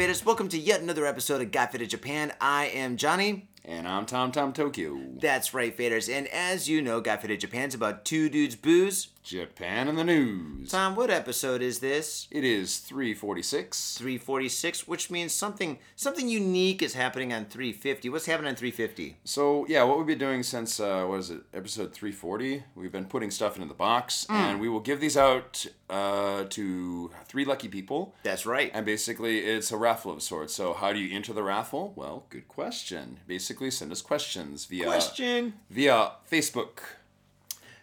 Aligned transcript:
Faders? 0.00 0.24
Welcome 0.24 0.48
to 0.48 0.58
yet 0.58 0.80
another 0.80 1.04
episode 1.04 1.42
of 1.42 1.52
Got 1.52 1.72
Faded 1.72 1.90
Japan. 1.90 2.32
I 2.40 2.68
am 2.68 2.96
Johnny. 2.96 3.50
And 3.66 3.86
I'm 3.86 4.06
Tom 4.06 4.32
Tom 4.32 4.54
Tokyo. 4.54 4.94
That's 5.20 5.54
right, 5.54 5.76
faders. 5.76 6.12
And 6.12 6.28
as 6.28 6.68
you 6.68 6.82
know, 6.82 7.00
Got 7.00 7.22
Faded 7.22 7.40
Japan's 7.40 7.74
about 7.74 8.04
two 8.04 8.28
dudes 8.28 8.56
booze. 8.56 9.08
Japan 9.22 9.86
in 9.86 9.96
the 9.96 10.04
news. 10.04 10.70
Tom, 10.70 10.96
what 10.96 11.10
episode 11.10 11.60
is 11.60 11.80
this? 11.80 12.26
It 12.30 12.42
is 12.42 12.78
346. 12.78 13.98
346, 13.98 14.88
which 14.88 15.10
means 15.10 15.32
something 15.32 15.78
something 15.94 16.28
unique 16.28 16.82
is 16.82 16.94
happening 16.94 17.32
on 17.32 17.44
350. 17.44 18.08
What's 18.08 18.26
happening 18.26 18.48
on 18.48 18.56
350? 18.56 19.18
So, 19.24 19.66
yeah, 19.68 19.82
what 19.84 19.98
we've 19.98 20.06
been 20.06 20.18
doing 20.18 20.42
since, 20.42 20.80
uh, 20.80 21.04
what 21.04 21.20
is 21.20 21.30
it, 21.30 21.42
episode 21.52 21.92
340, 21.92 22.64
we've 22.74 22.90
been 22.90 23.04
putting 23.04 23.30
stuff 23.30 23.56
into 23.56 23.68
the 23.68 23.74
box, 23.74 24.26
and 24.30 24.58
we 24.58 24.68
will 24.68 24.80
give 24.80 25.00
these 25.00 25.16
out 25.16 25.66
uh, 25.90 26.44
to 26.44 27.10
three 27.26 27.44
lucky 27.44 27.68
people. 27.68 28.14
That's 28.22 28.46
right. 28.46 28.70
And 28.72 28.86
basically, 28.86 29.40
it's 29.40 29.70
a 29.70 29.76
raffle 29.76 30.12
of 30.12 30.22
sorts. 30.22 30.54
So, 30.54 30.72
how 30.72 30.92
do 30.92 30.98
you 30.98 31.14
enter 31.14 31.32
the 31.32 31.42
raffle? 31.42 31.92
Well, 31.94 32.24
good 32.30 32.48
question. 32.48 33.20
Basically, 33.26 33.70
send 33.70 33.92
us 33.92 34.00
questions 34.00 34.64
via 34.64 34.86
Question 35.10 35.54
via 35.70 36.12
Facebook. 36.30 36.78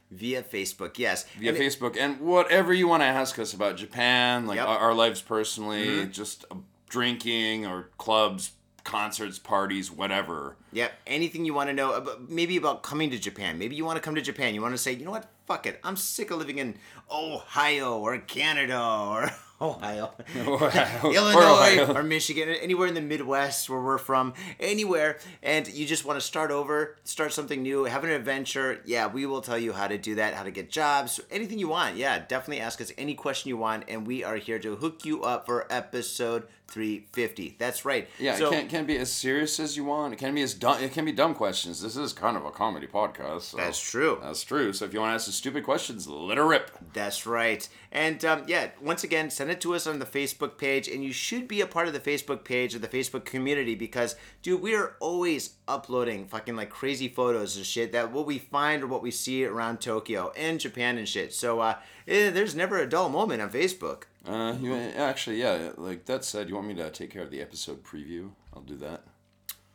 via 0.09 0.41
Facebook. 0.41 0.97
Yes. 0.97 1.25
via 1.37 1.49
And 1.49 1.57
it- 1.57 1.61
Facebook 1.61 1.97
and 1.99 2.19
whatever 2.21 2.73
you 2.73 2.87
want 2.87 3.01
to 3.01 3.07
ask 3.07 3.37
us 3.39 3.53
about 3.53 3.75
Japan, 3.75 4.47
like 4.47 4.55
Yep. 4.57 4.67
our, 4.67 4.77
our 4.77 4.93
lives 4.93 5.21
personally, 5.21 5.85
Mm-hmm. 5.87 6.11
just 6.11 6.45
uh, 6.49 6.55
drinking 6.89 7.65
or 7.65 7.89
clubs, 7.97 8.51
concerts, 8.85 9.37
parties, 9.39 9.91
whatever. 9.91 10.55
Yep. 10.71 10.93
Anything 11.05 11.43
you 11.43 11.53
want 11.53 11.69
to 11.69 11.73
know 11.73 11.91
about, 11.93 12.29
maybe 12.29 12.55
about 12.55 12.83
coming 12.83 13.09
to 13.09 13.19
Japan. 13.19 13.57
Maybe 13.59 13.75
you 13.75 13.83
want 13.83 13.97
to 13.97 14.01
come 14.01 14.15
to 14.15 14.21
Japan. 14.21 14.55
You 14.55 14.61
want 14.61 14.73
to 14.73 14.77
say, 14.77 14.93
you 14.93 15.03
know 15.03 15.11
what? 15.11 15.29
Fuck 15.45 15.65
it. 15.65 15.79
I'm 15.83 15.97
sick 15.97 16.31
of 16.31 16.37
living 16.39 16.57
in 16.59 16.77
Ohio 17.11 17.97
or 17.99 18.17
Canada 18.19 18.79
or 18.79 19.29
Ohio, 19.61 20.11
Illinois 20.35 21.31
Ohio. 21.33 21.93
or 21.95 22.03
Michigan, 22.03 22.47
anywhere 22.49 22.87
in 22.87 22.93
the 22.93 23.01
Midwest 23.01 23.67
where 23.71 23.81
we're 23.81 23.97
from, 23.97 24.35
anywhere, 24.59 25.17
and 25.41 25.67
you 25.67 25.87
just 25.87 26.05
want 26.05 26.19
to 26.19 26.25
start 26.25 26.51
over, 26.51 26.95
start 27.05 27.33
something 27.33 27.63
new, 27.63 27.85
have 27.85 28.03
an 28.03 28.11
adventure. 28.11 28.81
Yeah, 28.85 29.07
we 29.07 29.25
will 29.25 29.41
tell 29.41 29.57
you 29.57 29.73
how 29.73 29.87
to 29.87 29.97
do 29.97 30.13
that, 30.15 30.35
how 30.35 30.43
to 30.43 30.51
get 30.51 30.69
jobs, 30.69 31.19
anything 31.31 31.57
you 31.57 31.69
want. 31.69 31.95
Yeah, 31.95 32.19
definitely 32.19 32.61
ask 32.61 32.79
us 32.81 32.91
any 32.99 33.15
question 33.15 33.49
you 33.49 33.57
want, 33.57 33.85
and 33.87 34.05
we 34.05 34.23
are 34.23 34.35
here 34.35 34.59
to 34.59 34.75
hook 34.75 35.03
you 35.05 35.23
up 35.23 35.47
for 35.47 35.65
episode 35.73 36.43
350. 36.67 37.55
That's 37.57 37.83
right. 37.85 38.07
Yeah, 38.19 38.35
So- 38.35 38.49
it 38.49 38.51
can, 38.51 38.67
can 38.67 38.85
be 38.85 38.97
as 38.97 39.11
serious 39.11 39.59
as 39.59 39.75
you 39.75 39.85
want. 39.85 40.13
It 40.13 40.17
can 40.17 40.35
be 40.35 40.41
as 40.43 40.53
dumb. 40.53 40.79
It 40.83 40.91
can 40.91 41.05
be 41.05 41.11
dumb 41.13 41.33
questions. 41.33 41.81
This 41.81 41.95
is 41.97 42.13
kind 42.13 42.37
of 42.37 42.45
a 42.45 42.51
comedy 42.51 42.85
podcast. 42.87 43.41
So 43.41 43.57
That's 43.57 43.79
true. 43.81 44.19
That's 44.21 44.43
true. 44.43 44.71
So 44.73 44.85
if 44.85 44.93
you 44.93 44.99
want 44.99 45.11
to 45.11 45.15
ask 45.15 45.27
us 45.29 45.35
stupid 45.35 45.63
questions, 45.63 46.07
let 46.07 46.37
her 46.37 46.45
rip. 46.45 46.69
That's 46.97 47.27
right. 47.27 47.69
And 47.91 48.25
um, 48.25 48.45
yeah, 48.47 48.71
once 48.81 49.03
again, 49.03 49.29
send 49.29 49.51
it 49.51 49.61
to 49.61 49.75
us 49.75 49.85
on 49.85 49.99
the 49.99 50.05
Facebook 50.05 50.57
page. 50.57 50.87
And 50.87 51.03
you 51.03 51.13
should 51.13 51.47
be 51.47 51.61
a 51.61 51.67
part 51.67 51.87
of 51.87 51.93
the 51.93 51.99
Facebook 51.99 52.43
page 52.43 52.73
or 52.73 52.79
the 52.79 52.87
Facebook 52.87 53.23
community 53.23 53.75
because, 53.75 54.15
dude, 54.41 54.63
we 54.63 54.73
are 54.73 54.95
always 54.99 55.51
uploading 55.67 56.25
fucking 56.25 56.55
like 56.55 56.71
crazy 56.71 57.07
photos 57.07 57.55
and 57.55 57.67
shit 57.67 57.91
that 57.91 58.11
what 58.11 58.25
we 58.25 58.39
find 58.39 58.81
or 58.81 58.87
what 58.87 59.03
we 59.03 59.11
see 59.11 59.45
around 59.45 59.79
Tokyo 59.79 60.31
and 60.35 60.59
Japan 60.59 60.97
and 60.97 61.07
shit. 61.07 61.35
So 61.35 61.59
uh, 61.59 61.75
eh, 62.07 62.31
there's 62.31 62.55
never 62.55 62.79
a 62.79 62.89
dull 62.89 63.09
moment 63.09 63.43
on 63.43 63.51
Facebook. 63.51 64.05
Uh, 64.27 64.55
you 64.59 64.73
actually, 64.73 65.39
yeah. 65.39 65.69
Like 65.77 66.05
that 66.05 66.25
said, 66.25 66.49
you 66.49 66.55
want 66.55 66.67
me 66.67 66.73
to 66.73 66.89
take 66.89 67.11
care 67.11 67.21
of 67.21 67.29
the 67.29 67.41
episode 67.41 67.83
preview? 67.83 68.31
I'll 68.55 68.63
do 68.63 68.77
that. 68.77 69.03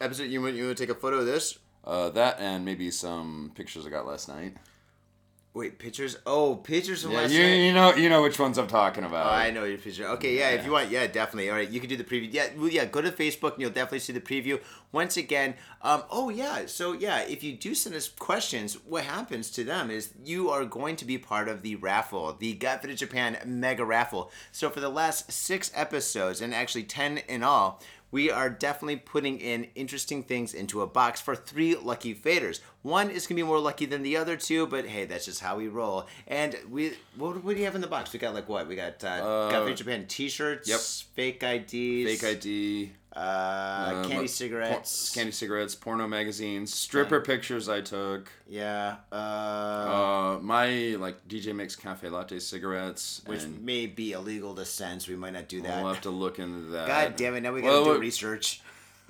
Episode, 0.01 0.25
you 0.25 0.43
want, 0.43 0.57
you 0.57 0.65
want 0.65 0.77
to 0.77 0.83
take 0.85 0.95
a 0.95 0.99
photo 0.99 1.19
of 1.19 1.27
this? 1.27 1.57
Uh, 1.85 2.11
that 2.11 2.41
and 2.41 2.65
maybe 2.65 2.91
some 2.91 3.53
pictures 3.55 3.87
I 3.87 3.91
got 3.91 4.09
last 4.09 4.29
night. 4.29 4.57
Wait, 5.55 5.79
pictures? 5.79 6.17
Oh, 6.25 6.57
pictures 6.57 7.03
from 7.03 7.13
Yeah, 7.13 7.21
last 7.21 7.33
you, 7.33 7.43
night. 7.43 7.55
you 7.57 7.73
know 7.75 7.95
you 7.95 8.09
know 8.09 8.23
which 8.23 8.39
ones 8.39 8.57
I'm 8.57 8.69
talking 8.69 9.05
about. 9.05 9.27
Oh, 9.27 9.35
I 9.35 9.51
know 9.51 9.65
your 9.65 9.77
picture. 9.77 10.09
Okay, 10.09 10.39
yeah, 10.39 10.49
if 10.51 10.65
you 10.65 10.73
want, 10.73 10.91
yeah, 10.91 11.07
definitely. 11.07 11.51
All 11.51 11.57
right, 11.57 11.69
you 11.69 11.79
can 11.79 11.91
do 11.91 11.97
the 11.97 12.05
preview. 12.05 12.33
Yeah, 12.33 12.49
well, 12.57 12.71
yeah, 12.71 12.87
go 12.87 13.03
to 13.03 13.11
Facebook 13.11 13.53
and 13.53 13.61
you'll 13.61 13.71
definitely 13.71 13.99
see 13.99 14.15
the 14.15 14.21
preview. 14.21 14.59
Once 14.93 15.19
again, 15.19 15.53
um, 15.83 16.05
oh 16.11 16.31
yeah, 16.31 16.65
so 16.65 16.95
yeah, 16.95 17.21
if 17.21 17.45
you 17.45 17.53
do 17.53 17.75
send 17.75 17.95
us 17.95 18.09
questions, 18.09 18.79
what 18.87 19.05
happens 19.05 19.51
to 19.51 19.63
them 19.63 19.91
is 19.91 20.15
you 20.25 20.49
are 20.49 20.65
going 20.65 20.97
to 20.97 21.05
be 21.05 21.19
part 21.19 21.49
of 21.49 21.61
the 21.61 21.77
raffle, 21.77 22.35
the 22.39 22.55
Got 22.55 22.81
Faded 22.81 22.97
Japan 22.97 23.37
Mega 23.45 23.85
Raffle. 23.85 24.31
So 24.53 24.71
for 24.71 24.81
the 24.81 24.89
last 24.89 25.31
six 25.31 25.71
episodes, 25.75 26.41
and 26.41 26.55
actually 26.55 26.85
ten 26.85 27.19
in 27.29 27.43
all, 27.43 27.79
we 28.13 28.31
are 28.31 28.49
definitely 28.49 28.97
putting 28.97 29.41
in 29.41 29.67
interesting 29.75 30.23
things 30.23 30.55
into 30.55 30.83
a 30.83 30.87
box 30.87 31.21
for 31.21 31.35
three 31.35 31.75
lucky 31.75 32.15
faders. 32.15 32.61
One 32.83 33.11
is 33.11 33.27
gonna 33.27 33.37
be 33.37 33.43
more 33.43 33.59
lucky 33.59 33.87
than 33.87 34.03
the 34.03 34.17
other 34.17 34.37
two, 34.37 34.67
but 34.69 34.87
hey, 34.87 35.07
that's 35.07 35.25
just 35.25 35.41
how 35.41 35.57
we 35.57 35.67
roll. 35.67 36.07
And 36.29 36.57
we, 36.71 36.93
what, 37.17 37.43
what 37.43 37.55
do 37.55 37.59
you 37.59 37.65
have 37.65 37.75
in 37.75 37.81
the 37.81 37.87
box? 37.89 38.13
We 38.13 38.21
got 38.21 38.35
like 38.35 38.49
what? 38.49 38.69
We 38.69 38.77
got 38.77 39.03
uh, 39.03 39.51
Got 39.51 39.63
Faded 39.63 39.77
Japan 39.79 40.07
T-shirts, 40.07 40.69
yep. 40.69 40.81
fake 40.81 41.43
IDs, 41.43 42.21
Fake 42.21 42.25
ID, 42.25 42.93
uh, 43.15 43.19
uh, 43.19 44.05
candy 44.09 44.27
cigarettes, 44.27 45.11
por- 45.11 45.19
candy 45.21 45.33
cigarettes, 45.33 45.75
porno 45.75 46.09
magazines, 46.09 46.73
stripper 46.75 47.21
pictures 47.21 47.69
I 47.69 47.81
took. 47.83 48.31
yeah, 48.49 48.97
uh, 49.11 49.15
Uh, 49.15 50.39
my 50.41 50.97
like 50.99 51.27
DJ 51.29 51.55
Mix 51.55 51.77
Cafe 51.77 52.09
Latte 52.09 52.39
cigarettes, 52.39 53.23
which 53.27 53.47
may 53.47 53.87
be 53.87 54.13
illegal 54.13 54.55
to 54.55 54.65
send, 54.65 55.03
so 55.03 55.13
we 55.13 55.17
might 55.17 55.33
not 55.35 55.49
do 55.49 55.61
that. 55.63 55.83
we'll 55.83 55.93
have 55.93 56.03
to 56.03 56.11
look 56.11 56.39
into 56.39 56.71
that. 56.71 56.87
God 56.89 57.17
damn 57.17 57.35
it! 57.35 57.41
Now 57.43 57.53
we 57.53 57.61
gotta 57.61 57.73
Well, 57.83 57.95
do 57.95 58.01
research. 58.01 58.61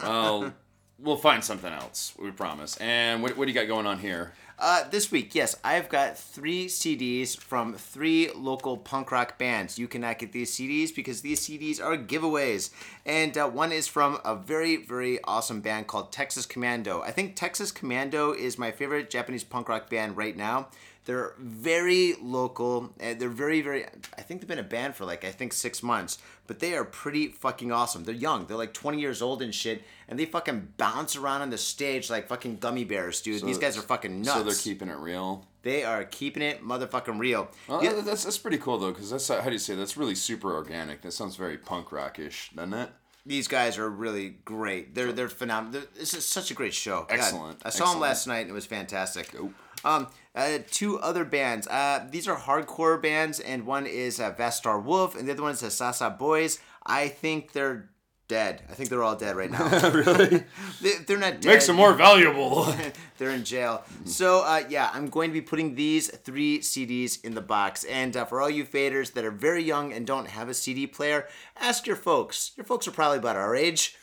Well, 0.01 0.53
we'll 0.99 1.17
find 1.17 1.45
something 1.45 1.73
else. 1.73 2.13
We 2.19 2.31
promise. 2.33 2.77
And 2.79 3.23
what, 3.23 3.37
what 3.37 3.47
do 3.47 3.53
you 3.53 3.59
got 3.59 3.69
going 3.69 3.87
on 3.87 3.99
here? 3.99 4.33
Uh, 4.65 4.89
this 4.91 5.11
week, 5.11 5.35
yes, 5.35 5.57
I've 5.65 5.89
got 5.89 6.17
three 6.17 6.67
CDs 6.67 7.37
from 7.37 7.75
three 7.75 8.31
local 8.31 8.77
punk 8.77 9.11
rock 9.11 9.37
bands. 9.37 9.77
You 9.77 9.89
cannot 9.89 10.21
get 10.21 10.31
these 10.31 10.53
CDs 10.53 10.95
because 10.95 11.21
these 11.21 11.41
CDs 11.41 11.83
are 11.83 11.97
giveaways. 11.97 12.71
And 13.05 13.37
uh, 13.37 13.49
one 13.49 13.73
is 13.73 13.89
from 13.89 14.21
a 14.25 14.37
very, 14.37 14.77
very 14.77 15.21
awesome 15.25 15.63
band 15.63 15.89
called 15.89 16.13
Texas 16.13 16.47
Commando. 16.47 17.03
I 17.03 17.11
think 17.11 17.35
Texas 17.35 17.73
Commando 17.73 18.31
is 18.31 18.57
my 18.57 18.71
favorite 18.71 19.11
Japanese 19.11 19.43
punk 19.43 19.69
rock 19.69 19.91
band 19.91 20.17
right 20.17 20.37
now. 20.37 20.69
They're 21.05 21.35
very 21.39 22.15
local. 22.21 22.93
And 23.01 23.19
they're 23.19 23.29
very, 23.29 23.61
very. 23.61 23.85
I 24.17 24.23
think 24.23 24.41
they've 24.41 24.49
been 24.49 24.59
a 24.59 24.63
band 24.63 24.95
for 24.95 25.05
like 25.05 25.25
I 25.25 25.31
think 25.31 25.53
six 25.53 25.83
months, 25.83 26.19
but 26.47 26.61
they 26.61 26.75
are 26.75 26.85
pretty 26.85 27.29
fucking 27.29 27.73
awesome. 27.73 28.05
They're 28.05 28.15
young. 28.15 28.47
They're 28.47 28.57
like 28.57 28.73
20 28.73 29.01
years 29.01 29.21
old 29.21 29.43
and 29.43 29.55
shit, 29.55 29.83
and 30.09 30.19
they 30.19 30.27
fucking 30.27 30.69
bounce 30.77 31.17
around 31.17 31.43
on 31.43 31.51
the 31.51 31.59
stage 31.59 32.09
like 32.11 32.29
fucking 32.29 32.59
gummy 32.59 32.85
bears, 32.85 33.21
dude. 33.21 33.43
These 33.43 33.59
guys 33.59 33.77
are 33.77 33.83
fucking 33.83 34.23
nuts. 34.23 34.33
So 34.33 34.43
they're 34.45 34.55
keeping 34.55 34.89
it 34.89 34.99
real. 34.99 35.47
They 35.63 35.85
are 35.85 36.05
keeping 36.05 36.43
it 36.43 36.65
motherfucking 36.65 37.19
real. 37.19 37.49
Well, 37.69 37.83
Yeah, 37.85 38.01
that's 38.05 38.25
that's 38.25 38.39
pretty 38.39 38.59
cool 38.59 38.79
though, 38.79 38.93
because 38.93 39.11
that's 39.11 39.29
how 39.29 39.43
do 39.45 39.53
you 39.53 39.59
say 39.59 39.75
that's 39.75 39.97
really 39.97 40.15
super 40.15 40.55
organic. 40.55 41.03
That 41.03 41.13
sounds 41.13 41.37
very 41.37 41.59
punk 41.59 41.93
rockish, 41.93 42.51
doesn't 42.55 42.75
it? 42.75 42.91
these 43.25 43.47
guys 43.47 43.79
are 43.79 43.89
really 43.89 44.31
great. 44.45 44.95
They're 44.95 45.13
they're 45.13 45.29
phenomenal. 45.29 45.83
This 45.95 46.15
is 46.15 46.25
such 46.25 46.51
a 46.51 46.55
great 46.55 46.75
show. 46.75 47.07
God, 47.09 47.19
Excellent, 47.19 47.63
I 47.65 47.71
saw 47.71 47.93
them 47.93 48.01
last 48.01 48.27
night 48.27 48.41
and 48.41 48.51
it 48.51 48.55
was 48.55 48.67
fantastic. 48.67 49.33
Dope. 49.33 49.53
Um, 49.85 50.07
uh, 50.35 50.59
two 50.71 50.99
other 51.01 51.25
bands. 51.25 51.67
Uh, 51.69 52.07
these 52.11 52.27
are 52.27 52.37
hardcore 52.37 53.01
bands, 53.01 53.41
and 53.41 53.67
one 53.67 53.87
is 53.87 54.21
uh, 54.21 54.33
Vastar 54.33 54.83
Wolf, 54.83 55.15
and 55.15 55.29
the 55.29 55.33
other 55.33 55.43
one 55.43 55.53
is 55.53 55.61
the 55.61 55.71
Sasa 55.71 56.11
Boys. 56.11 56.59
I 56.85 57.09
think 57.09 57.53
they're 57.53 57.91
dead. 58.33 58.63
I 58.71 58.73
think 58.73 58.89
they're 58.89 59.03
all 59.03 59.15
dead 59.15 59.37
right 59.37 59.51
now. 59.51 59.69
really? 59.91 60.45
they, 60.81 60.93
they're 61.07 61.19
not 61.19 61.43
dead. 61.43 61.53
Makes 61.53 61.67
them 61.67 61.77
more 61.77 61.93
valuable. 61.93 62.67
They're 63.19 63.31
in 63.31 63.45
jail. 63.45 63.85
So, 64.05 64.41
uh, 64.41 64.63
yeah, 64.69 64.91
I'm 64.93 65.09
going 65.09 65.31
to 65.31 65.35
be 65.35 65.43
putting 65.43 65.75
these 65.75 66.09
three 66.09 66.61
CDs 66.61 67.23
in 67.25 67.35
the 67.35 67.43
box. 67.43 67.85
And 67.85 68.17
uh, 68.17 68.25
for 68.25 68.41
all 68.41 68.49
you 68.49 68.65
faders 68.65 69.13
that 69.13 69.25
are 69.25 69.31
very 69.31 69.63
young 69.63 69.93
and 69.93 70.07
don't 70.07 70.29
have 70.29 70.49
a 70.49 70.55
CD 70.55 70.87
player, 70.87 71.29
ask 71.61 71.87
your 71.87 71.95
folks. 71.95 72.53
Your 72.57 72.65
folks 72.65 72.89
are 72.89 72.93
probably 72.93 73.19
about 73.19 73.37
our 73.37 73.55
age. 73.55 73.97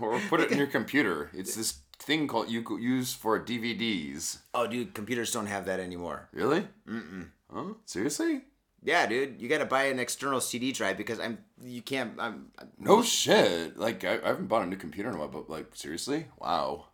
or 0.00 0.18
put 0.28 0.40
it 0.40 0.52
in 0.52 0.58
your 0.58 0.68
computer. 0.68 1.30
It's 1.34 1.56
this 1.56 1.81
thing 2.02 2.26
called 2.26 2.50
you 2.50 2.62
could 2.62 2.82
use 2.82 3.12
for 3.12 3.38
DVDs. 3.40 4.38
Oh, 4.54 4.66
dude, 4.66 4.94
computers 4.94 5.30
don't 5.32 5.46
have 5.46 5.66
that 5.66 5.80
anymore. 5.80 6.28
Really? 6.32 6.66
Mm-mm. 6.88 7.28
Huh? 7.52 7.74
Seriously? 7.84 8.42
Yeah, 8.84 9.06
dude, 9.06 9.40
you 9.40 9.48
got 9.48 9.58
to 9.58 9.64
buy 9.64 9.84
an 9.84 10.00
external 10.00 10.40
CD 10.40 10.72
drive 10.72 10.96
because 10.96 11.20
I'm 11.20 11.38
you 11.62 11.82
can't. 11.82 12.14
I'm, 12.18 12.50
No 12.78 13.02
shit. 13.02 13.78
Like 13.78 14.04
I, 14.04 14.18
I 14.24 14.28
haven't 14.28 14.48
bought 14.48 14.62
a 14.62 14.66
new 14.66 14.76
computer 14.76 15.08
in 15.08 15.14
a 15.14 15.18
while, 15.18 15.28
but 15.28 15.48
like 15.48 15.74
seriously, 15.74 16.26
wow. 16.38 16.86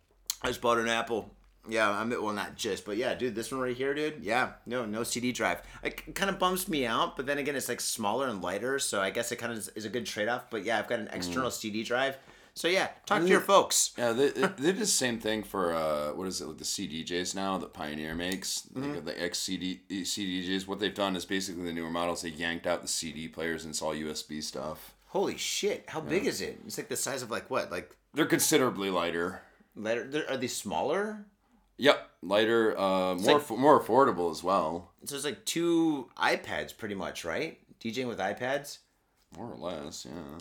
I 0.43 0.47
just 0.47 0.61
bought 0.61 0.77
an 0.77 0.87
Apple. 0.87 1.31
Yeah, 1.67 1.89
I'm 1.89 2.09
well, 2.09 2.33
not 2.33 2.55
just, 2.55 2.85
but 2.85 2.95
yeah, 2.97 3.13
dude, 3.15 3.35
this 3.35 3.51
one 3.51 3.61
right 3.61 3.75
here, 3.75 3.93
dude. 3.93 4.23
Yeah, 4.23 4.53
no, 4.65 4.85
no 4.85 5.03
CD 5.03 5.31
drive. 5.31 5.61
It 5.83 6.15
kind 6.15 6.29
of 6.29 6.39
bums 6.39 6.67
me 6.67 6.85
out, 6.85 7.17
but 7.17 7.25
then 7.25 7.37
again, 7.37 7.55
it's 7.55 7.69
like 7.69 7.81
smaller 7.81 8.27
and 8.27 8.41
lighter, 8.41 8.79
so 8.79 9.01
I 9.01 9.09
guess 9.09 9.31
it 9.31 9.35
kind 9.35 9.51
of 9.51 9.57
is, 9.57 9.67
is 9.69 9.85
a 9.85 9.89
good 9.89 10.05
trade 10.05 10.29
off. 10.29 10.49
But 10.49 10.63
yeah, 10.63 10.79
I've 10.79 10.87
got 10.87 10.99
an 10.99 11.07
hmm. 11.07 11.15
external 11.15 11.51
CD 11.51 11.83
drive, 11.83 12.17
so 12.59 12.67
yeah, 12.67 12.89
talk 13.05 13.21
to 13.21 13.27
your 13.29 13.39
folks. 13.39 13.93
Yeah, 13.97 14.11
they, 14.11 14.31
they, 14.31 14.47
did 14.49 14.79
the 14.79 14.85
same 14.85 15.17
thing 15.17 15.43
for 15.43 15.73
uh, 15.73 16.09
what 16.11 16.27
is 16.27 16.41
it 16.41 16.45
like 16.49 16.57
the 16.57 16.65
CDJs 16.65 17.33
now 17.33 17.57
that 17.57 17.71
Pioneer 17.71 18.13
makes, 18.15 18.67
like 18.75 19.05
the 19.05 19.23
X 19.23 19.39
CD 19.39 19.79
CDJs. 19.89 20.67
What 20.67 20.79
they've 20.81 20.93
done 20.93 21.15
is 21.15 21.23
basically 21.23 21.63
the 21.63 21.71
newer 21.71 21.89
models. 21.89 22.21
They 22.21 22.29
yanked 22.29 22.67
out 22.67 22.81
the 22.81 22.89
CD 22.89 23.29
players 23.29 23.63
and 23.63 23.71
it's 23.71 23.81
all 23.81 23.93
USB 23.95 24.43
stuff. 24.43 24.93
Holy 25.05 25.37
shit! 25.37 25.85
How 25.87 26.01
big 26.01 26.25
is 26.25 26.41
it? 26.41 26.59
It's 26.65 26.77
like 26.77 26.89
the 26.89 26.97
size 26.97 27.21
of 27.21 27.31
like 27.31 27.49
what? 27.49 27.71
Like 27.71 27.95
They're 28.13 28.25
considerably 28.25 28.89
lighter. 28.89 29.41
they're- 29.77 30.25
Are 30.29 30.35
they 30.35 30.47
smaller? 30.47 31.25
Yep, 31.77 32.09
lighter, 32.21 32.77
uh, 32.77 33.15
more 33.15 33.37
like- 33.39 33.49
more 33.51 33.81
affordable 33.81 34.31
as 34.31 34.43
well, 34.43 34.91
So 35.05 35.15
it's 35.15 35.23
like 35.23 35.45
two 35.45 36.09
iPads, 36.17 36.75
pretty 36.77 36.95
much, 36.95 37.23
right? 37.23 37.57
DJing 37.79 38.09
with 38.09 38.19
iPads. 38.19 38.79
more 39.37 39.49
or 39.49 39.55
less. 39.55 40.05
Yeah. 40.05 40.39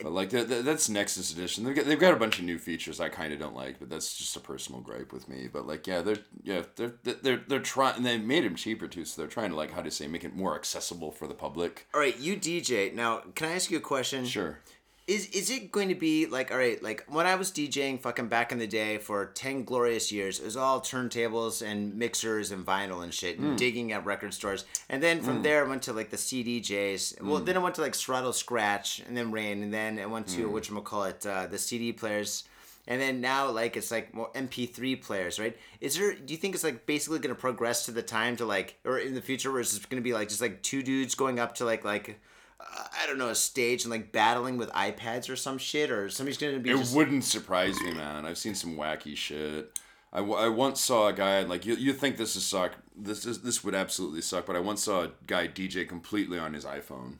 But 0.00 0.12
like 0.12 0.30
that, 0.30 0.48
that- 0.48 0.64
that's 0.64 0.88
Nexus 0.88 1.32
Edition. 1.32 1.64
They've 1.64 1.74
got, 1.74 1.86
they've 1.86 1.98
got 1.98 2.12
a 2.12 2.16
bunch 2.18 2.38
of 2.38 2.44
new 2.44 2.58
features 2.58 3.00
I 3.00 3.08
kind 3.08 3.32
of 3.32 3.38
don't 3.38 3.54
like, 3.56 3.78
but 3.78 3.88
that's 3.88 4.16
just 4.16 4.36
a 4.36 4.40
personal 4.40 4.80
gripe 4.80 5.12
with 5.12 5.28
me. 5.28 5.48
But 5.50 5.66
like, 5.66 5.86
yeah, 5.86 6.02
they're 6.02 6.18
yeah 6.42 6.62
they're 6.76 6.92
they're 7.02 7.42
they're 7.48 7.60
trying. 7.60 8.02
They 8.02 8.18
made 8.18 8.44
them 8.44 8.56
cheaper 8.56 8.88
too, 8.88 9.04
so 9.04 9.20
they're 9.22 9.30
trying 9.30 9.50
to 9.50 9.56
like 9.56 9.72
how 9.72 9.82
to 9.82 9.90
say 9.90 10.06
make 10.06 10.24
it 10.24 10.34
more 10.36 10.54
accessible 10.54 11.12
for 11.12 11.26
the 11.26 11.34
public. 11.34 11.86
All 11.94 12.00
right, 12.00 12.18
you 12.18 12.36
DJ. 12.36 12.92
Now, 12.94 13.22
can 13.34 13.48
I 13.48 13.54
ask 13.54 13.70
you 13.70 13.78
a 13.78 13.80
question? 13.80 14.26
Sure. 14.26 14.58
Is 15.06 15.26
is 15.26 15.50
it 15.50 15.70
going 15.70 15.88
to 15.88 15.94
be 15.94 16.26
like 16.26 16.50
all 16.50 16.58
right, 16.58 16.82
like 16.82 17.04
when 17.08 17.26
I 17.26 17.36
was 17.36 17.52
DJing 17.52 18.00
fucking 18.00 18.26
back 18.26 18.50
in 18.50 18.58
the 18.58 18.66
day 18.66 18.98
for 18.98 19.26
10 19.26 19.62
glorious 19.62 20.10
years, 20.10 20.40
it 20.40 20.44
was 20.44 20.56
all 20.56 20.80
turntables 20.80 21.64
and 21.64 21.94
mixers 21.94 22.50
and 22.50 22.66
vinyl 22.66 23.04
and 23.04 23.14
shit 23.14 23.38
and 23.38 23.56
digging 23.56 23.92
at 23.92 24.04
record 24.04 24.34
stores. 24.34 24.64
And 24.88 25.00
then 25.00 25.20
from 25.22 25.42
there 25.42 25.64
I 25.64 25.68
went 25.68 25.82
to 25.82 25.92
like 25.92 26.10
the 26.10 26.16
CDJs. 26.16 27.22
Well, 27.22 27.38
Hmm. 27.38 27.44
then 27.44 27.56
I 27.56 27.60
went 27.60 27.76
to 27.76 27.82
like 27.82 27.94
Serato 27.94 28.32
Scratch 28.32 29.00
and 29.06 29.16
then 29.16 29.30
Rane 29.30 29.62
and 29.62 29.72
then 29.72 30.00
I 30.00 30.06
went 30.06 30.28
Hmm. 30.28 30.36
to 30.38 30.50
what 30.50 30.84
call 30.84 31.04
it 31.04 31.24
uh, 31.24 31.46
the 31.46 31.58
CD 31.58 31.92
players. 31.92 32.42
And 32.88 33.00
then 33.00 33.20
now 33.20 33.48
like 33.50 33.76
it's 33.76 33.92
like 33.92 34.12
more 34.12 34.30
MP3 34.34 34.96
players, 35.00 35.38
right? 35.38 35.56
Is 35.80 35.96
there 35.96 36.14
do 36.14 36.34
you 36.34 36.38
think 36.38 36.56
it's 36.56 36.64
like 36.64 36.84
basically 36.84 37.20
going 37.20 37.32
to 37.34 37.40
progress 37.40 37.84
to 37.86 37.92
the 37.92 38.02
time 38.02 38.34
to 38.38 38.44
like 38.44 38.74
or 38.84 38.98
in 38.98 39.14
the 39.14 39.22
future 39.22 39.52
where 39.52 39.60
it's 39.60 39.78
going 39.86 40.02
to 40.02 40.04
be 40.04 40.14
like 40.14 40.28
just 40.30 40.40
like 40.40 40.62
two 40.62 40.82
dudes 40.82 41.14
going 41.14 41.38
up 41.38 41.54
to 41.56 41.64
like 41.64 41.84
like 41.84 42.18
uh, 42.60 42.84
I 43.02 43.06
don't 43.06 43.18
know, 43.18 43.28
a 43.28 43.34
stage 43.34 43.84
and 43.84 43.90
like 43.90 44.12
battling 44.12 44.56
with 44.56 44.70
iPads 44.70 45.28
or 45.30 45.36
some 45.36 45.58
shit, 45.58 45.90
or 45.90 46.08
somebody's 46.08 46.38
gonna 46.38 46.58
be 46.58 46.70
It 46.70 46.76
just. 46.78 46.94
wouldn't 46.96 47.24
surprise 47.24 47.80
me, 47.82 47.92
man. 47.92 48.24
I've 48.26 48.38
seen 48.38 48.54
some 48.54 48.76
wacky 48.76 49.16
shit. 49.16 49.78
I, 50.12 50.18
w- 50.20 50.38
I 50.38 50.48
once 50.48 50.80
saw 50.80 51.08
a 51.08 51.12
guy 51.12 51.42
like 51.42 51.66
you. 51.66 51.74
You 51.74 51.92
think 51.92 52.16
this 52.16 52.36
is 52.36 52.44
suck? 52.46 52.72
This 52.96 53.26
is 53.26 53.42
this 53.42 53.62
would 53.62 53.74
absolutely 53.74 54.22
suck. 54.22 54.46
But 54.46 54.56
I 54.56 54.60
once 54.60 54.82
saw 54.84 55.02
a 55.04 55.10
guy 55.26 55.48
DJ 55.48 55.86
completely 55.86 56.38
on 56.38 56.54
his 56.54 56.64
iPhone, 56.64 57.16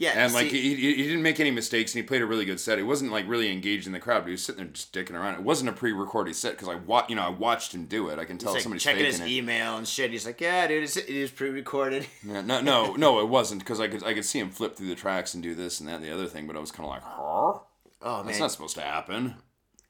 yeah, 0.00 0.12
and 0.16 0.32
like 0.32 0.48
see, 0.48 0.74
he, 0.74 0.94
he, 0.94 1.02
didn't 1.02 1.20
make 1.20 1.38
any 1.40 1.50
mistakes, 1.50 1.94
and 1.94 2.02
he 2.02 2.08
played 2.08 2.22
a 2.22 2.26
really 2.26 2.46
good 2.46 2.58
set. 2.58 2.78
He 2.78 2.84
wasn't 2.84 3.12
like 3.12 3.28
really 3.28 3.52
engaged 3.52 3.86
in 3.86 3.92
the 3.92 3.98
crowd, 3.98 4.20
but 4.20 4.28
he 4.28 4.32
was 4.32 4.42
sitting 4.42 4.64
there 4.64 4.72
just 4.72 4.94
dicking 4.94 5.12
around. 5.12 5.34
It 5.34 5.42
wasn't 5.42 5.68
a 5.68 5.74
pre-recorded 5.74 6.34
set 6.34 6.52
because 6.52 6.68
I 6.68 6.76
wa- 6.76 7.04
you 7.06 7.16
know 7.16 7.22
I 7.22 7.28
watched 7.28 7.74
him 7.74 7.84
do 7.84 8.08
it. 8.08 8.18
I 8.18 8.24
can 8.24 8.38
tell 8.38 8.54
like 8.54 8.62
somebody's 8.62 8.82
checking 8.82 9.04
his 9.04 9.20
it. 9.20 9.28
email 9.28 9.76
and 9.76 9.86
shit. 9.86 10.10
He's 10.10 10.24
like, 10.24 10.40
yeah, 10.40 10.66
dude, 10.66 10.84
it's, 10.84 10.96
it 10.96 11.10
is 11.10 11.30
pre-recorded. 11.30 12.06
Yeah, 12.26 12.40
no, 12.40 12.62
no, 12.62 12.94
no, 12.94 13.20
it 13.20 13.28
wasn't 13.28 13.60
because 13.60 13.78
I 13.78 13.88
could 13.88 14.02
I 14.02 14.14
could 14.14 14.24
see 14.24 14.38
him 14.38 14.48
flip 14.48 14.74
through 14.74 14.88
the 14.88 14.94
tracks 14.94 15.34
and 15.34 15.42
do 15.42 15.54
this 15.54 15.80
and 15.80 15.88
that 15.90 15.96
and 15.96 16.04
the 16.04 16.14
other 16.14 16.26
thing, 16.26 16.46
but 16.46 16.56
I 16.56 16.60
was 16.60 16.72
kind 16.72 16.86
of 16.86 16.90
like, 16.90 17.02
huh? 17.02 17.58
Oh 18.00 18.16
man, 18.18 18.26
That's 18.26 18.38
not 18.40 18.52
supposed 18.52 18.76
to 18.76 18.82
happen. 18.82 19.34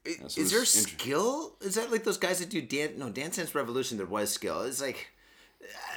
I- 0.05 0.17
so 0.27 0.41
is 0.41 0.51
there 0.51 0.65
skill? 0.65 1.55
Is 1.61 1.77
that 1.77 1.93
like 1.93 2.03
those 2.03 2.19
guys 2.19 2.41
that 2.41 2.51
do 2.51 2.61
dance? 2.61 2.97
No, 2.97 3.11
Dance 3.11 3.37
Dance 3.37 3.55
Revolution. 3.55 3.97
There 3.97 4.07
was 4.07 4.31
skill. 4.33 4.63
It's 4.63 4.81
like, 4.81 5.11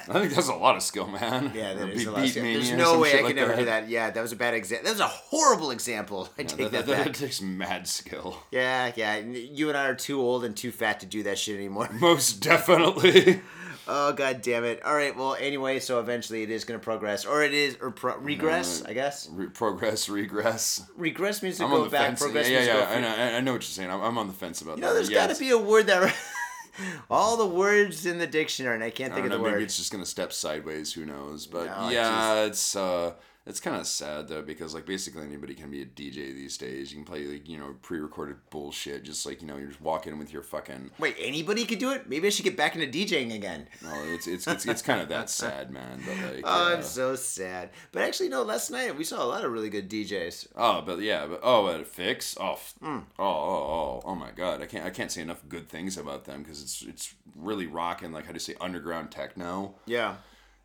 I 0.08 0.20
think 0.20 0.34
that's 0.34 0.48
a 0.48 0.54
lot 0.54 0.76
of 0.76 0.82
skill, 0.82 1.06
man. 1.06 1.52
yeah, 1.54 1.72
Or 1.74 1.88
is 1.88 1.98
Beat- 1.98 2.06
a 2.06 2.10
lot 2.10 2.22
of 2.24 2.30
skill. 2.30 2.42
There's 2.42 2.72
no 2.72 2.98
way 2.98 3.10
I 3.14 3.16
could 3.16 3.24
like 3.24 3.36
never 3.36 3.56
do 3.56 3.64
that. 3.66 3.88
Yeah, 3.88 4.10
that 4.10 4.20
was 4.20 4.32
a 4.32 4.36
bad 4.36 4.54
example. 4.54 4.84
That 4.86 4.92
was 4.92 5.00
a 5.00 5.06
horrible 5.08 5.70
example. 5.70 6.28
I 6.38 6.42
take 6.42 6.70
that, 6.70 6.72
that, 6.72 6.86
that, 6.86 7.04
back. 7.06 7.14
takes 7.14 7.40
mad 7.40 7.86
skill. 7.86 8.38
Yeah, 8.50 8.92
yeah. 8.96 9.16
You 9.18 9.68
and 9.68 9.78
I 9.78 9.86
are 9.86 9.94
too 9.94 10.20
old 10.20 10.44
and 10.44 10.56
too 10.56 10.72
fat 10.72 11.00
to 11.00 11.06
do 11.06 11.22
that 11.24 11.38
shit 11.38 11.56
anymore. 11.56 11.88
Most 12.00 12.40
definitely. 12.42 13.40
Oh 13.86 14.14
god 14.14 14.40
damn 14.40 14.64
it! 14.64 14.82
All 14.82 14.94
right, 14.94 15.14
well 15.14 15.36
anyway, 15.38 15.78
so 15.78 16.00
eventually 16.00 16.42
it 16.42 16.48
is 16.48 16.64
going 16.64 16.80
to 16.80 16.82
progress, 16.82 17.26
or 17.26 17.42
it 17.42 17.52
is 17.52 17.76
or 17.82 17.90
pro- 17.90 18.14
uh, 18.14 18.16
regress, 18.16 18.82
I 18.82 18.94
guess. 18.94 19.28
Re- 19.30 19.48
progress, 19.48 20.08
regress. 20.08 20.82
Regress 20.96 21.42
means 21.42 21.58
to 21.58 21.64
I'm 21.64 21.70
go 21.70 21.86
back. 21.90 22.06
fence. 22.06 22.22
Progress 22.22 22.48
yeah, 22.48 22.56
means 22.60 22.68
yeah, 22.68 22.72
to 22.76 22.80
yeah. 22.80 22.86
go. 22.86 22.94
I 22.94 23.00
know, 23.28 23.36
I 23.36 23.40
know 23.42 23.52
what 23.52 23.56
you're 23.60 23.66
saying. 23.66 23.90
I'm, 23.90 24.00
I'm 24.00 24.16
on 24.16 24.26
the 24.26 24.32
fence 24.32 24.62
about 24.62 24.78
You 24.78 24.84
that. 24.84 24.86
know, 24.88 24.94
there's 24.94 25.10
yes. 25.10 25.26
got 25.26 25.34
to 25.34 25.38
be 25.38 25.50
a 25.50 25.58
word 25.58 25.86
that 25.88 26.14
all 27.10 27.36
the 27.36 27.46
words 27.46 28.06
in 28.06 28.18
the 28.18 28.26
dictionary, 28.26 28.74
and 28.74 28.84
I 28.84 28.90
can't 28.90 29.12
I 29.12 29.16
think 29.16 29.26
of 29.26 29.30
know, 29.32 29.38
the 29.38 29.44
maybe 29.44 29.54
word. 29.56 29.62
it's 29.62 29.76
just 29.76 29.92
gonna 29.92 30.06
step 30.06 30.32
sideways. 30.32 30.92
Who 30.92 31.04
knows? 31.04 31.46
But 31.46 31.66
No, 31.66 31.88
yeah, 31.90 32.44
it's 32.44 32.74
uh, 32.76 33.14
it's 33.46 33.60
kind 33.60 33.76
of 33.76 33.86
sad 33.86 34.28
though 34.28 34.40
because 34.42 34.72
like 34.74 34.86
basically 34.86 35.22
anybody 35.22 35.54
can 35.54 35.70
be 35.70 35.82
a 35.82 35.86
DJ 35.86 36.34
these 36.34 36.56
days. 36.56 36.90
You 36.92 36.96
can 36.98 37.04
play 37.04 37.24
like 37.26 37.48
you 37.48 37.58
know 37.58 37.74
pre-recorded 37.82 38.36
bullshit, 38.50 39.04
just 39.04 39.26
like 39.26 39.42
you 39.42 39.46
know 39.48 39.56
you're 39.58 39.68
just 39.68 39.80
walking 39.80 40.18
with 40.18 40.32
your 40.32 40.42
fucking. 40.42 40.90
Wait, 40.98 41.16
anybody 41.20 41.64
could 41.66 41.78
do 41.78 41.90
it? 41.92 42.08
Maybe 42.08 42.26
I 42.26 42.30
should 42.30 42.44
get 42.44 42.56
back 42.56 42.74
into 42.74 42.86
DJing 42.86 43.34
again. 43.34 43.66
No, 43.82 43.92
it's 44.06 44.26
it's 44.26 44.46
it's, 44.46 44.64
it's 44.66 44.82
kind 44.82 45.00
of 45.02 45.08
that 45.10 45.28
sad, 45.28 45.70
man. 45.70 46.00
But 46.06 46.34
like, 46.34 46.42
Oh, 46.44 46.72
uh, 46.72 46.76
I'm 46.76 46.82
so 46.82 47.16
sad. 47.16 47.70
But 47.92 48.02
actually, 48.02 48.30
no. 48.30 48.42
Last 48.42 48.70
night 48.70 48.96
we 48.96 49.04
saw 49.04 49.22
a 49.22 49.26
lot 49.26 49.44
of 49.44 49.52
really 49.52 49.68
good 49.70 49.90
DJs. 49.90 50.48
Oh, 50.56 50.80
but 50.80 51.00
yeah, 51.00 51.26
but 51.26 51.40
oh, 51.42 51.68
at 51.68 51.86
Fix, 51.86 52.36
oh, 52.40 52.52
f- 52.52 52.74
Hmm. 52.80 52.98
oh, 53.18 53.24
oh, 53.24 53.24
oh, 53.26 54.02
oh 54.06 54.14
my 54.14 54.30
God, 54.30 54.62
I 54.62 54.66
can't, 54.66 54.84
I 54.86 54.90
can't 54.90 55.10
say 55.12 55.20
enough 55.22 55.42
good 55.48 55.68
things 55.68 55.96
about 55.98 56.24
them 56.24 56.42
because 56.42 56.62
it's, 56.62 56.82
it's 56.82 57.14
really 57.36 57.66
rocking, 57.66 58.10
like 58.12 58.24
how 58.24 58.32
do 58.32 58.36
you 58.36 58.40
say, 58.40 58.54
underground 58.60 59.10
techno. 59.10 59.74
Yeah. 59.86 60.16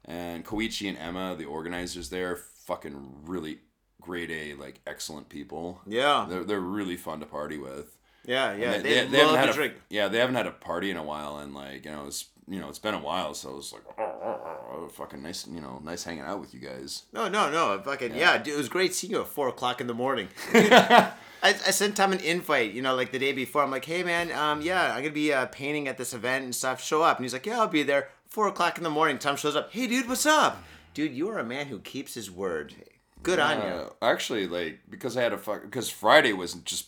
And 0.05 0.45
Koichi 0.45 0.87
and 0.89 0.97
Emma, 0.97 1.35
the 1.37 1.45
organizers 1.45 2.09
there, 2.09 2.39
fucking 2.69 3.23
really 3.25 3.57
grade 3.99 4.29
A, 4.31 4.53
like 4.53 4.79
excellent 4.85 5.27
people. 5.27 5.81
Yeah. 5.87 6.27
They're, 6.29 6.43
they're 6.43 6.59
really 6.59 6.97
fun 6.97 7.19
to 7.19 7.25
party 7.25 7.57
with. 7.57 7.97
Yeah. 8.25 8.53
Yeah. 8.55 8.77
They, 8.77 8.81
They, 8.81 8.93
they, 8.93 9.07
they 9.07 9.17
haven't 9.17 9.35
had 9.35 9.49
a, 9.49 9.53
drink. 9.53 9.73
yeah, 9.89 10.07
they 10.07 10.19
haven't 10.19 10.35
had 10.35 10.45
a 10.45 10.51
party 10.51 10.91
in 10.91 10.97
a 10.97 11.03
while, 11.03 11.39
and 11.39 11.55
like 11.55 11.85
you 11.85 11.91
know, 11.91 12.05
it's 12.05 12.27
you 12.47 12.59
know, 12.59 12.69
it's 12.69 12.79
been 12.79 12.95
a 12.95 12.99
while, 12.99 13.33
so 13.35 13.57
it's 13.57 13.71
like, 13.71 13.83
oh, 13.99 14.03
oh, 14.03 14.57
oh, 14.71 14.87
fucking 14.87 15.21
nice, 15.21 15.45
you 15.47 15.61
know, 15.61 15.79
nice 15.83 16.03
hanging 16.03 16.23
out 16.23 16.39
with 16.39 16.53
you 16.53 16.59
guys. 16.59 17.03
No, 17.13 17.27
no, 17.27 17.51
no. 17.51 17.79
Fucking 17.83 18.15
yeah. 18.15 18.37
dude, 18.39 18.55
it 18.55 18.57
was 18.57 18.69
great 18.69 18.93
seeing 18.95 19.11
you 19.13 19.21
at 19.21 19.27
four 19.27 19.47
o'clock 19.47 19.81
in 19.81 19.87
the 19.87 19.93
morning. 19.93 20.29
I, 20.53 21.13
I 21.43 21.51
sent 21.53 21.95
Tom 21.95 22.11
an 22.11 22.19
invite, 22.19 22.73
you 22.73 22.81
know, 22.81 22.95
like 22.95 23.11
the 23.11 23.19
day 23.19 23.33
before. 23.33 23.63
I'm 23.63 23.71
like, 23.71 23.85
hey 23.85 24.03
man, 24.03 24.31
um, 24.31 24.61
yeah, 24.61 24.93
I'm 24.93 25.01
gonna 25.03 25.13
be 25.13 25.31
uh, 25.33 25.45
painting 25.47 25.87
at 25.87 25.97
this 25.97 26.13
event 26.13 26.43
and 26.45 26.53
stuff. 26.55 26.83
Show 26.83 27.01
up, 27.01 27.17
and 27.17 27.25
he's 27.25 27.33
like, 27.33 27.45
yeah, 27.45 27.59
I'll 27.59 27.67
be 27.67 27.83
there. 27.83 28.09
Four 28.27 28.47
o'clock 28.47 28.77
in 28.77 28.83
the 28.83 28.89
morning. 28.91 29.17
Tom 29.17 29.37
shows 29.37 29.55
up. 29.55 29.71
Hey, 29.71 29.87
dude, 29.87 30.07
what's 30.07 30.25
up? 30.25 30.61
Dude, 30.93 31.13
you 31.13 31.29
are 31.29 31.39
a 31.39 31.43
man 31.43 31.67
who 31.67 31.79
keeps 31.79 32.13
his 32.13 32.29
word. 32.31 32.73
Good 33.21 33.39
on 33.39 33.57
you. 33.57 33.67
Uh, 33.67 33.89
actually, 34.01 34.47
like 34.47 34.79
because 34.89 35.17
I 35.17 35.21
had 35.21 35.33
a 35.33 35.37
fuck 35.37 35.63
because 35.63 35.89
Friday 35.89 36.33
was 36.33 36.53
just 36.55 36.87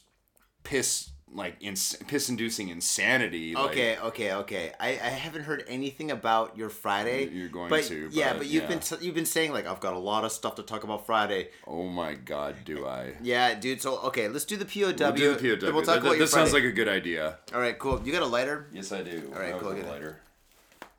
piss 0.64 1.10
like 1.34 1.56
ins- 1.62 1.96
piss 2.08 2.28
inducing 2.30 2.70
insanity. 2.70 3.54
like- 3.54 3.72
Okay, 3.72 3.98
okay, 3.98 4.34
okay. 4.34 4.74
I, 4.80 4.90
I 4.90 5.10
haven't 5.10 5.44
heard 5.44 5.64
anything 5.68 6.12
about 6.12 6.58
your 6.58 6.70
Friday. 6.70 7.30
You're 7.30 7.48
going 7.48 7.70
but, 7.70 7.84
to, 7.86 8.10
yeah, 8.12 8.34
but 8.34 8.40
but 8.40 8.48
you've 8.48 8.64
yeah. 8.64 8.70
been 8.70 8.80
t- 8.80 8.98
you've 9.02 9.16
been 9.16 9.26
saying 9.26 9.52
like 9.52 9.66
I've 9.66 9.80
got 9.80 9.94
a 9.94 10.00
lot 10.00 10.26
of 10.26 10.32
stuff 10.32 10.56
to 10.56 10.64
talk 10.64 10.84
about 10.84 11.06
Friday. 11.06 11.50
oh 11.68 11.88
my 11.88 12.16
god, 12.16 12.56
do 12.66 12.86
I? 12.86 13.14
Yeah, 13.22 13.54
dude. 13.54 13.82
So 13.82 14.00
okay, 14.00 14.28
let's 14.28 14.46
do 14.46 14.58
the 14.58 14.66
POW. 14.66 14.94
We'll 14.98 15.12
do 15.14 15.36
the 15.36 15.56
POW. 15.56 15.66
then 15.66 15.76
We'll 15.76 15.84
talk 15.86 16.00
about 16.00 16.12
your 16.12 16.20
that 16.20 16.28
sounds 16.28 16.52
Friday. 16.52 16.66
like 16.66 16.74
a 16.74 16.76
good 16.76 16.90
idea. 16.90 17.38
All 17.54 17.62
right, 17.62 17.78
cool. 17.78 18.02
You 18.04 18.12
got 18.12 18.24
a 18.24 18.26
lighter? 18.26 18.68
Yes, 18.74 18.92
I 18.92 19.02
do. 19.04 19.32
All 19.34 19.40
right, 19.42 19.54
I 19.54 19.58
cool, 19.58 19.74
have 19.74 19.86
a 19.86 19.90
lighter. 19.90 20.20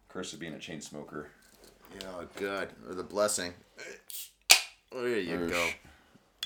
Curse 0.09 0.32
of 0.35 0.40
being 0.40 0.54
a 0.54 0.59
chain 0.59 0.80
smoker. 0.80 1.28
Oh, 2.06 2.26
good. 2.37 2.68
Or 2.88 2.94
the 2.94 3.02
blessing. 3.02 3.52
There 4.92 5.18
you 5.18 5.37
Ersh. 5.38 5.50
go. 5.50 5.68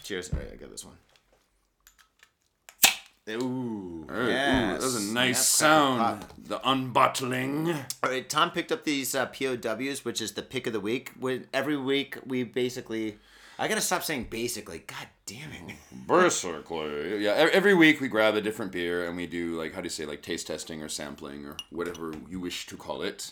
Cheers. 0.02 0.32
All 0.32 0.38
right, 0.38 0.48
I 0.52 0.56
got 0.56 0.70
this 0.70 0.84
one. 0.84 0.96
Ooh, 3.28 4.06
right, 4.08 4.28
yes. 4.28 4.68
ooh, 4.68 4.78
that 4.78 4.82
was 4.82 5.10
a 5.10 5.12
nice 5.12 5.44
sound. 5.44 6.24
The 6.38 6.60
unbottling. 6.68 7.70
All 7.70 8.10
right, 8.10 8.28
Tom 8.28 8.52
picked 8.52 8.70
up 8.70 8.84
these 8.84 9.16
uh, 9.16 9.26
POWs, 9.26 10.04
which 10.04 10.20
is 10.20 10.32
the 10.32 10.42
pick 10.42 10.68
of 10.68 10.72
the 10.72 10.78
week. 10.78 11.10
When 11.18 11.46
every 11.52 11.76
week 11.76 12.18
we 12.24 12.44
basically, 12.44 13.18
I 13.58 13.66
gotta 13.66 13.80
stop 13.80 14.04
saying 14.04 14.28
basically. 14.30 14.84
God 14.86 15.08
damn 15.26 15.50
it. 15.50 15.74
Basically, 16.06 17.24
yeah. 17.24 17.48
Every 17.52 17.74
week 17.74 18.00
we 18.00 18.06
grab 18.06 18.36
a 18.36 18.40
different 18.40 18.70
beer 18.70 19.08
and 19.08 19.16
we 19.16 19.26
do 19.26 19.58
like 19.58 19.74
how 19.74 19.80
do 19.80 19.86
you 19.86 19.90
say 19.90 20.06
like 20.06 20.22
taste 20.22 20.46
testing 20.46 20.80
or 20.80 20.88
sampling 20.88 21.44
or 21.46 21.56
whatever 21.70 22.12
you 22.30 22.38
wish 22.38 22.66
to 22.66 22.76
call 22.76 23.02
it. 23.02 23.28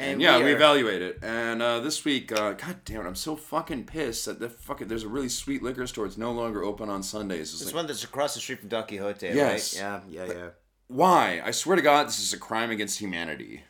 And, 0.00 0.12
And 0.12 0.22
yeah, 0.22 0.38
we 0.38 0.44
we 0.44 0.52
evaluate 0.52 1.02
it. 1.02 1.18
And 1.22 1.60
uh, 1.62 1.80
this 1.80 2.04
week, 2.04 2.32
uh, 2.32 2.52
god 2.52 2.76
damn 2.84 3.04
it, 3.04 3.08
I'm 3.08 3.14
so 3.14 3.36
fucking 3.36 3.84
pissed 3.84 4.24
that 4.26 4.40
the 4.40 4.48
fucking 4.48 4.88
there's 4.88 5.04
a 5.04 5.08
really 5.08 5.28
sweet 5.28 5.62
liquor 5.62 5.86
store. 5.86 6.06
It's 6.06 6.16
no 6.18 6.32
longer 6.32 6.62
open 6.64 6.88
on 6.88 7.02
Sundays. 7.02 7.52
It's 7.52 7.66
like, 7.66 7.74
one 7.74 7.86
that's 7.86 8.04
across 8.04 8.34
the 8.34 8.40
street 8.40 8.60
from 8.60 8.68
Don 8.68 8.86
Quixote, 8.86 9.26
Yes. 9.28 9.80
right? 9.80 9.82
Yeah, 9.82 10.26
yeah, 10.26 10.32
yeah. 10.32 10.48
why? 10.88 11.42
I 11.44 11.50
swear 11.50 11.76
to 11.76 11.82
God, 11.82 12.06
this 12.08 12.18
is 12.18 12.32
a 12.32 12.38
crime 12.38 12.70
against 12.70 12.98
humanity. 12.98 13.64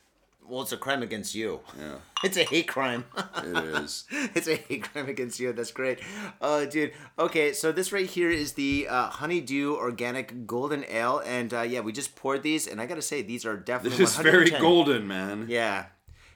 Well, 0.49 0.63
it's 0.63 0.73
a 0.73 0.77
crime 0.77 1.01
against 1.03 1.33
you. 1.37 1.61
Yeah, 1.79 1.95
It's 2.25 2.37
a 2.37 2.43
hate 2.43 2.67
crime. 2.67 3.05
it 3.37 3.57
is. 3.83 4.05
it's 4.35 4.49
a 4.49 4.57
hate 4.57 4.83
crime 4.83 5.09
against 5.09 5.39
you. 5.39 5.53
That's 5.53 5.71
great. 5.71 6.01
Oh, 6.41 6.67
dude. 6.67 6.93
Okay, 7.21 7.53
so 7.53 7.71
this 7.71 7.93
right 7.93 8.07
here 8.11 8.31
is 8.31 8.55
the 8.55 8.89
uh, 8.91 9.11
Honeydew 9.11 9.77
Organic 9.77 10.49
Golden 10.49 10.85
Ale, 10.89 11.23
and 11.25 11.55
uh, 11.55 11.61
yeah, 11.63 11.81
we 11.81 11.93
just 11.93 12.17
poured 12.17 12.43
these, 12.43 12.67
and 12.67 12.81
I 12.81 12.87
gotta 12.87 13.01
say 13.03 13.23
these 13.23 13.45
are 13.47 13.57
definitely. 13.57 13.99
This 13.99 14.17
is 14.19 14.23
very 14.23 14.51
golden, 14.51 15.07
man. 15.07 15.47
Yeah. 15.49 15.85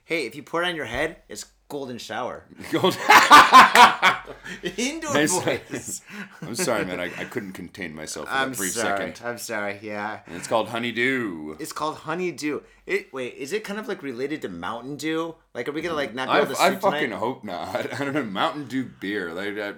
Hey, 0.04 0.26
if 0.26 0.34
you 0.34 0.42
pour 0.42 0.62
it 0.62 0.68
on 0.68 0.76
your 0.76 0.84
head, 0.84 1.16
it's 1.28 1.46
golden 1.68 1.96
shower. 1.98 2.44
Gold. 2.70 2.96
Indoor 4.76 5.12
boys. 5.14 6.02
I'm 6.42 6.54
sorry, 6.54 6.84
man. 6.84 7.00
I, 7.00 7.04
I 7.16 7.24
couldn't 7.24 7.52
contain 7.52 7.94
myself 7.94 8.28
for 8.28 8.34
I'm 8.34 8.50
that 8.50 8.58
brief 8.58 8.72
sorry. 8.72 8.98
second. 9.12 9.26
I'm 9.26 9.38
sorry. 9.38 9.78
Yeah. 9.82 10.20
And 10.26 10.36
it's 10.36 10.46
called 10.46 10.68
Honeydew. 10.68 11.56
It's 11.58 11.72
called 11.72 11.96
Honeydew. 11.96 12.60
It 12.86 13.12
wait, 13.14 13.34
is 13.34 13.52
it 13.54 13.64
kind 13.64 13.80
of 13.80 13.88
like 13.88 14.02
related 14.02 14.42
to 14.42 14.48
Mountain 14.48 14.96
Dew? 14.96 15.36
Like, 15.54 15.68
are 15.68 15.72
we 15.72 15.80
gonna 15.80 15.94
like 15.94 16.14
not 16.14 16.28
be 16.28 16.32
I, 16.32 16.36
able 16.42 16.54
to 16.54 16.60
I 16.60 16.68
sleep 16.68 16.80
fucking 16.82 17.00
tonight? 17.00 17.18
hope 17.18 17.42
not. 17.42 17.92
I 18.00 18.04
don't 18.04 18.12
know. 18.12 18.24
Mountain 18.24 18.66
Dew 18.68 18.84
beer. 19.00 19.32
Like, 19.32 19.58
I, 19.58 19.72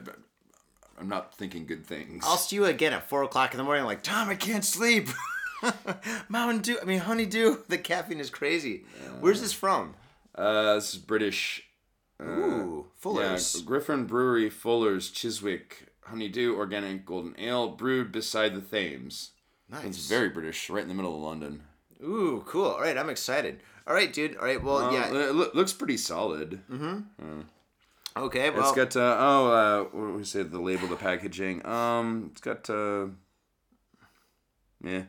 I'm 0.98 1.08
not 1.08 1.34
thinking 1.36 1.66
good 1.66 1.86
things. 1.86 2.24
I'll 2.26 2.36
see 2.36 2.56
you 2.56 2.64
again 2.64 2.92
at 2.92 3.08
four 3.08 3.22
o'clock 3.22 3.52
in 3.54 3.58
the 3.58 3.64
morning. 3.64 3.84
Like 3.84 4.02
Tom, 4.02 4.28
I 4.28 4.34
can't 4.34 4.64
sleep. 4.64 5.08
Mountain 6.28 6.62
Dew. 6.62 6.78
I 6.82 6.84
mean, 6.84 6.98
Honeydew. 6.98 7.58
The 7.68 7.78
caffeine 7.78 8.18
is 8.18 8.28
crazy. 8.30 8.84
Where's 9.20 9.40
this 9.40 9.52
from? 9.52 9.94
Uh, 10.36 10.74
this 10.74 10.94
is 10.94 11.00
British. 11.00 11.62
Ooh, 12.22 12.86
Yeah, 12.86 12.90
Fuller's. 13.00 13.62
Griffin 13.62 14.04
Brewery, 14.04 14.50
Fuller's, 14.50 15.10
Chiswick, 15.10 15.88
Honeydew 16.04 16.54
Organic 16.56 17.04
Golden 17.06 17.34
Ale 17.38 17.68
brewed 17.68 18.12
beside 18.12 18.54
the 18.54 18.60
Thames. 18.60 19.30
Nice. 19.68 19.84
It's 19.84 20.08
very 20.08 20.28
British, 20.28 20.70
right 20.70 20.82
in 20.82 20.88
the 20.88 20.94
middle 20.94 21.14
of 21.14 21.20
London. 21.22 21.62
Ooh, 22.02 22.42
cool. 22.46 22.66
All 22.66 22.80
right, 22.80 22.96
I'm 22.96 23.10
excited. 23.10 23.60
All 23.86 23.94
right, 23.94 24.12
dude. 24.12 24.36
All 24.36 24.44
right, 24.44 24.62
well, 24.62 24.78
Uh, 24.78 24.92
yeah. 24.92 25.08
it 25.08 25.34
loo- 25.34 25.50
looks 25.54 25.72
pretty 25.72 25.96
solid. 25.96 26.60
Okay, 28.16 28.48
well, 28.50 28.60
It's 28.62 28.72
got 28.76 28.96
uh, 28.96 29.16
oh, 29.18 29.46
uh, 29.50 29.84
what 29.84 30.06
do 30.06 30.12
we 30.14 30.24
say? 30.24 30.42
The 30.42 30.58
label, 30.60 30.88
the 30.88 30.96
packaging. 30.96 31.64
Um, 31.66 32.30
it's 32.32 32.40
got 32.40 32.68
uh, 32.70 33.08
yeah, 34.82 35.02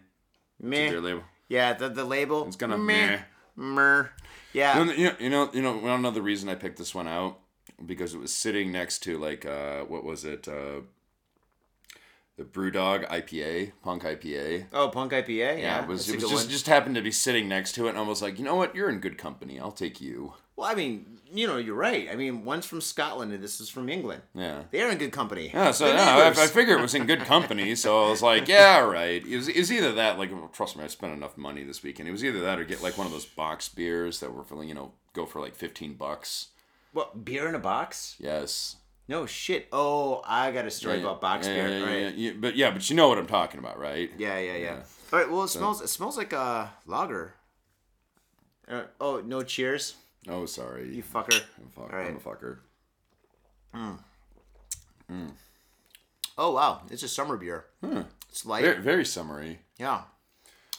meh. 0.60 0.90
beer 0.90 1.00
label. 1.02 1.24
Yeah, 1.48 1.74
the 1.74 1.88
the 1.88 2.04
label. 2.04 2.46
It's 2.48 2.58
gonna 2.58 2.78
meh. 2.78 3.20
Mer. 3.58 4.12
Yeah. 4.54 4.80
You 4.80 4.86
know, 4.86 5.16
you 5.20 5.30
know, 5.30 5.50
you 5.54 5.62
know, 5.62 5.94
another 5.94 6.22
reason 6.22 6.48
I 6.48 6.56
picked 6.56 6.78
this 6.78 6.96
one 6.96 7.08
out 7.08 7.40
because 7.86 8.14
it 8.14 8.20
was 8.20 8.34
sitting 8.34 8.72
next 8.72 9.00
to 9.00 9.18
like 9.18 9.46
uh, 9.46 9.82
what 9.82 10.04
was 10.04 10.24
it? 10.24 10.48
Uh, 10.48 10.82
the 12.38 12.44
BrewDog 12.44 13.08
IPA, 13.10 13.72
Punk 13.84 14.04
IPA. 14.04 14.66
Oh, 14.72 14.90
Punk 14.90 15.12
IPA. 15.12 15.28
Yeah, 15.30 15.56
Yeah, 15.56 15.82
it 15.84 15.88
was. 15.88 16.08
It 16.08 16.16
was 16.16 16.24
just 16.30 16.44
one. 16.46 16.50
just 16.50 16.68
happened 16.68 16.96
to 16.96 17.02
be 17.02 17.12
sitting 17.12 17.48
next 17.50 17.74
to 17.74 17.88
it, 17.88 17.90
and 17.90 17.98
I 17.98 18.04
was 18.04 18.22
like, 18.22 18.38
you 18.38 18.46
know 18.46 18.56
what? 18.56 18.76
You're 18.76 18.90
in 18.90 19.00
good 19.00 19.18
company. 19.18 19.60
I'll 19.60 19.72
take 19.72 20.00
you. 20.00 20.34
Well, 20.56 20.68
I 20.68 20.74
mean, 20.74 21.20
you 21.32 21.46
know, 21.46 21.58
you're 21.58 21.76
right. 21.76 22.10
I 22.12 22.16
mean, 22.16 22.44
one's 22.44 22.66
from 22.66 22.82
Scotland 22.82 23.32
and 23.32 23.44
this 23.44 23.60
is 23.62 23.70
from 23.70 23.90
England. 23.90 24.24
Yeah. 24.34 24.64
They 24.72 24.82
are 24.82 24.90
in 24.90 24.98
good 24.98 25.12
company. 25.12 25.52
Yeah, 25.54 25.70
so 25.70 25.86
I. 25.86 26.30
I 26.30 26.48
figured 26.48 26.80
it 26.80 26.82
was 26.82 26.96
in 26.96 27.06
good 27.06 27.20
company, 27.22 27.76
so 27.76 28.06
I 28.06 28.10
was 28.10 28.24
like, 28.24 28.48
yeah, 28.48 28.80
all 28.82 28.90
right. 28.90 29.24
It 29.24 29.36
was, 29.36 29.48
it 29.48 29.58
was 29.58 29.72
either 29.72 29.92
that, 29.94 30.18
like, 30.18 30.32
trust 30.54 30.76
me, 30.76 30.84
I 30.84 30.88
spent 30.88 31.14
enough 31.14 31.38
money 31.38 31.64
this 31.64 31.84
weekend. 31.84 32.10
It 32.10 32.12
was 32.12 32.26
either 32.26 32.40
that 32.42 32.58
or 32.60 32.64
get 32.64 32.82
like 32.82 32.98
one 32.98 33.06
of 33.06 33.14
those 33.14 33.26
box 33.26 33.70
beers 33.70 34.20
that 34.20 34.34
were 34.34 34.44
for, 34.44 34.64
you 34.64 34.74
know, 34.74 34.94
go 35.14 35.28
for 35.28 35.42
like 35.42 35.54
fifteen 35.54 35.94
bucks. 35.94 36.48
What 36.92 37.24
beer 37.24 37.48
in 37.48 37.54
a 37.54 37.60
box? 37.60 38.16
Yes. 38.20 38.78
No 39.10 39.26
shit. 39.26 39.68
Oh, 39.72 40.22
I 40.26 40.52
got 40.52 40.66
a 40.66 40.72
story 40.72 40.96
Yeah, 40.98 41.04
about 41.04 41.22
box 41.22 41.48
yeah, 41.48 41.54
beer. 41.54 41.68
yeah, 41.70 41.74
All 41.86 41.90
yeah, 41.90 42.04
right. 42.06 42.16
yeah, 42.16 42.32
But 42.38 42.56
yeah, 42.58 42.72
but 42.72 42.90
you 42.90 42.96
know 42.96 43.08
what 43.08 43.18
I'm 43.18 43.28
talking 43.28 43.60
about, 43.60 43.80
right? 43.80 44.12
Yeah, 44.18 44.38
yeah, 44.40 44.58
yeah. 44.58 44.80
All 45.14 45.20
right. 45.20 45.30
Well, 45.32 45.44
it 45.44 45.48
smells. 45.50 45.82
It 45.82 45.88
smells 45.88 46.18
like 46.18 46.34
a 46.34 46.72
lager. 46.86 47.34
Uh, 48.70 48.84
oh 49.00 49.22
no! 49.26 49.44
Cheers, 49.44 49.96
Oh, 50.28 50.46
sorry. 50.46 50.94
you 50.94 51.02
fucker. 51.02 51.34
I'm, 51.58 51.68
a 51.68 51.70
fuck, 51.74 51.94
right. 51.94 52.08
I'm 52.08 52.18
a 52.18 52.20
fucker. 52.20 52.58
Oh 56.38 56.52
wow, 56.52 56.82
it's 56.92 57.04
a 57.04 57.08
summer 57.08 57.38
beer. 57.38 57.66
Hmm. 57.84 58.02
It's 58.30 58.46
light. 58.46 58.64
Very, 58.64 58.82
very 58.82 59.06
summery. 59.06 59.60
Yeah. 59.80 60.02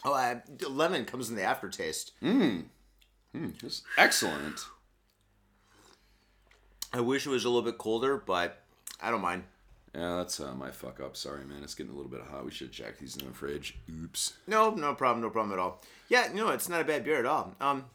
Oh, 0.05 0.13
uh, 0.15 0.37
lemon 0.69 1.05
comes 1.07 1.29
in 1.31 1.35
the 1.37 1.43
aftertaste. 1.43 2.13
Just 3.61 3.83
excellent. 3.97 4.61
I 6.93 7.01
wish 7.01 7.27
it 7.27 7.31
was 7.31 7.45
a 7.45 7.49
little 7.49 7.63
bit 7.69 7.79
colder, 7.79 8.17
but 8.17 8.61
I 9.01 9.11
don't 9.11 9.21
mind. 9.21 9.45
Yeah, 9.95 10.17
that's 10.17 10.39
uh, 10.41 10.55
my 10.55 10.71
fuck 10.71 11.01
up. 11.01 11.17
Sorry, 11.17 11.45
man. 11.45 11.63
It's 11.63 11.75
getting 11.75 11.93
a 11.93 11.97
little 11.97 12.11
bit 12.11 12.21
hot. 12.31 12.45
We 12.45 12.51
should 12.51 12.71
jack 12.73 12.99
these 12.99 13.17
in 13.17 13.27
the 13.27 13.33
fridge. 13.33 13.77
Oops. 14.05 14.35
No, 14.47 14.71
no 14.71 14.95
problem, 14.95 15.23
no 15.23 15.31
problem 15.31 15.53
at 15.59 15.63
all. 15.63 15.83
Yeah, 16.09 16.29
no, 16.33 16.51
it's 16.51 16.69
not 16.69 16.81
a 16.81 16.85
bad 16.85 17.05
beer 17.05 17.19
at 17.19 17.27
all. 17.27 17.55
Um, 17.61 17.87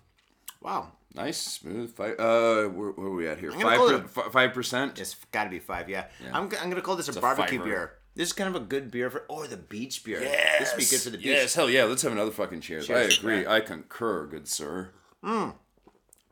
wow, 0.62 0.92
Nice, 1.16 1.38
smooth. 1.38 1.94
Five. 1.96 2.20
Uh, 2.20 2.64
where, 2.70 2.90
where 2.92 3.08
are 3.08 3.14
we 3.14 3.28
at 3.28 3.38
here? 3.38 3.52
gonna 3.52 3.64
Five. 3.64 3.78
call 3.78 3.90
per- 3.90 3.96
it- 3.98 4.10
fi- 4.10 4.30
Five 4.30 4.54
percent. 4.54 5.00
it's 5.00 5.16
got 5.32 5.44
to 5.44 5.50
be 5.52 5.60
five. 5.60 5.88
Yeah, 5.88 6.06
I'm, 6.32 6.44
I'm 6.60 6.70
gonna 6.70 6.82
call 6.82 6.96
this 6.96 7.08
a 7.08 7.18
a 7.18 7.22
barbecue 7.22 7.60
fiver. 7.60 7.70
beer. 7.70 7.94
This 8.16 8.30
is 8.30 8.34
kind 8.34 8.56
of 8.56 8.60
a 8.62 8.66
good 8.66 8.90
beer 8.92 9.10
for, 9.12 9.20
or 9.30 9.48
the 9.48 9.58
beach 9.58 10.04
beer. 10.04 10.20
this 10.20 10.72
would 10.72 10.80
be 10.80 10.86
good 10.86 11.02
for 11.02 11.10
the 11.12 11.18
beach. 11.18 11.26
Yes, 11.28 11.54
hell 11.54 11.70
yeah. 11.70 11.84
Let's 11.84 12.02
have 12.02 12.12
another 12.12 12.32
fucking 12.32 12.62
cheers. 12.62 12.88
Cheers. 12.88 13.14
I 13.16 13.20
agree. 13.20 13.46
I 13.48 13.60
concur, 13.60 14.26
good 14.26 14.48
sir. 14.48 14.90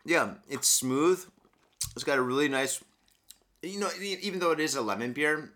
Yeah, 0.04 0.34
it's 0.50 0.68
smooth. 0.68 1.24
It's 1.96 2.04
got 2.04 2.18
a 2.18 2.22
really 2.22 2.48
nice. 2.50 2.84
You 3.62 3.80
know, 3.80 3.90
even 4.02 4.40
though 4.40 4.52
it 4.52 4.60
is 4.60 4.76
a 4.76 4.82
lemon 4.82 5.14
beer. 5.14 5.52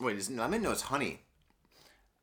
Wait, 0.00 0.16
is 0.16 0.28
it 0.30 0.36
lemon? 0.36 0.62
No, 0.62 0.70
it's 0.72 0.82
honey. 0.82 1.20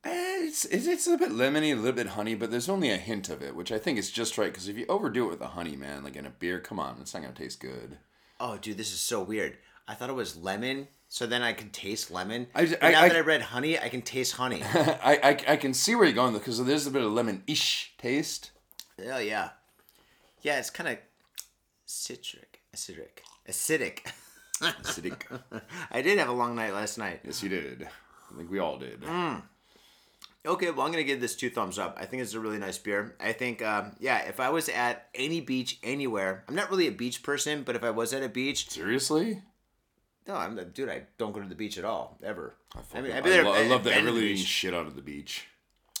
Eh, 0.04 0.44
It's, 0.46 0.64
it's 0.66 0.86
it's 0.86 1.06
a 1.06 1.16
bit 1.18 1.30
lemony, 1.30 1.72
a 1.72 1.76
little 1.76 1.92
bit 1.92 2.08
honey, 2.08 2.34
but 2.34 2.50
there's 2.50 2.68
only 2.68 2.90
a 2.90 2.96
hint 2.96 3.28
of 3.28 3.42
it, 3.42 3.54
which 3.56 3.72
I 3.72 3.78
think 3.78 3.98
is 3.98 4.10
just 4.10 4.38
right. 4.38 4.50
Because 4.52 4.68
if 4.68 4.76
you 4.78 4.86
overdo 4.88 5.26
it 5.26 5.30
with 5.30 5.38
the 5.40 5.48
honey, 5.48 5.76
man, 5.76 6.04
like 6.04 6.16
in 6.16 6.26
a 6.26 6.30
beer, 6.30 6.60
come 6.60 6.78
on, 6.78 6.98
it's 7.00 7.12
not 7.14 7.22
gonna 7.22 7.34
taste 7.34 7.60
good. 7.60 7.98
Oh, 8.40 8.56
dude, 8.56 8.76
this 8.78 8.92
is 8.92 9.00
so 9.00 9.22
weird. 9.22 9.56
I 9.88 9.94
thought 9.94 10.10
it 10.10 10.14
was 10.14 10.36
lemon, 10.36 10.88
so 11.08 11.26
then 11.26 11.42
I 11.42 11.52
could 11.54 11.72
taste 11.72 12.10
lemon. 12.10 12.48
I- 12.54 12.76
I- 12.82 12.90
now 12.90 13.02
I- 13.02 13.08
that 13.08 13.16
I 13.16 13.20
read 13.20 13.42
honey, 13.42 13.78
I 13.78 13.88
can 13.88 14.02
taste 14.02 14.34
honey. 14.34 14.62
I, 14.64 15.18
I 15.22 15.52
I 15.52 15.56
can 15.56 15.72
see 15.74 15.94
where 15.94 16.04
you're 16.04 16.14
going 16.14 16.32
though, 16.32 16.38
because 16.40 16.62
there's 16.64 16.86
a 16.86 16.90
bit 16.90 17.02
of 17.02 17.12
lemon-ish 17.12 17.94
taste. 17.98 18.50
oh 19.00 19.18
yeah, 19.18 19.50
yeah. 20.42 20.58
It's 20.58 20.70
kind 20.70 20.88
of 20.90 20.98
citric, 21.84 22.55
acidic, 22.76 23.22
acidic. 23.48 24.00
Acidic. 24.60 25.22
I 25.90 26.02
did 26.02 26.18
have 26.18 26.28
a 26.28 26.32
long 26.32 26.54
night 26.54 26.72
last 26.74 26.98
night. 26.98 27.20
yes, 27.24 27.42
you 27.42 27.48
did. 27.48 27.88
I 28.32 28.36
think 28.36 28.50
we 28.50 28.58
all 28.58 28.78
did. 28.78 29.02
Okay, 30.46 30.70
well, 30.70 30.86
I'm 30.86 30.92
gonna 30.92 31.02
give 31.02 31.20
this 31.20 31.34
two 31.34 31.50
thumbs 31.50 31.76
up. 31.78 31.96
I 32.00 32.04
think 32.06 32.22
it's 32.22 32.34
a 32.34 32.40
really 32.40 32.58
nice 32.58 32.78
beer. 32.78 33.16
I 33.18 33.32
think, 33.32 33.62
um, 33.62 33.96
yeah, 33.98 34.18
if 34.28 34.38
I 34.38 34.50
was 34.50 34.68
at 34.68 35.08
any 35.14 35.40
beach 35.40 35.78
anywhere, 35.82 36.44
I'm 36.48 36.54
not 36.54 36.70
really 36.70 36.86
a 36.86 36.92
beach 36.92 37.22
person, 37.24 37.64
but 37.64 37.74
if 37.74 37.82
I 37.82 37.90
was 37.90 38.12
at 38.12 38.22
a 38.22 38.28
beach, 38.28 38.70
Seriously? 38.70 39.42
no, 40.28 40.34
I'm 40.36 40.54
dude. 40.72 40.88
I 40.88 41.02
don't 41.18 41.32
go 41.32 41.40
to 41.40 41.48
the 41.48 41.56
beach 41.56 41.78
at 41.78 41.84
all 41.84 42.16
ever. 42.22 42.54
I, 42.94 43.00
mean, 43.00 43.10
I, 43.12 43.18
I've 43.18 43.24
been 43.24 43.32
there. 43.32 43.44
lo- 43.44 43.54
I 43.54 43.66
love 43.66 43.82
that 43.84 43.94
to 43.96 44.02
the 44.02 44.08
everything 44.08 44.34
beach. 44.36 44.46
shit 44.46 44.72
out 44.74 44.86
of 44.86 44.94
the 44.94 45.02
beach. 45.02 45.46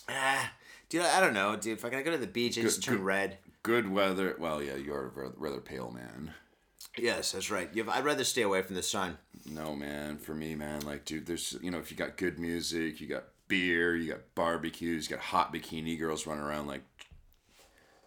Ah, 0.08 0.52
dude, 0.88 1.02
I 1.02 1.20
don't 1.20 1.34
know, 1.34 1.56
dude. 1.56 1.76
If 1.78 1.84
I 1.84 1.90
gotta 1.90 2.04
go 2.04 2.12
to 2.12 2.18
the 2.18 2.26
beach, 2.28 2.56
I 2.56 2.62
just 2.62 2.84
turn 2.84 2.98
good- 2.98 3.04
red. 3.04 3.38
Good 3.64 3.90
weather. 3.90 4.36
Well, 4.38 4.62
yeah, 4.62 4.76
you're 4.76 5.06
a 5.08 5.30
rather 5.36 5.60
pale 5.60 5.90
man. 5.90 6.32
Yes, 6.98 7.32
that's 7.32 7.50
right. 7.50 7.68
You 7.72 7.84
have, 7.84 7.94
I'd 7.94 8.04
rather 8.04 8.24
stay 8.24 8.42
away 8.42 8.62
from 8.62 8.74
the 8.76 8.82
sun. 8.82 9.18
No, 9.44 9.74
man. 9.76 10.18
For 10.18 10.34
me, 10.34 10.54
man, 10.54 10.80
like, 10.80 11.04
dude, 11.04 11.26
there's, 11.26 11.56
you 11.62 11.70
know, 11.70 11.78
if 11.78 11.90
you 11.90 11.96
got 11.96 12.16
good 12.16 12.38
music, 12.38 13.00
you 13.00 13.06
got 13.06 13.24
beer, 13.48 13.94
you 13.94 14.10
got 14.10 14.20
barbecues, 14.34 15.08
you 15.08 15.16
got 15.16 15.24
hot 15.24 15.52
bikini 15.54 15.98
girls 15.98 16.26
running 16.26 16.42
around, 16.42 16.66
like, 16.66 16.82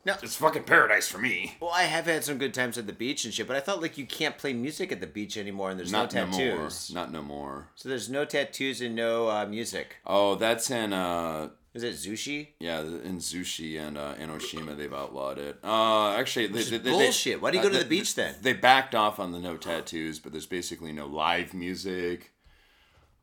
No, 0.06 0.16
it's 0.24 0.36
fucking 0.36 0.64
paradise 0.64 1.08
for 1.08 1.18
me. 1.20 1.56
well, 1.62 1.72
I 1.74 1.84
have 1.84 2.06
had 2.06 2.24
some 2.24 2.38
good 2.38 2.54
times 2.54 2.78
at 2.78 2.88
the 2.88 2.94
beach 2.94 3.26
and 3.26 3.34
shit, 3.34 3.48
but 3.48 3.56
I 3.56 3.60
thought 3.60 3.82
like 3.82 3.98
you 3.98 4.06
can't 4.06 4.38
play 4.38 4.54
music 4.54 4.92
at 4.92 5.02
the 5.02 5.08
beach 5.08 5.38
anymore, 5.38 5.70
and 5.70 5.80
there's 5.80 5.92
Not 5.92 6.14
no 6.14 6.26
no 6.26 6.32
more. 6.32 6.40
tattoos. 6.40 6.92
Not 6.94 7.12
no 7.12 7.22
more. 7.22 7.68
So 7.76 7.90
there's 7.90 8.10
no 8.10 8.26
tattoos 8.26 8.82
and 8.82 8.96
no 8.96 9.30
uh, 9.30 9.46
music. 9.46 9.98
Oh, 10.06 10.36
that's 10.36 10.70
in, 10.72 10.94
uh, 10.94 11.50
Is 11.74 11.84
it 11.84 11.94
Zushi? 11.96 12.48
yeah, 12.60 12.82
in 12.82 13.20
Zushi 13.20 13.80
and 13.80 13.98
uh, 13.98 14.16
Enoshima, 14.16 14.76
they've 14.76 14.94
outlawed 14.94 15.38
it. 15.38 15.60
Uh, 15.64 16.14
actually, 16.14 16.48
they, 16.48 16.64
they, 16.64 16.78
they, 16.80 16.90
bullshit. 16.90 17.42
Why 17.42 17.52
do 17.52 17.58
you 17.58 17.64
go 17.64 17.70
to 17.70 17.76
they- 17.78 17.84
the 17.84 17.90
beach 17.90 18.16
then? 18.16 18.36
They 18.42 18.54
backed 18.54 18.96
off 18.96 19.20
on 19.20 19.32
the 19.32 19.40
no 19.40 19.56
tattoos, 19.56 20.20
but 20.20 20.32
there's 20.32 20.48
basically 20.48 20.92
no 20.92 21.06
live 21.06 21.54
music. 21.54 22.32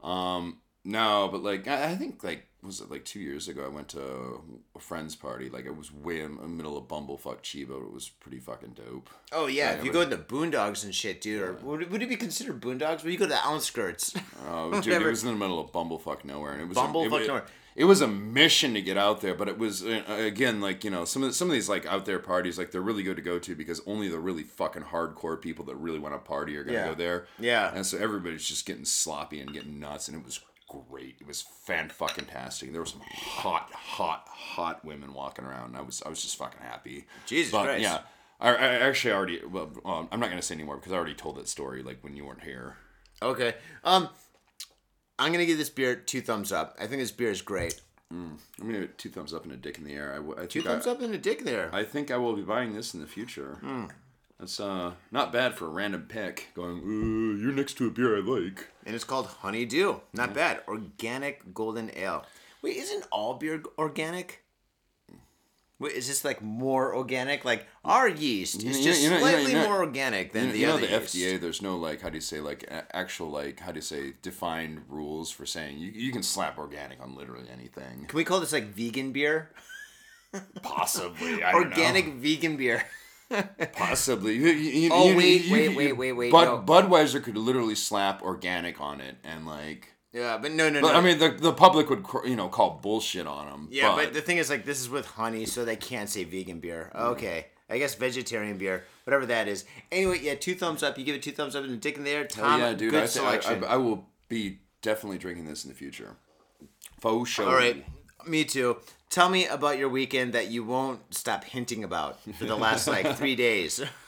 Um, 0.03 0.59
no, 0.85 1.29
but 1.31 1.43
like 1.43 1.67
I, 1.67 1.91
I 1.91 1.97
think 1.97 2.23
like 2.23 2.47
was 2.63 2.81
it 2.81 2.91
like 2.91 3.05
two 3.05 3.19
years 3.21 3.49
ago? 3.49 3.65
I 3.65 3.69
went 3.69 3.89
to 3.91 4.41
a 4.77 4.79
friend's 4.79 5.17
party. 5.17 5.49
Like 5.51 5.67
it 5.67 5.77
was 5.77 5.93
way 5.93 6.21
in 6.21 6.37
the 6.37 6.47
middle 6.47 6.79
of 6.79 6.85
bumblefuck 6.85 7.43
Chiba. 7.43 7.81
It 7.81 7.93
was 7.93 8.09
pretty 8.09 8.39
fucking 8.39 8.75
dope. 8.75 9.11
Oh 9.33 9.47
yeah, 9.47 9.73
if 9.73 9.85
you 9.85 9.91
but- 9.93 10.09
go 10.11 10.17
into 10.17 10.19
boondogs 10.19 10.85
and 10.85 10.95
shit, 10.95 11.21
dude, 11.21 11.43
or 11.43 11.53
would, 11.55 11.91
would 11.91 12.03
it 12.03 12.09
be 12.09 12.17
considered 12.17 12.61
boondogs? 12.61 13.03
Would 13.03 13.13
you 13.13 13.19
go 13.19 13.25
to 13.25 13.31
the 13.31 13.45
outskirts? 13.45 14.15
Oh, 14.49 14.81
dude, 14.81 15.03
it 15.03 15.07
was 15.07 15.25
in 15.25 15.31
the 15.31 15.37
middle 15.37 15.59
of 15.59 15.73
bumblefuck 15.73 16.25
nowhere, 16.25 16.53
and 16.53 16.63
it 16.63 16.69
was 16.69 16.79
Bumblefuck 16.79 17.23
it, 17.23 17.27
nowhere. 17.27 17.45
It 17.77 17.85
was 17.85 18.01
a 18.01 18.09
mission 18.09 18.73
to 18.75 18.81
get 18.81 18.97
out 18.97 19.21
there, 19.21 19.35
but 19.35 19.49
it 19.49 19.59
was 19.59 19.85
uh, 19.85 20.03
again 20.09 20.61
like 20.61 20.83
you 20.83 20.91
know 20.91 21.05
some 21.05 21.23
of 21.23 21.29
the, 21.29 21.35
some 21.35 21.49
of 21.49 21.53
these 21.53 21.69
like 21.69 21.85
out 21.87 22.07
there 22.07 22.19
parties 22.19 22.59
like 22.59 22.71
they're 22.71 22.81
really 22.81 23.03
good 23.03 23.17
to 23.17 23.23
go 23.23 23.39
to 23.39 23.55
because 23.55 23.81
only 23.87 24.09
the 24.09 24.19
really 24.19 24.43
fucking 24.45 24.85
hardcore 24.85 25.41
people 25.41 25.65
that 25.67 25.77
really 25.77 25.99
want 25.99 26.15
to 26.15 26.19
party 26.19 26.57
are 26.57 26.65
gonna 26.65 26.79
Yeah. 26.79 26.89
go 26.89 26.95
there. 26.95 27.27
Yeah. 27.39 27.71
and 27.75 27.85
so 27.87 27.99
everybody's 27.99 28.47
just 28.47 28.65
getting 28.67 28.87
sloppy 28.87 29.41
and 29.41 29.53
getting 29.53 29.79
nuts, 29.79 30.09
and 30.09 30.17
it 30.19 30.25
was 30.25 30.41
great. 30.69 31.17
It 31.21 31.27
was 31.27 31.43
fan 31.43 31.91
fucking 31.91 32.25
tastic. 32.27 32.73
There 32.73 32.81
were 32.81 32.87
some 32.87 33.03
hot, 33.03 33.71
hot, 33.73 34.27
hot 34.29 34.85
women 34.85 35.13
walking 35.13 35.45
around. 35.45 35.69
And 35.69 35.77
I 35.77 35.83
was 35.83 36.03
I 36.05 36.09
was 36.09 36.23
just 36.23 36.37
fucking 36.37 36.61
happy. 36.63 37.07
Jesus 37.27 37.53
but, 37.53 37.65
Christ. 37.65 37.83
Yeah. 37.83 38.01
I, 38.41 38.51
I 38.55 38.67
actually 38.89 39.13
already 39.15 39.41
well, 39.45 39.71
well 39.85 40.09
I'm 40.11 40.21
not 40.21 40.31
gonna 40.31 40.43
say 40.43 40.55
anymore 40.55 40.77
because 40.77 40.93
I 40.93 40.97
already 40.97 41.15
told 41.15 41.37
that 41.37 41.49
story 41.49 41.83
like 41.83 42.03
when 42.03 42.17
you 42.17 42.25
weren't 42.25 42.43
here. 42.43 42.77
Okay. 43.23 43.55
Um, 43.85 44.09
I'm 45.19 45.33
gonna 45.33 45.47
give 45.47 45.59
this 45.59 45.71
beer 45.71 45.95
two 45.97 46.21
thumbs 46.21 46.53
up. 46.53 46.77
I 46.81 46.87
think 46.87 47.01
this 47.03 47.11
beer 47.11 47.31
is 47.31 47.43
great. 47.43 47.81
I'm 48.11 48.39
gonna 48.59 48.73
give 48.75 48.83
it 48.83 48.99
two 48.99 49.09
thumbs 49.11 49.35
up 49.35 49.45
and 49.45 49.53
a 49.53 49.57
dick 49.57 49.79
in 49.79 49.85
the 49.85 49.93
air. 49.95 50.13
I, 50.13 50.17
w- 50.17 50.37
I 50.41 50.47
Two 50.47 50.63
thumbs 50.63 50.87
I, 50.87 50.93
up 50.93 51.01
and 51.03 51.15
a 51.15 51.19
dick 51.19 51.45
there. 51.45 51.71
I 51.73 51.83
think 51.85 52.11
I 52.11 52.17
will 52.19 52.37
be 52.37 52.43
buying 52.43 52.73
this 52.75 52.95
in 52.95 53.01
the 53.01 53.07
future. 53.07 53.59
That's 54.39 54.61
uh 54.61 54.93
not 55.11 55.33
bad 55.33 55.55
for 55.55 55.67
a 55.67 55.71
random 55.71 56.03
pick. 56.09 56.49
Going, 56.55 56.79
uh, 56.79 57.43
you're 57.43 57.53
next 57.53 57.75
to 57.79 57.87
a 57.87 57.91
beer 57.91 58.17
I 58.17 58.21
like. 58.21 58.69
and 58.85 58.95
it's 58.95 59.05
called 59.05 59.27
Honeydew. 59.27 59.97
Not 60.13 60.35
bad. 60.35 60.63
Organic 60.69 61.53
golden 61.55 61.91
ale. 61.97 62.25
Wait, 62.63 62.77
isn't 62.77 63.07
all 63.11 63.35
beer 63.35 63.63
organic? 63.79 64.43
Wait, 65.79 65.93
is 65.93 66.09
this 66.09 66.25
like 66.25 66.41
more 66.41 66.95
organic? 66.95 67.45
Like 67.45 67.67
our 67.85 68.09
yeast 68.09 68.63
is 68.65 68.81
just 68.83 69.03
you 69.03 69.11
know- 69.11 69.17
you 69.17 69.23
know- 69.23 69.29
slightly 69.31 69.53
you 69.53 69.59
know- 69.59 69.69
more 69.69 69.79
organic 69.81 70.33
than 70.33 70.47
You 70.47 70.53
the 70.53 70.59
you 70.59 70.67
know 70.67 70.75
other 70.75 70.87
the 70.87 71.01
yeast. 71.01 71.15
FDA. 71.15 71.41
There's 71.41 71.61
no 71.61 71.77
like 71.77 72.01
how 72.01 72.09
do 72.09 72.15
you 72.17 72.21
say 72.23 72.41
like 72.41 72.63
a- 72.65 72.97
actual 72.97 73.31
like 73.31 73.61
how 73.61 73.73
do 73.73 73.77
you 73.79 73.83
say 73.83 74.15
defined 74.23 74.85
rules 74.89 75.31
for 75.31 75.45
saying 75.45 75.79
you, 75.79 75.91
you 75.91 76.13
can 76.13 76.23
slap 76.23 76.57
organic 76.59 77.01
on 77.03 77.15
literally 77.15 77.49
anything. 77.53 78.07
Can 78.09 78.17
we 78.17 78.25
call 78.25 78.41
this 78.41 78.53
like 78.53 78.69
vegan 78.75 79.13
beer? 79.13 79.51
Possibly, 80.63 81.43
I 81.43 81.53
don't 81.53 81.65
Organic 81.67 82.07
know. 82.09 82.21
vegan 82.21 82.57
beer. 82.57 82.85
Possibly. 83.73 84.35
You- 84.37 84.49
you- 84.49 84.91
Oh, 84.93 85.11
you- 85.11 85.17
wait, 85.17 85.45
you- 85.45 85.53
wait, 85.53 85.71
you- 85.71 85.77
wait, 85.77 85.93
wait, 85.97 86.13
wait, 86.13 86.33
Bud, 86.33 86.45
no. 86.45 86.59
Budweiser 86.75 87.23
could 87.23 87.37
literally 87.37 87.75
slap 87.75 88.23
organic 88.23 88.81
on 88.81 89.01
it 89.01 89.17
and 89.25 89.47
like 89.47 89.93
Yeah, 90.17 90.39
but 90.39 90.53
no, 90.53 90.71
no, 90.71 90.81
But 90.81 90.93
no. 90.93 90.99
I 90.99 91.01
mean, 91.03 91.19
the 91.19 91.29
the 91.29 91.53
public 91.53 91.91
would 91.91 92.03
cr- 92.03 92.27
you 92.27 92.37
know 92.37 92.49
call 92.49 92.81
bullshit 92.83 93.27
on 93.27 93.51
them. 93.51 93.69
yeah, 93.71 93.95
but, 93.95 94.15
the 94.15 94.23
thing 94.23 94.39
is, 94.39 94.49
like, 94.49 94.65
this 94.65 94.81
is 94.81 94.89
with 94.89 95.05
honey, 95.05 95.45
so 95.45 95.67
they 95.67 95.77
can't 95.77 96.09
say 96.09 96.25
vegan 96.25 96.59
beer. 96.59 96.91
Okay, 96.95 97.49
I 97.69 97.77
guess 97.77 97.95
vegetarian 97.95 98.57
beer, 98.57 98.85
whatever 99.05 99.27
that 99.27 99.47
is. 99.47 99.67
Anyway, 99.93 100.21
yeah, 100.23 100.35
two 100.35 100.55
thumbs 100.55 100.83
up. 100.83 100.97
You 100.97 101.05
give 101.05 101.17
it 101.17 101.23
two 101.23 101.33
thumbs 101.33 101.55
up 101.55 101.65
and 101.65 101.75
a 101.75 101.77
dick 101.77 101.99
in 101.99 102.05
there. 102.05 102.25
Tom, 102.25 102.61
yeah, 102.61 102.73
dude. 102.73 102.93
good 102.93 103.03
I, 103.03 103.07
think 103.07 103.27
I, 103.27 103.41
selection. 103.41 103.65
I, 103.65 103.75
I 103.75 103.77
will 103.77 104.07
be 104.31 104.61
definitely 104.81 105.19
drinking 105.19 105.47
this 105.47 105.65
in 105.65 105.71
the 105.71 105.77
future. 105.77 106.17
Faux 107.01 107.29
show. 107.29 107.47
All 107.47 107.55
right, 107.55 107.85
me 108.27 108.45
too. 108.45 108.79
Tell 109.11 109.29
me 109.29 109.47
about 109.47 109.77
your 109.77 109.91
weekend 109.91 110.33
that 110.33 110.51
you 110.51 110.65
won't 110.65 111.15
stop 111.15 111.45
hinting 111.45 111.85
about 111.85 112.21
for 112.39 112.47
the 112.47 112.57
last 112.57 112.89
like 112.89 113.17
three 113.17 113.37
days. 113.37 113.83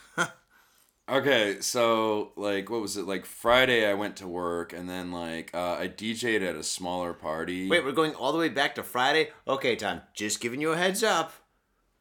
Okay, 1.09 1.57
so 1.61 2.33
like, 2.35 2.69
what 2.69 2.81
was 2.81 2.95
it? 2.95 3.05
Like 3.05 3.25
Friday, 3.25 3.85
I 3.87 3.95
went 3.95 4.15
to 4.17 4.27
work, 4.27 4.73
and 4.73 4.87
then 4.87 5.11
like 5.11 5.49
uh, 5.55 5.73
I 5.79 5.87
DJ'd 5.87 6.43
at 6.43 6.55
a 6.55 6.63
smaller 6.63 7.13
party. 7.13 7.67
Wait, 7.67 7.83
we're 7.83 7.91
going 7.91 8.13
all 8.13 8.31
the 8.31 8.37
way 8.37 8.49
back 8.49 8.75
to 8.75 8.83
Friday. 8.83 9.29
Okay, 9.47 9.75
Tom, 9.75 10.01
just 10.13 10.39
giving 10.39 10.61
you 10.61 10.71
a 10.71 10.77
heads 10.77 11.03
up. 11.03 11.33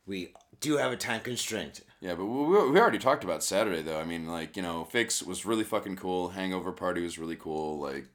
We 0.06 0.34
do 0.60 0.76
have 0.76 0.92
a 0.92 0.96
time 0.96 1.20
constraint. 1.22 1.80
Yeah, 2.00 2.14
but 2.14 2.26
we, 2.26 2.44
we 2.44 2.70
we 2.70 2.80
already 2.80 2.98
talked 2.98 3.24
about 3.24 3.42
Saturday 3.42 3.82
though. 3.82 3.98
I 3.98 4.04
mean, 4.04 4.28
like 4.28 4.56
you 4.56 4.62
know, 4.62 4.84
Fix 4.84 5.22
was 5.22 5.46
really 5.46 5.64
fucking 5.64 5.96
cool. 5.96 6.28
Hangover 6.28 6.72
Party 6.72 7.00
was 7.00 7.18
really 7.18 7.36
cool. 7.36 7.80
Like, 7.80 8.06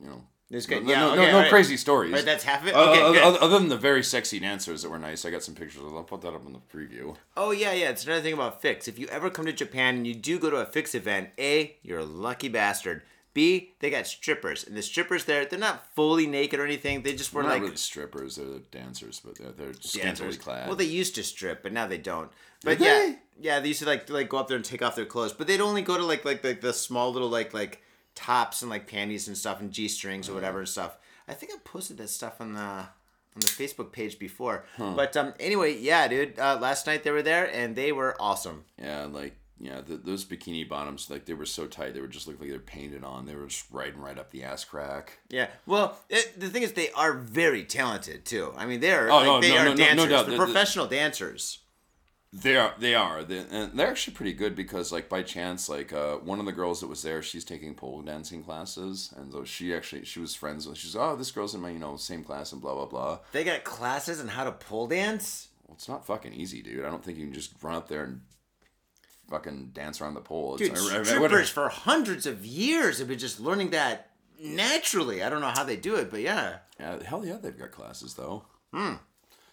you 0.00 0.08
know, 0.08 0.24
It's 0.52 0.66
good. 0.66 0.84
No, 0.84 0.90
Yeah, 0.90 1.00
no, 1.00 1.06
okay, 1.12 1.16
no, 1.26 1.30
no 1.32 1.38
right. 1.42 1.48
crazy 1.50 1.76
stories. 1.76 2.12
Right, 2.12 2.24
that's 2.24 2.42
half 2.42 2.62
of 2.62 2.68
it. 2.68 2.74
Uh, 2.74 2.90
Okay, 2.90 3.00
other, 3.02 3.12
good. 3.14 3.22
other- 3.22 3.42
other 3.42 3.58
than 3.60 3.68
the 3.68 3.76
very 3.76 4.02
sexy 4.02 4.40
dancers 4.40 4.82
that 4.82 4.90
were 4.90 4.98
nice, 4.98 5.24
I 5.24 5.30
got 5.30 5.44
some 5.44 5.54
pictures. 5.54 5.76
Of 5.82 5.84
them. 5.88 5.96
I'll 5.96 6.02
put 6.02 6.22
that 6.22 6.34
up 6.34 6.44
in 6.44 6.52
the 6.52 6.58
preview. 6.58 7.16
Oh 7.36 7.52
yeah, 7.52 7.72
yeah. 7.72 7.90
It's 7.90 8.04
another 8.04 8.20
thing 8.22 8.34
about 8.34 8.60
Fix. 8.60 8.88
If 8.88 8.98
you 8.98 9.06
ever 9.08 9.30
come 9.30 9.46
to 9.46 9.52
Japan 9.52 9.96
and 9.96 10.06
you 10.06 10.14
do 10.14 10.38
go 10.40 10.50
to 10.50 10.56
a 10.56 10.66
Fix 10.66 10.94
event, 10.94 11.28
A, 11.38 11.76
you're 11.82 12.00
a 12.00 12.04
lucky 12.04 12.48
bastard. 12.48 13.02
B, 13.32 13.74
they 13.78 13.90
got 13.90 14.08
strippers, 14.08 14.64
and 14.66 14.76
the 14.76 14.82
strippers 14.82 15.24
there, 15.24 15.44
they're 15.46 15.56
not 15.56 15.86
fully 15.94 16.26
naked 16.26 16.58
or 16.58 16.64
anything. 16.64 17.02
They 17.02 17.12
just 17.14 17.32
were 17.32 17.44
like 17.44 17.58
not 17.58 17.60
really 17.62 17.76
strippers; 17.76 18.34
they're 18.34 18.58
dancers, 18.72 19.20
but 19.24 19.38
they're 19.38 19.52
they're 19.52 19.72
scantily 19.74 20.30
dancers. 20.30 20.36
clad. 20.38 20.66
Well, 20.66 20.74
they 20.74 20.84
used 20.84 21.14
to 21.14 21.22
strip, 21.22 21.62
but 21.62 21.72
now 21.72 21.86
they 21.86 21.96
don't. 21.98 22.28
But 22.64 22.78
Did 22.78 22.84
yeah, 22.86 22.98
they? 22.98 23.18
yeah, 23.40 23.60
they 23.60 23.68
used 23.68 23.78
to 23.80 23.86
like 23.86 24.10
like 24.10 24.28
go 24.28 24.38
up 24.38 24.48
there 24.48 24.56
and 24.56 24.64
take 24.64 24.82
off 24.82 24.96
their 24.96 25.06
clothes, 25.06 25.32
but 25.32 25.46
they'd 25.46 25.60
only 25.60 25.80
go 25.82 25.96
to 25.96 26.04
like 26.04 26.24
like 26.24 26.42
like 26.42 26.60
the 26.60 26.72
small 26.72 27.12
little 27.12 27.28
like 27.28 27.54
like 27.54 27.80
tops 28.14 28.62
and 28.62 28.70
like 28.70 28.86
panties 28.86 29.28
and 29.28 29.36
stuff 29.36 29.60
and 29.60 29.72
g 29.72 29.88
strings 29.88 30.28
or 30.28 30.34
whatever 30.34 30.58
and 30.60 30.68
stuff. 30.68 30.96
I 31.28 31.34
think 31.34 31.52
I 31.54 31.58
posted 31.64 31.96
that 31.98 32.08
stuff 32.10 32.40
on 32.40 32.54
the 32.54 32.60
on 32.60 32.88
the 33.40 33.46
Facebook 33.46 33.92
page 33.92 34.18
before. 34.18 34.64
But 34.78 35.16
um, 35.16 35.34
anyway, 35.38 35.76
yeah, 35.78 36.08
dude. 36.08 36.38
Uh, 36.38 36.58
last 36.60 36.86
night 36.86 37.04
they 37.04 37.10
were 37.12 37.22
there 37.22 37.46
and 37.52 37.76
they 37.76 37.92
were 37.92 38.16
awesome. 38.20 38.64
Yeah, 38.82 39.04
like 39.04 39.36
yeah, 39.62 39.82
th 39.82 40.00
those 40.04 40.24
bikini 40.24 40.68
bottoms, 40.68 41.08
like 41.10 41.26
they 41.26 41.34
were 41.34 41.46
so 41.46 41.66
tight, 41.66 41.92
they 41.94 42.00
were 42.00 42.08
just 42.08 42.26
look 42.26 42.40
like 42.40 42.48
they're 42.48 42.58
painted 42.58 43.04
on. 43.04 43.26
They 43.26 43.34
were 43.34 43.46
just 43.46 43.66
riding 43.70 44.00
right 44.00 44.18
up 44.18 44.30
the 44.30 44.42
ass 44.42 44.64
crack. 44.64 45.18
Yeah. 45.28 45.48
Well, 45.66 45.98
it, 46.08 46.40
the 46.40 46.48
thing 46.48 46.62
is, 46.62 46.72
they 46.72 46.90
are 46.92 47.12
very 47.12 47.64
talented 47.64 48.24
too. 48.24 48.52
I 48.56 48.64
mean, 48.66 48.80
they're 48.80 49.10
Oh, 49.10 49.16
like, 49.18 49.26
no, 49.26 49.40
they 49.40 49.50
no, 49.50 49.56
are 49.56 49.64
no, 49.64 49.70
no, 49.70 49.76
no 49.76 49.76
dancers. 49.84 50.08
doubt. 50.10 50.26
They're 50.26 50.38
The- 50.38 50.46
the- 50.46 50.52
professional 50.52 50.86
dancers. 50.86 51.58
They 52.32 52.56
are, 52.56 52.74
they 52.78 52.94
are, 52.94 53.24
they, 53.24 53.38
and 53.50 53.76
they're 53.76 53.88
actually 53.88 54.14
pretty 54.14 54.34
good 54.34 54.54
because, 54.54 54.92
like, 54.92 55.08
by 55.08 55.22
chance, 55.22 55.68
like, 55.68 55.92
uh, 55.92 56.18
one 56.18 56.38
of 56.38 56.46
the 56.46 56.52
girls 56.52 56.78
that 56.80 56.86
was 56.86 57.02
there, 57.02 57.22
she's 57.22 57.44
taking 57.44 57.74
pole 57.74 58.02
dancing 58.02 58.44
classes, 58.44 59.12
and 59.16 59.32
so 59.32 59.42
she 59.42 59.74
actually, 59.74 60.04
she 60.04 60.20
was 60.20 60.32
friends 60.36 60.64
with. 60.68 60.78
She's, 60.78 60.94
oh, 60.94 61.16
this 61.16 61.32
girl's 61.32 61.56
in 61.56 61.60
my, 61.60 61.70
you 61.70 61.80
know, 61.80 61.96
same 61.96 62.22
class, 62.22 62.52
and 62.52 62.62
blah 62.62 62.74
blah 62.76 62.86
blah. 62.86 63.18
They 63.32 63.42
got 63.42 63.64
classes 63.64 64.20
on 64.20 64.28
how 64.28 64.44
to 64.44 64.52
pole 64.52 64.86
dance. 64.86 65.48
Well, 65.66 65.74
it's 65.74 65.88
not 65.88 66.06
fucking 66.06 66.32
easy, 66.32 66.62
dude. 66.62 66.84
I 66.84 66.88
don't 66.90 67.04
think 67.04 67.18
you 67.18 67.24
can 67.24 67.34
just 67.34 67.52
run 67.62 67.74
up 67.74 67.88
there 67.88 68.04
and 68.04 68.20
fucking 69.28 69.70
dance 69.72 70.00
around 70.00 70.14
the 70.14 70.20
pole. 70.20 70.56
Dude, 70.56 70.70
It's, 70.70 70.88
I- 70.88 70.96
I- 70.98 71.00
I 71.00 71.02
strippers 71.02 71.50
for 71.50 71.68
hundreds 71.68 72.26
of 72.26 72.46
years 72.46 73.00
have 73.00 73.08
been 73.08 73.18
just 73.18 73.40
learning 73.40 73.70
that 73.70 74.10
naturally. 74.40 75.22
I 75.24 75.30
don't 75.30 75.40
know 75.40 75.48
how 75.54 75.64
they 75.64 75.76
do 75.76 75.96
it, 75.96 76.10
but 76.10 76.20
yeah. 76.20 76.58
Yeah, 76.78 77.02
hell 77.02 77.24
yeah, 77.26 77.38
they've 77.42 77.58
got 77.58 77.72
classes 77.72 78.14
though. 78.14 78.44
Hmm. 78.72 78.94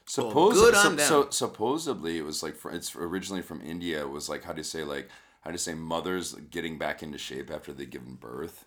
Suppose 0.07 0.53
good 0.53 0.75
so, 0.75 0.97
so 0.97 1.29
supposedly 1.29 2.17
it 2.17 2.23
was 2.23 2.41
like 2.41 2.55
fr- 2.55 2.71
it's 2.71 2.95
originally 2.95 3.41
from 3.41 3.61
India. 3.61 3.99
It 3.99 4.09
was 4.09 4.29
like 4.29 4.43
how 4.43 4.53
do 4.53 4.59
you 4.59 4.63
say 4.63 4.83
like 4.83 5.09
how 5.41 5.51
do 5.51 5.53
you 5.55 5.59
say 5.59 5.73
mothers 5.73 6.33
getting 6.49 6.77
back 6.77 7.03
into 7.03 7.17
shape 7.17 7.51
after 7.51 7.73
they've 7.73 7.89
given 7.89 8.15
birth. 8.15 8.65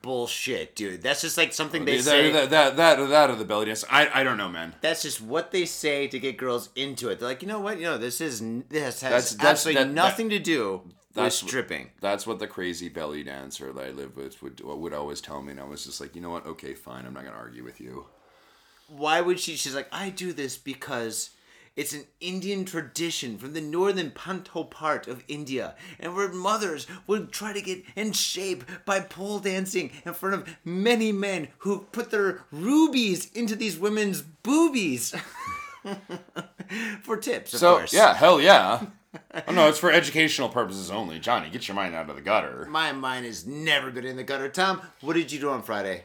Bullshit, 0.00 0.74
dude. 0.74 1.02
That's 1.02 1.20
just 1.20 1.36
like 1.36 1.52
something 1.52 1.82
uh, 1.82 1.84
they 1.84 1.96
that, 1.96 2.02
say. 2.02 2.32
that, 2.32 2.50
that 2.50 2.76
that 2.76 3.08
that 3.08 3.30
or 3.30 3.36
the 3.36 3.44
belly 3.44 3.66
dance. 3.66 3.84
I 3.90 4.20
I 4.20 4.22
don't 4.24 4.36
know, 4.38 4.48
man. 4.48 4.74
That's 4.80 5.02
just 5.02 5.20
what 5.20 5.50
they 5.50 5.64
say 5.66 6.08
to 6.08 6.18
get 6.18 6.36
girls 6.38 6.70
into 6.76 7.08
it. 7.08 7.18
They're 7.18 7.28
like, 7.28 7.42
you 7.42 7.48
know 7.48 7.60
what? 7.60 7.78
You 7.78 7.84
know, 7.84 7.98
this 7.98 8.20
is 8.20 8.40
this 8.68 9.00
has 9.00 9.00
That's- 9.00 9.30
that's- 9.32 9.34
absolutely 9.50 9.82
that- 9.82 9.88
that- 9.88 9.94
nothing 9.94 10.28
to 10.30 10.38
do 10.38 10.82
with 10.84 11.14
that's- 11.14 11.34
stripping. 11.36 11.90
That's 12.00 12.26
what 12.26 12.38
the 12.38 12.46
crazy 12.46 12.88
belly 12.88 13.22
dancer 13.22 13.72
that 13.72 13.84
I 13.86 13.90
live 13.90 14.16
with 14.16 14.42
would 14.42 14.60
would 14.62 14.94
always 14.94 15.20
tell 15.20 15.42
me, 15.42 15.52
and 15.52 15.60
I 15.60 15.64
was 15.64 15.84
just 15.84 16.00
like, 16.00 16.14
you 16.14 16.22
know 16.22 16.30
what? 16.30 16.46
Okay, 16.46 16.74
fine. 16.74 17.04
I'm 17.06 17.12
not 17.14 17.24
gonna 17.24 17.36
argue 17.36 17.64
with 17.64 17.78
you. 17.80 18.06
Why 18.96 19.20
would 19.20 19.40
she 19.40 19.56
she's 19.56 19.74
like 19.74 19.88
i 19.92 20.10
do 20.10 20.32
this 20.32 20.56
because 20.58 21.30
it's 21.74 21.94
an 21.94 22.04
indian 22.20 22.64
tradition 22.66 23.38
from 23.38 23.54
the 23.54 23.60
northern 23.60 24.10
panto 24.10 24.62
part 24.64 25.06
of 25.08 25.24
india 25.28 25.74
and 25.98 26.14
where 26.14 26.28
mothers 26.28 26.86
would 27.06 27.32
try 27.32 27.52
to 27.52 27.62
get 27.62 27.82
in 27.96 28.12
shape 28.12 28.62
by 28.84 29.00
pole 29.00 29.38
dancing 29.38 29.90
in 30.04 30.12
front 30.12 30.34
of 30.34 30.56
many 30.64 31.10
men 31.12 31.48
who 31.58 31.86
put 31.92 32.10
their 32.10 32.40
rubies 32.52 33.30
into 33.32 33.56
these 33.56 33.78
women's 33.78 34.20
boobies 34.20 35.14
for 37.02 37.16
tips 37.16 37.54
of 37.54 37.60
So 37.60 37.76
course 37.78 37.92
yeah, 37.92 38.14
hell 38.14 38.40
yeah. 38.40 38.86
oh, 39.48 39.52
no, 39.52 39.68
it's 39.68 39.78
for 39.78 39.90
educational 39.92 40.48
purposes 40.48 40.90
only. 40.90 41.18
Johnny, 41.18 41.50
get 41.50 41.68
your 41.68 41.74
mind 41.74 41.94
out 41.94 42.08
of 42.08 42.16
the 42.16 42.22
gutter. 42.22 42.66
my 42.70 42.92
mind 42.92 43.26
has 43.26 43.46
never 43.46 43.90
been 43.90 44.06
in 44.06 44.16
the 44.16 44.22
gutter 44.24 44.48
tom 44.48 44.80
what 45.00 45.14
did 45.14 45.30
you 45.32 45.40
do 45.40 45.50
on 45.50 45.62
friday 45.62 46.04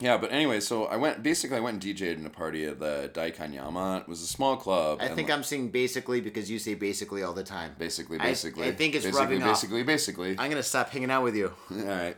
Yeah, 0.00 0.16
but 0.16 0.32
anyway, 0.32 0.58
so 0.58 0.86
I 0.86 0.96
went 0.96 1.22
basically 1.22 1.56
I 1.56 1.60
went 1.60 1.84
and 1.84 1.96
DJ'd 1.96 2.18
in 2.18 2.26
a 2.26 2.30
party 2.30 2.64
at 2.64 2.80
the 2.80 3.10
Daikanyama. 3.14 4.02
It 4.02 4.08
was 4.08 4.22
a 4.22 4.26
small 4.26 4.56
club. 4.56 4.98
i 5.00 5.06
think 5.08 5.28
like- 5.28 5.36
i'm 5.36 5.44
saying 5.44 5.70
basically 5.70 6.20
because 6.20 6.50
you 6.50 6.58
say 6.58 6.74
basically 6.74 7.22
all 7.22 7.32
the 7.32 7.44
time 7.44 7.76
basically 7.78 8.18
basically. 8.18 8.66
I 8.66 8.72
think 8.72 8.94
it's 8.96 9.04
basically, 9.04 9.24
rubbing 9.24 9.42
off. 9.42 9.48
basically 9.50 9.82
basically. 9.84 10.30
i'm 10.38 10.50
gonna 10.50 10.62
stop 10.62 10.90
hanging 10.90 11.10
out 11.10 11.22
with 11.22 11.36
you 11.36 11.52
All 11.70 11.84
right. 11.84 12.16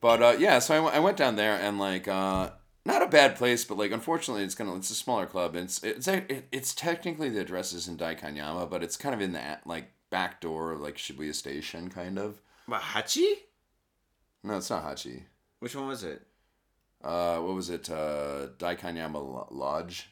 But 0.00 0.22
uh, 0.22 0.36
yeah, 0.38 0.60
so 0.60 0.86
I, 0.86 0.98
went- 1.00 1.16
down 1.16 1.34
there 1.36 1.54
and 1.54 1.78
like 1.78 2.06
uh, 2.06 2.50
not 2.84 3.02
a 3.02 3.06
bad 3.08 3.34
place, 3.36 3.64
but 3.64 3.78
like 3.78 3.90
unfortunately 3.90 4.44
it's 4.44 4.54
gonna 4.54 4.76
it's 4.76 4.90
a 4.90 4.94
smaller 4.94 5.26
club. 5.26 5.56
It's 5.56 5.82
it's 5.82 6.06
it, 6.06 6.46
it's 6.52 6.74
technically 6.74 7.30
the 7.30 7.40
address 7.40 7.72
is 7.72 7.88
in 7.88 7.96
Daikanyama, 7.96 8.70
but 8.70 8.82
it's 8.84 8.96
kind 8.96 9.14
of 9.14 9.20
in 9.20 9.32
that 9.32 9.66
like 9.66 9.90
back 10.10 10.40
door 10.40 10.72
of 10.72 10.80
like 10.80 10.96
Shibuya 10.96 11.34
Station, 11.34 11.88
kind 11.90 12.18
of. 12.18 12.40
Mahachi? 12.68 13.32
No, 14.44 14.58
it's 14.58 14.70
not 14.70 14.84
Hachi. 14.84 15.22
which 15.58 15.74
one 15.74 15.88
was 15.88 16.04
it 16.04 16.22
Uh, 17.02 17.38
what 17.38 17.54
was 17.54 17.70
it? 17.70 17.88
Uh, 17.90 18.48
Daikanyama 18.58 19.14
Lo- 19.14 19.48
Lodge. 19.50 20.08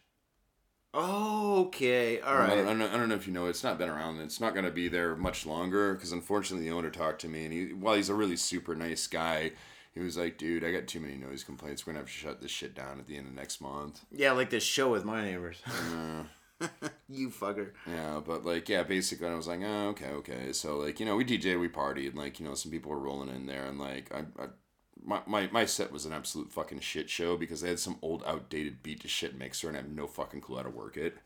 Okay, 0.94 2.20
All 2.20 2.37
right. 2.37 2.53
I, 2.53 2.55
don't, 2.57 2.64
I, 2.64 2.68
don't, 2.68 2.79
know- 2.79 2.88
I 2.88 2.96
don't 2.96 3.09
know 3.11 3.14
if 3.16 3.27
you 3.27 3.33
know. 3.33 3.46
It's 3.46 3.62
not 3.62 3.77
been 3.77 3.90
around. 3.90 4.18
It's 4.20 4.40
not 4.40 4.55
going 4.55 4.64
to 4.64 4.70
be 4.70 4.88
there 4.88 5.14
much 5.14 5.44
longer 5.44 5.92
because 5.94 6.12
unfortunately 6.12 6.68
the 6.68 6.75
owner 6.75 6.90
talked 6.90 7.20
to 7.22 7.29
me 7.29 7.44
and 7.44 7.53
he, 7.53 7.66
while 7.75 7.96
he's 7.96 8.09
a 8.09 8.14
really 8.14 8.37
super 8.37 8.75
nice 8.75 9.07
guy, 9.07 9.53
he 9.92 10.01
was 10.01 10.16
like, 10.16 10.38
"Dude, 10.38 10.64
I 10.64 10.72
got 10.72 10.87
too 10.87 11.01
many 11.01 11.16
noise 11.16 11.44
complaints. 11.44 11.87
We're 11.87 11.92
gonna 11.92 12.05
have 12.05 12.09
to 12.09 12.14
shut 12.14 12.40
this 12.40 12.51
shit 12.51 12.75
down 12.75 12.99
at 12.99 13.07
the 13.07 13.16
end 13.18 13.27
of 13.27 13.35
next 13.35 13.61
month." 13.61 14.01
Yeah, 14.11 14.33
like 14.33 14.49
this 14.49 14.62
show 14.62 14.90
with 14.90 15.05
my 15.05 15.22
neighbors. 15.22 15.59
you 17.09 17.29
fucker. 17.29 17.72
Yeah, 17.87 18.20
but 18.25 18.46
like, 18.46 18.68
yeah, 18.68 18.83
basically, 18.83 19.29
I 19.29 19.35
was 19.35 19.49
like, 19.49 19.61
oh, 19.62 19.88
okay, 19.88 20.09
okay. 20.09 20.53
So 20.53 20.79
like, 20.79 20.99
you 20.99 21.05
know, 21.07 21.16
we 21.16 21.25
DJ, 21.25 21.61
we 21.61 21.68
partied, 21.68 22.09
and 22.09 22.16
like, 22.16 22.40
you 22.40 22.46
know, 22.46 22.55
some 22.55 22.72
people 22.72 22.90
were 22.90 22.99
rolling 22.99 23.29
in 23.35 23.44
there, 23.46 23.66
and 23.66 23.79
like, 23.79 24.11
I, 24.14 24.20
I 24.42 24.46
my, 25.07 25.21
my, 25.27 25.49
my 25.53 25.64
set 25.64 25.92
was 25.92 26.05
an 26.05 26.12
absolute 26.12 26.53
fucking 26.53 26.81
shit 26.81 27.09
show 27.09 27.37
because 27.37 27.61
they 27.61 27.69
had 27.69 27.79
some 27.79 27.99
old 28.03 28.25
outdated 28.27 28.83
beat 28.83 29.01
to 29.01 29.09
shit 29.09 29.38
mixer, 29.38 29.69
and 29.69 29.77
I 29.77 29.81
have 29.81 29.90
no 29.90 30.07
fucking 30.07 30.40
clue 30.40 30.57
how 30.57 30.62
to 30.64 30.71
work 30.71 30.97
it. 30.97 31.19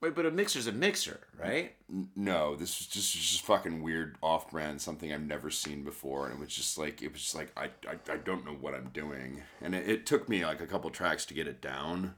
Wait, 0.00 0.16
but 0.16 0.26
a 0.26 0.32
mixer's 0.32 0.66
a 0.66 0.72
mixer, 0.72 1.20
right? 1.40 1.76
No, 2.16 2.56
this 2.56 2.80
was 2.80 2.88
just 2.88 3.14
just 3.14 3.42
fucking 3.42 3.84
weird 3.84 4.16
off 4.20 4.50
brand, 4.50 4.80
something 4.80 5.12
I've 5.12 5.22
never 5.22 5.48
seen 5.48 5.84
before, 5.84 6.26
and 6.26 6.34
it 6.34 6.40
was 6.40 6.48
just 6.48 6.76
like 6.76 7.00
it 7.02 7.12
was 7.12 7.22
just 7.22 7.36
like 7.36 7.52
I 7.56 7.66
I, 7.88 8.12
I 8.12 8.16
don't 8.16 8.44
know 8.44 8.56
what 8.60 8.74
I'm 8.74 8.88
doing, 8.92 9.42
and 9.60 9.76
it, 9.76 9.88
it 9.88 10.04
took 10.04 10.28
me 10.28 10.44
like 10.44 10.60
a 10.60 10.66
couple 10.66 10.90
tracks 10.90 11.24
to 11.26 11.34
get 11.34 11.46
it 11.46 11.60
down. 11.60 12.16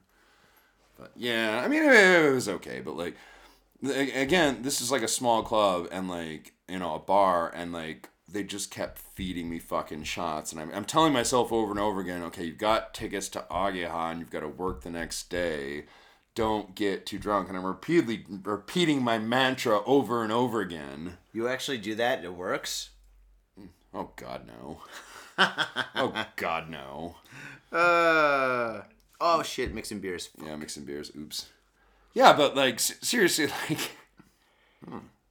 But 0.99 1.13
yeah, 1.15 1.61
I 1.63 1.69
mean 1.69 1.83
it, 1.83 1.93
it 1.93 2.33
was 2.33 2.49
okay, 2.49 2.81
but 2.81 2.97
like 2.97 3.17
again, 3.83 4.63
this 4.63 4.81
is 4.81 4.91
like 4.91 5.03
a 5.03 5.09
small 5.09 5.43
club 5.43 5.89
and 5.93 6.09
like 6.09 6.55
you 6.67 6.79
know 6.79 6.95
a 6.95 6.99
bar, 6.99 7.53
and 7.55 7.71
like 7.71 8.09
they 8.35 8.45
just 8.45 8.71
kept 8.71 8.99
feeding 8.99 9.49
me 9.49 9.59
fucking 9.59 10.05
shots, 10.05 10.53
and 10.53 10.61
I'm 10.61 10.71
I'm 10.75 10.85
telling 10.85 11.13
myself 11.15 11.53
over 11.53 11.71
and 11.71 11.81
over 11.81 12.01
again, 12.01 12.23
okay, 12.25 12.45
you've 12.45 12.59
got 12.59 12.93
tickets 12.93 13.29
to 13.31 13.45
Ageha, 13.51 14.11
and 14.11 14.21
you've 14.21 14.31
got 14.31 14.41
to 14.41 14.49
work 14.49 14.83
the 14.83 14.91
next 14.91 15.31
day 15.31 15.85
don't 16.37 16.75
get 16.75 17.07
too 17.07 17.17
drunk 17.17 17.49
and 17.49 17.57
i'm 17.57 17.65
repeatedly 17.65 18.25
repeating 18.43 19.01
my 19.01 19.19
mantra 19.21 19.81
over 19.87 20.25
and 20.25 20.33
over 20.33 20.61
again 20.61 21.17
You 21.33 21.47
actually 21.47 21.79
do 21.79 21.95
that? 21.95 22.25
It 22.25 22.35
works. 22.35 22.91
oh 23.95 24.11
god 24.17 24.43
no 24.45 24.81
oh 25.95 26.27
god 26.35 26.69
no 26.69 27.15
Uh. 27.71 28.83
Oh 29.21 29.43
shit! 29.45 29.73
Mixing 29.73 30.01
beers. 30.01 30.31
yeah 30.45 30.57
mixing 30.57 30.85
beers 30.85 31.13
oops 31.17 31.51
yeah 32.15 32.33
but 32.33 32.57
like 32.57 32.81
seriously 32.81 33.47
like 33.71 33.93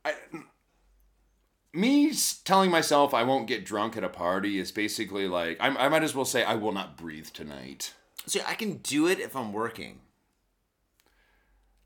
I, 0.06 0.14
me 1.74 2.14
telling 2.44 2.70
myself 2.70 3.14
I 3.14 3.24
won't 3.24 3.48
get 3.48 3.66
drunk 3.66 3.98
at 3.98 4.04
a 4.04 4.10
party 4.10 4.60
is 4.60 4.72
basically 4.72 5.28
like 5.28 5.58
I, 5.60 5.68
I 5.70 5.90
might 5.90 6.04
as 6.04 6.16
well 6.16 6.26
say 6.26 6.44
I 6.44 6.56
will 6.56 6.72
not 6.72 6.98
breathe 6.98 7.28
tonight. 7.28 7.94
See, 8.26 8.42
I 8.48 8.56
can 8.56 8.78
do 8.78 9.08
it 9.08 9.20
if 9.20 9.36
I'm 9.36 9.52
working. 9.52 10.00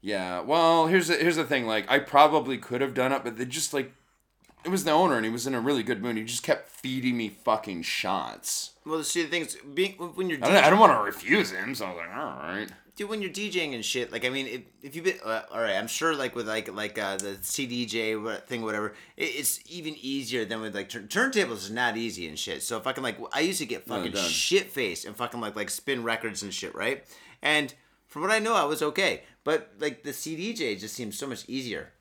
Yeah, 0.02 0.42
well, 0.42 0.88
here's 0.88 1.08
the, 1.08 1.16
here's 1.16 1.36
the 1.36 1.44
thing. 1.44 1.66
Like, 1.66 1.90
I 1.90 2.00
probably 2.00 2.58
could 2.58 2.82
have 2.82 2.94
done 2.94 3.12
it, 3.12 3.24
but 3.24 3.38
they 3.38 3.46
just 3.46 3.74
like, 3.74 3.92
it 4.64 4.70
was 4.70 4.84
the 4.84 4.92
owner, 4.92 5.16
and 5.16 5.26
he 5.26 5.32
was 5.32 5.48
in 5.48 5.56
a 5.56 5.60
really 5.60 5.84
good 5.84 6.02
mood. 6.02 6.18
He 6.18 6.24
just 6.24 6.44
kept 6.44 6.70
feeding 6.70 7.18
me 7.18 7.30
fucking 7.30 7.82
shots. 7.82 8.74
Well, 8.86 9.04
see, 9.04 9.24
the 9.24 9.30
thing 9.30 9.42
is, 9.42 9.58
being 9.74 9.94
when 9.94 10.30
you're 10.30 10.40
I 10.44 10.48
don't, 10.48 10.64
I 10.66 10.70
don't 10.70 10.80
want 10.80 10.94
to 10.94 11.04
refuse 11.04 11.52
him, 11.52 11.74
so 11.74 11.86
I 11.86 11.90
was 11.90 11.98
like, 11.98 12.10
all 12.10 12.16
right. 12.16 12.70
Dude, 12.98 13.10
when 13.10 13.22
you're 13.22 13.32
DJing 13.32 13.74
and 13.74 13.86
shit, 13.86 14.12
like 14.12 14.26
I 14.26 14.30
mean, 14.30 14.48
if, 14.48 14.62
if 14.82 14.96
you've 14.96 15.06
been, 15.06 15.20
uh, 15.24 15.44
all 15.52 15.62
right, 15.62 15.76
I'm 15.76 15.88
sure 15.88 16.14
like 16.14 16.36
with 16.36 16.48
like 16.48 16.74
like 16.74 17.00
uh, 17.00 17.16
the 17.16 17.38
CDJ 17.42 18.44
thing, 18.48 18.64
whatever, 18.64 18.94
it, 19.16 19.24
it's 19.24 19.62
even 19.70 19.96
easier 20.02 20.44
than 20.44 20.60
with 20.60 20.76
like 20.76 20.90
turn- 20.90 21.08
turntables 21.08 21.58
is 21.58 21.72
not 21.72 21.96
easy 21.96 22.28
and 22.28 22.38
shit. 22.38 22.62
So 22.64 22.82
fucking 22.82 23.04
like 23.04 23.18
I 23.32 23.40
used 23.40 23.60
to 23.60 23.66
get 23.66 23.86
fucking 23.86 24.12
done. 24.12 24.30
shit 24.30 24.72
faced 24.72 25.06
and 25.06 25.16
fucking 25.16 25.40
like 25.40 25.56
like 25.56 25.70
spin 25.70 26.04
records 26.04 26.44
and 26.44 26.54
shit, 26.54 26.76
right? 26.76 27.06
And 27.42 27.74
from 28.08 28.24
what 28.24 28.32
I 28.32 28.40
know, 28.40 28.56
I 28.56 28.66
was 28.66 28.82
okay, 28.82 29.24
but 29.46 29.72
like 29.80 30.04
the 30.04 30.12
CDJ 30.12 30.80
just 30.80 30.96
seems 30.96 31.18
so 31.18 31.28
much 31.28 31.48
easier. 31.48 31.94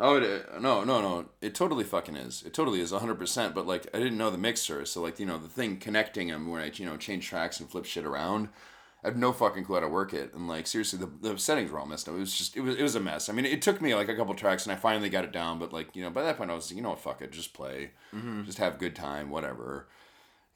Oh, 0.00 0.16
it, 0.16 0.48
uh, 0.52 0.58
no, 0.58 0.82
no, 0.82 1.00
no. 1.00 1.26
It 1.40 1.54
totally 1.54 1.84
fucking 1.84 2.16
is. 2.16 2.42
It 2.44 2.52
totally 2.52 2.80
is 2.80 2.90
100%. 2.90 3.54
But, 3.54 3.66
like, 3.68 3.86
I 3.94 3.98
didn't 3.98 4.18
know 4.18 4.30
the 4.30 4.38
mixer. 4.38 4.84
So, 4.84 5.00
like, 5.00 5.20
you 5.20 5.26
know, 5.26 5.38
the 5.38 5.48
thing 5.48 5.76
connecting 5.76 6.26
them 6.26 6.50
when 6.50 6.60
I, 6.60 6.72
you 6.74 6.86
know, 6.86 6.96
change 6.96 7.28
tracks 7.28 7.60
and 7.60 7.70
flip 7.70 7.84
shit 7.84 8.04
around, 8.04 8.48
I 9.04 9.08
have 9.08 9.16
no 9.16 9.32
fucking 9.32 9.64
clue 9.64 9.76
how 9.76 9.80
to 9.80 9.88
work 9.88 10.14
it. 10.14 10.32
And, 10.34 10.46
like, 10.48 10.66
seriously, 10.66 10.98
the, 10.98 11.10
the 11.20 11.38
settings 11.38 11.70
were 11.70 11.80
all 11.80 11.86
messed 11.86 12.08
up. 12.08 12.14
It 12.14 12.18
was 12.18 12.36
just, 12.36 12.56
it 12.56 12.60
was, 12.60 12.76
it 12.76 12.82
was 12.82 12.94
a 12.94 13.00
mess. 13.00 13.28
I 13.28 13.32
mean, 13.32 13.44
it 13.46 13.60
took 13.62 13.80
me, 13.80 13.94
like, 13.94 14.08
a 14.08 14.16
couple 14.16 14.34
tracks 14.34 14.64
and 14.64 14.72
I 14.72 14.76
finally 14.76 15.08
got 15.08 15.24
it 15.24 15.32
down. 15.32 15.58
But, 15.58 15.72
like, 15.72 15.96
you 15.96 16.02
know, 16.02 16.10
by 16.10 16.22
that 16.22 16.36
point, 16.36 16.50
I 16.50 16.54
was, 16.54 16.70
you 16.70 16.82
know 16.82 16.90
what, 16.90 17.00
fuck 17.00 17.20
it. 17.22 17.32
Just 17.32 17.52
play. 17.54 17.90
Just 18.44 18.58
have 18.58 18.74
a 18.74 18.78
good 18.78 18.94
time, 18.94 19.30
whatever. 19.30 19.88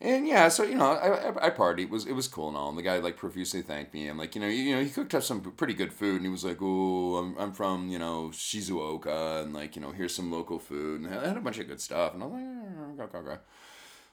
And 0.00 0.28
yeah, 0.28 0.48
so 0.48 0.62
you 0.62 0.74
know, 0.74 0.92
I, 0.92 1.28
I, 1.30 1.46
I 1.46 1.50
partied. 1.50 1.85
It 1.85 1.90
was 1.90 2.06
it 2.06 2.12
was 2.12 2.28
cool 2.28 2.48
and 2.48 2.56
all. 2.56 2.68
And 2.68 2.76
the 2.76 2.82
guy 2.82 2.98
like 2.98 3.16
profusely 3.16 3.62
thanked 3.62 3.94
me. 3.94 4.09
And 4.09 4.18
like 4.18 4.35
you 4.35 4.42
know, 4.42 4.46
you, 4.46 4.62
you 4.62 4.76
know, 4.76 4.82
he 4.82 4.90
cooked 4.90 5.14
up 5.14 5.22
some 5.22 5.40
pretty 5.40 5.72
good 5.72 5.90
food. 5.92 6.16
And 6.16 6.24
he 6.24 6.28
was 6.28 6.44
like, 6.44 6.59
"Oh, 6.61 7.16
I'm, 7.16 7.35
I'm 7.38 7.52
from 7.52 7.88
you 7.88 7.98
know 7.98 8.28
Shizuoka, 8.30 9.42
and 9.42 9.54
like 9.54 9.74
you 9.74 9.80
know, 9.80 9.92
here's 9.92 10.14
some 10.14 10.30
local 10.30 10.59
food." 10.59 11.00
And 11.00 11.14
I 11.14 11.26
had 11.28 11.38
a 11.38 11.40
bunch 11.40 11.59
of 11.59 11.66
good 11.66 11.80
stuff. 11.80 12.12
And 12.12 12.22
I 12.22 12.26
was 12.26 12.35
like, 12.35 12.42
"Eh, 12.42 13.02
okay, 13.04 13.18
okay." 13.18 13.40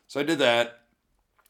So 0.08 0.22
I 0.22 0.24
did 0.24 0.39
that. 0.39 0.83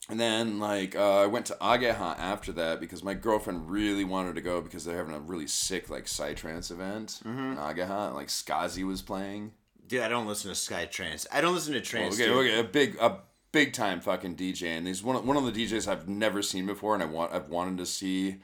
And 0.09 0.19
then 0.19 0.59
like 0.59 0.95
uh, 0.95 1.21
I 1.21 1.27
went 1.27 1.45
to 1.47 1.57
Ageha 1.61 2.17
after 2.19 2.51
that 2.53 2.79
because 2.79 3.03
my 3.03 3.13
girlfriend 3.13 3.69
really 3.69 4.03
wanted 4.03 4.35
to 4.35 4.41
go 4.41 4.59
because 4.61 4.83
they're 4.83 4.97
having 4.97 5.15
a 5.15 5.19
really 5.19 5.47
sick 5.47 5.89
like 5.89 6.05
psytrance 6.05 6.71
event 6.71 7.21
in 7.23 7.57
Ageha. 7.57 8.07
And, 8.07 8.15
like 8.15 8.27
Skazi 8.27 8.85
was 8.85 9.01
playing. 9.01 9.53
Dude, 9.87 10.01
I 10.01 10.07
don't 10.07 10.27
listen 10.27 10.49
to 10.49 10.55
Sky 10.55 10.85
Trance. 10.85 11.27
I 11.31 11.41
don't 11.41 11.53
listen 11.53 11.73
to 11.73 11.81
trance. 11.81 12.15
Okay, 12.15 12.25
dude. 12.25 12.37
okay, 12.37 12.59
a 12.59 12.63
big, 12.63 12.97
a 12.99 13.19
big 13.51 13.73
time 13.73 13.99
fucking 13.99 14.35
DJ, 14.35 14.77
and 14.77 14.87
he's 14.87 15.03
one 15.03 15.15
of, 15.15 15.25
one 15.25 15.37
of 15.37 15.45
the 15.45 15.51
DJs 15.51 15.87
I've 15.87 16.07
never 16.07 16.41
seen 16.41 16.65
before, 16.65 16.93
and 16.93 17.03
I 17.03 17.05
want, 17.05 17.33
I've 17.33 17.49
wanted 17.49 17.77
to 17.79 17.85
see, 17.85 18.37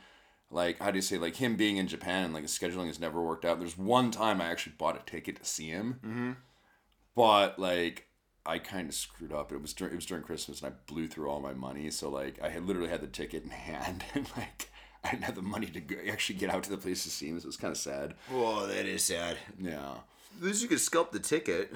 like, 0.52 0.80
how 0.80 0.92
do 0.92 0.98
you 0.98 1.02
say, 1.02 1.18
like 1.18 1.38
him 1.38 1.56
being 1.56 1.78
in 1.78 1.88
Japan 1.88 2.26
and 2.26 2.34
like 2.34 2.44
his 2.44 2.52
scheduling 2.52 2.88
has 2.88 3.00
never 3.00 3.22
worked 3.22 3.46
out. 3.46 3.60
There's 3.60 3.78
one 3.78 4.12
time 4.12 4.42
I 4.42 4.48
actually 4.48 4.74
bought 4.78 5.00
a 5.00 5.10
ticket 5.10 5.38
to 5.38 5.46
see 5.46 5.70
him, 5.70 6.00
mm-hmm. 6.06 6.32
but 7.16 7.58
like. 7.58 8.06
I 8.46 8.60
kind 8.60 8.90
of 8.90 8.96
screwed 8.96 9.34
up. 9.34 9.52
It 9.52 9.62
was 9.62 9.74
during 9.74 9.94
it 9.94 9.96
was 9.96 10.06
during 10.06 10.24
Christmas, 10.24 10.62
and 10.62 10.72
I 10.74 10.92
blew 10.92 11.08
through 11.08 11.30
all 11.30 11.40
my 11.40 11.54
money. 11.54 11.90
So 11.92 12.10
like, 12.10 12.40
I 12.42 12.50
had 12.50 12.66
literally 12.66 12.90
had 12.90 13.02
the 13.02 13.08
ticket 13.08 13.44
in 13.44 13.50
hand, 13.70 14.04
and 14.14 14.28
like, 14.38 14.70
I 15.04 15.12
didn't 15.12 15.26
have 15.26 15.36
the 15.36 15.42
money 15.42 15.68
to 15.68 15.80
go, 15.80 15.96
actually 16.10 16.40
get 16.40 16.50
out 16.50 16.64
to 16.64 16.70
the 16.70 16.78
place 16.78 17.04
to 17.04 17.10
see 17.10 17.28
him. 17.28 17.40
So 17.40 17.46
it 17.46 17.48
was 17.48 17.58
kind 17.58 17.72
of 17.72 17.78
sad. 17.78 18.16
Whoa, 18.30 18.68
that 18.68 18.86
is 18.86 19.04
sad. 19.04 19.38
Yeah. 19.60 19.96
At 20.38 20.44
least 20.44 20.62
you 20.62 20.68
could 20.68 20.80
scalp 20.80 21.12
the 21.12 21.20
ticket. 21.20 21.74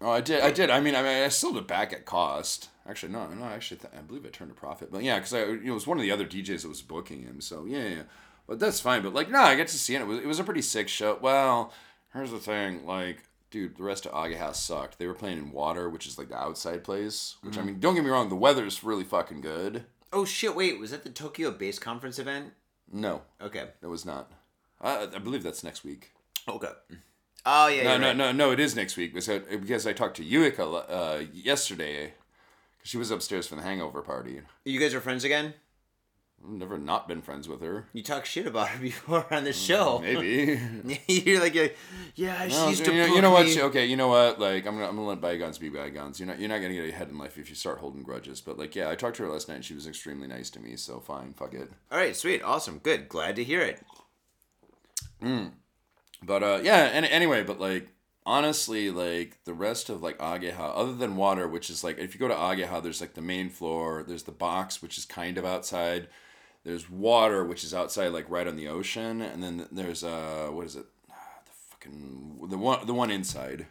Oh, 0.00 0.10
I 0.10 0.20
did. 0.20 0.42
I 0.42 0.50
did. 0.50 0.68
I 0.70 0.80
mean, 0.80 0.96
I 0.96 1.02
mean, 1.02 1.22
I 1.24 1.28
sold 1.28 1.56
it 1.56 1.68
back 1.68 1.92
at 1.92 2.04
cost. 2.04 2.68
Actually, 2.88 3.12
no, 3.12 3.28
no. 3.28 3.44
Actually, 3.44 3.78
th- 3.78 3.92
I 3.96 4.00
believe 4.00 4.26
I 4.26 4.30
turned 4.30 4.50
a 4.50 4.54
profit. 4.54 4.90
But 4.90 5.04
yeah, 5.04 5.16
because 5.16 5.32
I, 5.32 5.44
you 5.44 5.60
know, 5.64 5.72
it 5.72 5.74
was 5.74 5.86
one 5.86 5.98
of 5.98 6.02
the 6.02 6.10
other 6.10 6.26
DJs 6.26 6.62
that 6.62 6.68
was 6.68 6.82
booking 6.82 7.22
him. 7.22 7.40
So 7.40 7.64
yeah, 7.64 7.88
yeah. 7.88 8.02
But 8.48 8.58
that's 8.58 8.80
fine. 8.80 9.02
But 9.02 9.14
like, 9.14 9.30
no, 9.30 9.40
I 9.40 9.54
get 9.54 9.68
to 9.68 9.78
see 9.78 9.94
it. 9.94 10.00
It 10.00 10.06
was, 10.06 10.18
it 10.18 10.26
was 10.26 10.40
a 10.40 10.44
pretty 10.44 10.62
sick 10.62 10.88
show. 10.88 11.18
Well, 11.20 11.72
here's 12.12 12.32
the 12.32 12.40
thing. 12.40 12.84
Like, 12.84 13.22
dude, 13.52 13.76
the 13.76 13.84
rest 13.84 14.06
of 14.06 14.14
Aga 14.14 14.36
House 14.38 14.60
sucked. 14.60 14.98
They 14.98 15.06
were 15.06 15.14
playing 15.14 15.38
in 15.38 15.52
water, 15.52 15.88
which 15.88 16.06
is 16.08 16.18
like 16.18 16.28
the 16.30 16.36
outside 16.36 16.82
place. 16.82 17.36
Which 17.42 17.56
I 17.56 17.62
mean, 17.62 17.78
don't 17.78 17.94
get 17.94 18.02
me 18.02 18.10
wrong, 18.10 18.28
the 18.28 18.34
weather's 18.34 18.82
really 18.82 19.04
fucking 19.04 19.42
good. 19.42 19.84
Oh 20.12 20.24
shit! 20.24 20.56
Wait, 20.56 20.80
was 20.80 20.90
that 20.90 21.04
the 21.04 21.10
Tokyo 21.10 21.52
Base 21.52 21.78
Conference 21.78 22.18
event? 22.18 22.52
No, 22.92 23.22
Okay. 23.40 23.68
it 23.80 23.86
was 23.86 24.04
not. 24.04 24.30
I, 24.80 25.04
I 25.14 25.18
believe 25.18 25.42
that's 25.44 25.62
next 25.62 25.84
week. 25.84 26.10
Okay. 26.48 26.68
Oh 27.46 27.68
yeah. 27.68 27.84
No, 27.84 27.96
no, 27.98 28.06
right. 28.08 28.16
no, 28.16 28.32
no. 28.32 28.50
It 28.50 28.58
is 28.60 28.74
next 28.76 28.96
week 28.96 29.12
because 29.14 29.28
I, 29.28 29.38
because 29.38 29.86
I 29.86 29.92
talked 29.92 30.16
to 30.16 30.24
Yuika 30.24 30.84
uh, 30.88 31.24
yesterday. 31.32 32.14
She 32.82 32.96
was 32.98 33.10
upstairs 33.12 33.46
for 33.46 33.54
the 33.54 33.62
hangover 33.62 34.02
party. 34.02 34.40
You 34.64 34.80
guys 34.80 34.92
are 34.92 35.00
friends 35.00 35.22
again? 35.24 35.54
I've 36.44 36.50
never 36.50 36.76
not 36.78 37.06
been 37.06 37.22
friends 37.22 37.48
with 37.48 37.60
her. 37.60 37.86
You 37.92 38.02
talked 38.02 38.26
shit 38.26 38.46
about 38.46 38.68
her 38.68 38.78
before 38.82 39.26
on 39.32 39.44
the 39.44 39.52
show. 39.52 40.00
Maybe. 40.00 40.58
you're 41.08 41.40
like, 41.40 41.54
you're 41.54 41.64
like, 41.64 41.76
yeah, 42.14 42.48
she 42.48 42.54
No, 42.54 42.68
used 42.68 42.80
you, 42.80 42.86
to. 42.86 42.92
know, 42.92 43.14
you 43.14 43.22
know 43.22 43.30
what? 43.30 43.46
me." 43.46 43.62
Okay, 43.62 43.86
you 43.86 43.96
know 43.96 44.08
what? 44.08 44.40
Like 44.40 44.66
I'm 44.66 44.74
gonna 44.74 44.88
I'm 44.88 44.96
gonna 44.96 45.08
let 45.08 45.20
bygones 45.20 45.58
be 45.58 45.68
bygones. 45.68 46.18
You're 46.18 46.26
not 46.28 46.40
you're 46.40 46.48
not 46.48 46.60
gonna 46.60 46.74
get 46.74 46.88
ahead 46.88 47.08
in 47.10 47.18
life 47.18 47.38
if 47.38 47.48
you 47.48 47.54
start 47.54 47.78
holding 47.78 48.02
grudges. 48.02 48.40
But 48.40 48.58
like 48.58 48.74
yeah, 48.74 48.90
I 48.90 48.96
talked 48.96 49.16
to 49.16 49.22
her 49.24 49.28
last 49.28 49.48
night 49.48 49.56
and 49.56 49.64
she 49.64 49.74
was 49.74 49.86
extremely 49.86 50.26
nice 50.26 50.50
to 50.50 50.60
me. 50.60 50.76
So 50.76 50.98
fine, 51.00 51.32
fuck 51.34 51.54
it. 51.54 51.70
All 51.90 51.98
right, 51.98 52.16
sweet, 52.16 52.42
awesome, 52.42 52.78
good, 52.78 53.08
glad 53.08 53.36
to 53.36 53.44
hear 53.44 53.60
it. 53.60 53.80
But 56.24 56.42
uh, 56.42 56.60
yeah. 56.62 56.84
And 56.92 57.04
anyway, 57.06 57.42
but 57.42 57.60
like 57.60 57.88
honestly, 58.24 58.90
like 58.90 59.38
the 59.44 59.54
rest 59.54 59.88
of 59.90 60.02
like 60.02 60.18
Ageha, 60.18 60.72
other 60.74 60.94
than 60.94 61.16
water, 61.16 61.48
which 61.48 61.70
is 61.70 61.82
like 61.84 61.98
if 61.98 62.14
you 62.14 62.20
go 62.20 62.28
to 62.28 62.34
Ageha, 62.34 62.80
there's 62.82 63.00
like 63.00 63.14
the 63.14 63.20
main 63.20 63.48
floor. 63.48 64.04
There's 64.06 64.24
the 64.24 64.32
box, 64.32 64.82
which 64.82 64.98
is 64.98 65.04
kind 65.04 65.38
of 65.38 65.44
outside. 65.44 66.08
There's 66.64 66.88
water, 66.88 67.44
which 67.44 67.64
is 67.64 67.74
outside, 67.74 68.08
like 68.08 68.30
right 68.30 68.46
on 68.46 68.56
the 68.56 68.68
ocean, 68.68 69.20
and 69.20 69.42
then 69.42 69.66
there's 69.72 70.04
uh, 70.04 70.48
what 70.52 70.66
is 70.66 70.76
it? 70.76 70.86
Ah, 71.10 71.14
The 71.44 71.50
fucking 71.70 72.46
the 72.48 72.58
one 72.58 72.86
the 72.86 72.94
one 72.94 73.10
inside. 73.10 73.66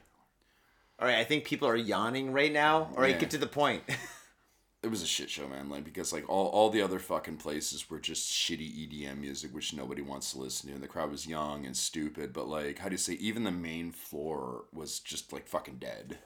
All 1.00 1.08
right, 1.08 1.18
I 1.18 1.24
think 1.24 1.46
people 1.46 1.68
are 1.68 1.76
yawning 1.76 2.32
right 2.34 2.52
now. 2.52 2.90
All 2.96 3.02
right, 3.02 3.12
Yeah. 3.16 3.20
get 3.22 3.32
to 3.32 3.38
the 3.38 3.48
point. 3.48 3.84
it 4.84 4.90
was 4.92 5.02
a 5.02 5.08
shit 5.08 5.30
show, 5.30 5.48
man. 5.48 5.70
Like 5.70 5.84
because 5.86 6.12
like 6.12 6.28
all, 6.30 6.48
all 6.48 6.70
the 6.70 6.82
other 6.82 7.00
fucking 7.00 7.38
places 7.38 7.90
were 7.90 8.00
just 8.00 8.30
shitty 8.32 8.70
EDM 8.90 9.20
music, 9.20 9.54
which 9.54 9.74
nobody 9.74 10.02
wants 10.02 10.34
to 10.34 10.40
listen 10.40 10.68
to, 10.70 10.76
and 10.76 10.84
the 10.84 10.88
crowd 10.88 11.12
was 11.12 11.26
young 11.26 11.66
and 11.66 11.76
stupid. 11.78 12.34
But 12.34 12.48
like, 12.50 12.80
how 12.80 12.90
do 12.90 12.94
you 12.94 12.98
say? 12.98 13.14
Even 13.14 13.46
the 13.46 13.52
main 13.52 13.92
floor 13.92 14.66
was 14.74 15.00
just 15.00 15.32
like 15.32 15.48
fucking 15.48 15.78
dead. 15.78 16.20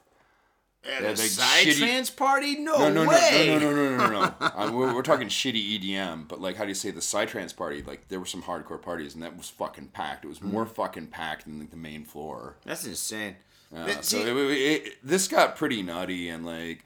At 0.87 1.01
Yeah, 1.01 1.09
a 1.09 1.17
side 1.17 1.65
shitty- 1.67 1.79
trance 1.79 2.09
party? 2.09 2.57
No, 2.57 2.77
No, 2.77 2.89
no, 2.89 3.03
no, 3.05 3.09
way. 3.09 3.47
no, 3.47 3.59
no, 3.59 3.75
no, 3.75 3.97
no, 3.97 4.07
no, 4.07 4.19
no. 4.21 4.33
uh, 4.39 4.71
we're, 4.73 4.93
we're 4.93 5.01
talking 5.01 5.27
shitty 5.29 5.79
EDM, 5.81 6.27
but 6.27 6.39
like, 6.39 6.55
how 6.57 6.63
do 6.63 6.69
you 6.69 6.75
say 6.75 6.91
the 6.91 6.99
psytrance 7.01 7.55
party? 7.55 7.81
Like, 7.81 8.07
there 8.09 8.19
were 8.19 8.25
some 8.27 8.43
hardcore 8.43 8.81
parties, 8.81 9.13
and 9.15 9.23
that 9.23 9.35
was 9.35 9.49
fucking 9.49 9.87
packed. 9.87 10.25
It 10.25 10.27
was 10.27 10.41
more 10.43 10.65
fucking 10.65 11.07
packed 11.07 11.45
than 11.45 11.59
like, 11.59 11.71
the 11.71 11.77
main 11.77 12.03
floor. 12.05 12.57
That's 12.65 12.85
insane. 12.85 13.37
Uh, 13.75 13.87
so 13.87 14.01
see- 14.01 14.21
it, 14.21 14.27
it, 14.27 14.51
it- 14.87 14.93
this 15.03 15.27
got 15.27 15.55
pretty 15.55 15.81
nutty 15.81 16.29
and 16.29 16.45
like 16.45 16.85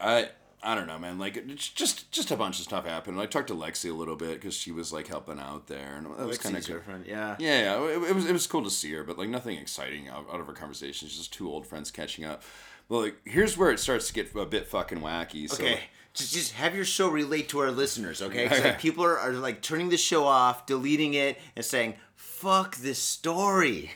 I 0.00 0.30
I 0.62 0.74
don't 0.74 0.86
know 0.86 0.98
man 0.98 1.18
like 1.18 1.36
it's 1.36 1.68
just 1.68 2.10
just 2.12 2.30
a 2.30 2.36
bunch 2.36 2.58
of 2.58 2.64
stuff 2.64 2.84
happened. 2.86 3.18
I 3.20 3.26
talked 3.26 3.48
to 3.48 3.54
Lexi 3.54 3.90
a 3.90 3.94
little 3.94 4.16
bit 4.16 4.34
because 4.40 4.54
she 4.54 4.72
was 4.72 4.92
like 4.92 5.06
helping 5.08 5.38
out 5.40 5.66
there 5.68 5.96
and 5.96 6.06
that 6.06 6.26
was 6.26 6.38
kind 6.38 6.56
of 6.56 6.64
friend, 6.84 7.04
yeah. 7.06 7.36
yeah 7.38 7.60
yeah 7.78 7.84
it, 7.88 8.10
it 8.10 8.14
was 8.14 8.26
it 8.26 8.32
was 8.32 8.46
cool 8.46 8.62
to 8.64 8.70
see 8.70 8.92
her 8.92 9.02
but 9.04 9.16
like 9.18 9.28
nothing 9.28 9.56
exciting 9.58 10.08
out, 10.08 10.26
out 10.32 10.40
of 10.40 10.48
our 10.48 10.54
conversations 10.54 11.16
just 11.16 11.32
two 11.32 11.48
old 11.50 11.66
friends 11.66 11.90
catching 11.90 12.24
up. 12.24 12.42
Well 12.88 13.02
like 13.02 13.16
here's 13.24 13.56
where 13.56 13.70
it 13.70 13.80
starts 13.80 14.08
to 14.08 14.12
get 14.12 14.34
a 14.34 14.44
bit 14.46 14.66
fucking 14.66 14.98
wacky. 15.00 15.48
So, 15.48 15.62
Okay, 15.62 15.80
just 16.12 16.34
just 16.34 16.52
have 16.52 16.74
your 16.74 16.84
show 16.84 17.08
relate 17.08 17.48
to 17.50 17.60
our 17.60 17.70
listeners, 17.70 18.20
okay? 18.20 18.48
'Cause, 18.48 18.58
Okay. 18.58 18.68
like 18.70 18.80
people 18.86 19.04
are, 19.04 19.18
are 19.18 19.32
like 19.32 19.62
turning 19.62 19.88
the 19.90 19.96
show 19.96 20.24
off, 20.24 20.66
deleting 20.66 21.14
it, 21.14 21.38
and 21.56 21.64
saying, 21.64 21.94
"Fuck 22.16 22.76
this 22.76 22.98
story." 22.98 23.92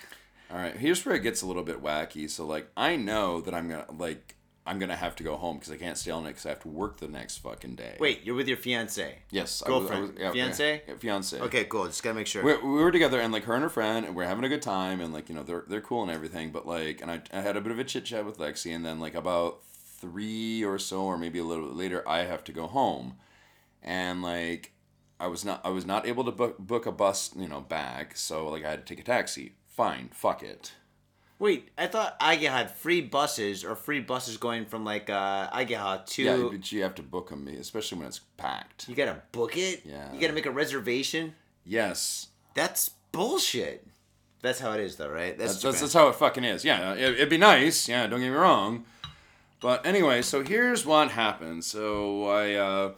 All 0.50 0.58
right, 0.58 0.76
here's 0.76 1.04
where 1.04 1.16
it 1.16 1.20
gets 1.24 1.42
a 1.42 1.46
little 1.46 1.64
bit 1.64 1.82
wacky. 1.82 2.30
So 2.30 2.46
like 2.46 2.68
I 2.76 2.94
know 2.96 3.40
that 3.40 3.52
I'm 3.52 3.68
gonna 3.68 3.86
like 3.98 4.33
I'm 4.66 4.78
gonna 4.78 4.96
have 4.96 5.14
to 5.16 5.22
go 5.22 5.36
home 5.36 5.56
because 5.58 5.70
I 5.72 5.76
can't 5.76 5.98
stay 5.98 6.10
all 6.10 6.22
night 6.22 6.30
because 6.30 6.46
I 6.46 6.50
have 6.50 6.60
to 6.60 6.68
work 6.68 6.96
the 6.98 7.08
next 7.08 7.38
fucking 7.38 7.74
day. 7.74 7.96
Wait, 8.00 8.22
you're 8.24 8.34
with 8.34 8.48
your 8.48 8.56
fiance? 8.56 9.18
Yes, 9.30 9.62
I 9.64 9.68
was- 9.70 9.76
I 9.76 9.80
Girlfriend. 9.80 10.02
was- 10.14 10.20
yeah, 10.22 10.32
Fiance? 10.32 10.82
yeah, 10.88 10.94
fiance. 10.96 11.40
Okay, 11.40 11.64
cool. 11.64 11.84
Just 11.86 12.02
gotta 12.02 12.16
make 12.16 12.26
sure. 12.26 12.42
We, 12.42 12.56
we 12.56 12.82
were 12.82 12.90
together 12.90 13.20
and 13.20 13.32
like 13.32 13.44
her 13.44 13.54
and 13.54 13.62
her 13.62 13.68
friend 13.68 14.06
and 14.06 14.16
we're 14.16 14.24
having 14.24 14.44
a 14.44 14.48
good 14.48 14.62
time 14.62 15.00
and 15.00 15.12
like 15.12 15.28
you 15.28 15.34
know 15.34 15.42
they're 15.42 15.64
they're 15.68 15.82
cool 15.82 16.02
and 16.02 16.10
everything 16.10 16.50
but 16.50 16.66
like 16.66 17.02
and 17.02 17.10
I, 17.10 17.20
I 17.32 17.40
had 17.42 17.56
a 17.56 17.60
bit 17.60 17.72
of 17.72 17.78
a 17.78 17.84
chit 17.84 18.06
chat 18.06 18.24
with 18.24 18.38
Lexi 18.38 18.74
and 18.74 18.84
then 18.84 19.00
like 19.00 19.14
about 19.14 19.60
three 20.00 20.64
or 20.64 20.78
so 20.78 21.02
or 21.02 21.18
maybe 21.18 21.38
a 21.38 21.44
little 21.44 21.66
bit 21.66 21.76
later 21.76 22.06
I 22.08 22.20
have 22.20 22.42
to 22.44 22.52
go 22.52 22.66
home 22.66 23.14
and 23.82 24.22
like 24.22 24.72
I 25.20 25.26
was 25.28 25.44
not 25.44 25.60
I 25.64 25.68
was 25.70 25.86
not 25.86 26.06
able 26.06 26.24
to 26.24 26.32
book 26.32 26.58
book 26.58 26.86
a 26.86 26.92
bus 26.92 27.30
you 27.36 27.48
know 27.48 27.60
back 27.60 28.16
so 28.16 28.48
like 28.48 28.64
I 28.64 28.70
had 28.70 28.86
to 28.86 28.94
take 28.94 29.00
a 29.02 29.06
taxi 29.06 29.54
fine 29.68 30.10
fuck 30.12 30.42
it 30.42 30.72
Wait, 31.38 31.68
I 31.76 31.88
thought 31.88 32.18
Ageha 32.20 32.48
had 32.48 32.70
free 32.70 33.00
buses 33.00 33.64
or 33.64 33.74
free 33.74 34.00
buses 34.00 34.36
going 34.36 34.66
from 34.66 34.84
like 34.84 35.10
uh, 35.10 35.50
Ageha 35.50 36.06
to. 36.06 36.22
yeah 36.22 36.48
but 36.50 36.70
you 36.72 36.82
have 36.82 36.94
to 36.94 37.02
book 37.02 37.30
them 37.30 37.48
especially 37.48 37.98
when 37.98 38.06
it's 38.06 38.20
packed 38.36 38.88
You 38.88 38.94
gotta 38.94 39.20
book 39.32 39.56
it. 39.56 39.82
Yeah. 39.84 40.12
You 40.12 40.20
gotta 40.20 40.32
make 40.32 40.46
a 40.46 40.50
reservation. 40.52 41.34
yes 41.66 42.28
That's 42.54 42.90
bullshit. 43.12 43.86
That's 44.42 44.60
how 44.60 44.72
it 44.72 44.80
is, 44.80 44.96
though, 44.96 45.08
right? 45.08 45.36
That's, 45.38 45.56
Japan. 45.56 45.70
that's, 45.70 45.80
that's 45.80 45.92
how 45.94 46.08
it 46.08 46.16
fucking 46.16 46.44
is. 46.44 46.66
Yeah, 46.66 46.92
it, 46.92 47.14
it'd 47.14 47.30
be 47.30 47.38
nice. 47.38 47.88
Yeah, 47.88 48.06
don't 48.06 48.20
get 48.20 48.28
me 48.28 48.36
wrong. 48.36 48.84
But 49.60 49.86
anyway, 49.86 50.20
so 50.20 50.44
here's 50.44 50.84
what 50.84 51.10
happened. 51.12 51.64
So 51.64 52.28
I 52.28 52.52
uh, 52.54 52.92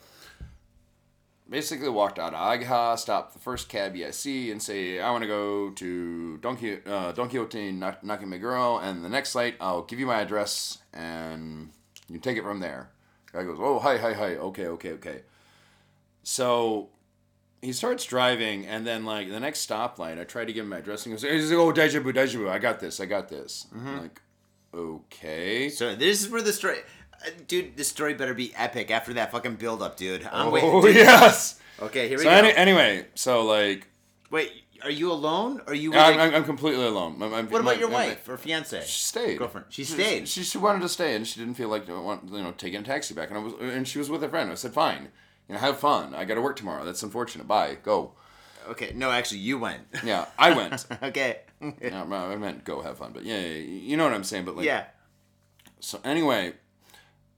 basically 1.49 1.89
walked 1.89 2.19
out 2.19 2.35
of 2.35 2.41
Ageha, 2.41 2.99
stopped 2.99 3.33
the 3.33 3.39
first 3.39 3.69
cabbie 3.69 4.05
I 4.05 4.11
see, 4.11 4.51
and 4.51 4.63
say, 4.63 4.99
I 5.01 5.11
want 5.11 5.23
to 5.23 5.29
go 5.29 5.71
to 5.71 6.37
Don, 6.39 6.57
Qui- 6.57 6.81
uh, 6.87 7.13
Don 7.13 7.29
Quixote 7.29 7.69
and 7.69 7.83
the 7.83 9.09
next 9.09 9.31
site, 9.31 9.55
I'll 9.61 9.83
give 9.83 9.99
you 10.01 10.07
my 10.07 10.21
address, 10.21 10.79
and 10.93 11.71
you 12.09 12.19
take 12.19 12.37
it 12.37 12.43
from 12.43 12.61
there. 12.61 12.91
Guy 13.33 13.45
goes, 13.45 13.59
oh, 13.61 13.79
hi, 13.79 13.97
hi, 13.99 14.13
hi. 14.13 14.37
Okay, 14.37 14.67
okay, 14.67 14.91
okay. 14.93 15.23
So 16.23 16.89
he 17.63 17.73
starts 17.73 18.05
driving, 18.05 18.67
and 18.67 18.87
then 18.87 19.05
like 19.05 19.29
the 19.29 19.41
next 19.41 19.69
stoplight, 19.69 20.21
I 20.21 20.25
try 20.25 20.45
to 20.45 20.53
give 20.53 20.65
him 20.65 20.71
my 20.71 20.79
address, 20.79 21.07
and 21.07 21.13
he 21.19 21.23
goes, 21.23 21.31
he's 21.31 21.51
like, 21.51 21.59
"Oh, 21.61 21.73
deja 21.73 22.01
vu, 22.01 22.13
deja 22.13 22.39
vu. 22.39 22.49
I 22.49 22.59
got 22.59 22.81
this, 22.81 22.99
I 23.01 23.07
got 23.07 23.29
this." 23.29 23.67
I'm 23.75 24.03
like, 24.03 24.21
okay. 24.75 25.69
So 25.69 25.95
this 25.95 26.23
is 26.23 26.29
where 26.31 26.43
the 26.43 26.53
story, 26.53 26.79
dude. 27.49 27.77
This 27.77 27.89
story 27.89 28.15
better 28.15 28.35
be 28.35 28.53
epic 28.57 28.91
after 28.91 29.13
that 29.15 29.33
fucking 29.33 29.57
build 29.57 29.83
up, 29.83 29.97
dude. 29.97 30.29
I'm 30.33 30.51
waiting. 30.51 30.71
Oh 30.71 30.83
dude. 30.83 30.97
yes. 30.97 31.61
Okay, 31.81 32.09
here 32.09 32.19
we 32.19 32.25
So 32.25 32.31
go. 32.31 32.37
any, 32.37 32.53
anyway, 32.55 33.07
so 33.15 33.45
like, 33.45 33.89
Wait, 34.31 34.51
are 34.83 34.91
you 34.91 35.13
alone? 35.13 35.61
Or 35.67 35.73
are 35.73 35.75
you? 35.75 35.93
I'm, 35.95 36.17
like- 36.17 36.29
I'm, 36.29 36.35
I'm 36.37 36.45
completely 36.45 36.85
alone. 36.87 37.19
My- 37.19 37.29
my- 37.29 37.43
what 37.43 37.61
about 37.61 37.79
your 37.79 37.91
wife 37.91 38.29
or 38.29 38.37
fiance? 38.39 38.81
She 38.87 39.01
stayed. 39.05 39.39
Girlfriend. 39.39 39.67
She 39.71 39.85
stayed. 39.85 40.29
She, 40.29 40.43
she 40.43 40.59
wanted 40.59 40.81
to 40.83 40.89
stay, 40.89 41.15
and 41.15 41.27
she 41.27 41.39
didn't 41.39 41.55
feel 41.55 41.69
like 41.69 41.87
you 41.87 41.95
know 41.95 42.55
taking 42.57 42.81
a 42.81 42.83
taxi 42.83 43.15
back, 43.15 43.29
and 43.29 43.39
I 43.39 43.43
was, 43.43 43.55
and 43.61 43.87
she 43.87 43.99
was 43.99 44.09
with 44.11 44.23
a 44.25 44.29
friend. 44.29 44.51
I 44.51 44.55
said, 44.55 44.73
fine, 44.73 45.09
you 45.49 45.55
know, 45.55 45.61
have 45.61 45.79
fun. 45.79 46.15
I 46.15 46.25
got 46.25 46.35
to 46.37 46.41
work 46.41 46.57
tomorrow. 46.57 46.85
That's 46.85 47.03
unfortunate. 47.03 47.47
Bye. 47.47 47.77
Go. 47.83 48.13
Okay, 48.69 48.93
no, 48.95 49.11
actually, 49.11 49.39
you 49.41 49.59
went. 49.59 49.83
Yeah, 50.05 50.27
I 50.39 50.53
went. 50.53 50.87
okay. 51.03 51.41
yeah, 51.81 52.03
I 52.03 52.37
meant 52.37 52.65
go 52.65 52.83
have 52.83 52.99
fun, 52.99 53.13
but 53.13 53.25
yeah, 53.25 53.39
yeah, 53.39 53.59
you 53.59 53.97
know 53.97 54.05
what 54.05 54.13
I'm 54.15 54.25
saying. 54.25 54.45
But 54.45 54.57
like, 54.57 54.67
yeah. 54.67 54.87
So 55.81 56.01
anyway, 56.05 56.55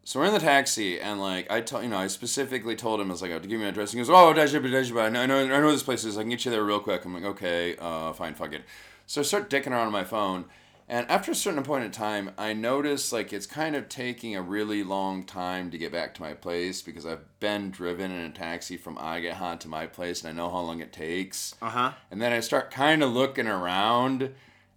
so 0.08 0.20
we're 0.20 0.24
in 0.24 0.32
the 0.32 0.40
taxi, 0.40 0.98
and 0.98 1.20
like 1.20 1.50
I 1.50 1.60
told 1.60 1.82
you 1.82 1.90
know 1.90 1.98
I 1.98 2.06
specifically 2.06 2.74
told 2.74 2.98
him 2.98 3.08
I 3.08 3.12
was 3.12 3.20
like, 3.20 3.30
"Oh, 3.30 3.40
give 3.40 3.50
me 3.50 3.64
an 3.64 3.64
address." 3.64 3.92
He 3.92 3.98
goes, 3.98 4.08
"Oh, 4.08 4.32
Dajiba, 4.34 4.62
Dajiba, 4.62 5.02
I 5.02 5.08
know, 5.10 5.20
I 5.20 5.26
know, 5.26 5.42
I 5.42 5.60
know 5.60 5.70
this 5.70 5.82
place 5.82 6.02
is. 6.02 6.16
I 6.16 6.22
can 6.22 6.30
get 6.30 6.46
you 6.46 6.50
there 6.50 6.64
real 6.64 6.80
quick." 6.80 7.04
I'm 7.04 7.12
like, 7.12 7.24
"Okay, 7.24 7.76
uh, 7.76 8.14
fine, 8.14 8.32
fuck 8.32 8.54
it." 8.54 8.62
So 9.06 9.20
I 9.20 9.24
start 9.24 9.50
dicking 9.50 9.72
around 9.72 9.88
on 9.88 9.92
my 9.92 10.04
phone, 10.04 10.46
and 10.88 11.06
after 11.10 11.32
a 11.32 11.34
certain 11.34 11.62
point 11.62 11.84
in 11.84 11.90
time, 11.90 12.30
I 12.38 12.54
notice 12.54 13.12
like 13.12 13.34
it's 13.34 13.44
kind 13.44 13.76
of 13.76 13.90
taking 13.90 14.34
a 14.34 14.40
really 14.40 14.82
long 14.82 15.24
time 15.24 15.70
to 15.72 15.76
get 15.76 15.92
back 15.92 16.14
to 16.14 16.22
my 16.22 16.32
place 16.32 16.80
because 16.80 17.04
I've 17.04 17.38
been 17.38 17.70
driven 17.70 18.10
in 18.10 18.24
a 18.24 18.30
taxi 18.30 18.78
from 18.78 18.96
Ageha 18.96 19.60
to 19.60 19.68
my 19.68 19.86
place, 19.86 20.22
and 20.22 20.30
I 20.30 20.32
know 20.32 20.48
how 20.48 20.60
long 20.60 20.80
it 20.80 20.90
takes. 20.90 21.54
Uh 21.60 21.68
huh. 21.68 21.92
And 22.10 22.22
then 22.22 22.32
I 22.32 22.40
start 22.40 22.70
kind 22.70 23.02
of 23.02 23.12
looking 23.12 23.46
around 23.46 24.30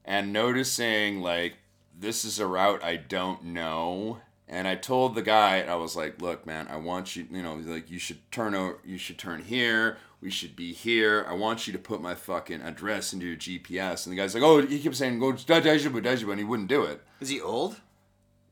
and 0.04 0.34
noticing 0.34 1.22
like 1.22 1.54
this 1.98 2.26
is 2.26 2.38
a 2.38 2.46
route 2.46 2.84
I 2.84 2.98
don't 2.98 3.46
know. 3.46 4.20
And 4.52 4.68
I 4.68 4.76
told 4.76 5.16
the 5.16 5.22
guy, 5.22 5.62
I 5.62 5.76
was 5.76 5.96
like, 5.96 6.22
"Look, 6.22 6.46
man, 6.46 6.68
I 6.70 6.76
want 6.76 7.16
you, 7.16 7.26
you 7.32 7.42
know, 7.42 7.56
like 7.56 7.90
you 7.90 7.98
should 7.98 8.30
turn 8.32 8.54
over, 8.54 8.78
you 8.84 8.98
should 8.98 9.18
turn 9.18 9.42
here. 9.42 9.98
We 10.20 10.30
should 10.30 10.58
be 10.58 10.74
here. 10.74 11.26
I 11.28 11.34
want 11.34 11.66
you 11.66 11.74
to 11.74 11.80
put 11.80 12.02
my 12.02 12.16
fucking 12.16 12.62
address 12.62 13.14
into 13.14 13.26
your 13.26 13.38
GPS." 13.38 14.06
And 14.06 14.12
the 14.12 14.18
guy's 14.18 14.36
like, 14.36 14.44
"Oh, 14.44 14.62
he 14.62 14.80
kept 14.80 14.98
saying 14.98 15.20
go 15.20 15.32
Dajibu, 15.32 16.04
Dajibu," 16.04 16.32
and 16.32 16.40
he 16.40 16.44
wouldn't 16.44 16.68
do 16.68 16.84
it. 16.84 17.02
Is 17.22 17.30
he 17.30 17.40
old? 17.40 17.80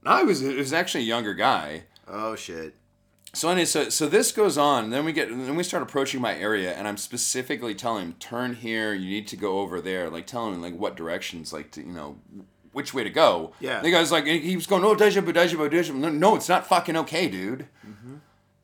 No, 0.05 0.19
he 0.19 0.23
was, 0.23 0.41
it 0.41 0.55
was 0.55 0.71
actually 0.71 1.03
a 1.03 1.07
younger 1.07 1.33
guy. 1.33 1.83
Oh 2.07 2.37
shit. 2.37 2.75
So 3.33 3.49
anyway, 3.49 3.65
so 3.65 3.89
so 3.89 4.07
this 4.07 4.31
goes 4.31 4.57
on. 4.57 4.91
Then 4.91 5.03
we 5.03 5.11
get 5.11 5.27
then 5.27 5.57
we 5.57 5.63
start 5.63 5.83
approaching 5.83 6.21
my 6.21 6.33
area, 6.33 6.73
and 6.73 6.87
I'm 6.87 6.97
specifically 6.97 7.75
telling 7.75 8.05
him, 8.05 8.13
turn 8.13 8.55
here. 8.55 8.93
You 8.93 9.09
need 9.09 9.27
to 9.27 9.35
go 9.35 9.59
over 9.59 9.81
there. 9.81 10.09
Like 10.09 10.27
telling 10.27 10.53
him 10.53 10.61
like 10.61 10.77
what 10.77 10.95
directions, 10.95 11.51
like 11.51 11.71
to 11.71 11.81
you 11.81 11.91
know, 11.91 12.17
which 12.79 12.93
way 12.93 13.03
to 13.03 13.09
go. 13.09 13.51
Yeah. 13.59 13.81
The 13.81 13.91
guy's 13.91 14.09
like, 14.09 14.25
he 14.25 14.55
was 14.55 14.65
going, 14.65 14.85
oh, 14.85 14.95
deja 14.95 15.19
vu, 15.19 15.33
deja 15.33 15.57
vu, 15.57 15.67
deja 15.67 15.91
vu. 15.91 15.99
No, 15.99 16.09
No, 16.09 16.35
it's 16.37 16.47
not 16.47 16.65
fucking 16.65 16.95
okay, 16.95 17.27
dude. 17.27 17.67
Mm-hmm. 17.85 18.15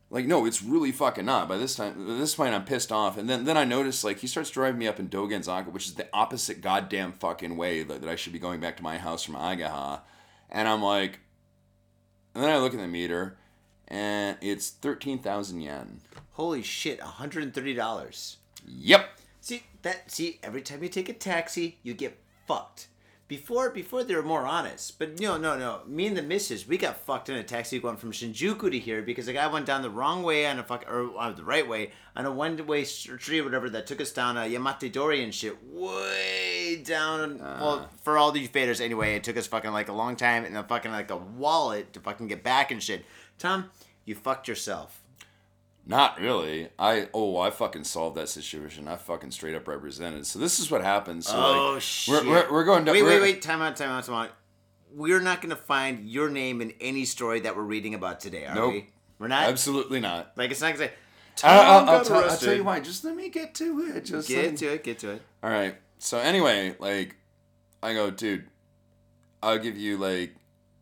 Like 0.09 0.25
no, 0.25 0.45
it's 0.45 0.63
really 0.63 0.93
fucking 0.93 1.25
not. 1.25 1.49
By 1.49 1.57
this 1.57 1.75
time, 1.75 2.09
at 2.09 2.17
this 2.19 2.35
point, 2.35 2.53
I'm 2.53 2.63
pissed 2.63 2.89
off, 2.91 3.17
and 3.17 3.29
then 3.29 3.43
then 3.43 3.57
I 3.57 3.65
notice 3.65 4.01
like 4.03 4.19
he 4.19 4.27
starts 4.27 4.49
driving 4.49 4.79
me 4.79 4.87
up 4.87 4.97
in 4.97 5.09
Dogenzaka, 5.09 5.69
which 5.73 5.87
is 5.87 5.95
the 5.95 6.07
opposite 6.13 6.61
goddamn 6.61 7.11
fucking 7.11 7.57
way 7.57 7.83
that, 7.83 7.99
that 7.99 8.09
I 8.09 8.15
should 8.15 8.31
be 8.31 8.39
going 8.39 8.61
back 8.61 8.77
to 8.77 8.83
my 8.83 8.97
house 8.97 9.23
from 9.23 9.35
Ageha, 9.35 10.01
and 10.49 10.69
I'm 10.69 10.81
like, 10.81 11.19
and 12.33 12.41
then 12.41 12.49
I 12.51 12.59
look 12.59 12.73
at 12.73 12.79
the 12.79 12.87
meter, 12.87 13.35
and 13.89 14.37
it's 14.41 14.69
thirteen 14.69 15.19
thousand 15.19 15.59
yen. 15.61 15.99
Holy 16.33 16.61
shit! 16.61 16.99
One 16.99 17.09
hundred 17.09 17.43
and 17.43 17.53
thirty 17.53 17.73
dollars. 17.73 18.37
Yep. 18.65 19.09
See 19.41 19.63
that? 19.81 20.09
See, 20.11 20.39
every 20.43 20.61
time 20.61 20.81
you 20.81 20.87
take 20.87 21.09
a 21.09 21.13
taxi, 21.13 21.79
you 21.83 21.93
get 21.93 22.17
fucked. 22.47 22.87
Before, 23.27 23.71
before 23.71 24.03
they 24.03 24.13
were 24.13 24.21
more 24.21 24.45
honest, 24.45 24.99
but 24.99 25.19
no, 25.19 25.35
no, 25.35 25.57
no. 25.57 25.81
Me 25.87 26.05
and 26.05 26.15
the 26.15 26.21
missus, 26.21 26.67
we 26.67 26.77
got 26.77 26.97
fucked 26.97 27.27
in 27.27 27.35
a 27.35 27.43
taxi 27.43 27.79
going 27.79 27.97
from 27.97 28.11
Shinjuku 28.11 28.69
to 28.69 28.77
here 28.77 29.01
because 29.01 29.25
the 29.25 29.33
guy 29.33 29.47
went 29.47 29.65
down 29.65 29.81
the 29.81 29.89
wrong 29.89 30.21
way 30.21 30.45
on 30.45 30.59
a 30.59 30.63
fuck 30.63 30.85
or 30.87 31.11
uh, 31.17 31.31
the 31.31 31.43
right 31.43 31.67
way 31.67 31.89
on 32.15 32.27
a 32.27 32.31
one-way 32.31 32.83
street, 32.83 33.39
or 33.39 33.43
whatever 33.43 33.67
that 33.71 33.87
took 33.87 33.99
us 33.99 34.11
down 34.11 34.37
a 34.37 34.41
Yamate 34.41 34.91
Dori 34.91 35.23
and 35.23 35.33
shit, 35.33 35.57
way 35.63 36.83
down. 36.85 37.39
well, 37.39 37.89
for 38.03 38.19
all 38.19 38.31
these 38.31 38.47
faders, 38.47 38.79
anyway, 38.79 39.15
it 39.15 39.23
took 39.23 39.37
us 39.37 39.47
fucking 39.47 39.71
like 39.71 39.89
a 39.89 39.93
long 39.93 40.15
time 40.15 40.45
and 40.45 40.55
a 40.55 40.63
fucking 40.63 40.91
like 40.91 41.09
a 41.09 41.17
wallet 41.17 41.93
to 41.93 41.99
fucking 41.99 42.27
get 42.27 42.43
back 42.43 42.69
and 42.69 42.83
shit. 42.83 43.05
Tom, 43.39 43.71
you 44.05 44.13
fucked 44.13 44.47
yourself. 44.47 45.01
Not 45.87 46.19
really. 46.19 46.69
I 46.79 47.09
oh 47.13 47.37
I 47.37 47.51
fucking 47.51 47.83
solved 47.83 48.17
that 48.17 48.27
situation. 48.29 48.87
I 48.87 48.95
fucking 48.95 49.31
straight 49.31 49.55
up 49.55 49.67
represented. 49.67 50.25
So 50.25 50.39
this 50.39 50.59
is 50.59 50.71
what 50.71 50.83
happens. 50.83 51.27
So 51.27 51.35
Oh 51.37 51.71
like, 51.73 51.81
shit! 51.81 52.25
We're, 52.25 52.29
we're, 52.29 52.51
we're 52.51 52.63
going 52.65 52.85
down. 52.85 52.95
Wait, 52.95 53.03
wait, 53.03 53.21
wait! 53.21 53.41
Time 53.41 53.61
out! 53.61 53.75
Time 53.75 53.89
out! 53.91 54.03
Time 54.03 54.15
out! 54.15 54.31
We're 54.93 55.19
not 55.21 55.41
gonna 55.41 55.55
find 55.55 56.09
your 56.09 56.29
name 56.29 56.61
in 56.61 56.73
any 56.81 57.05
story 57.05 57.41
that 57.41 57.55
we're 57.55 57.63
reading 57.63 57.93
about 57.93 58.19
today, 58.19 58.45
are 58.45 58.55
Nope. 58.55 58.73
we? 58.73 58.87
We're 59.19 59.27
not. 59.27 59.43
Absolutely 59.47 59.99
not. 59.99 60.31
like 60.35 60.49
it's 60.51 60.61
not 60.61 60.73
gonna 60.73 60.87
say. 60.87 60.93
I'll, 61.43 61.89
I'll, 61.89 62.05
tell, 62.05 62.23
I'll 62.23 62.37
tell 62.37 62.53
you 62.55 62.63
why. 62.63 62.79
Just 62.79 63.03
let 63.03 63.15
me 63.15 63.29
get 63.29 63.53
to 63.55 63.81
it. 63.93 64.05
Just 64.05 64.27
Get 64.29 64.51
me- 64.51 64.57
to 64.57 64.67
it. 64.73 64.83
Get 64.85 64.99
to 64.99 65.11
it. 65.11 65.21
All 65.43 65.49
right. 65.49 65.75
So 65.99 66.17
anyway, 66.17 66.75
like, 66.79 67.17
I 67.83 67.93
go, 67.93 68.09
dude. 68.09 68.47
I'll 69.43 69.59
give 69.59 69.77
you 69.77 69.97
like, 69.97 70.33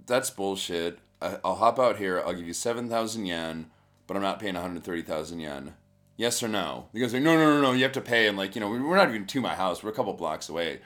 that's 0.05 0.29
bullshit. 0.29 0.99
I, 1.21 1.39
I'll 1.43 1.55
hop 1.55 1.79
out 1.79 1.97
here. 1.97 2.21
I'll 2.25 2.33
give 2.33 2.45
you 2.47 2.53
seven 2.53 2.87
thousand 2.87 3.25
yen, 3.25 3.71
but 4.13 4.19
I'm 4.19 4.23
not 4.23 4.39
paying 4.39 4.53
one 4.53 4.61
hundred 4.61 4.83
thirty 4.83 5.01
thousand 5.01 5.39
yen. 5.39 5.73
Yes 6.17 6.43
or 6.43 6.47
no? 6.47 6.89
He 6.93 6.99
goes, 6.99 7.13
like, 7.13 7.23
no, 7.23 7.35
no, 7.35 7.55
no, 7.55 7.61
no. 7.61 7.71
You 7.71 7.81
have 7.81 7.93
to 7.93 8.01
pay. 8.01 8.27
And 8.27 8.37
like, 8.37 8.53
you 8.53 8.61
know, 8.61 8.69
we're 8.69 8.95
not 8.95 9.09
even 9.09 9.25
to 9.25 9.41
my 9.41 9.55
house. 9.55 9.81
We're 9.81 9.89
a 9.89 9.93
couple 9.93 10.13
blocks 10.13 10.49
away. 10.49 10.81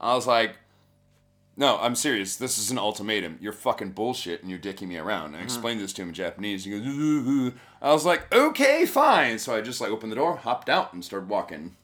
I 0.00 0.16
was 0.16 0.26
like, 0.26 0.56
no, 1.56 1.78
I'm 1.78 1.94
serious. 1.94 2.34
This 2.34 2.58
is 2.58 2.72
an 2.72 2.78
ultimatum. 2.78 3.38
You're 3.40 3.52
fucking 3.52 3.92
bullshit, 3.92 4.42
and 4.42 4.50
you're 4.50 4.58
dicking 4.58 4.88
me 4.88 4.96
around. 4.96 5.26
And 5.26 5.36
I 5.36 5.38
mm-hmm. 5.38 5.44
explained 5.44 5.80
this 5.80 5.92
to 5.92 6.02
him 6.02 6.08
in 6.08 6.14
Japanese. 6.14 6.64
He 6.64 6.72
goes, 6.72 6.80
"Ugh, 6.80 7.28
ugh, 7.28 7.52
ugh." 7.52 7.58
I 7.80 7.92
was 7.92 8.04
like, 8.04 8.34
okay, 8.34 8.84
fine. 8.84 9.38
So 9.38 9.54
I 9.54 9.60
just 9.60 9.80
like 9.80 9.90
opened 9.90 10.10
the 10.10 10.16
door, 10.16 10.34
hopped 10.34 10.68
out, 10.68 10.92
and 10.92 11.04
started 11.04 11.28
walking. 11.28 11.76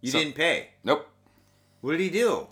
You 0.00 0.12
So- 0.12 0.18
didn't 0.20 0.36
pay. 0.36 0.68
Nope. 0.84 1.08
What 1.80 1.92
did 1.92 2.00
he 2.00 2.10
do? 2.10 2.46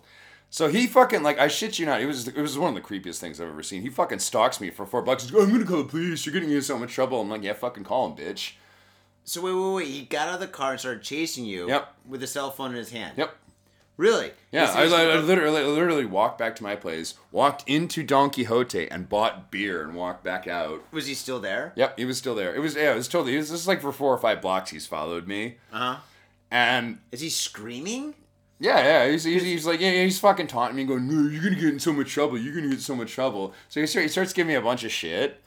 So 0.56 0.68
he 0.68 0.86
fucking 0.86 1.22
like 1.22 1.38
I 1.38 1.48
shit 1.48 1.78
you 1.78 1.84
not. 1.84 2.00
It 2.00 2.06
was 2.06 2.28
it 2.28 2.40
was 2.40 2.56
one 2.58 2.74
of 2.74 2.82
the 2.82 2.88
creepiest 2.88 3.18
things 3.18 3.42
I've 3.42 3.48
ever 3.50 3.62
seen. 3.62 3.82
He 3.82 3.90
fucking 3.90 4.20
stalks 4.20 4.58
me 4.58 4.70
for 4.70 4.86
four 4.86 5.02
bucks. 5.02 5.24
He's 5.24 5.32
like, 5.34 5.42
I'm 5.42 5.52
gonna 5.52 5.66
call 5.66 5.82
the 5.82 5.84
police. 5.84 6.24
You're 6.24 6.32
getting 6.32 6.48
me 6.48 6.56
in 6.56 6.62
so 6.62 6.78
much 6.78 6.94
trouble. 6.94 7.20
I'm 7.20 7.28
like, 7.28 7.42
yeah, 7.42 7.52
fucking 7.52 7.84
call 7.84 8.08
him, 8.08 8.16
bitch. 8.16 8.52
So 9.24 9.42
wait, 9.42 9.52
wait, 9.52 9.74
wait! 9.74 9.88
He 9.88 10.04
got 10.06 10.28
out 10.28 10.34
of 10.36 10.40
the 10.40 10.46
car 10.46 10.70
and 10.70 10.80
started 10.80 11.02
chasing 11.02 11.44
you. 11.44 11.68
Yep. 11.68 11.94
With 12.08 12.22
a 12.22 12.26
cell 12.26 12.50
phone 12.50 12.70
in 12.70 12.78
his 12.78 12.90
hand. 12.90 13.18
Yep. 13.18 13.36
Really? 13.98 14.30
Yeah, 14.50 14.72
I, 14.74 14.84
I, 14.84 15.02
I 15.02 15.16
literally, 15.18 15.60
I 15.60 15.64
literally 15.66 16.06
walked 16.06 16.38
back 16.38 16.56
to 16.56 16.62
my 16.62 16.74
place, 16.74 17.14
walked 17.30 17.62
into 17.68 18.02
Don 18.02 18.30
Quixote, 18.30 18.90
and 18.90 19.10
bought 19.10 19.50
beer 19.50 19.82
and 19.82 19.94
walked 19.94 20.24
back 20.24 20.46
out. 20.46 20.82
was 20.90 21.06
he 21.06 21.12
still 21.12 21.38
there? 21.38 21.74
Yep, 21.76 21.98
he 21.98 22.06
was 22.06 22.16
still 22.16 22.34
there. 22.34 22.54
It 22.54 22.60
was 22.60 22.76
yeah, 22.76 22.92
it 22.92 22.96
was 22.96 23.08
totally. 23.08 23.34
It 23.34 23.38
was 23.40 23.50
just 23.50 23.66
like 23.66 23.82
for 23.82 23.92
four 23.92 24.14
or 24.14 24.18
five 24.18 24.40
blocks. 24.40 24.70
He's 24.70 24.86
followed 24.86 25.26
me, 25.26 25.56
Uh 25.70 25.78
huh. 25.78 25.96
and 26.50 27.00
Is 27.12 27.20
he 27.20 27.28
screaming? 27.28 28.14
Yeah, 28.58 28.78
yeah, 28.78 29.10
he's, 29.10 29.24
he's, 29.24 29.42
he's 29.42 29.66
like 29.66 29.80
yeah, 29.80 29.90
he's 29.90 30.18
fucking 30.18 30.46
taunting 30.46 30.76
me, 30.76 30.84
going, 30.84 31.08
no, 31.08 31.28
you're 31.28 31.42
gonna 31.42 31.56
get 31.56 31.64
in 31.64 31.78
so 31.80 31.92
much 31.92 32.10
trouble. 32.10 32.38
You're 32.38 32.54
gonna 32.54 32.68
get 32.68 32.76
in 32.76 32.80
so 32.80 32.96
much 32.96 33.12
trouble. 33.12 33.52
So 33.68 33.80
he, 33.80 33.86
start, 33.86 34.04
he 34.04 34.08
starts 34.08 34.32
giving 34.32 34.48
me 34.48 34.54
a 34.54 34.62
bunch 34.62 34.84
of 34.84 34.90
shit. 34.90 35.42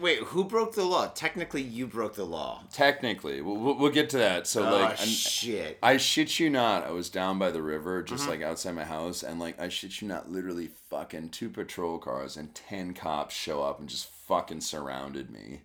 Wait, 0.00 0.18
who 0.18 0.42
broke 0.42 0.74
the 0.74 0.84
law? 0.84 1.06
Technically, 1.06 1.62
you 1.62 1.86
broke 1.86 2.14
the 2.14 2.24
law. 2.24 2.64
Technically, 2.72 3.40
we'll, 3.40 3.76
we'll, 3.76 3.92
get 3.92 4.10
to 4.10 4.18
that. 4.18 4.48
So 4.48 4.66
oh 4.66 4.72
like, 4.72 4.98
ah, 4.98 5.00
and- 5.00 5.08
shit! 5.08 5.78
I 5.80 5.96
shit 5.96 6.40
you 6.40 6.50
not, 6.50 6.84
I 6.84 6.90
was 6.90 7.08
down 7.08 7.38
by 7.38 7.52
the 7.52 7.62
river, 7.62 8.02
just 8.02 8.22
mm-hmm. 8.22 8.30
like 8.30 8.42
outside 8.42 8.74
my 8.74 8.84
house, 8.84 9.22
and 9.22 9.38
like 9.38 9.60
I 9.60 9.68
shit 9.68 10.00
you 10.00 10.08
not, 10.08 10.28
literally 10.28 10.70
fucking 10.90 11.28
two 11.28 11.50
patrol 11.50 11.98
cars 11.98 12.36
and 12.36 12.52
ten 12.52 12.94
cops 12.94 13.34
show 13.36 13.62
up 13.62 13.78
and 13.78 13.88
just 13.88 14.08
fucking 14.08 14.62
surrounded 14.62 15.30
me. 15.30 15.60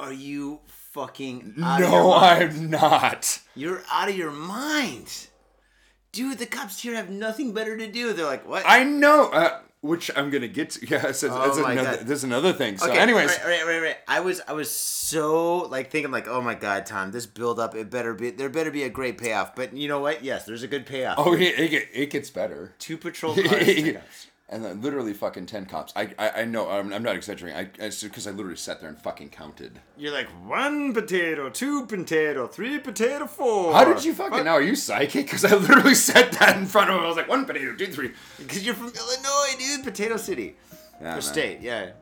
Are 0.00 0.12
you 0.12 0.60
fucking 0.66 1.54
out 1.62 1.82
of 1.82 1.90
No. 1.90 2.12
I'm 2.14 2.70
not. 2.70 3.40
You're 3.54 3.82
out 3.92 4.08
of 4.08 4.16
your 4.16 4.32
mind. 4.32 5.28
Dude, 6.12 6.38
the 6.38 6.46
cops 6.46 6.80
here 6.82 6.94
have 6.94 7.10
nothing 7.10 7.52
better 7.52 7.76
to 7.76 7.86
do. 7.86 8.12
They're 8.12 8.26
like, 8.26 8.48
what? 8.48 8.64
I 8.66 8.82
know. 8.82 9.28
Uh, 9.28 9.60
which 9.82 10.10
I'm 10.16 10.30
gonna 10.30 10.48
get 10.48 10.70
to. 10.70 10.86
Yeah, 10.90 11.12
so, 11.12 11.28
Oh 11.30 11.46
that's 11.46 11.58
my 11.58 11.72
another, 11.72 11.96
God. 11.98 12.06
there's 12.06 12.24
another 12.24 12.52
thing. 12.52 12.76
So, 12.76 12.90
Okay, 12.90 12.98
anyways, 12.98 13.28
right, 13.28 13.44
right, 13.46 13.66
right, 13.66 13.78
right. 13.82 13.96
I 14.08 14.20
was, 14.20 14.40
I 14.48 14.52
was 14.52 14.70
so 14.70 15.58
like 15.58 15.90
thinking, 15.90 16.10
like, 16.10 16.28
oh 16.28 16.40
my 16.42 16.54
god, 16.54 16.84
Tom, 16.86 17.12
this 17.12 17.26
build 17.26 17.58
up, 17.60 17.74
it 17.74 17.90
better 17.90 18.12
be, 18.14 18.30
there 18.30 18.48
better 18.48 18.70
be 18.70 18.82
a 18.82 18.88
great 18.90 19.16
payoff. 19.18 19.54
But 19.54 19.72
you 19.74 19.88
know 19.88 20.00
what? 20.00 20.24
Yes, 20.24 20.44
there's 20.44 20.62
a 20.62 20.68
good 20.68 20.84
payoff. 20.86 21.16
oh, 21.18 21.34
it, 21.34 21.42
it, 21.42 21.88
it 21.94 22.10
gets 22.10 22.28
better. 22.30 22.74
two 22.78 22.96
patrol 22.98 23.34
cars. 23.42 24.26
And 24.50 24.64
then 24.64 24.82
literally 24.82 25.14
fucking 25.14 25.46
ten 25.46 25.64
cops. 25.64 25.92
I 25.96 26.12
I, 26.18 26.30
I 26.42 26.44
know 26.44 26.68
I'm, 26.68 26.92
I'm 26.92 27.02
not 27.02 27.16
exaggerating. 27.16 27.58
I 27.58 27.90
because 28.02 28.26
I 28.26 28.32
literally 28.32 28.56
sat 28.56 28.80
there 28.80 28.88
and 28.90 28.98
fucking 28.98 29.30
counted. 29.30 29.80
You're 29.96 30.12
like 30.12 30.28
one 30.46 30.92
potato, 30.92 31.48
two 31.48 31.86
potato, 31.86 32.46
three 32.46 32.78
potato, 32.78 33.26
four. 33.26 33.72
How 33.72 33.84
did 33.84 34.04
you 34.04 34.12
fucking 34.12 34.44
know? 34.44 34.52
Are 34.52 34.62
you 34.62 34.74
psychic? 34.74 35.26
Because 35.26 35.44
I 35.44 35.54
literally 35.54 35.94
said 36.10 36.32
that 36.34 36.56
in 36.56 36.66
front 36.66 36.90
of 36.90 36.96
him. 36.96 37.02
I 37.04 37.06
was 37.08 37.16
like 37.16 37.28
one 37.28 37.44
potato, 37.46 37.74
two, 37.74 37.86
three. 37.86 38.12
Because 38.38 38.66
you're 38.66 38.74
from 38.74 38.88
Illinois, 38.88 39.56
dude. 39.58 39.84
Potato 39.84 40.16
City. 40.16 40.56
Yeah, 41.00 41.16
or 41.16 41.20
state, 41.22 41.60
yeah. 41.62 41.92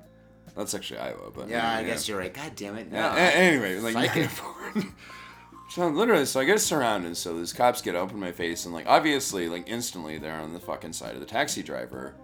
That's 0.56 0.74
actually 0.74 0.98
Iowa, 0.98 1.30
but 1.32 1.48
Yeah, 1.48 1.70
I 1.70 1.84
guess 1.84 2.08
you're 2.08 2.18
right. 2.18 2.34
God 2.34 2.56
damn 2.56 2.76
it. 2.76 2.90
No. 2.90 2.98
Yeah, 2.98 3.14
a- 3.14 3.32
anyway, 3.32 3.78
like 3.78 3.94
Psychic. 3.94 4.30
so 5.70 5.86
literally, 5.88 6.24
so 6.24 6.40
I 6.40 6.44
get 6.44 6.60
surrounded. 6.60 7.16
So 7.16 7.38
these 7.38 7.52
cops 7.52 7.80
get 7.80 7.94
up 7.94 8.10
in 8.10 8.18
my 8.18 8.32
face, 8.32 8.64
and 8.64 8.74
like 8.74 8.86
obviously, 8.88 9.48
like 9.48 9.68
instantly, 9.68 10.18
they're 10.18 10.40
on 10.40 10.54
the 10.54 10.58
fucking 10.60 10.94
side 10.94 11.14
of 11.14 11.20
the 11.20 11.26
taxi 11.26 11.62
driver. 11.62 12.14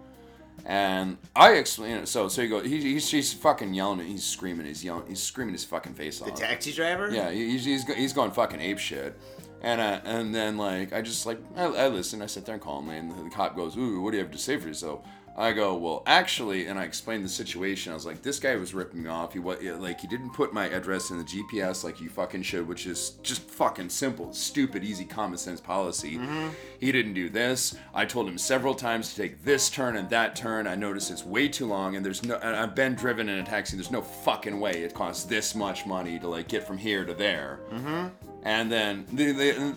And 0.65 1.17
I 1.35 1.53
explain 1.53 1.97
it. 1.97 2.07
So 2.07 2.27
so 2.27 2.41
you 2.41 2.49
go. 2.49 2.59
He, 2.61 2.81
he's 2.81 3.09
he's 3.09 3.33
fucking 3.33 3.73
yelling. 3.73 3.99
He's 4.05 4.23
screaming. 4.23 4.65
He's 4.65 4.83
yelling. 4.83 5.05
He's 5.07 5.21
screaming 5.21 5.53
his 5.53 5.63
fucking 5.63 5.93
face 5.93 6.21
off. 6.21 6.27
the 6.27 6.33
taxi 6.33 6.71
driver? 6.71 7.09
Yeah, 7.11 7.29
he- 7.31 7.51
he's 7.51 7.65
he's, 7.65 7.83
go- 7.83 7.93
he's 7.93 8.13
going 8.13 8.31
fucking 8.31 8.59
ape 8.61 8.79
shit. 8.79 9.17
And 9.61 9.79
uh, 9.81 10.01
and 10.05 10.33
then 10.33 10.57
like 10.57 10.93
I 10.93 11.01
just 11.01 11.25
like 11.25 11.39
I, 11.55 11.65
I 11.65 11.87
listen. 11.87 12.21
I 12.21 12.25
sit 12.27 12.45
there 12.45 12.57
calmly, 12.59 12.97
and 12.97 13.11
the 13.11 13.29
cop 13.29 13.55
goes, 13.55 13.75
"Ooh, 13.77 14.01
what 14.01 14.11
do 14.11 14.17
you 14.17 14.23
have 14.23 14.31
to 14.31 14.37
say 14.37 14.57
for 14.57 14.67
yourself?" 14.67 15.05
I 15.37 15.51
go, 15.51 15.75
"Well, 15.75 16.01
actually," 16.05 16.67
and 16.67 16.79
I 16.79 16.83
explained 16.83 17.25
the 17.25 17.29
situation. 17.29 17.91
I 17.91 17.95
was 17.95 18.05
like, 18.05 18.21
"This 18.21 18.39
guy 18.39 18.55
was 18.55 18.73
ripping 18.73 19.03
me 19.03 19.09
off. 19.09 19.33
He 19.33 19.39
what 19.39 19.61
like 19.63 19.99
he 19.99 20.07
didn't 20.07 20.31
put 20.31 20.53
my 20.53 20.69
address 20.69 21.09
in 21.09 21.17
the 21.17 21.25
GPS 21.25 21.83
like 21.83 21.99
you 21.99 22.09
fucking 22.09 22.43
should, 22.43 22.67
which 22.67 22.85
is 22.85 23.11
just 23.21 23.41
fucking 23.41 23.89
simple, 23.89 24.33
stupid, 24.33 24.83
easy, 24.83 25.03
common 25.03 25.37
sense 25.37 25.59
policy. 25.59 26.17
Mm-hmm. 26.17 26.49
He 26.79 26.91
didn't 26.91 27.15
do 27.15 27.29
this. 27.29 27.75
I 27.93 28.05
told 28.05 28.29
him 28.29 28.37
several 28.37 28.75
times 28.75 29.09
to 29.09 29.21
take 29.21 29.43
this 29.43 29.69
turn 29.69 29.97
and 29.97 30.09
that 30.09 30.35
turn. 30.35 30.67
I 30.67 30.75
noticed 30.75 31.11
it's 31.11 31.25
way 31.25 31.49
too 31.49 31.65
long, 31.65 31.97
and 31.97 32.05
there's 32.05 32.23
no. 32.23 32.35
And 32.35 32.55
I've 32.55 32.75
been 32.75 32.95
driven 32.95 33.27
in 33.27 33.39
a 33.39 33.43
taxi. 33.43 33.75
There's 33.75 33.91
no 33.91 34.01
fucking 34.01 34.57
way 34.59 34.83
it 34.83 34.93
costs 34.93 35.25
this 35.25 35.53
much 35.53 35.85
money 35.85 36.17
to 36.19 36.29
like 36.29 36.47
get 36.47 36.65
from 36.65 36.77
here 36.77 37.03
to 37.03 37.13
there." 37.13 37.59
Mm-hmm. 37.71 38.07
And 38.43 38.71
then 38.71 39.05
the, 39.11 39.31
the 39.31 39.75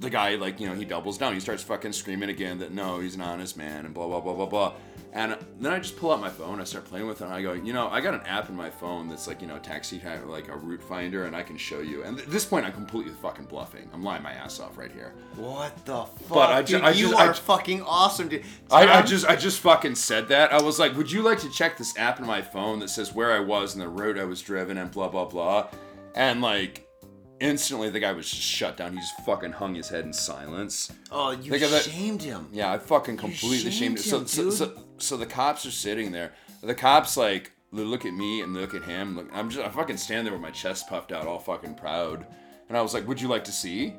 the 0.00 0.10
guy 0.10 0.34
like 0.36 0.58
you 0.60 0.66
know 0.68 0.74
he 0.74 0.84
doubles 0.84 1.18
down. 1.18 1.34
He 1.34 1.40
starts 1.40 1.62
fucking 1.62 1.92
screaming 1.92 2.30
again 2.30 2.58
that 2.58 2.72
no, 2.72 2.98
he's 3.00 3.14
an 3.14 3.20
honest 3.20 3.56
man 3.56 3.84
and 3.84 3.94
blah 3.94 4.06
blah 4.08 4.20
blah 4.20 4.34
blah 4.34 4.46
blah. 4.46 4.72
And 5.12 5.36
then 5.58 5.72
I 5.72 5.80
just 5.80 5.96
pull 5.96 6.12
out 6.12 6.20
my 6.20 6.28
phone. 6.30 6.60
I 6.60 6.64
start 6.64 6.84
playing 6.84 7.08
with 7.08 7.20
it. 7.20 7.24
And 7.24 7.32
I 7.34 7.42
go, 7.42 7.52
you 7.54 7.72
know, 7.72 7.88
I 7.88 8.00
got 8.00 8.14
an 8.14 8.20
app 8.26 8.48
in 8.48 8.54
my 8.54 8.70
phone 8.70 9.08
that's 9.08 9.26
like 9.26 9.42
you 9.42 9.48
know 9.48 9.58
taxi 9.58 9.98
type 9.98 10.24
like 10.26 10.48
a 10.48 10.56
route 10.56 10.82
finder, 10.84 11.24
and 11.24 11.34
I 11.34 11.42
can 11.42 11.56
show 11.56 11.80
you. 11.80 12.04
And 12.04 12.18
at 12.20 12.30
this 12.30 12.44
point, 12.44 12.64
I'm 12.64 12.72
completely 12.72 13.12
fucking 13.14 13.46
bluffing. 13.46 13.90
I'm 13.92 14.04
lying 14.04 14.22
my 14.22 14.32
ass 14.32 14.60
off 14.60 14.78
right 14.78 14.92
here. 14.92 15.12
What 15.34 15.84
the 15.84 16.04
fuck? 16.04 16.28
But 16.28 16.50
I 16.52 16.62
ju- 16.62 16.76
dude, 16.76 16.84
I 16.84 16.90
you 16.92 17.08
just- 17.08 17.20
I 17.20 17.26
are 17.26 17.32
ju- 17.32 17.40
fucking 17.40 17.82
awesome, 17.82 18.28
dude. 18.28 18.44
I, 18.70 18.86
I 18.86 19.02
just 19.02 19.26
I 19.26 19.34
just 19.34 19.58
fucking 19.60 19.96
said 19.96 20.28
that. 20.28 20.52
I 20.52 20.62
was 20.62 20.78
like, 20.78 20.96
would 20.96 21.10
you 21.10 21.22
like 21.22 21.40
to 21.40 21.50
check 21.50 21.76
this 21.76 21.96
app 21.98 22.20
in 22.20 22.26
my 22.26 22.40
phone 22.40 22.78
that 22.78 22.88
says 22.90 23.12
where 23.12 23.32
I 23.32 23.40
was 23.40 23.74
and 23.74 23.82
the 23.82 23.88
route 23.88 24.16
I 24.18 24.24
was 24.24 24.40
driven 24.40 24.78
and 24.78 24.90
blah 24.92 25.08
blah 25.08 25.24
blah, 25.26 25.68
and 26.14 26.40
like. 26.40 26.86
Instantly, 27.40 27.88
the 27.88 28.00
guy 28.00 28.12
was 28.12 28.30
just 28.30 28.42
shut 28.42 28.76
down. 28.76 28.92
He 28.92 28.98
just 28.98 29.16
fucking 29.24 29.52
hung 29.52 29.74
his 29.74 29.88
head 29.88 30.04
in 30.04 30.12
silence. 30.12 30.92
Oh, 31.10 31.30
you 31.30 31.58
that- 31.58 31.82
shamed 31.82 32.22
him. 32.22 32.48
Yeah, 32.52 32.70
I 32.70 32.78
fucking 32.78 33.16
completely 33.16 33.70
shamed 33.70 33.98
shamed. 33.98 34.00
So, 34.00 34.18
him, 34.20 34.26
so, 34.26 34.44
dude. 34.44 34.52
so, 34.52 34.82
so 34.98 35.16
the 35.16 35.26
cops 35.26 35.64
are 35.64 35.70
sitting 35.70 36.12
there. 36.12 36.32
The 36.62 36.74
cops 36.74 37.16
like 37.16 37.52
look 37.72 38.04
at 38.04 38.12
me 38.12 38.42
and 38.42 38.52
look 38.52 38.74
at 38.74 38.84
him. 38.84 39.16
Look, 39.16 39.28
I'm 39.32 39.48
just 39.48 39.64
I 39.66 39.70
fucking 39.70 39.96
stand 39.96 40.26
there 40.26 40.32
with 40.34 40.42
my 40.42 40.50
chest 40.50 40.88
puffed 40.88 41.12
out, 41.12 41.26
all 41.26 41.38
fucking 41.38 41.74
proud. 41.74 42.26
And 42.68 42.76
I 42.76 42.82
was 42.82 42.92
like, 42.92 43.08
"Would 43.08 43.20
you 43.20 43.28
like 43.28 43.44
to 43.44 43.52
see?" 43.52 43.94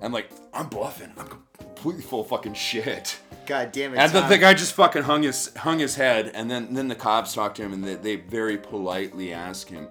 And 0.00 0.12
like, 0.14 0.30
I'm 0.54 0.68
bluffing. 0.68 1.12
I'm 1.18 1.28
completely 1.58 2.02
full 2.02 2.20
of 2.22 2.28
fucking 2.28 2.54
shit. 2.54 3.18
God 3.46 3.72
damn 3.72 3.94
it. 3.94 3.98
And 3.98 4.12
the, 4.12 4.20
the 4.22 4.38
guy 4.38 4.54
just 4.54 4.74
fucking 4.74 5.02
hung 5.02 5.24
his 5.24 5.52
hung 5.56 5.80
his 5.80 5.96
head, 5.96 6.30
and 6.34 6.50
then 6.50 6.74
then 6.74 6.86
the 6.88 6.94
cops 6.94 7.34
talk 7.34 7.54
to 7.56 7.62
him, 7.62 7.72
and 7.72 7.82
they, 7.82 7.94
they 7.96 8.16
very 8.16 8.56
politely 8.56 9.32
ask 9.32 9.68
him, 9.68 9.88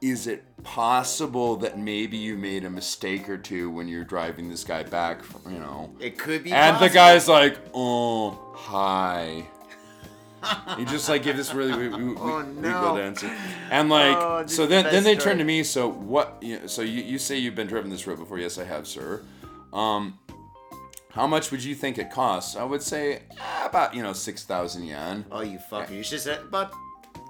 "Is 0.00 0.26
it 0.26 0.44
possible 0.66 1.54
that 1.58 1.78
maybe 1.78 2.16
you 2.16 2.36
made 2.36 2.64
a 2.64 2.70
mistake 2.70 3.28
or 3.28 3.38
two 3.38 3.70
when 3.70 3.86
you're 3.86 4.04
driving 4.04 4.48
this 4.50 4.64
guy 4.64 4.82
back? 4.82 5.22
From, 5.22 5.52
you 5.52 5.60
know?" 5.60 5.90
it 6.00 6.18
could 6.18 6.42
be. 6.42 6.52
And 6.52 6.78
the 6.82 6.90
guy's 6.90 7.28
like, 7.28 7.56
"Oh, 7.72 8.30
hi." 8.54 9.46
he 10.76 10.84
just 10.84 11.08
like 11.08 11.22
gave 11.24 11.36
this 11.36 11.52
really 11.54 11.76
we, 11.76 11.88
we, 11.88 12.04
we, 12.12 12.16
Oh, 12.20 12.44
we 12.44 12.60
no. 12.60 12.80
go 12.80 12.96
answer, 12.98 13.30
and 13.70 13.88
like 13.88 14.16
Oh, 14.16 14.44
so 14.46 14.66
then 14.66 14.84
the 14.84 14.90
then 14.90 15.04
they 15.04 15.14
turn 15.14 15.20
story. 15.22 15.38
to 15.38 15.44
me. 15.44 15.62
So 15.62 15.88
what? 15.88 16.36
You 16.40 16.58
know, 16.60 16.66
so 16.66 16.82
you, 16.82 17.02
you 17.02 17.18
say 17.18 17.36
you've 17.38 17.54
been 17.54 17.66
driven 17.68 17.90
this 17.90 18.06
road 18.06 18.18
before? 18.18 18.38
Yes, 18.38 18.58
I 18.58 18.64
have, 18.64 18.86
sir. 18.86 19.22
Um, 19.72 20.18
how 21.10 21.26
much 21.26 21.50
would 21.50 21.64
you 21.64 21.74
think 21.74 21.98
it 21.98 22.10
costs? 22.10 22.54
I 22.56 22.62
would 22.64 22.82
say 22.82 23.14
eh, 23.30 23.66
about 23.66 23.94
you 23.94 24.02
know 24.02 24.12
six 24.12 24.44
thousand 24.44 24.84
yen. 24.84 25.24
Oh, 25.32 25.40
you 25.42 25.58
fucker. 25.70 25.90
You 25.90 26.02
should 26.02 26.20
say 26.20 26.36
about 26.38 26.72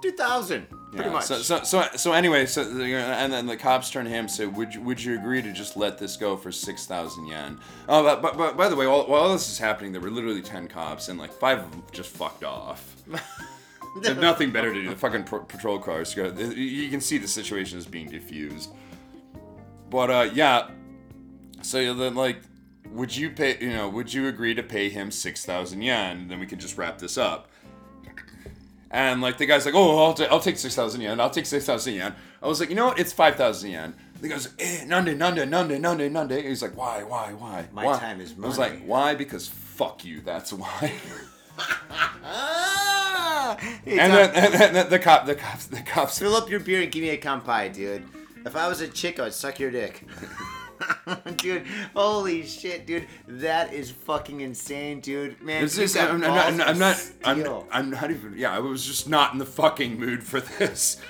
2,000. 0.01 0.67
Pretty 0.91 1.05
Yeah, 1.09 1.13
much. 1.13 1.25
So, 1.25 1.37
so, 1.41 1.63
so, 1.63 1.87
so 1.95 2.13
anyway, 2.13 2.45
so 2.45 2.61
and 2.61 3.33
then 3.33 3.45
the 3.45 3.57
cops 3.57 3.89
turn 3.89 4.05
to 4.05 4.11
him 4.11 4.21
and 4.21 4.31
say, 4.31 4.45
"Would 4.45 4.73
you, 4.73 4.81
would 4.81 5.03
you 5.03 5.15
agree 5.19 5.41
to 5.41 5.51
just 5.51 5.75
let 5.75 5.97
this 5.97 6.15
go 6.15 6.37
for 6.37 6.51
six 6.51 6.85
thousand 6.85 7.27
yen?" 7.27 7.59
Oh, 7.89 8.03
but, 8.03 8.21
but, 8.21 8.37
but 8.37 8.57
by 8.57 8.69
the 8.69 8.75
way, 8.75 8.87
while, 8.87 9.05
while 9.05 9.23
all 9.23 9.33
this 9.33 9.49
is 9.49 9.57
happening, 9.59 9.91
there 9.91 10.01
were 10.01 10.09
literally 10.09 10.41
ten 10.41 10.67
cops, 10.67 11.09
and 11.09 11.19
like 11.19 11.33
five 11.33 11.59
of 11.59 11.71
them 11.71 11.83
just 11.91 12.09
fucked 12.09 12.43
off. 12.43 12.95
They 14.01 14.09
have 14.09 14.19
nothing 14.19 14.51
better 14.51 14.71
to 14.71 14.81
do. 14.83 14.89
The 14.89 14.95
fucking 14.95 15.23
pro- 15.23 15.43
patrol 15.43 15.79
cars 15.79 16.13
go. 16.13 16.27
You 16.27 16.87
can 16.89 17.01
see 17.01 17.17
the 17.17 17.27
situation 17.27 17.79
is 17.79 17.87
being 17.87 18.07
diffused. 18.09 18.71
But 19.89 20.11
uh, 20.11 20.29
yeah. 20.33 20.69
So 21.63 21.93
then, 21.95 22.13
like, 22.13 22.41
would 22.91 23.15
you 23.15 23.31
pay? 23.31 23.57
You 23.59 23.71
know, 23.71 23.89
would 23.89 24.13
you 24.13 24.27
agree 24.27 24.53
to 24.53 24.61
pay 24.61 24.89
him 24.89 25.09
six 25.09 25.45
thousand 25.45 25.81
yen? 25.81 26.27
Then 26.27 26.39
we 26.39 26.45
can 26.45 26.59
just 26.59 26.77
wrap 26.77 26.99
this 26.99 27.17
up. 27.17 27.49
And 28.89 29.21
like 29.21 29.37
the 29.37 29.45
guy's 29.45 29.65
like, 29.65 29.75
oh, 29.75 30.05
I'll, 30.05 30.13
ta- 30.13 30.27
I'll 30.31 30.39
take 30.39 30.57
six 30.57 30.75
thousand 30.75 31.01
yen. 31.01 31.19
I'll 31.19 31.29
take 31.29 31.45
six 31.45 31.65
thousand 31.65 31.95
yen. 31.95 32.15
I 32.41 32.47
was 32.47 32.59
like, 32.59 32.69
you 32.69 32.75
know 32.75 32.87
what? 32.87 32.99
It's 32.99 33.11
five 33.11 33.35
thousand 33.35 33.71
yen. 33.71 33.93
The 34.21 34.29
guy's 34.29 34.47
like, 34.47 34.55
eh, 34.59 34.85
nande, 34.85 35.15
nande, 35.17 35.47
nande, 35.47 35.79
nande, 35.79 36.09
nande. 36.11 36.43
He's 36.43 36.61
like, 36.61 36.75
why, 36.75 37.03
why, 37.03 37.33
why? 37.33 37.67
My 37.71 37.85
why? 37.85 37.99
time 37.99 38.21
is 38.21 38.35
money. 38.35 38.45
I 38.45 38.47
was 38.47 38.57
like, 38.57 38.83
why? 38.85 39.15
Because 39.15 39.47
fuck 39.47 40.05
you. 40.05 40.21
That's 40.21 40.53
why. 40.53 40.93
And 43.85 44.13
then, 44.13 44.31
and 44.35 44.75
then 44.75 44.89
the 44.89 44.99
cop, 44.99 45.25
the 45.25 45.35
cops, 45.35 45.67
the 45.67 45.81
cops. 45.81 46.19
fill 46.19 46.35
up 46.35 46.49
your 46.49 46.59
beer 46.59 46.81
and 46.81 46.91
give 46.91 47.01
me 47.01 47.09
a 47.09 47.17
kampai, 47.17 47.73
dude. 47.73 48.03
If 48.45 48.55
I 48.55 48.67
was 48.67 48.81
a 48.81 48.87
chick, 48.87 49.19
I'd 49.19 49.33
suck 49.33 49.59
your 49.59 49.71
dick. 49.71 50.03
dude, 51.37 51.65
holy 51.95 52.45
shit, 52.45 52.85
dude. 52.85 53.07
That 53.27 53.73
is 53.73 53.91
fucking 53.91 54.41
insane, 54.41 54.99
dude. 54.99 55.41
Man, 55.41 55.67
just, 55.67 55.95
got 55.95 56.09
I'm, 56.09 56.15
I'm 56.15 56.21
not, 56.21 56.45
I'm 56.47 56.57
not, 56.57 57.11
I'm 57.23 57.43
not, 57.43 57.65
I'm, 57.71 57.89
not 57.89 58.11
even, 58.11 58.33
yeah, 58.37 58.51
I 58.51 58.59
was 58.59 58.85
just 58.85 59.09
not 59.09 59.33
in 59.33 59.39
the 59.39 59.45
fucking 59.45 59.99
mood 59.99 60.23
for 60.23 60.39
this. 60.59 61.01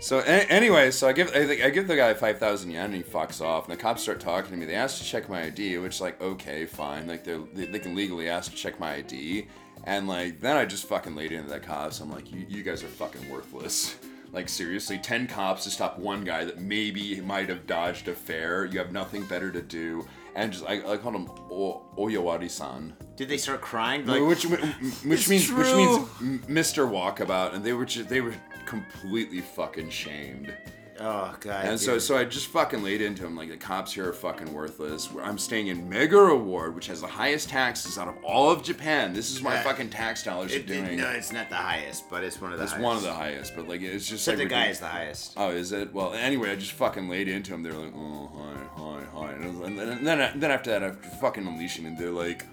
So 0.00 0.18
a- 0.18 0.50
anyway, 0.50 0.90
so 0.90 1.08
I 1.08 1.12
give 1.12 1.30
I, 1.34 1.64
I 1.64 1.70
give 1.70 1.88
the 1.88 1.96
guy 1.96 2.12
five 2.14 2.38
thousand 2.38 2.70
yen 2.70 2.86
and 2.86 2.94
he 2.94 3.02
fucks 3.02 3.40
off. 3.40 3.66
And 3.66 3.72
the 3.72 3.80
cops 3.80 4.02
start 4.02 4.20
talking 4.20 4.50
to 4.50 4.56
me. 4.56 4.66
They 4.66 4.74
ask 4.74 4.98
to 4.98 5.04
check 5.04 5.28
my 5.28 5.44
ID, 5.44 5.78
which 5.78 6.00
like 6.00 6.20
okay, 6.20 6.66
fine, 6.66 7.06
like 7.06 7.24
they 7.24 7.38
they 7.54 7.66
they 7.66 7.78
can 7.78 7.94
legally 7.94 8.28
ask 8.28 8.50
to 8.50 8.56
check 8.56 8.78
my 8.78 8.96
ID. 8.96 9.46
And 9.84 10.06
like 10.06 10.40
then 10.40 10.56
I 10.56 10.66
just 10.66 10.86
fucking 10.88 11.14
laid 11.14 11.32
into 11.32 11.48
the 11.48 11.60
cops. 11.60 12.00
I'm 12.00 12.10
like, 12.10 12.30
you, 12.30 12.44
you 12.48 12.62
guys 12.62 12.82
are 12.82 12.88
fucking 12.88 13.30
worthless. 13.30 13.96
Like 14.34 14.48
seriously, 14.48 14.98
ten 14.98 15.28
cops 15.28 15.62
to 15.62 15.70
stop 15.70 15.96
one 15.96 16.24
guy 16.24 16.44
that 16.44 16.60
maybe 16.60 17.20
might 17.20 17.48
have 17.48 17.68
dodged 17.68 18.08
a 18.08 18.14
fare. 18.14 18.64
You 18.64 18.80
have 18.80 18.90
nothing 18.90 19.22
better 19.26 19.52
to 19.52 19.62
do. 19.62 20.06
And 20.34 20.52
just 20.52 20.64
I, 20.66 20.82
I 20.92 20.96
called 20.96 21.14
him 21.14 21.30
o- 21.52 21.84
Omawari-san. 21.96 22.94
Did 23.14 23.28
they 23.28 23.36
start 23.36 23.60
crying? 23.60 24.04
Like, 24.04 24.22
which 24.22 24.44
which 24.44 24.60
"It's 24.82 25.04
means 25.28 25.52
which 25.52 25.72
means 25.72 26.08
Mr. 26.48 26.90
Walkabout, 26.90 27.54
and 27.54 27.64
they 27.64 27.72
were 27.72 27.84
just, 27.84 28.08
they 28.08 28.20
were 28.20 28.34
completely 28.66 29.40
fucking 29.40 29.90
shamed. 29.90 30.52
Oh 31.00 31.34
god. 31.40 31.64
And 31.64 31.80
so 31.80 31.94
dude. 31.94 32.02
so 32.02 32.16
I 32.16 32.24
just 32.24 32.46
fucking 32.46 32.82
laid 32.82 33.00
into 33.02 33.26
him 33.26 33.36
like 33.36 33.48
the 33.48 33.56
cops 33.56 33.92
here 33.92 34.08
are 34.08 34.12
fucking 34.12 34.52
worthless. 34.54 35.08
I'm 35.20 35.38
staying 35.38 35.66
in 35.66 35.88
Meguro 35.90 36.40
Ward, 36.40 36.74
which 36.76 36.86
has 36.86 37.00
the 37.00 37.06
highest 37.08 37.48
taxes 37.48 37.98
out 37.98 38.06
of 38.06 38.14
all 38.22 38.50
of 38.50 38.62
Japan. 38.62 39.12
This 39.12 39.30
is 39.32 39.42
my 39.42 39.54
Yeah. 39.54 39.62
fucking 39.64 39.90
tax 39.90 40.22
dollars 40.22 40.52
are 40.52 40.56
It- 40.56 40.70
it- 40.70 40.84
doing. 40.84 40.96
no, 40.98 41.10
it's 41.10 41.32
not 41.32 41.48
the 41.50 41.56
highest, 41.56 42.08
but 42.08 42.22
it's 42.22 42.40
one 42.40 42.52
of 42.52 42.58
the 42.58 42.64
highest 42.66 42.74
it's 42.76 42.82
highest. 42.84 42.84
one 42.84 42.96
of 42.96 43.02
the 43.02 43.12
highest, 43.12 43.56
but 43.56 43.68
like 43.68 43.82
it's 43.82 44.06
just 44.06 44.22
Except 44.28 44.38
like 44.38 44.48
the 44.48 44.54
guy 44.54 44.66
is 44.68 44.78
the 44.78 44.86
highest. 44.86 45.32
Oh, 45.36 45.50
is 45.50 45.72
it? 45.72 45.92
Well, 45.92 46.14
anyway, 46.14 46.52
I 46.52 46.56
just 46.56 46.72
fucking 46.72 47.08
laid 47.08 47.26
into 47.28 47.54
him. 47.54 47.62
They're 47.64 47.72
like, 47.72 47.92
oh, 47.96 48.30
hi, 48.36 48.80
hi, 48.80 49.00
hi. 49.12 49.32
And 49.32 49.62
then, 49.62 49.88
and 49.98 50.06
then, 50.06 50.38
then 50.38 50.50
after 50.52 50.70
that, 50.70 50.84
I 50.84 50.90
fucking 51.20 51.44
unleashing, 51.46 51.86
and 51.86 51.98
they're 51.98 52.10
like, 52.10 52.44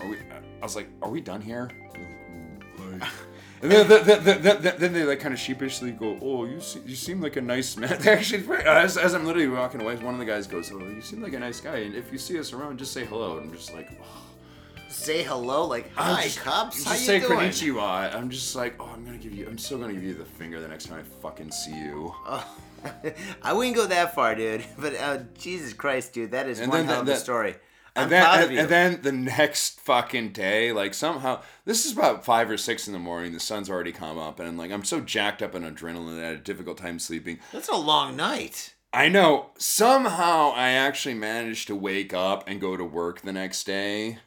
are 0.00 0.08
we? 0.08 0.16
I 0.16 0.62
was 0.64 0.76
like, 0.76 0.88
are 1.02 1.10
we 1.10 1.20
done 1.20 1.42
here? 1.42 1.70
And 1.94 2.62
then, 3.00 3.08
then, 3.70 3.88
then, 3.88 4.24
then, 4.24 4.42
then, 4.62 4.74
then 4.78 4.92
they 4.92 5.04
like 5.04 5.20
kind 5.20 5.32
of 5.32 5.40
sheepishly 5.40 5.92
go, 5.92 6.18
"Oh, 6.20 6.44
you 6.44 6.60
se- 6.60 6.82
you 6.86 6.94
seem 6.94 7.20
like 7.20 7.36
a 7.36 7.40
nice 7.40 7.76
man." 7.80 7.96
They 8.00 8.12
actually, 8.12 8.44
as, 8.66 8.96
as 8.96 9.14
I'm 9.14 9.24
literally 9.24 9.48
walking 9.48 9.80
away, 9.80 9.96
one 9.96 10.14
of 10.14 10.20
the 10.20 10.26
guys 10.26 10.46
goes, 10.46 10.70
"Oh, 10.72 10.78
you 10.80 11.00
seem 11.02 11.22
like 11.22 11.32
a 11.34 11.38
nice 11.38 11.60
guy, 11.60 11.76
and 11.78 11.94
if 11.94 12.12
you 12.12 12.18
see 12.18 12.38
us 12.38 12.52
around, 12.52 12.78
just 12.78 12.92
say 12.92 13.04
hello." 13.04 13.38
And 13.38 13.50
I'm 13.50 13.56
just 13.56 13.72
like, 13.72 13.88
oh. 14.00 14.22
say 14.88 15.22
hello, 15.22 15.66
like 15.66 15.92
hi, 15.94 16.24
just, 16.24 16.40
cops. 16.40 16.76
Just 16.76 16.88
How 16.88 16.94
say 16.94 17.20
you 17.20 17.28
doing? 17.28 17.38
konnichiwa. 17.38 18.14
I'm 18.14 18.30
just 18.30 18.54
like, 18.56 18.74
oh, 18.80 18.90
I'm 18.94 19.04
gonna 19.04 19.18
give 19.18 19.32
you. 19.32 19.46
I'm 19.46 19.58
still 19.58 19.78
gonna 19.78 19.92
give 19.94 20.02
you 20.04 20.14
the 20.14 20.24
finger 20.24 20.60
the 20.60 20.68
next 20.68 20.86
time 20.86 20.98
I 21.00 21.02
fucking 21.22 21.50
see 21.52 21.76
you. 21.76 22.12
Oh. 22.26 22.56
I 23.42 23.52
wouldn't 23.54 23.76
go 23.76 23.86
that 23.86 24.14
far, 24.14 24.34
dude. 24.34 24.62
But 24.78 24.94
uh, 24.96 25.18
Jesus 25.38 25.72
Christ, 25.72 26.12
dude, 26.12 26.32
that 26.32 26.48
is 26.48 26.60
And 26.60 26.70
one 26.70 26.84
hell 26.84 27.00
of 27.00 27.08
a 27.08 27.12
the- 27.12 27.16
story. 27.16 27.54
I'm 27.96 28.04
and 28.04 28.12
then, 28.12 28.22
proud 28.22 28.34
and, 28.34 28.44
of 28.44 28.50
you. 28.50 28.58
and 28.60 28.68
then 28.68 29.02
the 29.02 29.12
next 29.12 29.80
fucking 29.80 30.30
day, 30.30 30.72
like 30.72 30.94
somehow, 30.94 31.42
this 31.64 31.86
is 31.86 31.92
about 31.92 32.24
five 32.24 32.50
or 32.50 32.56
six 32.56 32.86
in 32.88 32.92
the 32.92 32.98
morning. 32.98 33.32
The 33.32 33.40
sun's 33.40 33.70
already 33.70 33.92
come 33.92 34.18
up, 34.18 34.40
and 34.40 34.48
I'm 34.48 34.56
like 34.58 34.72
I'm 34.72 34.84
so 34.84 35.00
jacked 35.00 35.42
up 35.42 35.54
in 35.54 35.62
adrenaline, 35.62 36.20
I 36.20 36.26
had 36.26 36.34
a 36.34 36.38
difficult 36.38 36.78
time 36.78 36.98
sleeping. 36.98 37.38
That's 37.52 37.68
a 37.68 37.76
long 37.76 38.16
night. 38.16 38.74
I 38.92 39.08
know. 39.08 39.50
Somehow, 39.58 40.52
I 40.54 40.70
actually 40.70 41.14
managed 41.14 41.66
to 41.66 41.74
wake 41.76 42.14
up 42.14 42.44
and 42.46 42.60
go 42.60 42.76
to 42.76 42.84
work 42.84 43.22
the 43.22 43.32
next 43.32 43.64
day. 43.64 44.18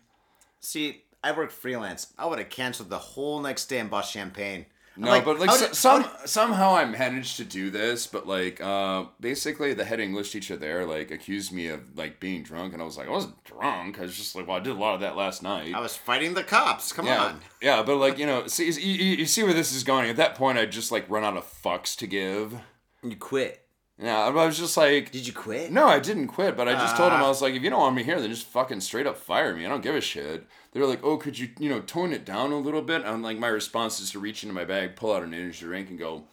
See, 0.59 1.03
I 1.23 1.31
work 1.31 1.51
freelance. 1.51 2.13
I 2.17 2.25
would 2.25 2.39
have 2.39 2.49
canceled 2.49 2.89
the 2.89 2.97
whole 2.97 3.39
next 3.39 3.67
day 3.67 3.79
and 3.79 3.89
bought 3.89 4.05
champagne. 4.05 4.65
No, 4.97 5.21
but 5.21 5.39
like 5.39 5.51
so, 5.51 5.67
did- 5.67 5.75
some 5.75 6.01
did- 6.03 6.29
somehow 6.29 6.75
I 6.75 6.85
managed 6.85 7.37
to 7.37 7.43
do 7.43 7.69
this, 7.69 8.07
but 8.07 8.27
like 8.27 8.59
uh 8.61 9.05
basically 9.19 9.73
the 9.73 9.85
head 9.85 9.99
English 9.99 10.31
teacher 10.31 10.57
there 10.57 10.85
like 10.85 11.11
accused 11.11 11.51
me 11.51 11.67
of 11.67 11.81
like 11.95 12.19
being 12.19 12.43
drunk, 12.43 12.73
and 12.73 12.81
I 12.81 12.85
was 12.85 12.97
like 12.97 13.07
I 13.07 13.11
wasn't 13.11 13.43
drunk. 13.43 13.99
I 13.99 14.01
was 14.03 14.17
just 14.17 14.35
like 14.35 14.47
well 14.47 14.57
I 14.57 14.59
did 14.59 14.75
a 14.75 14.79
lot 14.79 14.95
of 14.95 15.01
that 15.01 15.15
last 15.15 15.43
night. 15.43 15.73
I 15.75 15.79
was 15.79 15.95
fighting 15.95 16.33
the 16.33 16.43
cops. 16.43 16.91
Come 16.91 17.05
yeah, 17.05 17.23
on. 17.23 17.39
yeah, 17.61 17.83
but 17.83 17.97
like 17.97 18.17
you 18.17 18.25
know, 18.25 18.47
see 18.47 18.65
you, 18.71 19.15
you 19.17 19.25
see 19.25 19.43
where 19.43 19.53
this 19.53 19.71
is 19.73 19.83
going. 19.83 20.09
At 20.09 20.15
that 20.17 20.35
point, 20.35 20.57
I 20.57 20.65
just 20.65 20.91
like 20.91 21.09
run 21.09 21.23
out 21.23 21.37
of 21.37 21.45
fucks 21.63 21.95
to 21.97 22.07
give. 22.07 22.55
You 23.03 23.15
quit. 23.15 23.63
Yeah, 23.99 24.17
I 24.19 24.29
was 24.29 24.57
just 24.59 24.77
like. 24.77 25.11
Did 25.11 25.25
you 25.25 25.33
quit? 25.33 25.71
No, 25.71 25.87
I 25.87 25.97
didn't 25.99 26.27
quit, 26.27 26.55
but 26.55 26.67
I 26.67 26.73
just 26.73 26.95
told 26.95 27.11
him 27.11 27.19
I 27.19 27.23
Ah. 27.23 27.29
was 27.29 27.41
like, 27.41 27.55
if 27.55 27.63
you 27.63 27.69
don't 27.71 27.79
want 27.79 27.95
me 27.95 28.03
here, 28.03 28.21
then 28.21 28.29
just 28.29 28.45
fucking 28.45 28.81
straight 28.81 29.07
up 29.07 29.17
fire 29.17 29.55
me. 29.55 29.65
I 29.65 29.69
don't 29.69 29.81
give 29.81 29.95
a 29.95 30.01
shit. 30.01 30.45
They 30.71 30.79
were 30.79 30.85
like, 30.85 31.03
oh, 31.03 31.17
could 31.17 31.39
you, 31.39 31.49
you 31.59 31.69
know, 31.69 31.79
tone 31.79 32.13
it 32.13 32.25
down 32.25 32.51
a 32.51 32.57
little 32.59 32.81
bit? 32.81 33.03
And 33.03 33.23
like 33.23 33.37
my 33.39 33.47
response 33.47 33.99
is 33.99 34.11
to 34.11 34.19
reach 34.19 34.43
into 34.43 34.53
my 34.53 34.65
bag, 34.65 34.95
pull 34.95 35.13
out 35.13 35.23
an 35.23 35.33
energy 35.33 35.65
drink, 35.65 35.89
and 35.89 35.97
go, 35.97 36.23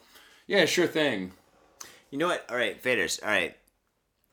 yeah, 0.46 0.64
sure 0.66 0.86
thing. 0.86 1.32
You 2.10 2.18
know 2.18 2.28
what? 2.28 2.44
All 2.50 2.56
right, 2.56 2.80
faders. 2.82 3.22
All 3.22 3.30
right. 3.30 3.56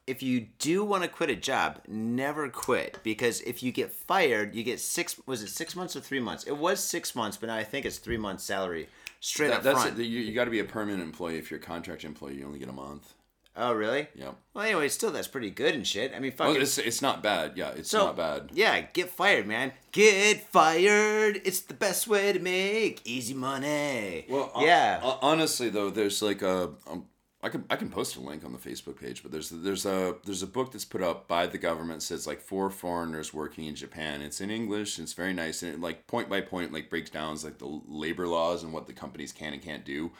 If 0.07 0.21
you 0.23 0.47
do 0.59 0.83
want 0.83 1.03
to 1.03 1.09
quit 1.09 1.29
a 1.29 1.35
job, 1.35 1.79
never 1.87 2.49
quit 2.49 2.99
because 3.03 3.39
if 3.41 3.63
you 3.63 3.71
get 3.71 3.91
fired, 3.91 4.53
you 4.55 4.63
get 4.63 4.79
six. 4.79 5.15
Was 5.25 5.41
it 5.43 5.49
six 5.49 5.75
months 5.75 5.95
or 5.95 6.01
three 6.01 6.19
months? 6.19 6.43
It 6.43 6.57
was 6.57 6.83
six 6.83 7.15
months, 7.15 7.37
but 7.37 7.47
now 7.47 7.55
I 7.55 7.63
think 7.63 7.85
it's 7.85 7.97
three 7.99 8.17
months 8.17 8.43
salary 8.43 8.89
straight 9.19 9.49
That, 9.49 9.57
up 9.57 9.63
that's 9.63 9.83
front. 9.83 9.99
it. 9.99 10.03
You, 10.05 10.19
you 10.19 10.33
got 10.33 10.45
to 10.45 10.51
be 10.51 10.59
a 10.59 10.65
permanent 10.65 11.03
employee. 11.03 11.37
If 11.37 11.49
you're 11.49 11.59
a 11.59 11.63
contract 11.63 12.03
employee, 12.03 12.37
you 12.39 12.45
only 12.45 12.59
get 12.59 12.67
a 12.67 12.73
month. 12.73 13.13
Oh, 13.55 13.73
really? 13.73 14.07
Yeah. 14.15 14.31
Well, 14.53 14.63
anyway, 14.65 14.87
still 14.87 15.11
that's 15.11 15.27
pretty 15.27 15.49
good 15.49 15.75
and 15.75 15.85
shit. 15.85 16.13
I 16.15 16.19
mean, 16.19 16.31
fuck 16.31 16.47
Well, 16.47 16.55
it. 16.55 16.61
it's, 16.61 16.77
it's 16.77 17.01
not 17.01 17.21
bad. 17.21 17.53
Yeah, 17.57 17.71
it's 17.71 17.89
So, 17.89 18.05
not 18.05 18.15
bad. 18.15 18.49
Yeah, 18.53 18.79
get 18.93 19.09
fired, 19.09 19.45
man. 19.45 19.73
Get 19.91 20.41
fired. 20.49 21.41
It's 21.43 21.59
the 21.61 21.73
best 21.73 22.07
way 22.07 22.31
to 22.31 22.39
make 22.39 23.01
easy 23.05 23.33
money. 23.33 24.25
Well, 24.29 24.51
yeah. 24.59 25.01
hon- 25.01 25.19
honestly, 25.21 25.69
though, 25.69 25.89
there's 25.89 26.21
like 26.21 26.41
a. 26.41 26.71
Um, 26.87 27.07
can 27.49 27.65
I 27.71 27.75
can 27.75 27.89
post 27.89 28.15
a 28.17 28.19
link 28.21 28.45
on 28.45 28.53
the 28.53 28.59
Facebook 28.59 28.97
page, 29.01 29.23
but 29.23 29.31
there's 29.31 29.49
there's 29.49 29.83
a 29.87 30.15
there's 30.25 30.43
a 30.43 30.47
book 30.47 30.71
that's 30.71 30.85
put 30.85 31.01
up 31.01 31.27
by 31.27 31.47
the 31.47 31.57
government 31.57 32.03
says 32.03 32.27
like 32.27 32.39
for 32.39 32.69
foreigners 32.69 33.33
working 33.33 33.65
in 33.65 33.73
Japan. 33.73 34.21
It's 34.21 34.41
in 34.41 34.51
English. 34.51 34.99
And 34.99 35.05
it's 35.05 35.13
very 35.13 35.33
nice 35.33 35.63
and 35.63 35.73
it 35.73 35.81
like 35.81 36.05
point 36.05 36.29
by 36.29 36.41
point 36.41 36.71
like 36.71 36.91
breaks 36.91 37.09
down 37.09 37.35
like 37.43 37.57
the 37.57 37.81
labor 37.87 38.27
laws 38.27 38.61
and 38.63 38.71
what 38.71 38.85
the 38.85 38.93
companies 38.93 39.33
can 39.33 39.53
and 39.53 39.61
can't 39.61 39.83
do. 39.83 40.11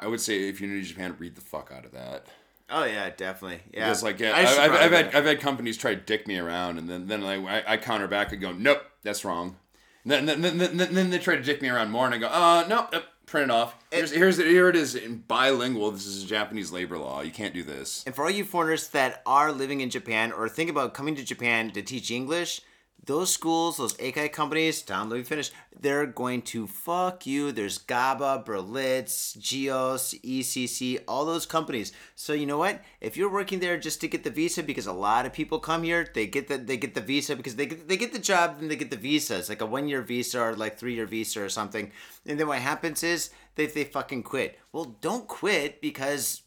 I 0.00 0.06
would 0.08 0.20
say 0.20 0.48
if 0.48 0.60
you're 0.60 0.70
new 0.70 0.80
to 0.80 0.86
Japan, 0.86 1.14
read 1.18 1.36
the 1.36 1.40
fuck 1.42 1.70
out 1.76 1.84
of 1.84 1.92
that. 1.92 2.26
oh 2.70 2.84
yeah, 2.84 3.10
definitely. 3.10 3.60
Yeah. 3.72 3.84
Because 3.84 4.02
like 4.02 4.18
yeah, 4.18 4.32
I 4.32 4.40
I, 4.40 4.64
I've, 4.64 4.72
I've 4.72 4.92
had. 4.92 5.14
I've 5.14 5.24
had 5.26 5.40
companies 5.40 5.76
try 5.76 5.94
to 5.94 6.00
dick 6.00 6.26
me 6.26 6.38
around, 6.38 6.78
and 6.78 6.88
then 6.88 7.06
then 7.06 7.20
like 7.22 7.40
I, 7.44 7.74
I 7.74 7.76
counter 7.76 8.08
back 8.08 8.32
and 8.32 8.40
go, 8.40 8.52
nope, 8.52 8.82
that's 9.02 9.24
wrong. 9.24 9.56
Then 10.04 10.24
then, 10.26 10.40
then, 10.40 10.58
then, 10.58 10.94
then 10.94 11.10
they 11.10 11.18
try 11.18 11.36
to 11.36 11.42
dick 11.42 11.60
me 11.60 11.68
around 11.68 11.90
more, 11.90 12.06
and 12.06 12.14
I 12.14 12.18
go, 12.18 12.28
uh, 12.28 12.64
no, 12.66 12.88
nope, 12.90 13.04
print 13.26 13.44
it 13.44 13.50
off. 13.50 13.74
Here's 13.92 14.10
here's 14.12 14.38
here 14.38 14.68
it 14.70 14.76
is 14.76 14.94
in 14.94 15.18
bilingual. 15.18 15.90
This 15.90 16.06
is 16.06 16.24
a 16.24 16.26
Japanese 16.26 16.72
labor 16.72 16.96
law. 16.96 17.20
You 17.20 17.30
can't 17.30 17.52
do 17.52 17.62
this. 17.62 18.02
And 18.06 18.14
for 18.14 18.24
all 18.24 18.30
you 18.30 18.44
foreigners 18.44 18.88
that 18.88 19.22
are 19.26 19.52
living 19.52 19.82
in 19.82 19.90
Japan 19.90 20.32
or 20.32 20.48
think 20.48 20.70
about 20.70 20.94
coming 20.94 21.14
to 21.16 21.24
Japan 21.24 21.70
to 21.72 21.82
teach 21.82 22.10
English, 22.10 22.62
those 23.04 23.32
schools, 23.32 23.76
those 23.76 23.94
Eikai 23.94 24.32
companies, 24.32 24.82
Tom, 24.82 25.08
let 25.08 25.16
me 25.16 25.22
finish, 25.22 25.50
they're 25.78 26.06
going 26.06 26.42
to 26.42 26.66
fuck 26.66 27.26
you. 27.26 27.50
There's 27.50 27.78
GABA, 27.78 28.44
Berlitz, 28.46 29.38
Geos, 29.38 30.14
ECC, 30.22 31.00
all 31.08 31.24
those 31.24 31.46
companies. 31.46 31.92
So 32.14 32.32
you 32.32 32.46
know 32.46 32.58
what? 32.58 32.82
If 33.00 33.16
you're 33.16 33.32
working 33.32 33.60
there 33.60 33.78
just 33.78 34.00
to 34.02 34.08
get 34.08 34.24
the 34.24 34.30
visa, 34.30 34.62
because 34.62 34.86
a 34.86 34.92
lot 34.92 35.26
of 35.26 35.32
people 35.32 35.58
come 35.58 35.82
here, 35.82 36.08
they 36.14 36.26
get 36.26 36.48
the 36.48 36.58
they 36.58 36.76
get 36.76 36.94
the 36.94 37.00
visa 37.00 37.36
because 37.36 37.56
they 37.56 37.66
get, 37.66 37.88
they 37.88 37.96
get 37.96 38.12
the 38.12 38.18
job, 38.18 38.60
then 38.60 38.68
they 38.68 38.76
get 38.76 38.90
the 38.90 38.96
visa. 38.96 39.38
It's 39.38 39.48
like 39.48 39.62
a 39.62 39.66
one 39.66 39.88
year 39.88 40.02
visa 40.02 40.40
or 40.40 40.54
like 40.54 40.78
three 40.78 40.94
year 40.94 41.06
visa 41.06 41.42
or 41.42 41.48
something. 41.48 41.90
And 42.26 42.38
then 42.38 42.48
what 42.48 42.58
happens 42.58 43.02
is 43.02 43.30
they 43.54 43.66
they 43.66 43.84
fucking 43.84 44.24
quit. 44.24 44.58
Well, 44.72 44.96
don't 45.00 45.26
quit 45.26 45.80
because 45.80 46.42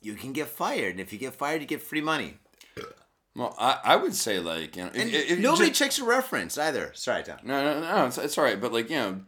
you 0.00 0.14
can 0.14 0.32
get 0.32 0.48
fired. 0.48 0.92
And 0.92 1.00
if 1.00 1.12
you 1.12 1.18
get 1.18 1.34
fired, 1.34 1.60
you 1.60 1.66
get 1.66 1.82
free 1.82 2.00
money. 2.00 2.38
Well, 3.34 3.54
I, 3.58 3.78
I 3.82 3.96
would 3.96 4.14
say 4.14 4.38
like 4.40 4.76
you 4.76 4.82
know, 4.84 4.90
if, 4.94 4.96
And 5.00 5.10
if- 5.10 5.38
nobody 5.38 5.68
just- 5.68 5.78
checks 5.78 5.98
your 5.98 6.06
reference 6.08 6.58
either. 6.58 6.92
Sorry, 6.94 7.22
Tom. 7.22 7.38
no 7.44 7.62
no 7.62 7.80
no, 7.80 8.06
it's, 8.06 8.18
it's 8.18 8.36
all 8.38 8.44
right. 8.44 8.60
But 8.60 8.72
like 8.72 8.90
you 8.90 8.96
know, 8.96 9.20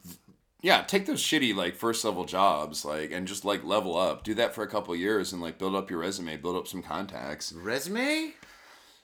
yeah, 0.61 0.83
take 0.83 1.07
those 1.07 1.23
shitty 1.23 1.55
like 1.55 1.75
first 1.77 2.05
level 2.05 2.25
jobs 2.25 2.85
like 2.85 3.11
and 3.13 3.27
just 3.27 3.45
like 3.45 3.65
level 3.65 3.97
up. 3.97 4.23
Do 4.25 4.35
that 4.35 4.55
for 4.55 4.63
a 4.63 4.69
couple 4.69 4.95
years 4.97 5.33
and 5.33 5.41
like 5.41 5.59
build 5.59 5.75
up 5.75 5.91
your 5.91 6.01
resume, 6.01 6.37
build 6.37 6.57
up 6.57 6.69
some 6.69 6.83
contacts. 6.83 7.53
Resume? 7.53 8.33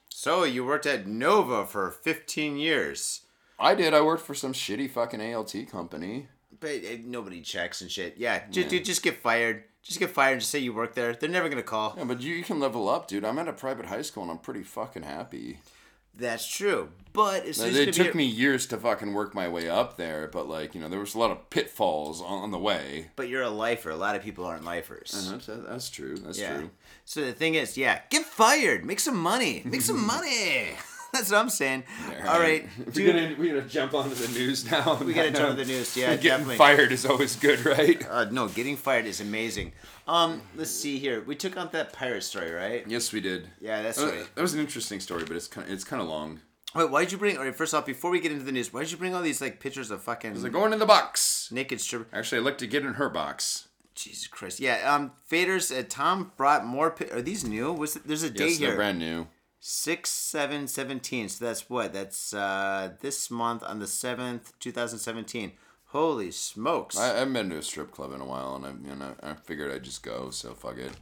So 0.09 0.45
you 0.45 0.65
worked 0.67 0.87
at 0.87 1.07
Nova 1.07 1.65
for 1.65 1.91
15 1.91 2.57
years. 2.59 3.23
I 3.59 3.75
did. 3.75 3.95
I 3.95 4.01
worked 4.03 4.25
for 4.27 4.35
some 4.35 4.53
shitty 4.53 4.91
fucking 4.91 5.21
ALT 5.35 5.55
company. 5.71 6.29
But 6.59 6.77
uh, 6.85 6.97
nobody 7.05 7.41
checks 7.43 7.81
and 7.81 7.91
shit. 7.91 8.17
Yeah, 8.19 8.43
ju- 8.51 8.65
dude, 8.65 8.85
just 8.85 9.03
get 9.03 9.17
fired. 9.23 9.65
Just 9.83 9.99
get 9.99 10.11
fired 10.11 10.33
and 10.33 10.41
just 10.41 10.51
say 10.53 10.59
you 10.59 10.73
work 10.73 10.95
there. 10.95 11.15
They're 11.15 11.29
never 11.29 11.49
going 11.49 11.63
to 11.63 11.67
call. 11.69 11.95
Yeah, 11.97 12.05
but 12.05 12.21
you, 12.21 12.35
you 12.35 12.45
can 12.45 12.61
level 12.61 12.89
up, 12.89 13.09
dude. 13.09 13.25
I'm 13.25 13.39
at 13.39 13.49
a 13.49 13.53
private 13.53 13.87
high 13.87 14.03
school 14.03 14.23
and 14.23 14.31
I'm 14.33 14.39
pretty 14.39 14.63
fucking 14.63 15.03
happy. 15.05 15.59
That's 16.15 16.47
true. 16.47 16.91
But 17.13 17.47
as 17.47 17.57
soon 17.57 17.75
It 17.77 17.95
took 17.95 18.13
be- 18.13 18.19
me 18.19 18.25
years 18.27 18.67
to 18.67 18.77
fucking 18.77 19.15
work 19.15 19.35
my 19.35 19.49
way 19.49 19.69
up 19.71 19.97
there, 19.97 20.29
but 20.29 20.49
like 20.49 20.75
you 20.75 20.81
know, 20.81 20.89
there 20.89 20.99
was 21.01 21.15
a 21.15 21.19
lot 21.19 21.31
of 21.31 21.49
pitfalls 21.51 22.21
on, 22.21 22.43
on 22.43 22.51
the 22.51 22.59
way. 22.59 23.09
But 23.17 23.29
you're 23.29 23.43
a 23.43 23.49
lifer. 23.51 23.91
A 23.91 23.97
lot 23.97 24.17
of 24.17 24.23
people 24.23 24.45
aren't 24.45 24.65
lifers. 24.65 25.15
Uh-huh, 25.15 25.39
that's, 25.39 25.69
that's 25.69 25.89
true. 25.91 26.17
That's 26.19 26.39
Yeah. 26.39 26.57
true. 26.59 26.71
So 27.05 27.25
the 27.25 27.33
thing 27.33 27.55
is, 27.55 27.79
yeah, 27.79 28.01
get 28.11 28.25
fired. 28.27 28.85
Make 28.85 29.01
some 29.01 29.17
money. 29.17 29.63
Make 29.65 29.83
some 29.83 30.05
money. 30.07 30.71
That's 31.13 31.31
what 31.31 31.39
I'm 31.41 31.49
saying. 31.51 31.85
All 32.27 32.39
right, 32.39 32.69
we're 32.79 32.93
dude. 32.93 33.07
gonna 33.15 33.35
we're 33.39 33.55
gonna 33.57 33.69
jump 33.69 33.95
onto 33.95 34.15
the 34.15 34.29
news 34.39 34.71
now. 34.71 34.95
We 35.05 35.13
gotta 35.13 35.31
jump 35.33 35.51
onto 35.51 35.65
the 35.65 35.71
news. 35.73 35.97
Yeah, 35.97 36.11
Getting 36.17 36.23
definitely. 36.31 36.57
fired 36.57 36.93
is 36.93 37.05
always 37.07 37.37
good, 37.37 37.65
right? 37.67 38.05
Uh, 38.11 38.27
no, 38.31 38.49
getting 38.49 38.77
fired 38.77 39.07
is 39.07 39.21
amazing. 39.21 39.73
Um, 40.07 40.43
let's 40.57 40.71
see 40.71 40.99
here. 40.99 41.23
We 41.23 41.37
took 41.37 41.57
on 41.57 41.69
that 41.73 41.93
pirate 41.93 42.23
story, 42.23 42.51
right? 42.51 42.85
Yes, 42.87 43.13
we 43.13 43.21
did. 43.21 43.49
Yeah, 43.61 43.83
that's 43.83 44.01
Uh, 44.01 44.07
right. 44.07 44.35
That 44.35 44.43
was 44.43 44.55
an 44.55 44.61
interesting 44.61 45.01
story, 45.01 45.25
but 45.25 45.37
it's 45.37 45.47
kind 45.47 45.67
of, 45.67 45.73
it's 45.73 45.85
kind 45.85 46.03
of 46.03 46.09
long. 46.09 46.41
Wait, 46.75 46.91
why 46.91 47.03
did 47.03 47.13
you 47.13 47.19
bring? 47.19 47.37
All 47.37 47.45
right, 47.45 47.55
first 47.55 47.75
off, 47.75 47.85
before 47.87 48.11
we 48.11 48.21
get 48.21 48.31
into 48.33 48.45
the 48.45 48.53
news, 48.53 48.73
why 48.73 48.81
did 48.83 48.93
you 48.93 48.97
bring 48.97 49.15
all 49.15 49.23
these 49.23 49.41
like 49.41 49.59
pictures 49.61 49.91
of 49.91 50.03
fucking 50.03 50.35
They're 50.41 50.51
going 50.51 50.73
in 50.73 50.79
the 50.79 50.87
box. 50.87 51.49
naked 51.51 51.81
stripper? 51.81 52.07
Actually, 52.17 52.39
I'd 52.39 52.45
like 52.45 52.59
to 52.59 52.67
get 52.69 52.85
in 52.85 52.95
her 52.95 53.09
box. 53.09 53.67
Jesus 53.97 54.29
Christ! 54.29 54.61
Yeah, 54.61 54.95
um, 54.95 55.11
faders. 55.31 55.77
Uh, 55.77 55.83
Tom 55.89 56.33
brought 56.37 56.65
more. 56.65 56.91
Pi- 56.93 57.07
are 57.13 57.21
these 57.21 57.45
new? 57.45 57.73
Was 57.73 57.95
there's 57.95 58.23
a 58.23 58.31
date 58.31 58.51
Yes, 58.51 58.59
they're 58.59 58.69
here? 58.69 58.77
brand 58.77 58.99
new. 59.01 59.27
Six, 59.61 60.11
seven, 60.11 60.67
seventeen. 60.67 61.29
So 61.29 61.45
that's 61.45 61.69
what? 61.69 61.93
That's 61.93 62.33
uh 62.33 62.93
this 63.01 63.31
month 63.31 63.63
on 63.63 63.79
the 63.79 63.87
seventh, 63.87 64.59
two 64.59 64.73
thousand 64.73 65.01
seventeen. 65.01 65.53
Holy 65.89 66.31
smokes! 66.31 66.97
I, 66.97 67.15
I 67.15 67.19
haven't 67.19 67.35
been 67.35 67.51
to 67.51 67.59
a 67.59 67.63
strip 67.63 67.91
club 67.91 68.13
in 68.15 68.21
a 68.21 68.25
while, 68.25 68.57
and 68.57 68.65
I 68.65 68.89
you 68.89 68.97
know 68.97 69.15
I 69.23 69.35
figured 69.35 69.71
I'd 69.71 69.83
just 69.83 70.03
go. 70.03 70.31
So 70.31 70.55
fuck 70.55 70.79
it. 70.79 70.93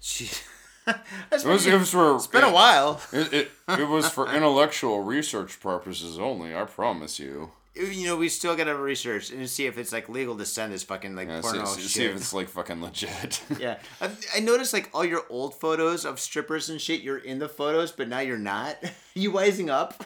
Jeez. 0.00 0.42
it 0.86 1.44
was, 1.44 1.66
it 1.66 1.78
was 1.78 1.90
for, 1.90 2.16
it's 2.16 2.26
been 2.26 2.42
a 2.44 2.52
while. 2.52 3.00
It, 3.12 3.32
it, 3.32 3.50
it 3.68 3.88
was 3.88 4.08
for 4.08 4.32
intellectual 4.34 5.02
research 5.02 5.60
purposes 5.60 6.18
only. 6.18 6.54
I 6.56 6.64
promise 6.64 7.18
you. 7.18 7.50
You 7.74 8.04
know, 8.06 8.16
we 8.16 8.28
still 8.28 8.56
gotta 8.56 8.74
research 8.74 9.30
and 9.30 9.48
see 9.48 9.66
if 9.66 9.78
it's 9.78 9.92
like 9.92 10.08
legal 10.08 10.36
to 10.36 10.44
send 10.44 10.72
this 10.72 10.82
fucking 10.82 11.14
like 11.14 11.28
Yeah, 11.28 11.40
porno 11.40 11.64
see, 11.66 11.82
shit. 11.82 11.90
see 11.90 12.04
if 12.06 12.16
it's 12.16 12.32
like 12.34 12.48
fucking 12.48 12.82
legit. 12.82 13.42
Yeah, 13.60 13.78
I, 14.00 14.10
I 14.36 14.40
noticed 14.40 14.72
like 14.72 14.90
all 14.92 15.04
your 15.04 15.22
old 15.30 15.54
photos 15.54 16.04
of 16.04 16.18
strippers 16.18 16.68
and 16.68 16.80
shit. 16.80 17.00
You're 17.02 17.18
in 17.18 17.38
the 17.38 17.48
photos, 17.48 17.92
but 17.92 18.08
now 18.08 18.18
you're 18.18 18.38
not. 18.38 18.76
you 19.14 19.30
wising 19.30 19.68
up? 19.70 20.04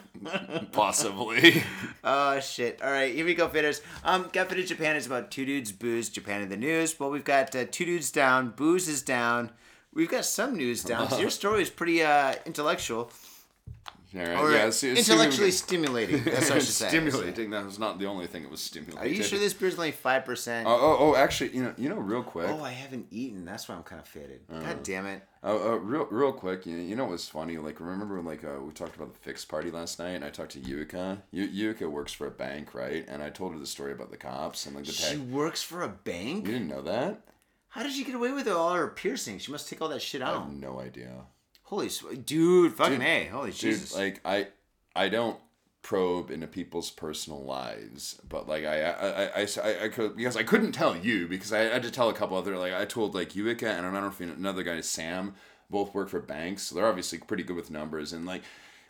Possibly. 0.73 1.63
oh 2.03 2.39
shit! 2.41 2.81
All 2.83 2.91
right, 2.91 3.15
here 3.15 3.25
we 3.25 3.35
go, 3.35 3.49
faders. 3.49 3.81
Um, 4.05 4.29
Got 4.33 4.49
Faded 4.51 4.67
Japan 4.67 4.97
is 4.97 5.07
about 5.07 5.31
two 5.31 5.45
dudes 5.47 5.73
booze. 5.73 6.09
Japan 6.11 6.43
in 6.43 6.49
the 6.49 6.57
news. 6.57 6.99
Well, 6.99 7.11
we've 7.11 7.25
got 7.25 7.55
uh, 7.57 7.65
two 7.71 7.85
dudes 7.87 8.11
down. 8.11 8.51
Booze 8.51 8.89
is 8.89 9.03
down. 9.03 9.51
We've 9.93 10.11
got 10.11 10.25
some 10.25 10.57
news 10.57 10.83
down. 10.83 11.07
'cause 11.09 11.21
your 11.21 11.31
story 11.31 11.63
is 11.63 11.71
pretty 11.71 12.03
uh 12.03 12.35
intellectual. 12.45 13.11
All 14.17 14.21
right. 14.23 14.39
Or 14.39 14.53
yeah, 14.53 14.67
intellectually 14.67 15.51
stimulating. 15.51 16.23
That's 16.25 16.49
what 16.49 16.57
I 16.57 16.59
should 16.61 16.69
say. 16.69 16.89
stimulating. 16.89 17.51
That 17.51 17.65
was 17.65 17.79
not 17.79 17.99
the 17.99 18.07
only 18.07 18.27
thing 18.27 18.43
that 18.43 18.51
was 18.51 18.61
stimulating. 18.61 18.99
Are 19.03 19.07
you 19.07 19.23
sure 19.23 19.39
this 19.39 19.55
beer's 19.55 19.75
only 19.77 19.91
five 19.91 20.25
percent? 20.25 20.67
Oh, 20.69 20.73
oh, 20.81 20.97
oh, 21.01 21.17
actually, 21.17 21.51
you 21.57 21.63
know, 21.65 21.75
you 21.77 21.89
know, 21.89 21.97
real 21.97 22.23
quick. 22.23 22.49
Oh, 22.49 22.63
I 22.63 22.71
haven't 22.71 23.07
eaten. 23.11 23.45
That's 23.45 23.69
why 23.69 23.75
I'm 23.75 23.83
kind 23.83 24.01
of 24.01 24.07
faded. 24.09 24.41
God 24.49 24.83
damn 24.83 25.07
it. 25.07 25.23
Uh, 25.43 25.73
uh, 25.73 25.77
real, 25.77 26.07
real 26.11 26.33
quick, 26.33 26.65
you 26.65 26.75
know, 26.77 26.83
you 26.83 26.97
know 26.97 27.05
what's 27.05 27.29
funny? 27.29 27.59
Like, 27.59 27.79
remember, 27.79 28.17
when, 28.17 28.25
like, 28.25 28.43
uh, 28.45 28.61
we 28.65 28.73
talked 28.73 28.97
about 28.97 29.13
the 29.13 29.19
fix 29.19 29.45
party 29.45 29.71
last 29.71 29.99
night, 29.99 30.13
and 30.15 30.25
I 30.25 30.31
talked 30.31 30.53
to 30.53 30.59
Yuka. 30.61 31.19
Yu- 31.33 31.75
Yuka 31.75 31.91
works 31.91 32.15
for 32.15 32.27
a 32.27 32.31
bank, 32.31 32.73
right? 32.75 33.05
And 33.09 33.23
I 33.23 33.29
told 33.29 33.53
her 33.53 33.59
the 33.59 33.67
story 33.67 33.93
about 33.93 34.11
the 34.11 34.17
cops 34.17 34.65
and 34.65 34.75
like 34.75 34.87
the 34.87 34.93
She 34.93 35.17
tag. 35.17 35.31
works 35.31 35.63
for 35.63 35.83
a 35.83 35.89
bank. 35.89 36.47
You 36.47 36.53
didn't 36.53 36.69
know 36.69 36.81
that? 36.83 37.21
How 37.69 37.83
did 37.83 37.93
she 37.93 38.05
get 38.05 38.15
away 38.15 38.31
with 38.33 38.49
all 38.49 38.73
her 38.73 38.89
piercings? 38.89 39.43
She 39.43 39.53
must 39.53 39.69
take 39.69 39.83
all 39.83 39.89
that 39.89 40.01
shit 40.01 40.23
out. 40.23 40.35
I 40.37 40.39
have 40.45 40.53
no 40.53 40.81
idea. 40.81 41.11
Holy 41.65 41.89
sw- 41.89 42.15
dude, 42.25 42.75
fucking 42.75 42.99
Dude, 42.99 43.07
a, 43.07 43.25
holy 43.27 43.51
Dude, 43.51 43.61
Jesus. 43.61 43.97
like, 43.97 44.21
I, 44.25 44.49
I 44.95 45.09
don't 45.09 45.39
probe 45.83 46.31
into 46.31 46.47
people's 46.47 46.91
personal 46.91 47.43
lives, 47.45 48.21
but 48.29 48.49
like 48.49 48.65
I, 48.65 48.83
I, 48.83 49.43
I, 49.43 49.47
I, 49.63 49.85
I, 49.85 49.89
could 49.89 50.17
because 50.17 50.37
I 50.37 50.43
couldn't 50.43 50.73
tell 50.73 50.97
you 50.97 51.29
because 51.29 51.53
I 51.53 51.61
had 51.61 51.83
to 51.83 51.91
tell 51.91 52.09
a 52.09 52.15
couple 52.15 52.37
other 52.37 52.57
like 52.57 52.73
I 52.73 52.85
told 52.87 53.15
like 53.15 53.33
Yuika 53.33 53.65
and 53.65 53.87
I 53.87 53.91
don't 53.91 54.03
know 54.03 54.07
if 54.09 54.19
you 54.19 54.27
know, 54.27 54.33
another 54.33 54.63
guy 54.63 54.81
Sam 54.81 55.35
both 55.71 55.95
work 55.95 56.09
for 56.09 56.21
banks, 56.21 56.65
so 56.65 56.75
they're 56.75 56.87
obviously 56.87 57.19
pretty 57.19 57.43
good 57.43 57.57
with 57.57 57.71
numbers 57.71 58.13
and 58.13 58.27
like. 58.27 58.43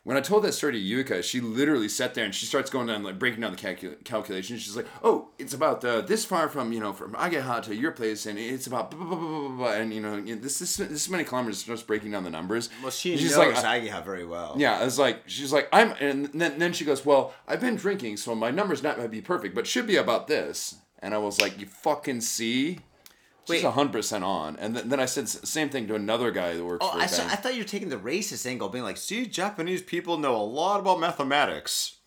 When 0.05 0.19
I 0.19 0.21
told 0.21 0.45
that 0.45 0.53
story 0.53 0.75
to 0.75 0.79
Yuka, 0.79 1.23
she 1.25 1.41
literally 1.41 1.89
sat 1.89 2.13
there 2.13 2.27
and 2.27 2.35
she 2.35 2.45
starts 2.45 2.69
going 2.69 2.89
down, 2.89 3.03
like 3.03 3.19
breaking 3.19 3.41
down 3.41 3.53
the 3.53 3.57
calcul- 3.59 4.05
calculations. 4.05 4.61
She's 4.61 4.77
like, 4.77 4.87
"Oh, 5.03 5.31
it's 5.39 5.55
about 5.55 5.83
uh, 5.83 6.03
this 6.03 6.27
far 6.27 6.51
from 6.51 6.73
you 6.75 6.81
know 6.81 6.93
from 6.93 7.15
Ageha 7.15 7.63
to 7.63 7.75
your 7.75 7.91
place, 7.91 8.27
and 8.27 8.39
it's 8.39 8.67
about 8.67 8.91
blah, 8.91 9.03
blah, 9.03 9.17
blah, 9.17 9.29
blah, 9.29 9.49
blah, 9.49 9.57
blah, 9.57 9.73
and 9.73 9.95
you 9.95 10.03
know 10.03 10.21
this 10.21 10.59
this 10.59 10.77
this 10.77 11.09
many 11.09 11.25
kilometers." 11.25 11.59
Starts 11.59 11.83
breaking 11.83 12.11
down 12.11 12.23
the 12.23 12.29
numbers. 12.31 12.69
well, 12.83 12.91
she 12.91 13.17
She's 13.17 13.35
knows 13.35 13.55
like, 13.55 13.83
Ageha 13.83 14.05
very 14.05 14.27
well. 14.27 14.55
yeah, 14.59 14.85
it's 14.85 14.99
like, 14.99 15.23
she's 15.27 15.55
like, 15.55 15.69
I'm, 15.73 15.93
and 15.99 16.27
then, 16.35 16.59
then 16.59 16.75
she 16.75 16.85
goes, 16.85 17.07
well, 17.07 17.33
I've 17.49 17.61
been 17.63 17.77
drinking, 17.77 18.19
so 18.19 18.35
my 18.35 18.51
numbers 18.51 18.83
not 18.83 18.99
might 18.99 19.11
be 19.11 19.23
perfect, 19.23 19.55
but 19.55 19.67
should 19.67 19.87
be 19.87 19.97
about 19.97 20.27
this. 20.27 20.77
And 20.99 21.15
I 21.15 21.19
was 21.19 21.41
like, 21.41 21.59
you 21.59 21.65
fucking 21.67 22.21
see? 22.21 22.81
She's 23.47 23.63
Wait. 23.63 23.73
hundred 23.73 23.93
percent 23.93 24.25
on. 24.25 24.57
And 24.57 24.75
then, 24.77 24.89
then 24.89 25.01
I 25.01 25.05
said 25.05 25.25
s- 25.25 25.41
same 25.49 25.69
thing 25.69 25.87
to 25.89 25.95
another 25.95 26.31
guy 26.31 26.55
that 26.55 26.65
works 26.65 26.85
Oh, 26.87 26.99
I, 26.99 27.07
saw. 27.07 27.25
I 27.27 27.37
thought 27.37 27.55
you 27.55 27.61
were 27.63 27.69
taking 27.69 27.91
the 27.91 27.97
racist 27.99 28.47
angle, 28.47 28.69
being 28.71 28.85
like, 28.85 28.97
see, 28.97 29.27
Japanese 29.27 29.83
people 29.83 30.17
know 30.19 30.35
a 30.35 30.43
lot 30.43 30.81
about 30.81 30.99
mathematics. 31.01 31.99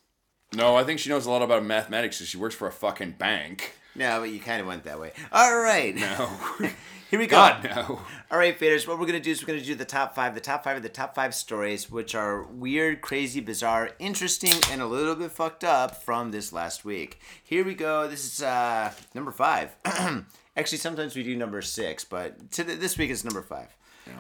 no, 0.56 0.76
I 0.76 0.84
think 0.84 1.00
she 1.00 1.10
knows 1.10 1.26
a 1.26 1.30
lot 1.32 1.42
about 1.44 1.64
mathematics 1.64 2.18
because 2.18 2.30
she 2.30 2.38
works 2.38 2.56
for 2.56 2.68
a 2.68 2.72
fucking 2.72 3.12
bank. 3.20 3.74
No, 3.96 4.20
but 4.20 4.30
you 4.30 4.40
kind 4.40 4.62
of 4.62 4.68
went 4.68 4.84
that 4.84 5.00
way. 5.00 5.12
All 5.32 5.58
right. 5.60 5.96
No, 5.96 6.30
Here 7.10 7.20
we 7.20 7.26
go. 7.28 7.38
God 7.38 7.64
no. 7.64 8.02
All 8.30 8.38
right, 8.38 8.60
faders. 8.60 8.86
What 8.86 9.00
we're 9.00 9.06
gonna 9.06 9.22
do 9.22 9.32
is 9.32 9.42
we're 9.42 9.48
gonna 9.54 9.62
do 9.66 9.76
the 9.76 9.86
top 9.86 10.14
five. 10.14 10.36
The 10.36 10.42
top 10.42 10.64
five 10.66 10.76
of 10.76 10.84
the 10.84 10.90
top 10.90 11.16
five 11.16 11.34
stories, 11.34 11.90
which 11.90 12.14
are 12.16 12.44
weird, 12.44 13.00
crazy, 13.02 13.40
bizarre, 13.40 13.92
interesting, 13.98 14.52
and 14.70 14.82
a 14.82 14.86
little 14.86 15.16
bit 15.16 15.32
fucked 15.32 15.64
up 15.64 16.04
from 16.04 16.32
this 16.32 16.52
last 16.52 16.84
week. 16.84 17.20
Here 17.44 17.64
we 17.64 17.76
go. 17.76 18.08
This 18.10 18.26
is 18.26 18.44
uh, 18.44 18.92
number 19.14 19.32
five. 19.32 19.74
Actually, 20.58 20.80
sometimes 20.80 21.16
we 21.16 21.22
do 21.24 21.36
number 21.36 21.62
six, 21.62 22.04
but 22.04 22.52
to 22.52 22.64
this 22.64 22.98
week 22.98 23.12
is 23.12 23.24
number 23.24 23.44
five. 23.44 23.68
Yeah. 24.08 24.14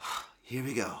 Here 0.42 0.62
we 0.62 0.72
go. 0.72 1.00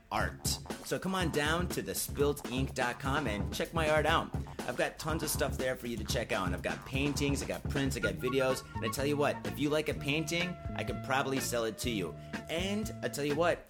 art. 0.11 0.57
So 0.85 0.99
come 0.99 1.15
on 1.15 1.29
down 1.29 1.67
to 1.69 1.81
thespiltink.com 1.81 3.27
and 3.27 3.53
check 3.53 3.73
my 3.73 3.89
art 3.89 4.05
out. 4.05 4.29
I've 4.67 4.77
got 4.77 4.99
tons 4.99 5.23
of 5.23 5.29
stuff 5.29 5.57
there 5.57 5.75
for 5.75 5.87
you 5.87 5.97
to 5.97 6.03
check 6.03 6.31
out. 6.31 6.45
And 6.45 6.55
I've 6.55 6.61
got 6.61 6.85
paintings, 6.85 7.41
I 7.41 7.45
got 7.45 7.67
prints, 7.69 7.97
I 7.97 7.99
got 7.99 8.15
videos. 8.15 8.63
And 8.75 8.85
I 8.85 8.89
tell 8.89 9.05
you 9.05 9.17
what, 9.17 9.37
if 9.45 9.59
you 9.59 9.69
like 9.69 9.89
a 9.89 9.93
painting, 9.93 10.55
I 10.75 10.83
could 10.83 11.03
probably 11.03 11.39
sell 11.39 11.63
it 11.63 11.77
to 11.79 11.89
you. 11.89 12.13
And 12.49 12.93
I 13.03 13.07
tell 13.07 13.25
you 13.25 13.35
what, 13.35 13.69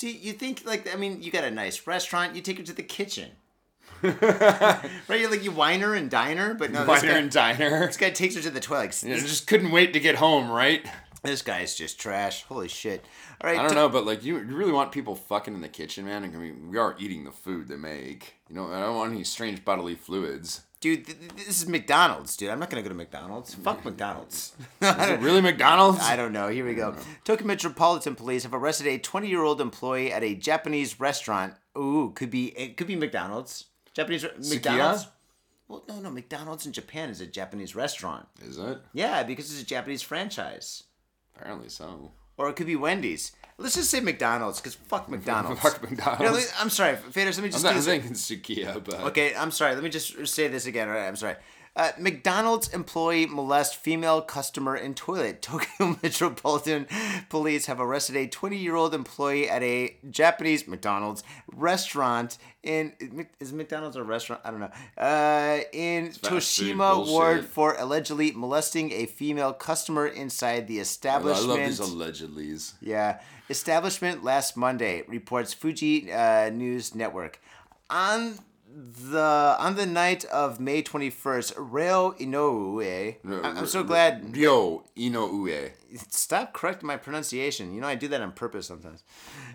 See, 0.00 0.12
you 0.12 0.32
think 0.32 0.62
like 0.64 0.90
I 0.90 0.96
mean, 0.96 1.20
you 1.20 1.30
got 1.30 1.44
a 1.44 1.50
nice 1.50 1.86
restaurant, 1.86 2.34
you 2.34 2.40
take 2.40 2.56
her 2.56 2.64
to 2.64 2.72
the 2.72 2.82
kitchen. 2.82 3.32
right? 4.02 4.90
You're 5.10 5.30
like 5.30 5.44
you 5.44 5.50
wine 5.50 5.80
her 5.80 5.94
and 5.94 6.10
diner, 6.10 6.54
but 6.54 6.70
no, 6.70 6.86
guy, 6.86 7.06
and 7.06 7.30
diner. 7.30 7.86
this 7.86 7.98
guy 7.98 8.08
takes 8.08 8.34
her 8.34 8.40
to 8.40 8.48
the 8.48 8.60
toilet. 8.60 8.98
Like, 9.04 9.18
just 9.18 9.46
couldn't 9.46 9.72
wait 9.72 9.92
to 9.92 10.00
get 10.00 10.14
home, 10.14 10.50
right? 10.50 10.88
this 11.22 11.42
guy 11.42 11.60
is 11.60 11.74
just 11.74 12.00
trash. 12.00 12.44
Holy 12.44 12.66
shit! 12.66 13.04
All 13.42 13.50
right, 13.50 13.58
I 13.58 13.62
don't 13.62 13.72
t- 13.72 13.74
know, 13.74 13.90
but 13.90 14.06
like 14.06 14.24
you, 14.24 14.38
you 14.38 14.56
really 14.56 14.72
want 14.72 14.90
people 14.90 15.16
fucking 15.16 15.52
in 15.52 15.60
the 15.60 15.68
kitchen, 15.68 16.06
man. 16.06 16.24
I 16.24 16.28
mean, 16.28 16.70
we 16.70 16.78
are 16.78 16.96
eating 16.98 17.24
the 17.24 17.30
food 17.30 17.68
they 17.68 17.76
make. 17.76 18.36
You 18.48 18.54
know, 18.54 18.72
I 18.72 18.80
don't 18.80 18.96
want 18.96 19.12
any 19.12 19.24
strange 19.24 19.66
bodily 19.66 19.96
fluids. 19.96 20.62
Dude. 20.80 21.06
Th- 21.06 21.18
th- 21.18 21.32
this 21.32 21.48
is 21.62 21.68
McDonald's, 21.68 22.36
dude. 22.36 22.50
I'm 22.50 22.58
not 22.58 22.70
gonna 22.70 22.82
go 22.82 22.88
to 22.88 22.94
McDonald's. 22.94 23.54
Fuck 23.54 23.84
McDonald's. 23.84 24.52
Is 24.80 24.88
it 25.08 25.20
really 25.20 25.40
McDonald's? 25.40 26.00
I 26.00 26.16
don't 26.16 26.32
know. 26.32 26.48
Here 26.48 26.64
we 26.66 26.74
go. 26.74 26.94
Tokyo 27.24 27.46
Metropolitan 27.46 28.14
Police 28.14 28.42
have 28.44 28.54
arrested 28.54 28.86
a 28.86 28.98
20-year-old 28.98 29.60
employee 29.60 30.12
at 30.12 30.22
a 30.22 30.34
Japanese 30.34 30.98
restaurant. 30.98 31.54
Ooh, 31.78 32.12
could 32.14 32.30
be 32.30 32.48
it 32.58 32.76
could 32.76 32.86
be 32.86 32.96
McDonald's. 32.96 33.66
Japanese 33.94 34.24
re- 34.24 34.30
McDonald's. 34.48 35.06
Well, 35.68 35.84
no, 35.88 36.00
no. 36.00 36.10
McDonald's 36.10 36.66
in 36.66 36.72
Japan 36.72 37.10
is 37.10 37.20
a 37.20 37.26
Japanese 37.26 37.76
restaurant. 37.76 38.26
Is 38.42 38.58
it? 38.58 38.78
Yeah, 38.92 39.22
because 39.22 39.52
it's 39.52 39.62
a 39.62 39.66
Japanese 39.66 40.02
franchise. 40.02 40.84
Apparently 41.36 41.68
so. 41.68 42.10
Or 42.36 42.48
it 42.48 42.56
could 42.56 42.66
be 42.66 42.74
Wendy's. 42.76 43.32
Let's 43.60 43.74
just 43.76 43.90
say 43.90 44.00
McDonald's, 44.00 44.58
because 44.60 44.74
fuck 44.74 45.08
McDonald's. 45.08 45.60
Fuck 45.60 45.82
McDonald's. 45.90 46.20
You 46.20 46.26
know, 46.26 46.32
let- 46.32 46.54
I'm 46.58 46.70
sorry, 46.70 46.96
Faders. 46.96 47.36
Let 47.36 47.38
me 47.38 47.44
I'm, 47.44 47.50
just 47.52 47.64
not, 47.64 47.70
do 47.74 47.80
this. 47.80 47.86
thinking 47.86 48.12
Sukiya, 48.12 48.82
but 48.82 49.00
Okay, 49.10 49.34
I'm 49.36 49.50
sorry. 49.50 49.74
Let 49.74 49.84
me 49.84 49.90
just 49.90 50.26
say 50.28 50.48
this 50.48 50.66
again. 50.66 50.88
All 50.88 50.94
right, 50.94 51.06
I'm 51.06 51.16
sorry. 51.16 51.36
Uh, 51.76 51.92
McDonald's 51.98 52.68
employee 52.74 53.26
molest 53.26 53.76
female 53.76 54.20
customer 54.22 54.76
in 54.76 54.92
toilet. 54.92 55.40
Tokyo 55.42 55.96
Metropolitan 56.02 56.86
Police 57.28 57.66
have 57.66 57.80
arrested 57.80 58.16
a 58.16 58.26
20 58.26 58.56
year 58.56 58.74
old 58.74 58.92
employee 58.92 59.48
at 59.48 59.62
a 59.62 59.96
Japanese 60.10 60.66
McDonald's 60.66 61.22
restaurant 61.54 62.38
in. 62.64 63.28
Is 63.38 63.52
McDonald's 63.52 63.94
a 63.96 64.02
restaurant? 64.02 64.42
I 64.44 64.50
don't 64.50 64.60
know. 64.60 64.70
Uh, 64.98 65.60
in 65.72 66.06
fast 66.10 66.26
food 66.26 66.74
Toshima 66.76 66.94
bullshit. 66.94 67.12
Ward 67.12 67.44
for 67.44 67.76
allegedly 67.78 68.32
molesting 68.32 68.90
a 68.90 69.06
female 69.06 69.52
customer 69.52 70.08
inside 70.08 70.66
the 70.66 70.80
establishment. 70.80 71.60
I 71.60 71.64
establishment. 71.64 71.98
love 71.98 72.08
these 72.18 72.20
allegedlys. 72.58 72.72
Yeah. 72.80 73.20
Establishment 73.50 74.22
last 74.22 74.56
Monday 74.56 75.02
reports 75.08 75.52
Fuji 75.52 76.12
uh, 76.12 76.50
News 76.50 76.94
Network. 76.94 77.40
On 77.90 78.38
the 78.72 79.56
on 79.58 79.74
the 79.74 79.86
night 79.86 80.24
of 80.26 80.60
May 80.60 80.82
21st, 80.82 81.54
Reo 81.56 82.12
Inoue. 82.12 83.16
I'm 83.44 83.66
so 83.66 83.82
glad. 83.82 84.36
Ryo 84.36 84.84
Inoue. 84.96 85.72
Stop 86.08 86.52
correcting 86.52 86.86
my 86.86 86.96
pronunciation. 86.96 87.74
You 87.74 87.80
know 87.80 87.88
I 87.88 87.96
do 87.96 88.06
that 88.08 88.20
on 88.20 88.32
purpose 88.32 88.68
sometimes. 88.68 89.02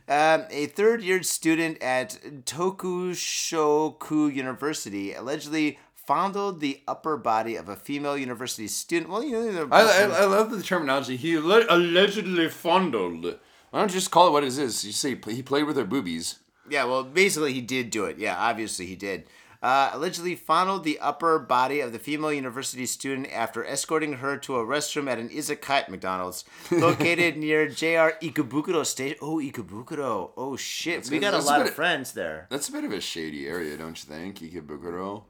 Um, 0.09 0.43
a 0.49 0.65
third 0.67 1.01
year 1.01 1.23
student 1.23 1.81
at 1.81 2.19
Takushoku 2.45 4.33
University 4.35 5.13
allegedly 5.13 5.79
fondled 5.95 6.59
the 6.59 6.81
upper 6.87 7.17
body 7.17 7.55
of 7.55 7.69
a 7.69 7.75
female 7.75 8.17
university 8.17 8.67
student. 8.67 9.09
Well, 9.09 9.23
you 9.23 9.51
know, 9.51 9.67
I, 9.71 9.81
I, 9.81 10.03
I 10.03 10.25
love 10.25 10.51
the 10.51 10.61
terminology. 10.61 11.15
He 11.15 11.35
allegedly 11.35 12.49
fondled. 12.49 13.39
Why 13.75 13.81
don't 13.81 13.89
you 13.91 13.95
just 13.99 14.09
call 14.09 14.27
it 14.27 14.31
what 14.31 14.45
it 14.45 14.57
is? 14.57 14.85
You 14.85 14.93
say 14.93 15.17
he 15.27 15.41
played 15.43 15.65
with 15.65 15.75
her 15.75 15.83
boobies. 15.83 16.39
Yeah, 16.69 16.85
well, 16.85 17.03
basically 17.03 17.51
he 17.51 17.59
did 17.59 17.89
do 17.89 18.05
it. 18.05 18.17
Yeah, 18.17 18.37
obviously 18.37 18.85
he 18.85 18.95
did. 18.95 19.25
Uh, 19.61 19.89
allegedly 19.91 20.33
fondled 20.33 20.85
the 20.85 20.97
upper 20.99 21.37
body 21.39 21.81
of 21.81 21.91
the 21.91 21.99
female 21.99 22.31
university 22.31 22.85
student 22.85 23.29
after 23.33 23.65
escorting 23.65 24.13
her 24.13 24.37
to 24.37 24.55
a 24.55 24.65
restroom 24.65 25.09
at 25.11 25.19
an 25.19 25.27
izakaya 25.27 25.89
McDonald's 25.89 26.45
located 26.71 27.35
near 27.35 27.67
JR 27.67 28.15
Ikebukuro 28.23 28.85
Station. 28.85 29.17
Oh, 29.21 29.39
Ikebukuro. 29.39 30.31
Oh 30.37 30.55
shit, 30.55 31.09
we 31.09 31.19
got 31.19 31.33
a 31.33 31.37
that's 31.37 31.45
lot 31.45 31.59
of 31.59 31.67
of- 31.67 31.73
friends 31.73 32.13
there, 32.13 32.47
That's 32.49 32.69
a 32.69 32.71
bit 32.71 32.85
of 32.85 32.93
a 32.93 33.01
shady 33.01 33.45
area, 33.45 33.75
don't 33.75 34.01
you 34.01 34.09
think, 34.09 34.39
Ikebukuro? 34.39 35.23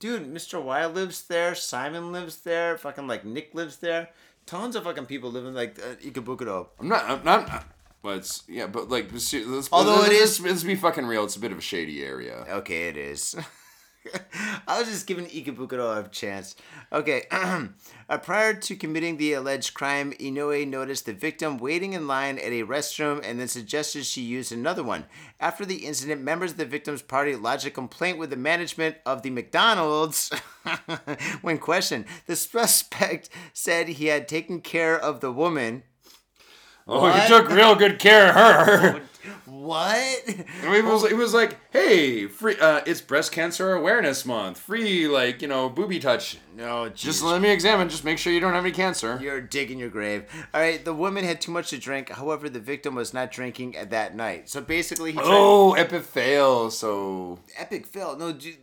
dude. 0.00 0.34
Mr. 0.34 0.60
Y 0.60 0.84
lives 0.86 1.22
there. 1.28 1.54
Simon 1.54 2.10
lives 2.10 2.38
there. 2.40 2.76
Fucking 2.78 3.06
like 3.06 3.24
Nick 3.24 3.54
lives 3.54 3.76
there. 3.76 4.08
Tons 4.44 4.74
of 4.74 4.82
fucking 4.82 5.06
people 5.06 5.30
live 5.30 5.46
in 5.46 5.54
like 5.54 5.78
uh, 5.78 5.94
Ikebukuro. 6.04 6.66
I'm 6.80 6.88
not. 6.88 7.04
I'm 7.08 7.24
not. 7.24 7.64
But 8.06 8.18
it's 8.18 8.44
yeah, 8.46 8.68
but 8.68 8.88
like, 8.88 9.12
let's, 9.12 9.32
let's, 9.32 9.68
Although 9.72 10.04
it 10.04 10.12
let's, 10.12 10.38
let's 10.38 10.62
be 10.62 10.76
fucking 10.76 11.06
real. 11.06 11.24
It's 11.24 11.34
a 11.34 11.40
bit 11.40 11.50
of 11.50 11.58
a 11.58 11.60
shady 11.60 12.04
area. 12.04 12.46
Okay, 12.48 12.86
it 12.86 12.96
is. 12.96 13.34
I 14.68 14.78
was 14.78 14.88
just 14.88 15.08
giving 15.08 15.26
Ikebukuro 15.26 16.06
a 16.06 16.08
chance. 16.08 16.54
Okay. 16.92 17.24
uh, 17.32 18.18
prior 18.22 18.54
to 18.54 18.76
committing 18.76 19.16
the 19.16 19.32
alleged 19.32 19.74
crime, 19.74 20.12
Inoue 20.20 20.68
noticed 20.68 21.06
the 21.06 21.14
victim 21.14 21.58
waiting 21.58 21.94
in 21.94 22.06
line 22.06 22.38
at 22.38 22.52
a 22.52 22.62
restroom 22.62 23.28
and 23.28 23.40
then 23.40 23.48
suggested 23.48 24.06
she 24.06 24.20
use 24.20 24.52
another 24.52 24.84
one. 24.84 25.06
After 25.40 25.64
the 25.64 25.84
incident, 25.84 26.22
members 26.22 26.52
of 26.52 26.58
the 26.58 26.64
victim's 26.64 27.02
party 27.02 27.34
lodged 27.34 27.66
a 27.66 27.70
complaint 27.70 28.18
with 28.18 28.30
the 28.30 28.36
management 28.36 28.98
of 29.04 29.22
the 29.22 29.30
McDonald's. 29.30 30.30
when 31.42 31.58
questioned, 31.58 32.04
the 32.26 32.36
suspect 32.36 33.30
said 33.52 33.88
he 33.88 34.06
had 34.06 34.28
taken 34.28 34.60
care 34.60 34.96
of 34.96 35.18
the 35.18 35.32
woman. 35.32 35.82
Oh, 36.86 37.00
What? 37.02 37.22
you 37.22 37.28
took 37.28 37.50
real 37.50 37.74
good 37.74 37.98
care 37.98 38.28
of 38.28 38.34
her. 38.34 39.00
What? 39.44 39.96
It 40.28 40.84
was 40.84 41.04
it 41.04 41.16
was 41.16 41.34
like, 41.34 41.56
hey, 41.72 42.28
free. 42.28 42.54
Uh, 42.60 42.82
it's 42.86 43.00
Breast 43.00 43.32
Cancer 43.32 43.72
Awareness 43.74 44.24
Month. 44.24 44.58
Free, 44.60 45.08
like 45.08 45.42
you 45.42 45.48
know, 45.48 45.68
booby 45.68 45.98
touch. 45.98 46.38
No, 46.56 46.88
Just 46.88 47.22
let 47.24 47.40
me 47.40 47.50
examine. 47.50 47.88
Just 47.88 48.04
make 48.04 48.18
sure 48.18 48.32
you 48.32 48.38
don't 48.38 48.52
have 48.54 48.64
any 48.64 48.72
cancer. 48.72 49.18
You're 49.20 49.40
digging 49.40 49.80
your 49.80 49.88
grave. 49.88 50.24
All 50.54 50.60
right, 50.60 50.84
the 50.84 50.94
woman 50.94 51.24
had 51.24 51.40
too 51.40 51.50
much 51.50 51.70
to 51.70 51.78
drink. 51.78 52.10
However, 52.10 52.48
the 52.48 52.60
victim 52.60 52.94
was 52.94 53.12
not 53.12 53.32
drinking 53.32 53.76
at 53.76 53.90
that 53.90 54.14
night. 54.14 54.48
So 54.48 54.60
basically, 54.60 55.10
he 55.12 55.18
tried 55.18 55.26
Oh, 55.28 55.72
epic 55.74 56.04
fail. 56.04 56.70
So 56.70 57.40
epic 57.58 57.86
fail. 57.86 58.16
No, 58.16 58.32
dude, 58.32 58.56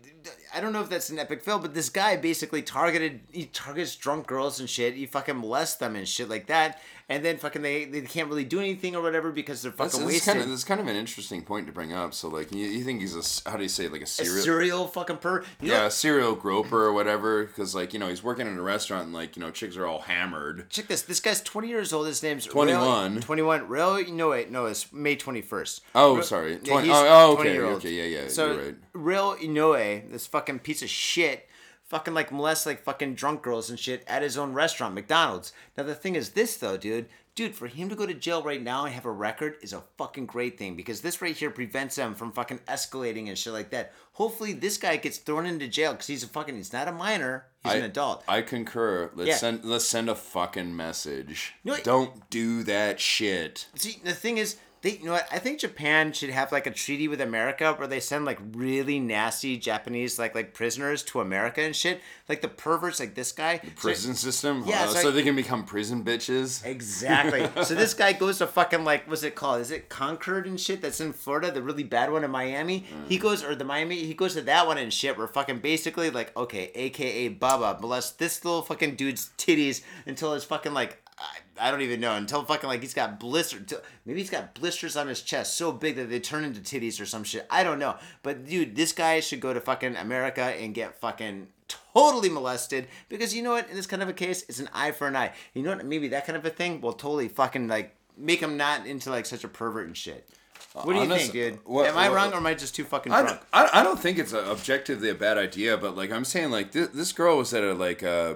I 0.56 0.62
don't 0.62 0.72
know 0.72 0.82
if 0.82 0.90
that's 0.90 1.10
an 1.10 1.20
epic 1.20 1.44
fail, 1.44 1.60
but 1.60 1.74
this 1.74 1.90
guy 1.90 2.16
basically 2.16 2.62
targeted. 2.62 3.20
He 3.32 3.46
targets 3.48 3.96
drunk 3.98 4.28
girls 4.28 4.62
and 4.62 4.70
shit. 4.70 4.94
He 4.96 5.06
fucking 5.06 5.36
molests 5.36 5.76
them 5.76 5.98
and 5.98 6.08
shit 6.08 6.30
like 6.30 6.48
that. 6.48 6.80
And 7.10 7.24
then 7.24 7.38
fucking 7.38 7.62
they, 7.62 7.86
they 7.86 8.02
can't 8.02 8.30
really 8.30 8.46
do 8.46 8.60
anything 8.60 8.96
or 8.96 9.02
whatever 9.02 9.32
because 9.32 9.62
they're 9.62 9.72
fucking 9.72 10.00
that's 10.00 10.12
wasted. 10.12 10.34
kind 10.34 10.44
of 10.44 10.50
that's 10.50 10.64
kind 10.64 10.80
of 10.80 10.88
an 10.88 10.96
interesting 10.96 11.44
point 11.44 11.68
to 11.68 11.74
bring 11.74 11.92
up. 11.94 12.14
So 12.14 12.30
like, 12.30 12.54
you, 12.54 12.66
you 12.66 12.84
think 12.84 13.02
he's 13.02 13.16
a 13.46 13.50
how 13.50 13.58
do 13.58 13.64
you 13.64 13.70
say 13.70 13.88
like 13.88 14.02
a 14.02 14.04
a 14.04 14.08
serial? 14.08 14.44
serial 14.44 14.88
fucking 14.88 15.18
per. 15.18 15.44
You 15.62 15.70
know, 15.70 15.74
yeah, 15.76 15.86
a 15.86 15.92
serial 15.92 16.36
groper 16.36 16.86
or 16.86 16.94
whatever. 16.94 17.44
Because 17.46 17.76
like 17.76 17.94
you 17.94 18.00
know 18.00 18.08
he's 18.08 18.24
working 18.24 18.48
in 18.48 18.58
a 18.58 18.62
restaurant 18.62 19.06
and 19.06 19.14
like 19.14 19.36
you 19.36 19.42
know 19.42 19.52
chicks 19.52 19.76
are 19.76 19.86
all 19.86 20.02
hammered. 20.02 20.70
Check 20.70 20.88
this. 20.88 21.02
This 21.02 21.20
guy's 21.20 21.42
20 21.42 21.68
years 21.68 21.94
old. 21.94 22.08
His 22.08 22.24
name's 22.24 22.46
21. 22.46 23.14
Rail, 23.14 23.22
21. 23.22 23.68
Rail, 23.68 24.12
no, 24.12 24.30
wait, 24.30 24.52
no, 24.52 24.66
it's 24.66 24.92
May 24.94 25.16
21st. 25.16 25.82
Oh, 25.96 26.18
Ra- 26.18 26.22
sorry. 26.22 26.58
20 26.58 26.88
he's 26.88 26.96
oh, 26.96 27.08
oh, 27.08 27.32
okay, 27.34 27.44
20 27.44 27.52
year 27.52 27.66
old. 27.66 27.76
okay, 27.78 27.92
yeah, 27.92 28.22
yeah, 28.22 28.28
So, 28.28 28.54
you're 28.54 28.64
right. 28.64 28.76
Rail 28.94 29.36
Inoue, 29.36 30.12
this 30.12 30.28
fucking 30.28 30.60
piece 30.60 30.82
of 30.82 30.90
shit, 30.90 31.48
fucking 31.94 32.16
like 32.16 32.32
molest 32.32 32.66
like 32.66 32.84
fucking 32.84 33.14
drunk 33.14 33.44
girls 33.44 33.70
and 33.70 33.80
shit 33.80 34.04
at 34.08 34.24
his 34.24 34.36
own 34.36 34.52
restaurant, 34.54 34.96
McDonald's. 34.96 35.54
Now, 35.78 35.84
the 35.84 35.94
thing 35.94 36.16
is 36.16 36.32
this, 36.32 36.58
though, 36.58 36.76
dude. 36.76 37.06
Dude, 37.36 37.56
for 37.56 37.66
him 37.66 37.90
to 37.90 37.96
go 37.96 38.06
to 38.06 38.14
jail 38.14 38.44
right 38.44 38.62
now 38.62 38.86
and 38.86 38.94
have 38.94 39.06
a 39.06 39.12
record 39.12 39.56
is 39.64 39.74
a 39.74 39.82
fucking 39.98 40.28
great 40.28 40.56
thing 40.58 40.76
because 40.76 41.02
this 41.02 41.20
right 41.20 41.36
here 41.36 41.50
prevents 41.50 41.96
him 41.96 42.14
from 42.14 42.32
fucking 42.32 42.60
escalating 42.68 43.28
and 43.28 43.36
shit 43.38 43.54
like 43.54 43.72
that. 43.72 43.92
Hopefully, 44.14 44.54
this 44.54 44.78
guy 44.78 44.98
gets 44.98 45.18
thrown 45.18 45.48
into 45.48 45.68
jail 45.68 45.94
because 45.94 46.06
he's 46.08 46.24
a 46.24 46.28
fucking, 46.28 46.56
he's 46.56 46.74
not 46.74 46.88
a 46.88 46.92
minor, 46.92 47.46
he's 47.64 47.74
I, 47.74 47.78
an 47.78 47.86
adult. 47.86 48.24
I 48.28 48.42
concur. 48.44 49.10
Let's 49.16 49.30
Yeah. 49.30 49.38
send 49.38 49.66
let's 49.66 49.86
send 49.86 50.10
a 50.12 50.16
fucking 50.16 50.76
message. 50.76 51.54
You 51.64 51.72
know 51.72 51.78
Don't 51.84 52.30
do 52.30 52.62
that 52.64 53.00
shit. 53.00 53.68
See, 53.76 54.00
the 54.04 54.14
thing 54.14 54.38
is, 54.38 54.58
they, 54.84 54.98
you 54.98 55.06
know 55.06 55.14
what? 55.14 55.28
I 55.32 55.40
think 55.40 55.60
Japan 55.60 56.12
should 56.12 56.30
have 56.30 56.52
like 56.52 56.68
a 56.68 56.72
treaty 56.72 57.08
with 57.08 57.22
America 57.22 57.74
where 57.74 57.88
they 57.88 58.00
send 58.02 58.26
like 58.26 58.38
really 58.52 59.00
nasty 59.00 59.58
Japanese 59.58 60.20
like 60.20 60.36
like 60.36 60.54
prisoners 60.54 61.02
to 61.04 61.22
America 61.22 61.62
and 61.62 61.74
shit. 61.76 62.02
Like 62.30 62.42
the 62.42 62.50
perverts, 62.50 63.00
like 63.00 63.16
this 63.16 63.32
guy. 63.32 63.60
So- 63.64 63.70
Prison 63.78 64.14
system? 64.14 64.64
Yeah, 64.68 64.84
Uh, 64.84 64.88
so 64.88 65.00
so, 65.00 65.08
I- 65.10 65.12
they 65.12 65.24
can 65.24 65.36
become 65.36 65.64
prison 65.66 66.04
bitches. 66.04 66.66
Exactly. 66.66 67.50
so 67.64 67.76
this 67.76 67.94
guy 67.94 68.14
goes 68.14 68.38
to 68.40 68.48
fucking 68.48 68.84
like 68.84 69.08
what's 69.10 69.24
it 69.24 69.36
called? 69.36 69.62
Is 69.62 69.72
it 69.72 69.88
Concord 69.90 70.46
and 70.46 70.60
shit? 70.60 70.82
That's 70.82 71.00
in 71.00 71.14
Florida, 71.14 71.50
the 71.52 71.62
really 71.62 71.84
bad 71.84 72.12
one 72.12 72.24
in 72.26 72.32
Miami. 72.32 72.82
Mm. 72.82 73.08
He 73.10 73.18
goes 73.18 73.44
or 73.44 73.56
the 73.56 73.64
Miami. 73.66 74.04
He 74.04 74.14
goes 74.14 74.34
to 74.34 74.42
that 74.42 74.68
one 74.68 74.78
and 74.78 74.94
shit. 74.94 75.18
Where 75.18 75.28
fucking 75.28 75.60
basically 75.60 76.10
like 76.10 76.36
okay, 76.36 76.72
AKA 76.76 77.30
Baba 77.30 77.78
molest 77.82 78.20
this 78.20 78.44
little 78.44 78.62
fucking 78.62 78.96
dude's 78.96 79.32
titties 79.38 79.82
until 80.06 80.34
it's 80.34 80.46
fucking 80.46 80.74
like. 80.74 81.00
I, 81.20 81.68
I 81.68 81.72
don't 81.72 81.82
even 81.82 82.00
know 82.00 82.16
until 82.16 82.44
fucking 82.44 82.68
like 82.68 82.82
he's 82.82 82.94
got 82.94 83.20
blisters. 83.20 83.74
Maybe 84.06 84.20
he's 84.20 84.30
got 84.30 84.56
blisters 84.56 84.96
on 84.96 85.08
his 85.08 85.22
chest 85.22 85.56
so 85.58 85.72
big 85.72 85.96
that 85.98 86.10
they 86.10 86.20
turn 86.20 86.44
into 86.44 86.60
titties 86.60 87.00
or 87.00 87.06
some 87.06 87.24
shit. 87.24 87.46
I 87.50 87.64
don't 87.64 87.80
know. 87.80 87.98
But 88.24 88.46
dude, 88.46 88.76
this 88.76 88.92
guy 88.92 89.20
should 89.20 89.40
go 89.40 89.54
to 89.54 89.62
fucking 89.62 89.96
America 89.96 90.42
and 90.42 90.74
get 90.74 90.96
fucking 91.00 91.48
totally 91.94 92.30
molested 92.30 92.88
because 93.10 93.34
you 93.36 93.42
know 93.42 93.52
what 93.52 93.70
in 93.70 93.76
this 93.76 93.88
kind 93.88 94.04
of 94.04 94.10
a 94.10 94.14
case 94.14 94.44
it's 94.50 94.60
an 94.60 94.70
eye 94.74 94.92
for 94.92 95.08
an 95.08 95.16
eye 95.16 95.32
you 95.54 95.64
know 95.64 95.76
what 95.76 95.86
maybe 95.86 96.10
that 96.10 96.26
kind 96.26 96.36
of 96.36 96.46
a 96.46 96.50
thing 96.50 96.82
will 96.82 96.94
totally 96.94 97.28
fucking 97.28 97.68
like 97.68 97.96
make 98.18 98.40
him 98.42 98.58
not 98.58 98.86
into 98.86 99.10
like 99.10 99.26
such 99.26 99.44
a 99.44 99.48
pervert 99.48 99.88
and 99.88 99.96
shit 99.98 100.28
what 100.74 100.88
do 100.88 100.94
you 100.96 101.00
Honest- 101.02 101.32
think 101.32 101.34
dude 101.34 101.60
what- 101.66 101.88
am 101.88 101.98
i 101.98 102.10
what- 102.10 102.16
wrong 102.16 102.34
or 102.34 102.38
am 102.38 102.46
i 102.46 102.54
just 102.54 102.76
too 102.76 102.84
fucking 102.84 103.12
I, 103.12 103.22
drunk 103.22 103.42
I, 103.54 103.70
I 103.74 103.84
don't 103.84 104.00
think 104.00 104.20
it's 104.20 104.34
a, 104.34 104.46
objectively 104.52 105.10
a 105.10 105.16
bad 105.16 105.38
idea, 105.38 105.78
but 105.78 105.96
like 105.96 106.12
I'm 106.12 106.26
saying, 106.26 106.52
like 106.52 106.74
this, 106.74 106.90
this 106.90 107.12
girl 107.12 107.38
was 107.38 107.54
at 107.54 107.64
a 107.64 107.74
like 107.74 108.04
uh 108.04 108.36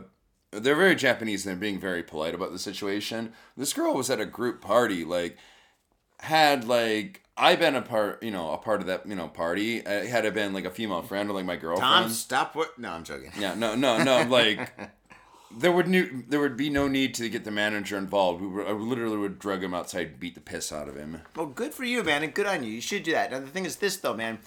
they're 0.51 0.75
very 0.75 0.95
Japanese 0.95 1.45
and 1.45 1.51
they're 1.55 1.59
being 1.59 1.79
very 1.79 2.03
polite 2.03 2.33
about 2.35 2.51
the 2.51 2.59
situation. 2.59 3.33
This 3.55 3.73
girl 3.73 3.93
was 3.93 4.09
at 4.09 4.19
a 4.19 4.25
group 4.25 4.61
party, 4.61 5.03
like 5.03 5.37
had 6.21 6.65
like 6.67 7.23
I 7.35 7.55
been 7.55 7.75
a 7.75 7.81
part, 7.81 8.23
you 8.23 8.31
know, 8.31 8.51
a 8.51 8.57
part 8.57 8.81
of 8.81 8.87
that, 8.87 9.05
you 9.07 9.15
know, 9.15 9.27
party. 9.27 9.85
Uh, 9.85 10.05
had 10.05 10.25
it 10.25 10.33
been 10.33 10.53
like 10.53 10.65
a 10.65 10.71
female 10.71 11.01
friend 11.03 11.29
or 11.29 11.33
like 11.33 11.45
my 11.45 11.55
girlfriend. 11.57 12.03
tom 12.05 12.09
stop 12.09 12.55
what 12.55 12.77
no 12.79 12.89
i'm 12.91 13.03
joking 13.03 13.31
Yeah, 13.37 13.53
no, 13.53 13.75
no, 13.75 14.01
no. 14.03 14.23
Like 14.27 14.71
there 15.51 15.71
would 15.71 15.87
new, 15.87 16.23
there 16.27 16.39
would 16.39 16.57
be 16.57 16.69
no 16.69 16.87
need 16.87 17.13
to 17.15 17.29
get 17.29 17.45
the 17.45 17.51
manager 17.51 17.97
involved. 17.97 18.41
We 18.41 18.47
were, 18.47 18.67
I 18.67 18.71
literally 18.71 19.17
would 19.17 19.39
drug 19.39 19.63
him 19.63 19.73
outside, 19.73 20.19
beat 20.19 20.35
the 20.35 20.41
piss 20.41 20.71
out 20.71 20.89
of 20.89 20.95
him. 20.95 21.21
well 21.35 21.45
good 21.45 21.73
for 21.73 21.83
you 21.83 22.03
man 22.03 22.23
and 22.23 22.33
good 22.33 22.47
on 22.47 22.63
you 22.63 22.71
you 22.71 22.81
should 22.81 23.03
do 23.03 23.11
that 23.11 23.31
now 23.31 23.39
the 23.39 23.47
thing 23.47 23.65
is 23.65 23.75
this 23.77 23.97
though 23.97 24.13
man 24.15 24.39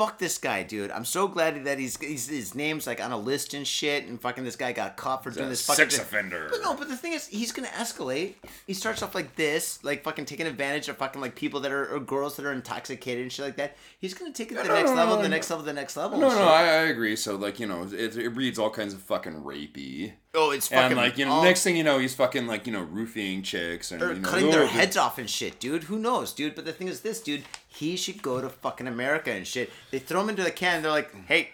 fuck 0.00 0.18
this 0.18 0.38
guy, 0.38 0.62
dude. 0.62 0.90
I'm 0.90 1.04
so 1.04 1.28
glad 1.28 1.64
that 1.66 1.78
he's, 1.78 1.98
he's 2.00 2.26
his 2.26 2.54
name's 2.54 2.86
like 2.86 3.04
on 3.04 3.12
a 3.12 3.18
list 3.18 3.52
and 3.52 3.66
shit, 3.66 4.06
and 4.06 4.18
fucking 4.18 4.44
this 4.44 4.56
guy 4.56 4.72
got 4.72 4.96
caught 4.96 5.22
for 5.22 5.30
doing 5.30 5.46
a 5.46 5.48
this 5.50 5.66
fucking 5.66 5.90
sex 5.90 5.96
thing. 5.96 6.02
offender. 6.06 6.48
But 6.50 6.62
no, 6.62 6.74
but 6.74 6.88
the 6.88 6.96
thing 6.96 7.12
is, 7.12 7.26
he's 7.26 7.52
gonna 7.52 7.68
escalate. 7.68 8.34
He 8.66 8.72
starts 8.72 9.02
off 9.02 9.14
like 9.14 9.36
this, 9.36 9.82
like 9.84 10.02
fucking 10.02 10.24
taking 10.24 10.46
advantage 10.46 10.88
of 10.88 10.96
fucking 10.96 11.20
like 11.20 11.34
people 11.34 11.60
that 11.60 11.70
are 11.72 11.94
or 11.94 12.00
girls 12.00 12.36
that 12.36 12.46
are 12.46 12.52
intoxicated 12.52 13.22
and 13.22 13.30
shit 13.30 13.44
like 13.44 13.56
that. 13.56 13.76
He's 14.00 14.14
gonna 14.14 14.32
take 14.32 14.50
it 14.50 14.56
to 14.56 14.62
the 14.62 14.68
No, 14.68 14.74
next 14.74 14.90
no, 14.90 14.96
level, 14.96 15.16
no, 15.16 15.22
the 15.22 15.28
no. 15.28 15.36
next 15.36 15.50
level, 15.50 15.64
the 15.66 15.72
next 15.74 15.96
level. 15.98 16.18
No, 16.18 16.28
no. 16.30 16.48
I, 16.48 16.62
I 16.62 16.82
agree. 16.88 17.14
So 17.16 17.36
like 17.36 17.60
you 17.60 17.66
know, 17.66 17.84
it, 17.84 18.16
it 18.16 18.30
reads 18.30 18.58
all 18.58 18.70
kinds 18.70 18.94
of 18.94 19.02
fucking 19.02 19.42
rapey. 19.42 20.12
Oh, 20.34 20.50
it's 20.52 20.68
fucking 20.68 20.92
And 20.92 20.96
like 20.96 21.18
you 21.18 21.24
know, 21.26 21.32
all- 21.32 21.44
next 21.44 21.62
thing 21.64 21.76
you 21.76 21.84
know, 21.84 21.98
he's 21.98 22.14
fucking 22.14 22.46
like 22.46 22.66
you 22.66 22.72
know 22.72 22.82
roofing 22.82 23.42
chicks 23.42 23.90
and 23.92 24.02
or 24.02 24.12
you 24.14 24.20
know, 24.20 24.28
cutting 24.28 24.50
their 24.50 24.66
heads 24.66 24.96
off 24.96 25.18
and 25.18 25.28
shit, 25.28 25.58
dude. 25.60 25.84
Who 25.84 25.98
knows, 25.98 26.32
dude? 26.32 26.54
But 26.54 26.64
the 26.64 26.72
thing 26.72 26.88
is, 26.88 27.00
this 27.00 27.20
dude, 27.20 27.44
he 27.68 27.96
should 27.96 28.22
go 28.22 28.40
to 28.40 28.48
fucking 28.48 28.86
America 28.86 29.30
and 29.32 29.46
shit. 29.46 29.70
They 29.90 29.98
throw 29.98 30.20
him 30.22 30.28
into 30.30 30.42
the 30.42 30.50
can. 30.50 30.82
They're 30.82 30.90
like, 30.92 31.12
hey, 31.26 31.50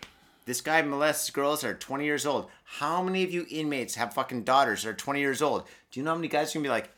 This 0.47 0.61
guy 0.61 0.81
molests 0.83 1.31
girls 1.31 1.63
that 1.63 1.69
are 1.71 1.75
20 1.75 2.05
years 2.05 2.25
old. 2.25 2.49
How 2.65 3.03
many 3.03 3.25
of 3.25 3.33
you 3.33 3.47
inmates 3.51 3.97
have 3.97 4.15
fucking 4.15 4.45
daughters 4.45 4.83
that 4.85 4.91
are 4.91 4.95
20 4.95 5.19
years 5.21 5.43
old? 5.43 5.65
Do 5.91 5.99
you 5.99 6.05
know 6.05 6.11
how 6.13 6.17
many 6.17 6.29
guys 6.29 6.55
are 6.55 6.59
gonna 6.59 6.65
be 6.65 6.69
like, 6.69 6.91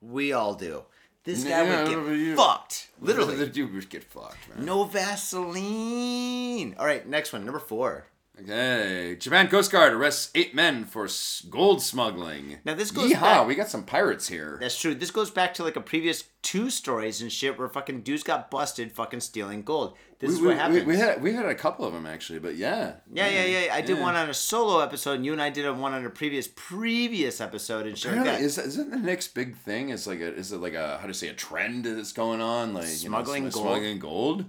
we 0.00 0.32
all 0.32 0.54
do? 0.54 0.82
This 1.24 1.42
guy 1.44 1.50
Yeah, 1.64 1.82
would 1.84 1.88
get 2.06 2.16
you- 2.18 2.36
fucked. 2.36 2.88
Literally. 3.00 3.36
The 3.36 3.46
dude 3.46 3.72
would 3.74 3.88
get 3.88 4.04
fucked, 4.04 4.48
man. 4.54 4.64
No 4.66 4.84
Vaseline. 4.84 6.74
All 6.78 6.86
right, 6.86 7.06
next 7.08 7.32
one, 7.32 7.44
number 7.44 7.58
four. 7.60 8.06
Okay. 8.40 9.16
Japan 9.20 9.48
Coast 9.48 9.70
Guard 9.70 9.92
arrests 9.92 10.30
eight 10.34 10.54
men 10.54 10.84
for 10.84 11.04
s- 11.04 11.44
gold 11.50 11.82
smuggling. 11.82 12.58
Now, 12.64 12.74
this 12.74 12.90
goes 12.90 13.12
Yeehaw, 13.12 13.20
back- 13.20 13.46
we 13.46 13.54
got 13.54 13.68
some 13.68 13.84
pirates 13.84 14.26
here. 14.26 14.56
That's 14.60 14.78
true. 14.80 14.94
This 14.94 15.10
goes 15.10 15.30
back 15.30 15.52
to 15.54 15.62
like 15.62 15.76
a 15.76 15.80
previous 15.82 16.24
two 16.40 16.70
stories 16.70 17.20
and 17.20 17.30
shit 17.30 17.58
where 17.58 17.68
fucking 17.68 18.00
dudes 18.02 18.22
got 18.22 18.50
busted 18.50 18.90
fucking 18.90 19.20
stealing 19.20 19.62
gold. 19.62 19.96
This 20.18 20.30
we, 20.30 20.34
is 20.36 20.40
what 20.40 20.48
we- 20.48 20.54
happens. 20.54 20.80
We, 20.80 20.92
we 20.94 20.96
had 20.98 21.22
we 21.22 21.32
had 21.34 21.44
a 21.46 21.54
couple 21.54 21.84
of 21.84 21.92
them 21.92 22.06
actually, 22.06 22.38
but 22.38 22.56
yeah. 22.56 22.94
yeah, 23.12 23.28
yeah, 23.28 23.44
yeah. 23.66 23.74
I 23.74 23.82
did 23.82 24.00
one 24.00 24.16
on 24.16 24.30
a 24.30 24.34
solo 24.34 24.80
episode, 24.80 25.14
and 25.16 25.26
you 25.26 25.32
and 25.32 25.42
I 25.42 25.50
did 25.50 25.66
a 25.66 25.72
one 25.74 25.92
on 25.92 26.04
a 26.04 26.10
previous 26.10 26.48
previous 26.48 27.40
episode 27.40 27.86
and 27.86 27.98
shit 27.98 28.12
like 28.12 28.20
Apparently, 28.22 28.42
that. 28.46 28.46
is 28.46 28.58
isn't 28.58 28.90
the 28.90 28.96
next 28.96 29.34
big 29.34 29.56
thing? 29.58 29.90
Is 29.90 30.06
like 30.06 30.20
a 30.20 30.34
is 30.34 30.52
it 30.52 30.58
like 30.58 30.74
a 30.74 30.98
how 31.02 31.06
to 31.06 31.14
say 31.14 31.28
a 31.28 31.34
trend 31.34 31.84
that's 31.84 32.12
going 32.12 32.40
on 32.40 32.72
like 32.72 32.84
you 32.84 33.10
know, 33.10 33.16
Smuggling 33.16 33.42
gold? 33.50 33.52
Smuggling 33.66 33.98
gold. 33.98 34.44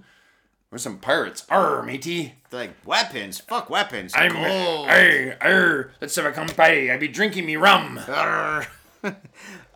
Or 0.74 0.78
some 0.78 0.98
pirates. 0.98 1.46
Arr, 1.50 1.84
matey. 1.84 2.34
They're 2.50 2.62
like 2.62 2.74
weapons. 2.84 3.38
Fuck 3.38 3.70
weapons. 3.70 4.12
I'm 4.12 4.32
gold. 4.32 4.88
arr, 4.88 5.36
arr, 5.40 5.92
let's 6.00 6.16
have 6.16 6.26
a 6.26 6.32
company. 6.32 6.90
I 6.90 6.96
be 6.96 7.06
drinking 7.06 7.46
me 7.46 7.54
rum. 7.54 8.00
Arr. 8.08 8.66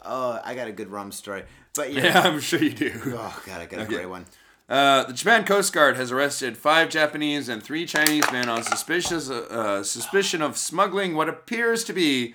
oh, 0.05 0.41
I 0.45 0.57
got 0.57 0.67
a 0.67 0.73
good 0.73 0.89
rum 0.89 1.13
story. 1.13 1.45
But 1.77 1.93
yeah. 1.93 2.07
Yeah, 2.07 2.21
I'm 2.23 2.41
sure 2.41 2.61
you 2.61 2.71
do. 2.71 2.93
Oh 3.15 3.43
god, 3.47 3.61
I 3.61 3.67
got 3.67 3.83
a 3.83 3.85
great 3.85 4.09
one. 4.09 4.27
Uh, 4.69 5.05
the 5.05 5.13
Japan 5.13 5.45
Coast 5.45 5.73
Guard 5.73 5.95
has 5.95 6.11
arrested 6.11 6.59
five 6.59 6.89
Japanese 6.89 7.49
and 7.49 7.63
three 7.63 7.87
Chinese 7.87 8.25
men 8.33 8.49
on 8.49 8.65
suspicious 8.65 9.31
uh, 9.31 9.85
suspicion 9.85 10.43
of 10.43 10.59
smuggling 10.59 11.15
what 11.15 11.29
appears 11.29 11.85
to 11.85 11.93
be 11.93 12.35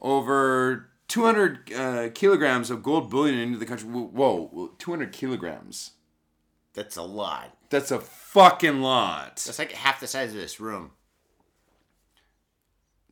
over 0.00 0.88
200 1.08 1.72
uh, 1.74 2.08
kilograms 2.14 2.70
of 2.70 2.82
gold 2.82 3.10
bullion 3.10 3.38
into 3.38 3.58
the 3.58 3.66
country. 3.66 3.86
Whoa, 3.86 4.72
200 4.78 5.12
kilograms. 5.12 5.90
That's 6.78 6.96
a 6.96 7.02
lot. 7.02 7.56
That's 7.70 7.90
a 7.90 7.98
fucking 7.98 8.80
lot. 8.82 9.42
That's 9.44 9.58
like 9.58 9.72
half 9.72 9.98
the 9.98 10.06
size 10.06 10.30
of 10.30 10.36
this 10.36 10.60
room. 10.60 10.92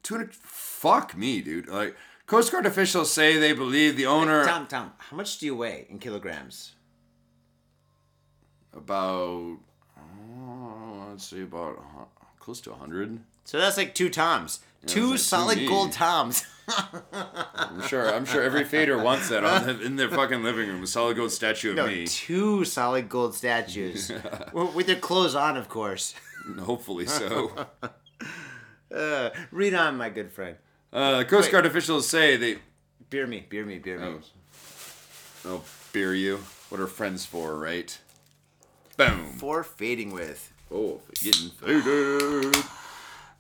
200. 0.05 0.33
Fuck 0.33 1.17
me, 1.17 1.41
dude. 1.41 1.67
Like, 1.67 1.97
Coast 2.27 2.53
Guard 2.53 2.65
officials 2.65 3.11
say 3.13 3.37
they 3.37 3.53
believe 3.53 3.97
the 3.97 4.07
owner 4.07 4.45
Tom, 4.45 4.69
Tom, 4.69 4.93
how 4.99 5.17
much 5.17 5.39
do 5.39 5.47
you 5.47 5.57
weigh 5.57 5.89
in 5.91 5.99
kilograms? 5.99 6.77
about. 8.73 9.59
Oh, 9.99 11.07
let's 11.11 11.25
see, 11.27 11.43
about 11.43 11.75
hu- 11.77 12.27
close 12.39 12.61
to 12.61 12.71
100. 12.71 13.19
So 13.43 13.59
that's 13.59 13.77
like 13.77 13.97
two 13.97 14.11
toms. 14.11 14.61
Two 14.87 15.13
like 15.13 15.21
solid 15.21 15.67
gold 15.69 15.93
toms. 15.93 16.45
I'm 17.13 17.83
sure. 17.83 18.13
I'm 18.13 18.25
sure 18.25 18.43
every 18.43 18.65
fader 18.65 18.99
wants 18.99 19.29
that 19.29 19.45
on 19.45 19.67
the, 19.67 19.83
in 19.83 19.97
their 19.97 20.09
fucking 20.09 20.43
living 20.43 20.69
room. 20.69 20.83
A 20.83 20.87
solid 20.87 21.17
gold 21.17 21.33
statue 21.33 21.71
of 21.71 21.77
no, 21.77 21.87
me. 21.87 22.07
two 22.07 22.65
solid 22.65 23.09
gold 23.09 23.35
statues. 23.35 24.11
Well, 24.53 24.73
With 24.73 24.87
their 24.87 24.97
clothes 24.97 25.35
on, 25.35 25.57
of 25.57 25.69
course. 25.69 26.15
Hopefully 26.61 27.07
so. 27.07 27.67
Uh, 28.89 29.31
read 29.51 29.75
on, 29.75 29.97
my 29.97 30.09
good 30.09 30.31
friend. 30.31 30.57
Uh, 30.93 31.25
Coast 31.25 31.51
Guard 31.51 31.67
officials 31.67 32.09
say 32.09 32.37
they. 32.37 32.59
Beer 33.11 33.27
me, 33.27 33.45
beer 33.47 33.67
me, 33.67 33.79
beer 33.81 33.99
me. 33.99 34.07
Oh, 34.07 34.21
oh, 35.45 35.65
beer 35.93 36.15
you. 36.15 36.39
What 36.69 36.81
are 36.81 36.87
friends 36.87 37.27
for, 37.27 37.59
right? 37.59 37.99
Boom. 38.97 39.35
For 39.39 39.65
fading 39.65 40.13
with. 40.13 40.53
Oh, 40.73 41.01
getting 41.15 41.51
faded. 41.51 42.65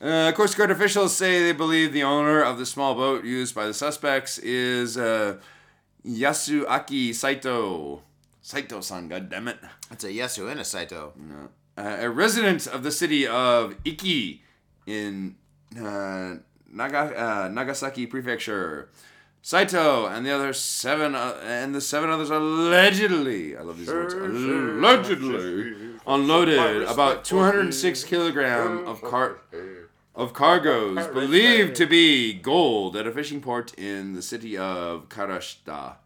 Uh, 0.00 0.30
Coast 0.32 0.56
Guard 0.56 0.70
officials 0.70 1.16
say 1.16 1.42
they 1.42 1.52
believe 1.52 1.92
the 1.92 2.02
owner 2.02 2.42
of 2.42 2.58
the 2.58 2.66
small 2.66 2.94
boat 2.94 3.24
used 3.24 3.54
by 3.54 3.66
the 3.66 3.72
suspects 3.74 4.36
is 4.38 4.98
uh, 4.98 5.38
Yasuaki 6.06 7.14
Saito. 7.14 8.02
Saito-san, 8.42 9.08
goddammit. 9.08 9.56
That's 9.88 10.04
a 10.04 10.08
Yasu 10.08 10.50
and 10.50 10.60
a 10.60 10.64
Saito. 10.64 11.12
uh, 11.78 11.96
a 12.00 12.10
resident 12.10 12.66
of 12.66 12.82
the 12.82 12.92
city 12.92 13.26
of 13.26 13.74
Iki 13.84 14.42
in 14.86 15.36
uh, 15.76 16.34
Naga, 16.70 17.44
uh, 17.44 17.48
Nagasaki 17.48 18.06
Prefecture. 18.06 18.88
Saito 19.42 20.06
and 20.06 20.26
the 20.26 20.30
other 20.32 20.52
seven 20.52 21.14
uh, 21.14 21.36
and 21.44 21.74
the 21.74 21.80
seven 21.80 22.10
others 22.10 22.30
allegedly, 22.30 23.56
I 23.56 23.62
love 23.62 23.78
these 23.78 23.86
words, 23.88 24.12
allegedly 24.14 25.72
unloaded 26.06 26.82
about 26.82 27.24
206 27.24 28.04
kilogram 28.04 28.86
of 28.86 29.00
car 29.02 29.38
of 30.16 30.32
cargoes 30.32 31.06
believed 31.08 31.76
to 31.76 31.86
be 31.86 32.32
gold 32.32 32.96
at 32.96 33.06
a 33.06 33.12
fishing 33.12 33.40
port 33.40 33.74
in 33.78 34.14
the 34.14 34.22
city 34.22 34.56
of 34.56 35.08
Karashita 35.10 35.96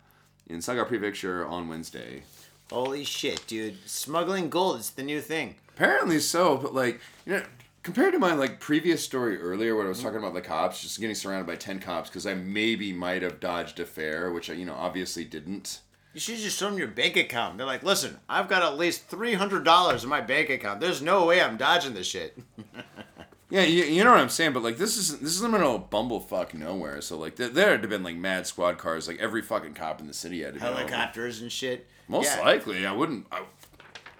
in 0.48 0.60
Saga 0.60 0.84
Prefecture 0.84 1.46
on 1.46 1.68
Wednesday. 1.68 2.24
Holy 2.70 3.04
shit, 3.04 3.46
dude. 3.46 3.78
Smuggling 3.86 4.50
gold 4.50 4.80
is 4.80 4.90
the 4.90 5.04
new 5.04 5.20
thing. 5.20 5.54
Apparently 5.68 6.18
so, 6.18 6.56
but 6.56 6.74
like 6.74 7.00
you 7.24 7.34
know, 7.34 7.44
compared 7.84 8.12
to 8.12 8.18
my 8.18 8.34
like 8.34 8.58
previous 8.58 9.02
story 9.02 9.40
earlier, 9.40 9.76
where 9.76 9.86
I 9.86 9.88
was 9.88 10.02
talking 10.02 10.18
about 10.18 10.34
the 10.34 10.40
cops, 10.40 10.82
just 10.82 11.00
getting 11.00 11.14
surrounded 11.14 11.46
by 11.46 11.56
ten 11.56 11.78
cops 11.78 12.10
because 12.10 12.26
I 12.26 12.34
maybe 12.34 12.92
might 12.92 13.22
have 13.22 13.40
dodged 13.40 13.78
a 13.78 13.86
fare, 13.86 14.30
which 14.30 14.50
I 14.50 14.54
you 14.54 14.64
know 14.64 14.74
obviously 14.74 15.24
didn't. 15.24 15.80
You 16.12 16.18
should 16.18 16.38
just 16.38 16.58
show 16.58 16.68
them 16.68 16.78
your 16.78 16.88
bank 16.88 17.16
account. 17.16 17.56
They're 17.56 17.66
like, 17.66 17.84
listen, 17.84 18.18
I've 18.28 18.48
got 18.48 18.64
at 18.64 18.76
least 18.76 19.08
$300 19.08 20.02
in 20.02 20.08
my 20.08 20.20
bank 20.20 20.50
account. 20.50 20.80
There's 20.80 21.00
no 21.00 21.24
way 21.26 21.40
I'm 21.40 21.56
dodging 21.56 21.94
this 21.94 22.08
shit. 22.08 22.36
Yeah, 23.50 23.62
you, 23.62 23.84
you 23.84 24.04
know 24.04 24.12
what 24.12 24.20
I'm 24.20 24.28
saying, 24.28 24.52
but 24.52 24.62
like 24.62 24.76
this 24.76 24.96
is 24.96 25.18
this 25.18 25.30
is 25.32 25.42
in 25.42 25.50
the 25.50 25.58
middle 25.58 25.74
of 25.74 25.90
bumblefuck 25.90 26.54
nowhere, 26.54 27.00
so 27.00 27.18
like 27.18 27.36
there, 27.36 27.48
there 27.48 27.70
had 27.70 27.82
to 27.82 27.88
been 27.88 28.02
like 28.04 28.16
mad 28.16 28.46
squad 28.46 28.78
cars, 28.78 29.08
like 29.08 29.18
every 29.18 29.42
fucking 29.42 29.74
cop 29.74 30.00
in 30.00 30.06
the 30.06 30.14
city 30.14 30.42
had 30.42 30.54
to. 30.54 30.60
Helicopters 30.60 31.40
and 31.42 31.50
shit. 31.50 31.88
Most 32.08 32.36
Yeah. 32.36 32.42
likely, 32.44 32.86
I 32.86 32.92
wouldn't. 32.92 33.26
I, 33.32 33.42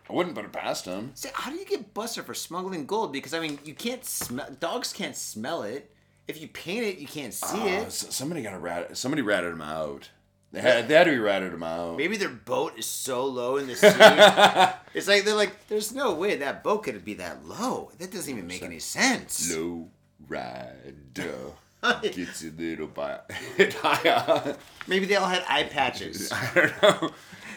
I 0.09 0.12
wouldn't 0.12 0.35
put 0.35 0.45
it 0.45 0.53
past 0.53 0.85
them. 0.87 1.12
See, 1.14 1.28
how 1.33 1.53
do 1.53 1.57
you 1.57 1.64
get 1.64 1.95
busted 1.95 2.24
for 2.24 2.35
smuggling 2.35 2.85
gold? 2.85 3.12
Because, 3.12 3.33
I 3.33 3.39
mean, 3.39 3.61
you 3.64 3.74
can't 3.74 4.05
smell, 4.05 4.49
dogs 4.59 4.93
can't 4.93 5.14
smell 5.16 5.62
it. 5.62 5.89
If 6.26 6.41
you 6.41 6.49
paint 6.49 6.85
it, 6.85 6.99
you 6.99 7.07
can't 7.07 7.33
see 7.33 7.61
Uh, 7.76 7.83
it. 7.83 7.93
somebody 7.93 8.43
got 8.43 8.55
a 8.55 8.59
rat. 8.59 8.97
Somebody 8.97 9.22
ratted 9.22 9.53
them 9.53 9.62
out. 9.62 10.11
They 10.53 10.61
had 10.61 10.88
they 10.88 10.94
had 10.94 11.05
to 11.05 11.12
be 11.12 11.18
ratted 11.18 11.53
them 11.53 11.62
out. 11.62 11.96
Maybe 11.96 12.16
their 12.16 12.28
boat 12.28 12.76
is 12.76 12.86
so 12.86 13.24
low 13.24 13.57
in 13.57 13.68
the 13.68 13.76
sea. 13.76 13.86
it's 14.94 15.07
like 15.07 15.24
they're 15.24 15.34
like, 15.34 15.68
there's 15.68 15.94
no 15.94 16.12
way 16.14 16.36
that 16.36 16.64
boat 16.64 16.82
could 16.82 17.05
be 17.05 17.14
that 17.14 17.46
low. 17.46 17.92
That 17.98 18.11
doesn't 18.11 18.32
even 18.32 18.48
make 18.48 18.62
any 18.62 18.80
sense. 18.80 19.55
Low 19.55 19.88
rider 20.28 21.53
gets 22.03 22.42
a 22.42 22.51
little 22.51 22.88
bit 22.88 23.74
higher. 23.74 24.57
Maybe 24.88 25.07
they 25.07 25.16
all 25.16 25.28
had 25.28 25.44
eye 25.48 25.64
patches. 25.64 26.32
I 26.32 26.51
don't 26.55 26.82
know. 26.82 27.11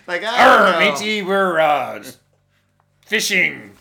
Like, 0.05 0.23
I 0.23 0.57
don't 0.57 0.71
know. 0.71 0.79
matey, 0.79 1.21
we're 1.21 1.59
uh, 1.59 2.03
fishing. 3.05 3.71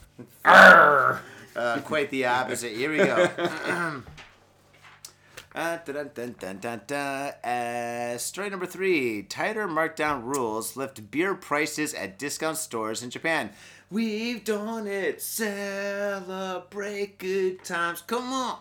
Arr. 0.44 1.20
Uh, 1.54 1.80
quite 1.80 2.10
the 2.10 2.24
opposite. 2.24 2.72
Here 2.72 2.90
we 2.90 2.98
go. 2.98 3.28
Uh, 5.54 5.76
dun, 5.84 6.10
dun, 6.14 6.34
dun, 6.38 6.58
dun, 6.58 6.80
dun. 6.86 7.28
Uh, 7.44 8.16
story 8.16 8.48
number 8.48 8.64
three: 8.64 9.22
Tighter 9.22 9.68
markdown 9.68 10.24
rules 10.24 10.76
lift 10.76 11.10
beer 11.10 11.34
prices 11.34 11.92
at 11.92 12.18
discount 12.18 12.56
stores 12.56 13.02
in 13.02 13.10
Japan. 13.10 13.50
We've 13.90 14.42
done 14.42 14.86
it. 14.86 15.20
Celebrate 15.20 17.18
good 17.18 17.62
times. 17.62 18.00
Come 18.00 18.32
on. 18.32 18.58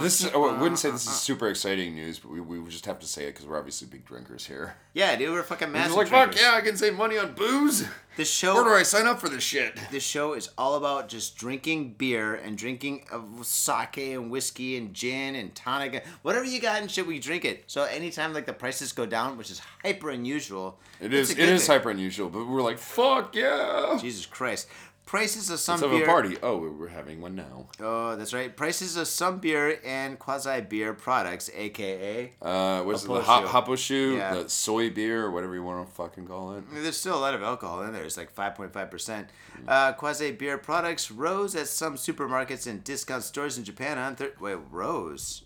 This 0.00 0.22
is, 0.22 0.32
I 0.32 0.36
wouldn't 0.36 0.78
say 0.78 0.92
this 0.92 1.04
is 1.06 1.12
super 1.12 1.48
exciting 1.48 1.96
news, 1.96 2.20
but 2.20 2.30
we, 2.30 2.40
we 2.40 2.70
just 2.70 2.86
have 2.86 3.00
to 3.00 3.06
say 3.06 3.24
it 3.24 3.34
because 3.34 3.46
we're 3.46 3.58
obviously 3.58 3.88
big 3.88 4.04
drinkers 4.04 4.46
here. 4.46 4.76
Yeah, 4.94 5.16
dude, 5.16 5.30
we're 5.32 5.42
fucking 5.42 5.72
massive. 5.72 5.96
like, 5.96 6.06
fuck 6.06 6.40
yeah, 6.40 6.52
I 6.54 6.60
can 6.60 6.76
save 6.76 6.94
money 6.94 7.18
on 7.18 7.34
booze. 7.34 7.84
This 8.16 8.42
Where 8.42 8.64
do 8.64 8.70
I 8.70 8.82
sign 8.82 9.06
up 9.06 9.20
for 9.20 9.28
this 9.28 9.42
shit? 9.42 9.78
this 9.90 10.02
show 10.02 10.34
is 10.34 10.50
all 10.58 10.74
about 10.74 11.08
just 11.08 11.36
drinking 11.36 11.94
beer 11.94 12.34
and 12.34 12.58
drinking 12.58 13.04
of 13.10 13.24
sake 13.46 13.98
and 13.98 14.30
whiskey 14.30 14.76
and 14.76 14.92
gin 14.92 15.36
and 15.36 15.54
tonic, 15.54 16.04
whatever 16.22 16.44
you 16.44 16.60
got 16.60 16.82
and 16.82 16.90
shit. 16.90 17.06
We 17.06 17.18
drink 17.18 17.44
it. 17.44 17.64
So 17.66 17.84
anytime 17.84 18.34
like 18.34 18.46
the 18.46 18.52
prices 18.52 18.92
go 18.92 19.06
down, 19.06 19.38
which 19.38 19.50
is 19.50 19.60
hyper 19.82 20.10
unusual. 20.10 20.78
It 21.00 21.14
is 21.14 21.30
it 21.30 21.38
is 21.38 21.66
hyper 21.66 21.90
unusual, 21.90 22.28
but 22.28 22.46
we're 22.46 22.62
like, 22.62 22.78
fuck 22.78 23.34
yeah. 23.34 23.96
Jesus 24.00 24.26
Christ. 24.26 24.68
Prices 25.10 25.50
of 25.50 25.58
some 25.58 25.80
Let's 25.80 25.92
have 25.92 26.02
a 26.02 26.06
party. 26.06 26.36
Oh, 26.40 26.58
we're 26.78 26.86
having 26.86 27.20
one 27.20 27.34
now. 27.34 27.66
Oh, 27.80 28.14
that's 28.14 28.32
right. 28.32 28.56
Prices 28.56 28.96
of 28.96 29.08
some 29.08 29.40
beer 29.40 29.80
and 29.84 30.16
quasi 30.20 30.60
beer 30.60 30.92
products, 30.94 31.50
aka 31.52 32.32
Uh, 32.40 32.82
what's 32.82 33.02
it? 33.02 33.08
The 33.08 33.14
Happoshu. 33.14 33.24
hop, 33.24 33.66
happoshu, 33.66 34.16
Yeah. 34.18 34.34
the 34.34 34.48
soy 34.48 34.88
beer, 34.90 35.24
or 35.24 35.32
whatever 35.32 35.54
you 35.54 35.64
want 35.64 35.84
to 35.88 35.92
fucking 35.94 36.28
call 36.28 36.52
it. 36.54 36.64
There's 36.72 36.96
still 36.96 37.18
a 37.18 37.18
lot 37.18 37.34
of 37.34 37.42
alcohol 37.42 37.82
in 37.82 37.92
there. 37.92 38.04
It's 38.04 38.16
like 38.16 38.32
5.5%. 38.32 39.30
Uh, 39.66 39.94
quasi 39.94 40.30
beer 40.30 40.58
products 40.58 41.10
rose 41.10 41.56
at 41.56 41.66
some 41.66 41.96
supermarkets 41.96 42.68
and 42.68 42.84
discount 42.84 43.24
stores 43.24 43.58
in 43.58 43.64
Japan 43.64 43.98
on 43.98 44.14
thir- 44.14 44.34
Wait, 44.38 44.58
rose? 44.70 45.42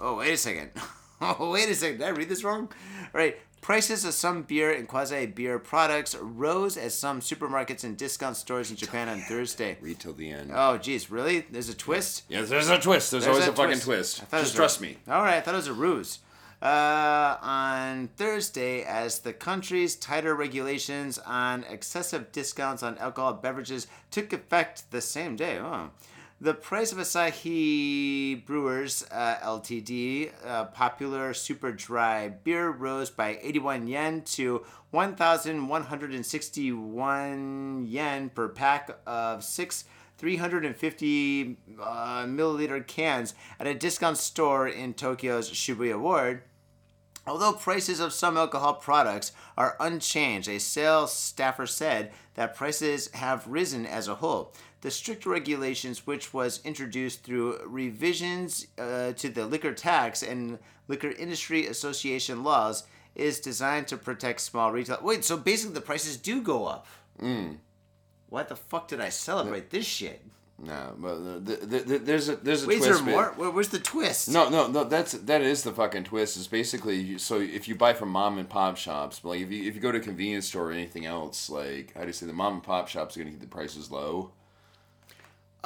Oh, 0.00 0.16
wait 0.16 0.32
a 0.32 0.36
second. 0.36 0.70
Oh, 1.20 1.50
wait 1.52 1.68
a 1.68 1.74
second. 1.76 1.98
Did 1.98 2.06
I 2.08 2.10
read 2.10 2.28
this 2.28 2.42
wrong? 2.42 2.62
All 2.62 3.08
right. 3.20 3.38
Prices 3.60 4.04
of 4.04 4.14
some 4.14 4.42
beer 4.42 4.72
and 4.72 4.88
quasi 4.88 5.26
beer 5.26 5.58
products 5.58 6.14
rose 6.14 6.76
as 6.76 6.94
some 6.94 7.20
supermarkets 7.20 7.84
and 7.84 7.96
discount 7.98 8.36
stores 8.36 8.70
in 8.70 8.76
Japan 8.76 9.08
on 9.08 9.20
Thursday. 9.20 9.76
Read 9.80 9.98
till 9.98 10.14
the 10.14 10.30
end. 10.30 10.50
Oh, 10.54 10.78
geez, 10.78 11.10
really? 11.10 11.40
There's 11.50 11.68
a 11.68 11.74
twist? 11.74 12.22
Yeah, 12.28 12.42
there's 12.42 12.68
a 12.70 12.78
twist. 12.78 13.10
There's, 13.10 13.24
There's 13.24 13.34
always 13.36 13.46
a, 13.48 13.52
a 13.52 13.54
fucking 13.54 13.80
twist. 13.80 13.84
twist. 14.18 14.22
I 14.22 14.24
thought 14.26 14.36
it 14.38 14.40
Just 14.40 14.52
was 14.52 14.54
a- 14.54 14.56
trust 14.56 14.80
me. 14.80 14.96
All 15.08 15.22
right, 15.22 15.34
I 15.36 15.40
thought 15.42 15.54
it 15.54 15.58
was 15.58 15.66
a 15.66 15.72
ruse. 15.74 16.20
Uh, 16.62 17.36
on 17.42 18.08
Thursday, 18.16 18.82
as 18.82 19.20
the 19.20 19.32
country's 19.32 19.94
tighter 19.94 20.34
regulations 20.34 21.18
on 21.18 21.62
excessive 21.64 22.32
discounts 22.32 22.82
on 22.82 22.96
alcohol 22.98 23.34
beverages 23.34 23.86
took 24.10 24.32
effect 24.32 24.90
the 24.90 25.00
same 25.00 25.36
day. 25.36 25.58
Oh. 25.58 25.90
The 26.40 26.54
price 26.54 26.92
of 26.92 26.98
Asahi 26.98 28.46
Brewers 28.46 29.04
uh, 29.10 29.38
Ltd. 29.42 30.30
Uh, 30.46 30.66
popular 30.66 31.34
super 31.34 31.72
dry 31.72 32.28
beer 32.28 32.70
rose 32.70 33.10
by 33.10 33.40
81 33.42 33.88
yen 33.88 34.22
to 34.22 34.64
1,161 34.92 37.86
yen 37.88 38.30
per 38.30 38.48
pack 38.50 39.00
of 39.04 39.42
six 39.42 39.82
350 40.18 41.56
uh, 41.82 42.24
milliliter 42.26 42.86
cans 42.86 43.34
at 43.58 43.66
a 43.66 43.74
discount 43.74 44.16
store 44.16 44.68
in 44.68 44.94
Tokyo's 44.94 45.50
Shibuya 45.50 45.98
Ward. 45.98 46.44
Although 47.26 47.54
prices 47.54 47.98
of 47.98 48.12
some 48.12 48.36
alcohol 48.36 48.74
products 48.74 49.32
are 49.56 49.76
unchanged, 49.80 50.48
a 50.48 50.60
sales 50.60 51.12
staffer 51.12 51.66
said 51.66 52.12
that 52.34 52.54
prices 52.54 53.10
have 53.14 53.44
risen 53.46 53.84
as 53.84 54.06
a 54.06 54.14
whole. 54.14 54.54
The 54.80 54.90
strict 54.90 55.26
regulations, 55.26 56.06
which 56.06 56.32
was 56.32 56.60
introduced 56.64 57.24
through 57.24 57.58
revisions 57.66 58.68
uh, 58.78 59.12
to 59.12 59.28
the 59.28 59.44
liquor 59.44 59.74
tax 59.74 60.22
and 60.22 60.58
liquor 60.86 61.10
industry 61.10 61.66
association 61.66 62.44
laws, 62.44 62.84
is 63.16 63.40
designed 63.40 63.88
to 63.88 63.96
protect 63.96 64.40
small 64.40 64.70
retail. 64.70 65.00
Wait, 65.02 65.24
so 65.24 65.36
basically 65.36 65.74
the 65.74 65.80
prices 65.80 66.16
do 66.16 66.40
go 66.40 66.66
up. 66.66 66.86
Why 68.28 68.42
the 68.44 68.56
fuck 68.56 68.88
did 68.88 69.00
I 69.00 69.08
celebrate 69.08 69.70
this 69.70 69.86
shit? 69.86 70.22
No, 70.60 70.94
but 70.98 71.44
the, 71.44 71.56
the, 71.56 71.78
the, 71.78 71.98
there's 71.98 72.28
a 72.28 72.34
there's 72.36 72.64
a 72.64 72.66
Wait, 72.66 72.78
is 72.78 72.86
twist. 72.86 73.04
there 73.04 73.14
more? 73.14 73.32
Where, 73.36 73.50
where's 73.50 73.68
the 73.68 73.78
twist? 73.78 74.28
No, 74.28 74.48
no, 74.48 74.66
no. 74.66 74.82
That's 74.82 75.12
that 75.12 75.40
is 75.40 75.62
the 75.62 75.72
fucking 75.72 76.02
twist. 76.04 76.36
Is 76.36 76.48
basically 76.48 77.16
so 77.18 77.40
if 77.40 77.68
you 77.68 77.76
buy 77.76 77.94
from 77.94 78.08
mom 78.08 78.38
and 78.38 78.48
pop 78.48 78.76
shops, 78.76 79.20
but 79.20 79.30
like 79.30 79.40
if 79.40 79.52
you 79.52 79.68
if 79.68 79.76
you 79.76 79.80
go 79.80 79.92
to 79.92 79.98
a 79.98 80.00
convenience 80.00 80.46
store 80.46 80.70
or 80.70 80.72
anything 80.72 81.06
else, 81.06 81.48
like 81.48 81.94
how 81.94 82.00
do 82.00 82.08
you 82.08 82.12
say 82.12 82.26
the 82.26 82.32
mom 82.32 82.54
and 82.54 82.62
pop 82.64 82.88
shops 82.88 83.16
are 83.16 83.20
gonna 83.20 83.30
keep 83.30 83.40
the 83.40 83.46
prices 83.46 83.92
low, 83.92 84.32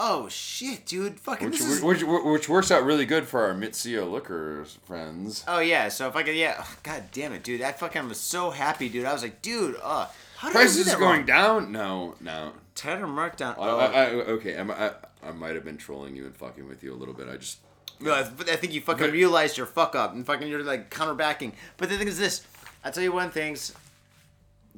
Oh 0.05 0.29
shit, 0.29 0.85
dude! 0.85 1.21
Fucking 1.21 1.51
which 1.51 1.59
this 1.61 1.69
is. 1.69 1.81
which, 1.81 2.03
which, 2.03 2.25
which 2.25 2.49
works 2.49 2.73
out 2.73 2.83
really 2.85 3.07
good 3.07 3.25
for 3.29 3.43
our 3.47 3.55
Mitsuya 3.55 4.11
liquors 4.11 4.79
friends. 4.85 5.45
Oh 5.47 5.61
yeah, 5.61 5.89
so 5.91 6.09
if 6.09 6.17
I 6.17 6.25
could, 6.25 6.35
yeah. 6.35 6.57
oh, 6.59 6.77
God 6.83 7.05
damn 7.13 7.33
it, 7.33 7.45
dude! 7.45 7.63
I 7.63 7.71
fucking 7.71 8.09
was 8.09 8.19
so 8.19 8.51
happy, 8.51 8.89
dude. 8.89 9.05
I 9.05 9.13
was 9.13 9.23
like, 9.23 9.41
dude, 9.43 9.77
uh, 9.81 10.09
how 10.39 10.49
did 10.49 10.57
I 10.57 10.61
do 10.63 10.65
Prices 10.65 10.95
going 10.97 11.19
wrong? 11.19 11.25
down? 11.27 11.71
No, 11.73 12.15
no. 12.21 12.53
Tighter 12.75 13.07
markdown. 13.07 13.53
I, 13.53 13.55
Oh, 13.59 13.79
I, 13.79 13.87
I, 13.87 14.07
okay, 14.33 14.57
I'm, 14.59 14.71
I 14.73 14.91
I 15.23 15.31
might 15.31 15.55
have 15.55 15.65
been 15.65 15.77
trolling 15.77 16.17
you 16.17 16.25
and 16.27 16.35
fucking 16.35 16.67
with 16.69 16.83
you 16.83 16.93
a 16.93 16.97
little 16.97 17.15
bit. 17.15 17.29
I 17.29 17.37
just 17.37 17.59
no, 18.01 18.13
I 18.13 18.25
th- 18.25 18.51
I 18.51 18.57
think 18.57 18.73
you 18.73 18.81
fucking 18.81 19.07
But- 19.07 19.13
realized 19.13 19.57
your 19.57 19.67
fuck 19.67 19.95
up 19.95 20.15
and 20.15 20.27
fucking 20.27 20.49
you're 20.49 20.65
like 20.65 20.91
counterbacking. 20.91 21.53
But 21.77 21.91
the 21.91 21.97
thing 21.97 22.09
is 22.09 22.19
this: 22.19 22.45
I 22.83 22.91
tell 22.91 23.05
you 23.05 23.13
one 23.13 23.31
things. 23.31 23.73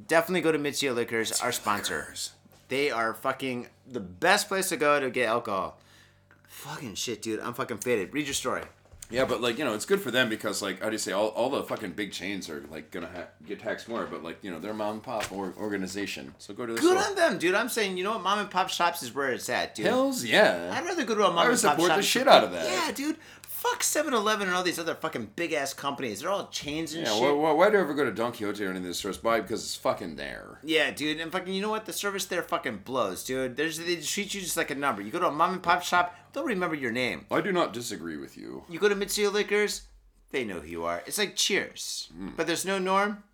Definitely 0.07 0.43
go 0.43 0.53
to 0.53 0.59
Mitsuya 0.59 0.95
Liquors, 0.95 1.41
our 1.41 1.53
sponsor. 1.53 2.12
They 2.69 2.91
are 2.91 3.15
fucking 3.15 3.69
the 3.87 4.01
best 4.01 4.49
place 4.49 4.69
to 4.71 4.77
go 4.77 4.99
to 5.01 5.11
get 5.11 5.29
alcohol. 5.29 5.79
Fucking 6.49 6.95
shit, 6.95 7.23
dude. 7.23 7.41
I'm 7.41 7.55
fucking 7.55 7.79
faded. 7.79 8.12
Read 8.15 8.27
your 8.27 8.35
story. 8.35 8.62
Yeah, 9.11 9.27
but 9.27 9.43
like 9.43 9.59
you 9.59 9.65
know, 9.65 9.75
it's 9.75 9.85
good 9.85 10.01
for 10.01 10.11
them 10.11 10.31
because 10.31 10.62
like 10.62 10.81
how 10.81 10.87
do 10.87 10.93
you 10.93 10.99
say 10.99 11.12
all, 11.12 11.29
all 11.29 11.51
the 11.51 11.62
fucking 11.62 11.93
big 11.93 12.11
chains 12.11 12.49
are 12.49 12.65
like 12.71 12.91
gonna 12.91 13.07
ha- 13.15 13.27
get 13.47 13.61
taxed 13.61 13.87
more, 13.87 14.07
but 14.07 14.25
like 14.25 14.39
you 14.43 14.51
know 14.51 14.59
they're 14.59 14.73
mom 14.73 14.95
and 14.95 15.03
pop 15.03 15.31
or- 15.31 15.53
organization, 15.59 16.35
so 16.39 16.55
go 16.55 16.65
to 16.65 16.73
the 16.73 16.81
Good 16.81 16.97
store. 16.99 17.11
on 17.11 17.15
them, 17.15 17.39
dude. 17.39 17.55
I'm 17.55 17.69
saying, 17.69 17.99
you 17.99 18.03
know 18.05 18.12
what? 18.12 18.23
Mom 18.23 18.39
and 18.39 18.51
pop 18.51 18.71
shops 18.71 19.03
is 19.03 19.15
where 19.15 19.31
it's 19.31 19.49
at, 19.51 19.75
dude. 19.75 19.87
Hells 19.87 20.25
yeah. 20.25 20.73
I'd 20.75 20.87
rather 20.87 21.05
go 21.05 21.15
to 21.15 21.21
a 21.27 21.29
mom 21.29 21.39
I 21.39 21.43
would 21.45 21.53
and 21.53 21.62
pop 21.62 21.73
support 21.73 21.89
shop. 21.91 21.97
the 21.99 22.03
shit 22.03 22.27
out 22.27 22.45
of 22.45 22.53
that. 22.53 22.67
Yeah, 22.67 22.93
dude. 22.93 23.17
Fuck 23.71 23.81
7-Eleven 23.81 24.47
and 24.47 24.55
all 24.55 24.62
these 24.62 24.79
other 24.79 24.95
fucking 24.95 25.31
big 25.37 25.55
ass 25.55 25.73
companies. 25.73 26.21
They're 26.21 26.29
all 26.31 26.49
chains 26.49 26.93
and 26.93 27.07
Yeah, 27.07 27.15
shit. 27.15 27.23
why, 27.23 27.31
why, 27.33 27.53
why 27.53 27.71
do 27.71 27.79
I 27.79 27.81
ever 27.81 27.95
go 27.95 28.05
to 28.05 28.12
Don 28.12 28.31
Quijote 28.33 28.61
or 28.61 28.69
any 28.69 28.77
of 28.79 28.85
these 28.85 28.99
stores? 28.99 29.23
Why? 29.23 29.41
Because 29.41 29.62
it's 29.65 29.75
fucking 29.77 30.17
there. 30.17 30.59
Yeah, 30.62 30.91
dude, 30.91 31.19
and 31.19 31.33
fucking, 31.33 31.53
you 31.55 31.62
know 31.62 31.71
what? 31.71 31.87
The 31.87 31.95
service 31.95 32.27
there 32.27 32.43
fucking 32.43 32.83
blows, 32.85 33.25
dude. 33.25 33.57
There's 33.57 33.79
they 33.79 33.97
treat 33.97 34.35
you 34.35 34.43
just 34.43 34.59
like 34.59 34.71
a 34.71 34.75
number. 34.75 35.01
You 35.01 35.11
go 35.11 35.19
to 35.19 35.29
a 35.29 35.33
mom 35.33 35.55
and 35.55 35.62
pop 35.62 35.83
shop, 35.83 36.15
they'll 36.35 36.45
remember 36.45 36.77
your 36.77 36.93
name. 36.93 37.25
I 37.31 37.41
do 37.41 37.53
not 37.53 37.73
disagree 37.73 38.19
with 38.19 38.37
you. 38.37 38.65
You 38.69 38.79
go 38.79 38.91
to 38.91 38.95
Mitsuya 38.95 39.33
Liquors, 39.33 39.83
they 40.31 40.45
know 40.45 40.61
who 40.61 40.69
you 40.69 40.85
are. 40.85 41.03
It's 41.07 41.17
like 41.17 41.35
Cheers, 41.35 42.11
Hmm. 42.15 42.29
but 42.37 42.47
there's 42.47 42.67
no 42.67 42.79
Norm, 42.79 43.25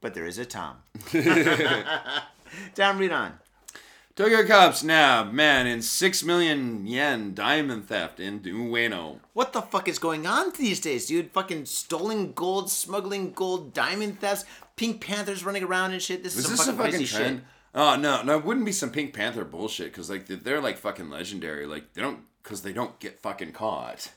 but 0.00 0.14
there 0.14 0.24
is 0.24 0.38
a 0.38 0.46
Tom. 0.46 0.76
Down, 2.74 2.96
read 2.98 3.12
on. 3.12 3.38
Tokyo 4.18 4.44
cops 4.44 4.82
nab 4.82 5.32
man 5.32 5.68
in 5.68 5.80
six 5.80 6.24
million 6.24 6.84
yen 6.88 7.34
diamond 7.34 7.86
theft 7.86 8.18
in 8.18 8.40
Ueno. 8.40 9.20
What 9.32 9.52
the 9.52 9.62
fuck 9.62 9.86
is 9.86 10.00
going 10.00 10.26
on 10.26 10.50
these 10.58 10.80
days, 10.80 11.06
dude? 11.06 11.30
Fucking 11.30 11.66
stolen 11.66 12.32
gold, 12.32 12.68
smuggling 12.68 13.30
gold, 13.30 13.72
diamond 13.72 14.18
thefts, 14.18 14.44
Pink 14.74 15.00
Panthers 15.00 15.44
running 15.44 15.62
around 15.62 15.92
and 15.92 16.02
shit. 16.02 16.24
This 16.24 16.32
is, 16.36 16.40
Is 16.40 16.44
some 16.46 16.56
this 16.56 16.66
a 16.66 16.72
fucking 16.72 16.90
crazy 16.90 17.06
trend? 17.06 17.36
shit. 17.38 17.44
Oh 17.76 17.94
no, 17.94 18.22
no, 18.24 18.36
it 18.38 18.44
wouldn't 18.44 18.66
be 18.66 18.72
some 18.72 18.90
Pink 18.90 19.14
Panther 19.14 19.44
bullshit 19.44 19.92
because 19.92 20.10
like 20.10 20.26
they're- 20.26 20.36
they're 20.36 20.60
like 20.60 20.78
fucking 20.78 21.10
legendary. 21.10 21.66
Like 21.66 21.92
they 21.94 22.02
don't 22.02 22.18
because 22.42 22.62
they 22.62 22.72
don't 22.72 22.98
get 22.98 23.20
fucking 23.20 23.52
caught. 23.52 24.10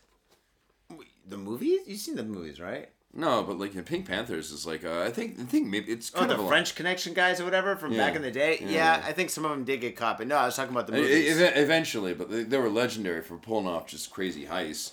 The 1.29 1.37
movies? 1.37 1.81
You've 1.85 1.99
seen 1.99 2.15
the 2.15 2.23
movies, 2.23 2.59
right? 2.59 2.89
No, 3.13 3.43
but 3.43 3.59
like 3.59 3.73
the 3.73 3.83
Pink 3.83 4.05
Panthers 4.07 4.51
is 4.51 4.65
like 4.65 4.85
uh, 4.85 5.01
I 5.01 5.09
think 5.09 5.37
I 5.39 5.43
think 5.43 5.67
maybe 5.67 5.91
it's 5.91 6.11
Oh, 6.15 6.19
kind 6.19 6.31
the 6.31 6.35
of 6.35 6.45
a 6.45 6.47
French 6.47 6.75
Connection 6.75 7.13
guys 7.13 7.41
or 7.41 7.45
whatever 7.45 7.75
from 7.75 7.91
Yeah. 7.91 7.97
back 8.07 8.15
in 8.15 8.21
the 8.21 8.31
day. 8.31 8.57
Yeah, 8.61 8.69
Yeah. 8.69 9.03
I 9.05 9.11
think 9.11 9.29
some 9.29 9.43
of 9.43 9.51
them 9.51 9.65
did 9.65 9.81
get 9.81 9.97
caught, 9.97 10.17
but 10.17 10.27
no, 10.27 10.37
I 10.37 10.45
was 10.45 10.55
talking 10.55 10.71
about 10.71 10.87
the 10.87 10.93
movies. 10.93 11.39
e- 11.39 11.43
eventually, 11.43 12.13
but 12.13 12.31
they, 12.31 12.43
they 12.43 12.57
were 12.57 12.69
legendary 12.69 13.21
for 13.21 13.35
pulling 13.37 13.67
off 13.67 13.85
just 13.87 14.11
crazy 14.11 14.45
heists. 14.45 14.91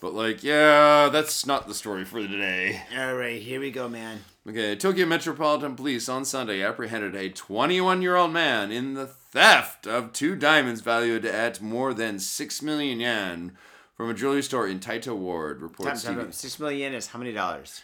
But 0.00 0.14
like, 0.14 0.42
yeah, 0.42 1.10
that's 1.12 1.44
not 1.46 1.68
the 1.68 1.74
story 1.74 2.04
for 2.06 2.18
today. 2.20 2.82
All 2.98 3.14
right, 3.14 3.40
here 3.40 3.60
we 3.60 3.70
go, 3.70 3.86
man. 3.88 4.20
Okay, 4.48 4.74
Tokyo 4.74 5.04
Metropolitan 5.06 5.76
Police 5.76 6.08
on 6.08 6.24
Sunday 6.24 6.62
apprehended 6.62 7.14
a 7.14 7.28
21-year-old 7.28 8.32
man 8.32 8.72
in 8.72 8.94
the 8.94 9.06
theft 9.06 9.86
of 9.86 10.12
two 10.14 10.34
diamonds 10.34 10.80
valued 10.80 11.26
at 11.26 11.60
more 11.60 11.92
than 11.92 12.18
six 12.18 12.62
million 12.62 12.98
yen 13.00 13.52
from 14.00 14.08
a 14.08 14.14
jewelry 14.14 14.42
store 14.42 14.66
in 14.66 14.80
Taito 14.80 15.14
Ward. 15.14 15.60
Reports. 15.60 16.04
time, 16.04 16.14
TV. 16.16 16.20
time. 16.22 16.32
Six 16.32 16.58
million 16.58 16.94
is 16.94 17.08
how 17.08 17.18
many 17.18 17.34
dollars? 17.34 17.82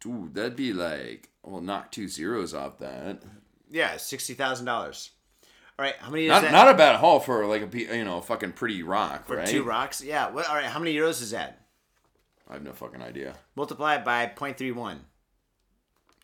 Dude, 0.00 0.34
that'd 0.34 0.54
be 0.54 0.74
like, 0.74 1.30
well, 1.42 1.62
knock 1.62 1.90
two 1.90 2.08
zeros 2.08 2.52
off 2.52 2.78
that. 2.80 3.22
Yeah, 3.70 3.96
sixty 3.96 4.34
thousand 4.34 4.66
dollars. 4.66 5.12
All 5.78 5.86
right, 5.86 5.96
how 5.98 6.10
many 6.10 6.24
is 6.24 6.28
Not, 6.28 6.42
that? 6.42 6.52
not 6.52 6.68
a 6.68 6.74
bad 6.74 6.96
haul 6.96 7.20
for 7.20 7.46
like 7.46 7.72
a 7.74 7.78
you 7.78 8.04
know 8.04 8.18
a 8.18 8.22
fucking 8.22 8.52
pretty 8.52 8.82
rock, 8.82 9.26
for 9.26 9.36
right? 9.36 9.46
two 9.46 9.62
rocks. 9.62 10.02
Yeah. 10.02 10.28
What? 10.28 10.46
All 10.46 10.56
right, 10.56 10.66
how 10.66 10.78
many 10.78 10.94
euros 10.94 11.22
is 11.22 11.30
that? 11.30 11.62
I 12.46 12.52
have 12.52 12.62
no 12.62 12.74
fucking 12.74 13.00
idea. 13.00 13.36
Multiply 13.56 13.94
it 13.94 14.04
by 14.04 14.26
0.31. 14.26 14.98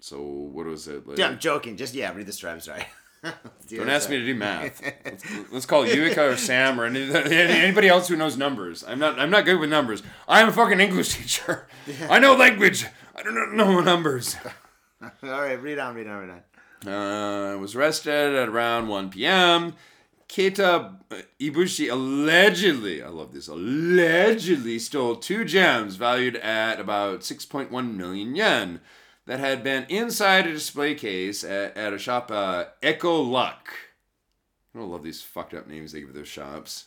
So 0.00 0.20
what 0.20 0.66
was 0.66 0.88
it? 0.88 1.08
Like, 1.08 1.16
Yeah, 1.16 1.28
I'm 1.28 1.38
joking. 1.38 1.78
Just 1.78 1.94
yeah, 1.94 2.12
read 2.12 2.26
the 2.26 2.32
strap. 2.32 2.60
Sorry. 2.60 2.84
Don't 3.68 3.88
ask 3.88 4.08
me 4.08 4.18
to 4.18 4.24
do 4.24 4.34
math. 4.34 4.82
let's, 5.04 5.24
let's 5.52 5.66
call 5.66 5.84
Yuika 5.84 6.32
or 6.32 6.36
Sam 6.36 6.80
or 6.80 6.86
any, 6.86 7.10
anybody 7.12 7.88
else 7.88 8.08
who 8.08 8.16
knows 8.16 8.36
numbers. 8.36 8.84
I'm 8.86 8.98
not. 8.98 9.18
I'm 9.18 9.30
not 9.30 9.44
good 9.44 9.58
with 9.58 9.70
numbers. 9.70 10.02
I'm 10.28 10.48
a 10.48 10.52
fucking 10.52 10.80
English 10.80 11.14
teacher. 11.16 11.66
I 12.08 12.18
know 12.18 12.34
language. 12.34 12.86
I 13.14 13.22
do 13.22 13.32
not 13.32 13.52
know 13.52 13.80
numbers. 13.80 14.36
All 15.02 15.10
right, 15.22 15.60
read 15.60 15.78
on, 15.78 15.94
read 15.94 16.06
on, 16.06 16.20
read 16.20 16.30
on. 16.30 16.42
Uh, 16.92 17.58
was 17.58 17.74
arrested 17.74 18.34
at 18.34 18.48
around 18.48 18.88
1 18.88 19.10
p.m. 19.10 19.74
Keita 20.28 20.96
Ibushi 21.40 21.90
allegedly, 21.90 23.02
I 23.02 23.08
love 23.08 23.32
this, 23.32 23.48
allegedly 23.48 24.78
stole 24.78 25.16
two 25.16 25.44
gems 25.44 25.96
valued 25.96 26.36
at 26.36 26.80
about 26.80 27.20
6.1 27.20 27.94
million 27.94 28.34
yen 28.34 28.80
that 29.26 29.40
had 29.40 29.62
been 29.62 29.86
inside 29.88 30.46
a 30.46 30.52
display 30.52 30.94
case 30.94 31.44
at, 31.44 31.76
at 31.76 31.92
a 31.92 31.98
shop, 31.98 32.30
uh, 32.30 32.66
Echo 32.82 33.20
Luck. 33.20 33.68
I 34.74 34.78
don't 34.78 34.90
love 34.90 35.02
these 35.02 35.22
fucked 35.22 35.54
up 35.54 35.66
names 35.66 35.92
they 35.92 36.00
give 36.00 36.14
their 36.14 36.24
shops. 36.24 36.86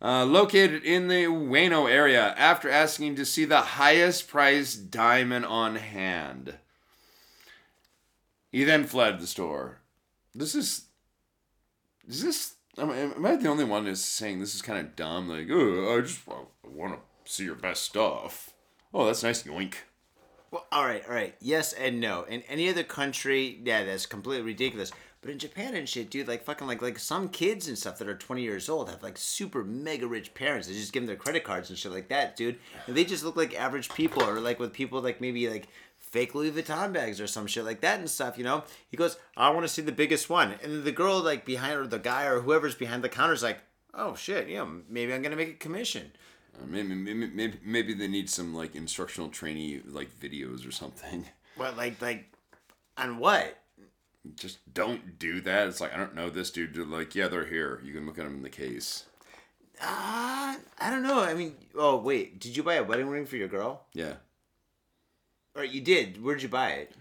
Uh, 0.00 0.24
located 0.24 0.84
in 0.84 1.08
the 1.08 1.24
Ueno 1.24 1.90
area 1.90 2.34
after 2.36 2.70
asking 2.70 3.16
to 3.16 3.24
see 3.24 3.44
the 3.44 3.60
highest 3.60 4.28
priced 4.28 4.90
diamond 4.90 5.44
on 5.46 5.76
hand. 5.76 6.54
He 8.52 8.64
then 8.64 8.84
fled 8.84 9.20
the 9.20 9.26
store. 9.26 9.80
This 10.34 10.54
is. 10.54 10.86
Is 12.06 12.22
this. 12.22 12.54
Am 12.78 13.26
I, 13.26 13.34
the 13.36 13.48
only 13.48 13.64
one 13.64 13.86
who's 13.86 14.00
saying 14.00 14.38
this 14.38 14.54
is 14.54 14.62
kind 14.62 14.78
of 14.78 14.94
dumb? 14.94 15.28
Like, 15.28 15.48
oh, 15.50 15.96
I 15.96 16.00
just 16.00 16.20
want 16.64 16.94
to 16.94 17.32
see 17.32 17.44
your 17.44 17.56
best 17.56 17.82
stuff. 17.82 18.50
Oh, 18.94 19.04
that's 19.04 19.24
nice, 19.24 19.42
yoink. 19.42 19.74
Well, 20.50 20.66
all 20.72 20.84
right, 20.84 21.02
all 21.06 21.14
right. 21.14 21.34
Yes 21.40 21.72
and 21.72 22.00
no. 22.00 22.22
In 22.22 22.42
any 22.42 22.68
other 22.68 22.84
country, 22.84 23.60
yeah, 23.64 23.84
that's 23.84 24.06
completely 24.06 24.44
ridiculous. 24.44 24.92
But 25.20 25.30
in 25.32 25.38
Japan 25.38 25.74
and 25.74 25.88
shit, 25.88 26.10
dude, 26.10 26.28
like 26.28 26.44
fucking 26.44 26.66
like 26.66 26.80
like 26.80 26.98
some 26.98 27.28
kids 27.28 27.66
and 27.68 27.76
stuff 27.76 27.98
that 27.98 28.08
are 28.08 28.14
20 28.14 28.40
years 28.40 28.68
old 28.68 28.88
have 28.88 29.02
like 29.02 29.18
super 29.18 29.64
mega 29.64 30.06
rich 30.06 30.32
parents. 30.32 30.68
They 30.68 30.74
just 30.74 30.92
give 30.92 31.02
them 31.02 31.08
their 31.08 31.16
credit 31.16 31.42
cards 31.44 31.70
and 31.70 31.78
shit 31.78 31.92
like 31.92 32.08
that, 32.08 32.36
dude. 32.36 32.58
And 32.86 32.96
they 32.96 33.04
just 33.04 33.24
look 33.24 33.36
like 33.36 33.58
average 33.58 33.88
people 33.90 34.22
or 34.22 34.40
like 34.40 34.60
with 34.60 34.72
people 34.72 35.00
like 35.00 35.20
maybe 35.20 35.48
like 35.50 35.68
fake 35.98 36.34
Louis 36.34 36.50
Vuitton 36.50 36.92
bags 36.92 37.20
or 37.20 37.26
some 37.26 37.46
shit 37.46 37.64
like 37.64 37.80
that 37.80 37.98
and 37.98 38.08
stuff, 38.08 38.38
you 38.38 38.44
know? 38.44 38.64
He 38.88 38.96
goes, 38.96 39.18
I 39.36 39.50
want 39.50 39.64
to 39.64 39.72
see 39.72 39.82
the 39.82 39.92
biggest 39.92 40.30
one. 40.30 40.54
And 40.62 40.84
the 40.84 40.92
girl, 40.92 41.20
like, 41.20 41.44
behind, 41.44 41.78
or 41.78 41.86
the 41.86 41.98
guy, 41.98 42.24
or 42.24 42.40
whoever's 42.40 42.74
behind 42.74 43.04
the 43.04 43.08
counter 43.08 43.34
is 43.34 43.42
like, 43.42 43.58
oh 43.94 44.14
shit, 44.14 44.48
yeah, 44.48 44.66
maybe 44.88 45.12
I'm 45.12 45.22
going 45.22 45.30
to 45.32 45.36
make 45.36 45.50
a 45.50 45.54
commission. 45.54 46.12
Uh, 46.60 46.66
maybe, 46.66 46.94
maybe 46.94 47.26
maybe 47.26 47.58
maybe 47.64 47.94
they 47.94 48.08
need 48.08 48.28
some 48.28 48.54
like 48.54 48.74
instructional 48.74 49.28
trainee 49.28 49.80
like 49.86 50.18
videos 50.18 50.66
or 50.66 50.72
something. 50.72 51.26
What, 51.56 51.76
like, 51.76 52.00
like, 52.00 52.32
on 52.96 53.18
what? 53.18 53.58
Just 54.36 54.58
don't 54.72 55.18
do 55.18 55.40
that. 55.40 55.66
It's 55.66 55.80
like 55.80 55.92
I 55.92 55.96
don't 55.96 56.14
know 56.14 56.30
this 56.30 56.52
dude. 56.52 56.72
They're 56.72 56.84
like 56.84 57.16
yeah, 57.16 57.26
they're 57.26 57.46
here. 57.46 57.80
You 57.84 57.92
can 57.92 58.06
look 58.06 58.16
at 58.16 58.24
them 58.24 58.36
in 58.36 58.42
the 58.42 58.48
case. 58.48 59.06
Uh, 59.80 60.54
I 60.78 60.90
don't 60.90 61.02
know. 61.02 61.20
I 61.20 61.34
mean, 61.34 61.56
oh, 61.76 61.96
wait, 61.96 62.38
did 62.40 62.56
you 62.56 62.62
buy 62.62 62.74
a 62.74 62.84
wedding 62.84 63.08
ring 63.08 63.26
for 63.26 63.36
your 63.36 63.48
girl? 63.48 63.86
Yeah. 63.92 64.14
Or 65.54 65.64
you 65.64 65.80
did. 65.80 66.22
Where'd 66.22 66.42
you 66.42 66.48
buy 66.48 66.70
it? 66.70 66.92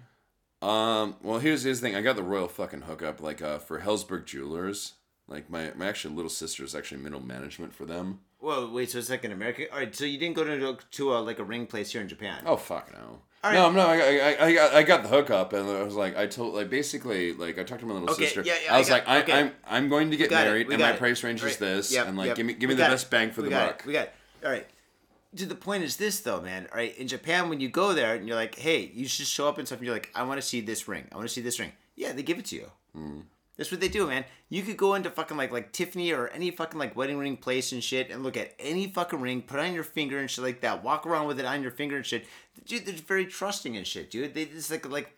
Um. 0.68 1.18
Well, 1.22 1.38
here's 1.38 1.62
his 1.62 1.80
thing. 1.80 1.95
I 1.95 2.01
got 2.01 2.16
the 2.16 2.24
royal 2.24 2.47
fucking 2.47 2.82
hookup, 2.82 3.22
like 3.22 3.43
uh, 3.43 3.60
for 3.60 3.82
Helzberg 3.82 4.26
Jewelers. 4.26 4.93
Like 5.28 5.51
my 5.51 5.72
my 5.76 5.88
actual 5.88 6.14
little 6.14 6.30
sister 6.30 6.64
is 6.64 6.74
actually 6.74 7.01
middle 7.01 7.20
management 7.20 7.76
for 7.76 7.86
them. 7.86 8.22
Well, 8.39 8.71
wait, 8.71 8.91
so 8.91 8.99
it's 8.99 9.09
like 9.09 9.23
an 9.23 9.31
American. 9.31 9.67
All 9.71 9.79
right, 9.79 9.93
so 9.95 10.05
you 10.05 10.17
didn't 10.17 10.35
go 10.35 10.43
to 10.43 10.77
to 10.91 11.13
a 11.15 11.17
like 11.19 11.39
a 11.39 11.43
ring 11.43 11.65
place 11.67 11.91
here 11.91 12.01
in 12.01 12.07
Japan. 12.07 12.43
Oh 12.45 12.55
fuck 12.57 12.91
no. 12.93 13.19
All 13.43 13.53
No, 13.53 13.65
right. 13.67 13.75
no, 13.75 13.81
I, 13.88 13.95
I, 13.95 14.45
I, 14.47 14.53
got, 14.53 14.73
I 14.73 14.83
got 14.83 15.03
the 15.03 15.09
hookup, 15.09 15.53
and 15.53 15.69
I 15.69 15.83
was 15.83 15.93
like, 15.93 16.17
I 16.17 16.25
told, 16.25 16.55
like, 16.55 16.71
basically, 16.71 17.33
like, 17.33 17.59
I 17.59 17.63
talked 17.63 17.81
to 17.81 17.85
my 17.85 17.93
little 17.93 18.09
Okay, 18.09 18.25
sister. 18.25 18.41
yeah, 18.41 18.55
yeah, 18.65 18.73
I 18.73 18.75
I 18.75 18.79
was 18.79 18.89
got- 18.89 18.93
like, 18.95 19.07
I, 19.07 19.19
okay. 19.21 19.33
I'm, 19.33 19.51
I'm 19.67 19.89
going 19.89 20.09
to 20.09 20.17
get 20.17 20.31
married, 20.31 20.67
and 20.69 20.79
my 20.81 20.93
it. 20.93 20.97
price 20.97 21.23
range 21.23 21.43
is 21.43 21.55
this, 21.57 21.93
yep, 21.93 22.07
and 22.07 22.17
like, 22.17 22.27
yep. 22.29 22.35
give 22.35 22.45
me, 22.47 22.53
give 22.53 22.67
We 22.67 22.73
me 22.75 22.81
the 22.81 22.88
best 22.89 23.05
it. 23.05 23.09
bang 23.11 23.29
for 23.31 23.43
We 23.43 23.49
the 23.49 23.55
buck. 23.55 23.81
It. 23.81 23.85
We 23.85 23.93
got 23.93 24.07
it. 24.07 24.13
All 24.43 24.49
right. 24.51 24.65
Dude, 25.35 25.49
the 25.49 25.55
point 25.55 25.83
is 25.83 25.97
this 25.97 26.19
though, 26.21 26.41
man. 26.41 26.67
All 26.71 26.77
right, 26.77 26.97
in 26.97 27.07
Japan, 27.07 27.47
when 27.47 27.59
you 27.59 27.69
go 27.69 27.93
there 27.93 28.15
and 28.15 28.27
you're 28.27 28.35
like, 28.35 28.55
"Hey, 28.55 28.89
you 28.93 29.07
should 29.07 29.27
show 29.27 29.47
up 29.47 29.59
and 29.59 29.67
stuff," 29.67 29.77
and 29.79 29.85
you're 29.85 29.95
like, 29.95 30.09
"I 30.15 30.23
want 30.23 30.41
to 30.41 30.45
see 30.47 30.59
this 30.61 30.88
ring. 30.88 31.07
I 31.11 31.15
want 31.15 31.27
to 31.27 31.33
see 31.33 31.41
this 31.41 31.59
ring." 31.59 31.73
Yeah, 31.95 32.13
they 32.13 32.23
give 32.23 32.39
it 32.39 32.45
to 32.45 32.55
you. 32.55 32.71
Hmm. 32.95 33.19
That's 33.58 33.72
what 33.72 33.80
they 33.82 33.88
do, 33.88 34.05
man. 34.05 34.24
You 34.49 34.62
could 34.62 34.78
go 34.78 34.93
into 34.93 35.10
fucking 35.10 35.36
like 35.36 35.51
like 35.51 35.72
Tiffany 35.74 36.12
or 36.12 36.28
any 36.28 36.51
fucking 36.51 36.80
like 36.80 36.95
wedding 36.95 37.18
ring 37.18 37.38
place 37.38 37.72
and 37.72 37.84
shit, 37.84 38.12
and 38.12 38.24
look 38.24 38.38
at 38.38 38.53
any 38.60 38.88
fucking 38.88 39.20
ring, 39.20 39.41
put 39.41 39.60
it 39.60 39.64
on 39.66 39.74
your 39.74 39.84
finger 39.84 40.20
and 40.20 40.30
shit 40.30 40.43
like 40.43 40.62
that. 40.62 40.84
Walk 40.84 41.08
around 41.08 41.26
with 41.28 41.39
it 41.39 41.45
on 41.45 41.62
your 41.64 41.72
finger 41.72 41.95
and 41.97 42.05
shit. 42.05 42.26
Dude, 42.66 42.86
they're 42.86 42.93
very 42.95 43.26
trusting 43.26 43.76
and 43.76 43.86
shit, 43.88 44.12
dude. 44.12 44.34
They 44.36 44.45
just 44.45 44.70
like 44.70 44.88
like. 44.89 45.16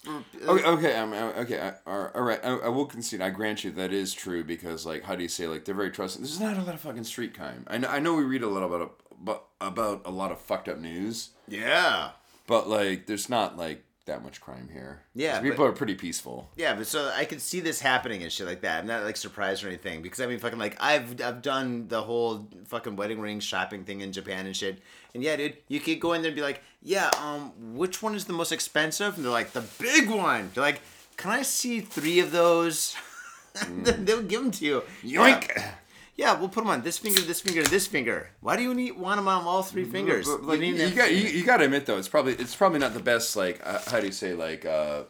Okay, 0.47 0.65
okay, 0.65 0.95
um, 0.97 1.11
uh, 1.13 1.31
okay, 1.41 1.59
I, 1.59 1.73
all 2.15 2.21
right. 2.21 2.39
I, 2.43 2.49
I 2.49 2.67
will 2.69 2.85
concede. 2.85 3.21
I 3.21 3.29
grant 3.29 3.63
you 3.63 3.71
that 3.71 3.91
is 3.91 4.13
true 4.13 4.43
because, 4.43 4.85
like, 4.85 5.03
how 5.03 5.15
do 5.15 5.23
you 5.23 5.29
say, 5.29 5.45
like, 5.47 5.65
they're 5.65 5.75
very 5.75 5.91
trusting. 5.91 6.21
There's 6.21 6.39
not 6.39 6.57
a 6.57 6.61
lot 6.61 6.75
of 6.75 6.81
fucking 6.81 7.03
street 7.03 7.33
crime. 7.35 7.65
I 7.67 7.77
know, 7.77 7.87
I 7.89 7.99
know 7.99 8.15
we 8.15 8.23
read 8.23 8.43
a 8.43 8.47
lot 8.49 8.63
about 8.63 8.99
about 9.21 9.45
about 9.59 10.01
a 10.05 10.11
lot 10.11 10.31
of 10.31 10.39
fucked 10.39 10.69
up 10.69 10.79
news, 10.79 11.31
Yeah. 11.47 12.11
but 12.47 12.69
like, 12.69 13.05
there's 13.07 13.29
not 13.29 13.57
like 13.57 13.83
that 14.09 14.23
much 14.23 14.41
crime 14.41 14.69
here. 14.71 15.01
Yeah, 15.15 15.39
people 15.39 15.65
are 15.65 15.71
pretty 15.71 15.95
peaceful. 15.95 16.49
Yeah, 16.55 16.75
but 16.75 16.85
so 16.87 17.11
I 17.15 17.25
could 17.25 17.41
see 17.41 17.61
this 17.61 17.79
happening 17.79 18.21
and 18.21 18.31
shit 18.31 18.45
like 18.45 18.61
that. 18.61 18.79
I'm 18.79 18.87
not 18.87 19.03
like 19.03 19.17
surprised 19.17 19.63
or 19.63 19.67
anything 19.67 20.01
because 20.01 20.19
I 20.19 20.25
mean, 20.25 20.39
fucking 20.39 20.59
like 20.59 20.77
I've 20.79 21.21
I've 21.21 21.41
done 21.41 21.87
the 21.87 22.01
whole 22.01 22.47
fucking 22.65 22.95
wedding 22.95 23.19
ring 23.19 23.39
shopping 23.39 23.85
thing 23.85 24.01
in 24.01 24.11
Japan 24.11 24.45
and 24.45 24.55
shit. 24.55 24.79
And 25.13 25.23
yeah, 25.23 25.35
dude, 25.37 25.57
you 25.67 25.79
could 25.79 25.99
go 25.99 26.13
in 26.13 26.21
there 26.21 26.29
and 26.29 26.35
be 26.35 26.41
like, 26.41 26.61
yeah, 26.81 27.09
um, 27.21 27.51
which 27.75 28.03
one 28.03 28.13
is 28.15 28.25
the 28.25 28.33
most 28.33 28.51
expensive? 28.51 29.15
And 29.15 29.25
they're 29.25 29.31
like, 29.31 29.53
the 29.53 29.65
big 29.79 30.09
one. 30.09 30.51
You're 30.55 30.65
like, 30.65 30.81
can 31.17 31.31
I 31.31 31.41
see 31.41 31.79
three 31.79 32.19
of 32.19 32.31
those? 32.31 32.95
They'll 33.67 34.21
give 34.21 34.41
them 34.41 34.51
to 34.51 34.65
you. 34.65 34.83
Yoink! 35.03 35.49
Yeah. 35.55 35.71
Yeah, 36.19 36.37
we'll 36.37 36.49
put 36.49 36.65
them 36.65 36.69
on 36.69 36.81
this 36.81 36.97
finger, 36.97 37.21
this 37.21 37.39
finger, 37.39 37.63
this 37.63 37.87
finger. 37.87 38.31
Why 38.41 38.57
do 38.57 38.61
you 38.61 38.73
need 38.73 38.97
want 38.97 39.19
them 39.19 39.29
on 39.29 39.45
all 39.45 39.63
three 39.63 39.85
fingers? 39.85 40.27
But, 40.27 40.43
like, 40.43 40.59
You 40.59 40.73
you, 40.75 40.89
got 40.93 41.13
you, 41.13 41.21
you 41.29 41.45
got 41.45 41.57
to 41.57 41.63
admit 41.63 41.85
though, 41.85 41.97
it's 41.97 42.09
probably 42.09 42.33
it's 42.33 42.53
probably 42.53 42.79
not 42.79 42.93
the 42.93 42.99
best. 42.99 43.37
Like, 43.37 43.61
uh, 43.65 43.79
how 43.87 44.01
do 44.01 44.07
you 44.07 44.11
say 44.11 44.33
like. 44.33 44.65
uh 44.65 45.03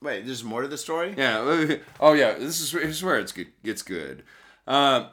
Wait, 0.00 0.24
there's 0.24 0.44
more 0.44 0.62
to 0.62 0.68
the 0.68 0.78
story. 0.78 1.14
Yeah. 1.18 1.78
Oh 1.98 2.12
yeah. 2.12 2.34
This 2.34 2.60
is 2.60 2.70
here's 2.70 3.02
where 3.02 3.18
it's 3.18 3.32
good. 3.32 3.48
Gets 3.64 3.82
good. 3.82 4.22
Uh, 4.68 5.08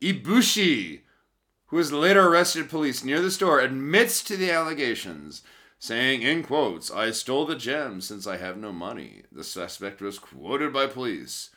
Ibushi, 0.00 1.00
who 1.66 1.76
was 1.76 1.92
later 1.92 2.26
arrested 2.26 2.70
police 2.70 3.04
near 3.04 3.20
the 3.20 3.30
store, 3.30 3.60
admits 3.60 4.22
to 4.24 4.38
the 4.38 4.50
allegations, 4.50 5.42
saying 5.78 6.22
in 6.22 6.42
quotes, 6.44 6.90
"I 6.90 7.10
stole 7.10 7.44
the 7.44 7.56
gems 7.56 8.06
since 8.06 8.26
I 8.26 8.38
have 8.38 8.56
no 8.56 8.72
money." 8.72 9.24
The 9.30 9.44
suspect 9.44 10.00
was 10.00 10.18
quoted 10.18 10.72
by 10.72 10.86
police. 10.86 11.50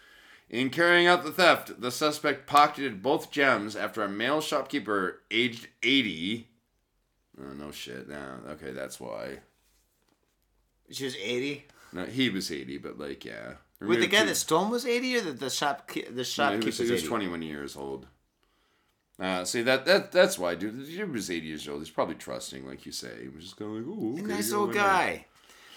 In 0.50 0.70
carrying 0.70 1.08
out 1.08 1.24
the 1.24 1.32
theft, 1.32 1.82
the 1.82 1.89
suspect 1.91 2.46
pocketed 2.48 3.02
both 3.02 3.32
gems 3.32 3.76
after 3.76 4.04
a 4.04 4.10
male 4.10 4.39
shopkeeper 4.41 5.22
aged 5.32 5.68
80. 5.82 6.48
Oh, 7.41 7.54
no 7.54 7.72
shit. 7.72 8.08
No, 8.08 8.39
okay, 8.50 8.72
that's 8.72 9.00
why. 9.00 9.39
She 10.91 11.06
was 11.06 11.16
80. 11.16 11.66
No, 11.94 12.06
he 12.06 12.30
was 12.30 12.52
80, 12.52 12.78
but 12.78 13.00
like, 13.00 13.26
yeah. 13.26 13.54
Wait, 13.82 14.00
the 14.00 14.08
guy 14.08 14.22
two- 14.22 14.28
that 14.28 14.36
stole 14.36 14.70
was 14.70 14.86
80 14.86 15.18
or 15.18 15.22
the, 15.22 15.32
the 15.32 15.50
shop 15.50 15.88
the 15.91 16.04
No, 16.14 16.24
shopkeeper 16.24 16.62
he 16.62 16.66
was, 16.68 16.78
he 16.78 16.91
was 16.91 17.02
80? 17.02 17.08
21 17.08 17.41
years 17.41 17.76
old. 17.76 18.08
Uh, 19.20 19.46
see 19.46 19.62
that 19.62 19.86
that 19.86 20.12
that's 20.12 20.39
why, 20.39 20.56
dude. 20.56 20.86
Dude 20.88 21.12
was 21.14 21.30
80 21.30 21.46
years 21.46 21.68
old. 21.68 21.80
He's 21.80 21.89
probably 21.91 22.16
trusting, 22.16 22.66
like 22.68 22.86
you 22.86 22.91
say. 22.91 23.12
He 23.22 23.28
was 23.28 23.44
just 23.44 23.58
going 23.58 23.76
like, 23.76 23.86
"Ooh, 23.88 24.14
okay, 24.14 24.22
nice 24.24 24.52
old 24.52 24.70
in 24.70 24.76
there." 24.76 24.84
guy. 24.84 25.26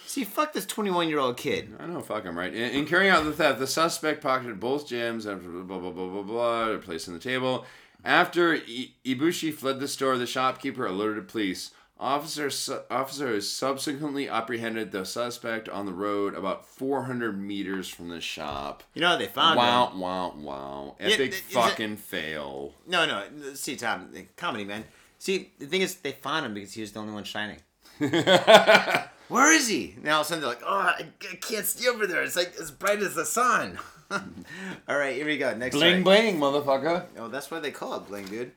See, 0.06 0.24
fuck 0.24 0.52
this 0.52 0.66
21 0.66 1.08
year 1.08 1.18
old 1.18 1.36
kid. 1.36 1.74
I 1.78 1.86
know, 1.86 2.00
fuck 2.00 2.24
him, 2.24 2.38
right? 2.38 2.52
In, 2.54 2.70
in 2.70 2.86
carrying 2.86 3.10
out 3.10 3.24
the 3.24 3.32
theft, 3.32 3.58
the 3.58 3.66
suspect 3.66 4.22
pocketed 4.22 4.60
both 4.60 4.86
gems 4.88 5.26
and 5.26 5.42
blah 5.66 5.78
blah 5.78 5.90
blah 5.90 6.06
blah 6.06 6.22
blah, 6.22 6.66
blah 6.68 6.78
placed 6.78 7.08
on 7.08 7.14
the 7.14 7.20
table. 7.20 7.66
After 8.04 8.54
I- 8.54 8.90
Ibushi 9.04 9.52
fled 9.52 9.80
the 9.80 9.88
store, 9.88 10.16
the 10.16 10.26
shopkeeper 10.26 10.86
alerted 10.86 11.28
police. 11.28 11.72
Officers 11.98 12.58
su- 12.58 12.80
officers 12.90 13.48
subsequently 13.50 14.28
apprehended 14.28 14.92
the 14.92 15.04
suspect 15.06 15.66
on 15.68 15.86
the 15.86 15.94
road 15.94 16.34
about 16.34 16.66
400 16.66 17.40
meters 17.40 17.88
from 17.88 18.10
the 18.10 18.20
shop. 18.20 18.82
You 18.92 19.00
know 19.00 19.08
how 19.08 19.16
they 19.16 19.26
found 19.26 19.56
Wow, 19.56 19.88
him? 19.88 20.00
wow, 20.00 20.34
wow. 20.36 20.96
Yeah, 21.00 21.06
Epic 21.06 21.32
it- 21.32 21.34
fucking 21.52 21.96
fail. 21.96 22.74
No, 22.86 23.06
no. 23.06 23.24
See, 23.54 23.76
Tom, 23.76 24.10
um, 24.14 24.28
comedy, 24.36 24.64
man. 24.64 24.84
See, 25.18 25.52
the 25.58 25.64
thing 25.66 25.80
is, 25.80 25.94
they 25.96 26.12
found 26.12 26.44
him 26.44 26.52
because 26.52 26.74
he 26.74 26.82
was 26.82 26.92
the 26.92 27.00
only 27.00 27.14
one 27.14 27.24
shining. 27.24 27.58
Where 29.28 29.52
is 29.52 29.68
he? 29.68 29.96
Now 30.02 30.16
all 30.16 30.20
of 30.20 30.26
a 30.26 30.28
sudden 30.28 30.42
they're 30.42 30.50
like, 30.50 30.62
oh, 30.64 30.78
I, 30.78 31.06
I 31.32 31.36
can't 31.36 31.66
see 31.66 31.88
over 31.88 32.06
there. 32.06 32.22
It's 32.22 32.36
like 32.36 32.54
as 32.60 32.70
bright 32.70 33.00
as 33.00 33.14
the 33.14 33.24
sun. 33.24 33.78
all 34.10 34.96
right, 34.96 35.16
here 35.16 35.26
we 35.26 35.38
go. 35.38 35.54
Next 35.56 35.76
story. 35.76 36.02
bling, 36.02 36.38
motherfucker. 36.38 37.06
Oh, 37.18 37.28
that's 37.28 37.50
why 37.50 37.58
they 37.58 37.70
call 37.70 37.96
it 37.96 38.06
bling, 38.06 38.26
dude. 38.26 38.52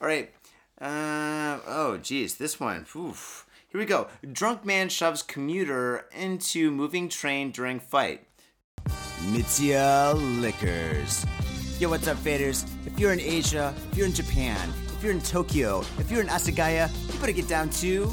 All 0.00 0.06
right. 0.06 0.30
Uh, 0.80 1.58
oh, 1.66 1.98
geez, 2.02 2.36
this 2.36 2.60
one. 2.60 2.86
Oof. 2.94 3.46
Here 3.70 3.80
we 3.80 3.86
go. 3.86 4.08
Drunk 4.32 4.64
man 4.64 4.88
shoves 4.88 5.22
commuter 5.22 6.06
into 6.12 6.70
moving 6.70 7.08
train 7.08 7.50
during 7.50 7.80
fight. 7.80 8.26
Mitsuya 9.32 10.14
Liquors. 10.40 11.26
Yo, 11.80 11.88
what's 11.88 12.06
up, 12.06 12.16
faders? 12.18 12.68
If 12.86 13.00
you're 13.00 13.12
in 13.12 13.20
Asia, 13.20 13.74
if 13.90 13.98
you're 13.98 14.06
in 14.06 14.12
Japan, 14.12 14.72
if 14.94 15.02
you're 15.02 15.10
in 15.10 15.20
Tokyo, 15.20 15.80
if 15.98 16.08
you're 16.08 16.20
in 16.20 16.28
Asagaya, 16.28 16.88
you 17.12 17.18
better 17.18 17.32
get 17.32 17.48
down 17.48 17.68
to 17.70 18.12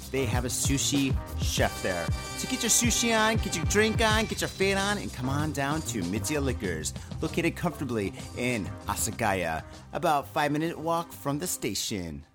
they 0.11 0.25
have 0.25 0.45
a 0.45 0.49
sushi 0.49 1.15
chef 1.41 1.81
there. 1.81 2.05
So 2.37 2.47
get 2.49 2.61
your 2.61 2.69
sushi 2.69 3.17
on, 3.17 3.37
get 3.37 3.55
your 3.55 3.65
drink 3.65 4.01
on, 4.01 4.25
get 4.25 4.41
your 4.41 4.49
fade 4.49 4.77
on, 4.77 4.97
and 4.97 5.11
come 5.13 5.29
on 5.29 5.51
down 5.53 5.81
to 5.83 6.01
Mitsuya 6.03 6.43
Liquors, 6.43 6.93
located 7.21 7.55
comfortably 7.55 8.13
in 8.37 8.69
Asagaya, 8.87 9.63
about 9.93 10.27
five 10.27 10.51
minute 10.51 10.77
walk 10.77 11.11
from 11.11 11.39
the 11.39 11.47
station. 11.47 12.25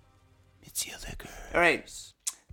Mitsuya 0.65 1.07
Liquors. 1.07 1.31
All 1.53 1.61
right. 1.61 1.89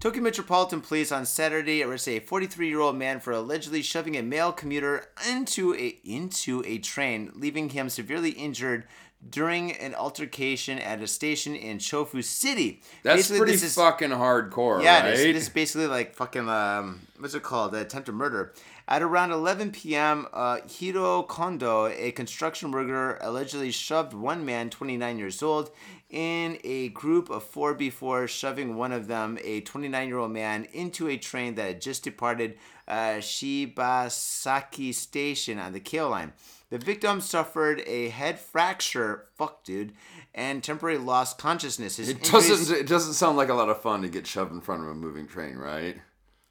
Tokyo 0.05 0.23
Metropolitan 0.23 0.83
Police 0.83 1.11
on 1.11 1.25
Saturday 1.25 1.83
arrested 1.83 2.23
a 2.23 2.27
43-year-old 2.27 2.95
man 2.95 3.21
for 3.21 3.33
allegedly 3.33 3.81
shoving 3.81 4.19
a 4.19 4.23
male 4.23 4.53
commuter 4.53 5.07
into 5.27 5.75
a 5.75 5.99
into 6.05 6.63
a 6.67 6.77
train, 6.77 7.33
leaving 7.35 7.71
him 7.71 7.89
severely 7.89 8.33
injured 8.33 8.85
during 9.31 9.73
an 9.73 9.95
altercation 9.95 10.79
at 10.79 11.01
a 11.03 11.07
station 11.07 11.55
in 11.57 11.79
Chofu 11.79 12.23
City. 12.23 12.83
That's 13.03 13.17
Basically, 13.19 13.39
pretty 13.39 13.53
this 13.53 13.63
is- 13.63 13.75
fucking 13.75 14.11
hardcore, 14.11 14.83
yeah, 14.83 15.01
right? 15.03 15.11
this, 15.11 15.21
this 15.23 15.43
is 15.45 15.49
basically 15.49 15.87
like 15.87 16.15
fucking 16.15 16.49
um, 16.49 17.01
what's 17.19 17.35
it 17.35 17.43
called? 17.43 17.75
An 17.75 17.81
attempted 17.81 18.13
murder. 18.13 18.53
At 18.87 19.01
around 19.01 19.31
11 19.31 19.73
p.m., 19.73 20.27
uh, 20.35 20.59
Hiro 20.69 21.23
Kondo, 21.23 21.87
a 21.87 22.13
construction 22.13 22.71
worker, 22.71 23.17
allegedly 23.23 23.71
shoved 23.71 24.13
one 24.13 24.45
man, 24.45 24.69
29 24.69 25.19
years 25.19 25.43
old, 25.43 25.71
in 26.11 26.59
a 26.65 26.91
group 26.91 27.31
of 27.31 27.45
four 27.45 27.73
before 27.73 28.29
shoving 28.29 28.77
one 28.77 28.93
of 28.93 29.07
them, 29.07 29.39
a 29.43 29.63
29-year-old 29.63 30.31
man, 30.33 30.67
into 30.75 31.09
a 31.09 31.17
train 31.17 31.55
that 31.55 31.67
had 31.67 31.81
just 31.81 32.05
departed 32.05 32.59
uh, 32.87 33.21
Shibasaki 33.21 34.95
Station 34.95 35.59
on 35.59 35.73
the 35.73 35.81
Keio 35.81 36.11
line. 36.11 36.33
The 36.75 36.85
victim 36.85 37.21
suffered 37.21 37.85
a 37.87 38.09
head 38.09 38.41
fracture, 38.41 39.27
fuck 39.37 39.63
dude, 39.63 39.93
and 40.35 40.61
temporary 40.61 40.99
lost 40.99 41.39
consciousness. 41.39 41.99
His 41.99 42.09
it 42.09 42.17
injuries- 42.17 42.49
doesn't. 42.49 42.77
It 42.77 42.89
doesn't 42.89 43.13
sound 43.13 43.37
like 43.37 43.49
a 43.49 43.55
lot 43.55 43.69
of 43.69 43.81
fun 43.81 44.03
to 44.03 44.09
get 44.09 44.27
shoved 44.27 44.51
in 44.51 44.61
front 44.61 44.83
of 44.83 44.89
a 44.89 44.95
moving 44.97 45.29
train, 45.29 45.55
right? 45.57 45.97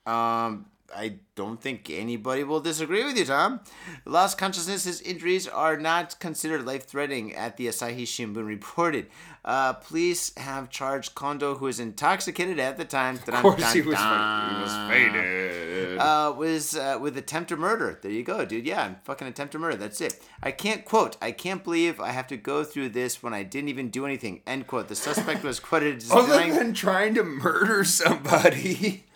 Um, 0.06 0.68
I 0.96 1.16
don't 1.36 1.62
think 1.62 1.90
anybody 1.90 2.44
will 2.44 2.60
disagree 2.60 3.04
with 3.04 3.18
you, 3.18 3.26
Tom. 3.26 3.62
Lost 4.06 4.38
consciousness, 4.38 4.84
his 4.84 5.02
injuries 5.02 5.48
are 5.48 5.78
not 5.78 6.20
considered 6.20 6.66
life 6.66 6.86
threatening, 6.86 7.34
at 7.34 7.58
the 7.58 7.68
Asahi 7.68 8.04
Shimbun 8.04 8.46
reported. 8.46 9.08
Uh, 9.44 9.74
police 9.74 10.32
have 10.38 10.70
charged 10.70 11.16
Kondo, 11.16 11.56
who 11.56 11.66
was 11.66 11.80
intoxicated 11.80 12.60
at 12.60 12.78
the 12.78 12.86
time. 12.86 13.20
Of 13.28 13.34
course, 13.42 13.74
he 13.74 13.82
was. 13.82 13.98
He 13.98 14.62
was 14.62 14.90
faded. 14.90 15.98
Uh, 15.98 16.34
was 16.38 16.76
uh, 16.76 16.98
with 17.02 17.18
attempt 17.18 17.50
to 17.50 17.58
murder. 17.58 18.00
There 18.02 18.12
you 18.12 18.24
go, 18.24 18.46
dude. 18.46 18.66
Yeah, 18.66 18.96
fucking 19.04 19.28
attempt 19.28 19.52
to 19.54 19.60
murder. 19.60 19.76
That's 19.76 20.02
it. 20.02 20.24
I 20.42 20.52
can't 20.52 20.86
quote. 20.86 21.18
I 21.22 21.32
can't 21.32 21.64
believe 21.64 22.00
I 22.00 22.12
have 22.12 22.28
to 22.28 22.38
go 22.38 22.64
through 22.64 22.90
this 22.90 23.22
when 23.22 23.34
I 23.34 23.44
didn't 23.44 23.70
even 23.70 23.90
do 23.90 24.06
anything. 24.06 24.42
End 24.48 24.68
quote. 24.68 24.88
The 24.88 24.96
suspect 24.96 25.44
was 25.44 25.60
quoted 25.60 25.98
as 25.98 26.12
Other 26.12 26.52
than 26.52 26.74
trying 26.74 27.16
to 27.16 27.24
murder 27.24 27.84
somebody. 27.84 29.06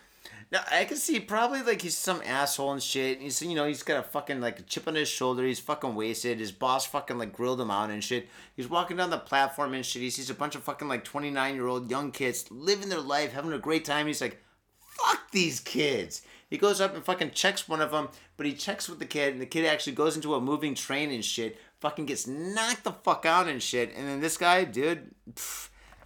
No, 0.50 0.60
I 0.72 0.86
can 0.86 0.96
see 0.96 1.20
probably 1.20 1.62
like 1.62 1.82
he's 1.82 1.98
some 1.98 2.22
asshole 2.26 2.72
and 2.72 2.82
shit. 2.82 3.20
He's 3.20 3.42
you 3.42 3.54
know 3.54 3.68
he's 3.68 3.84
got 3.84 4.00
a 4.00 4.04
fucking 4.04 4.40
like 4.40 4.60
a 4.60 4.64
chip 4.64 4.88
on 4.88 4.96
his 4.96 5.10
shoulder. 5.10 5.44
He's 5.46 5.60
fucking 5.60 5.94
wasted. 5.94 6.40
His 6.40 6.54
boss 6.54 6.86
fucking 6.86 7.18
like 7.18 7.34
grilled 7.34 7.60
him 7.60 7.70
out 7.70 7.90
and 7.90 8.02
shit. 8.02 8.30
He's 8.56 8.70
walking 8.70 8.96
down 8.96 9.10
the 9.10 9.18
platform 9.18 9.74
and 9.74 9.86
shit. 9.86 10.02
He 10.02 10.10
sees 10.10 10.30
a 10.30 10.34
bunch 10.34 10.56
of 10.56 10.64
fucking 10.64 10.88
like 10.88 11.04
twenty 11.04 11.32
nine 11.32 11.56
year 11.56 11.68
old 11.68 11.92
young 11.92 12.12
kids 12.12 12.50
living 12.50 12.88
their 12.88 13.02
life, 13.02 13.34
having 13.34 13.52
a 13.52 13.60
great 13.60 13.84
time. 13.84 14.08
He's 14.08 14.22
like, 14.22 14.42
fuck 14.80 15.32
these 15.32 15.60
kids. 15.60 16.22
He 16.50 16.58
goes 16.58 16.80
up 16.80 16.96
and 16.96 17.04
fucking 17.04 17.32
checks 17.32 17.68
one 17.68 17.82
of 17.82 17.92
them, 17.92 18.08
but 18.38 18.46
he 18.46 18.54
checks 18.54 18.88
with 18.88 19.00
the 19.00 19.06
kid, 19.06 19.34
and 19.34 19.42
the 19.42 19.46
kid 19.46 19.66
actually 19.66 19.94
goes 19.94 20.16
into 20.16 20.34
a 20.34 20.40
moving 20.40 20.76
train 20.76 21.12
and 21.12 21.26
shit. 21.26 21.60
Fucking 21.82 22.06
gets 22.06 22.26
knocked 22.26 22.86
the 22.86 22.94
fuck 22.94 23.26
out 23.26 23.50
and 23.50 23.62
shit. 23.62 23.94
And 23.96 24.08
then 24.08 24.22
this 24.22 24.38
guy, 24.38 24.64
dude. 24.64 25.14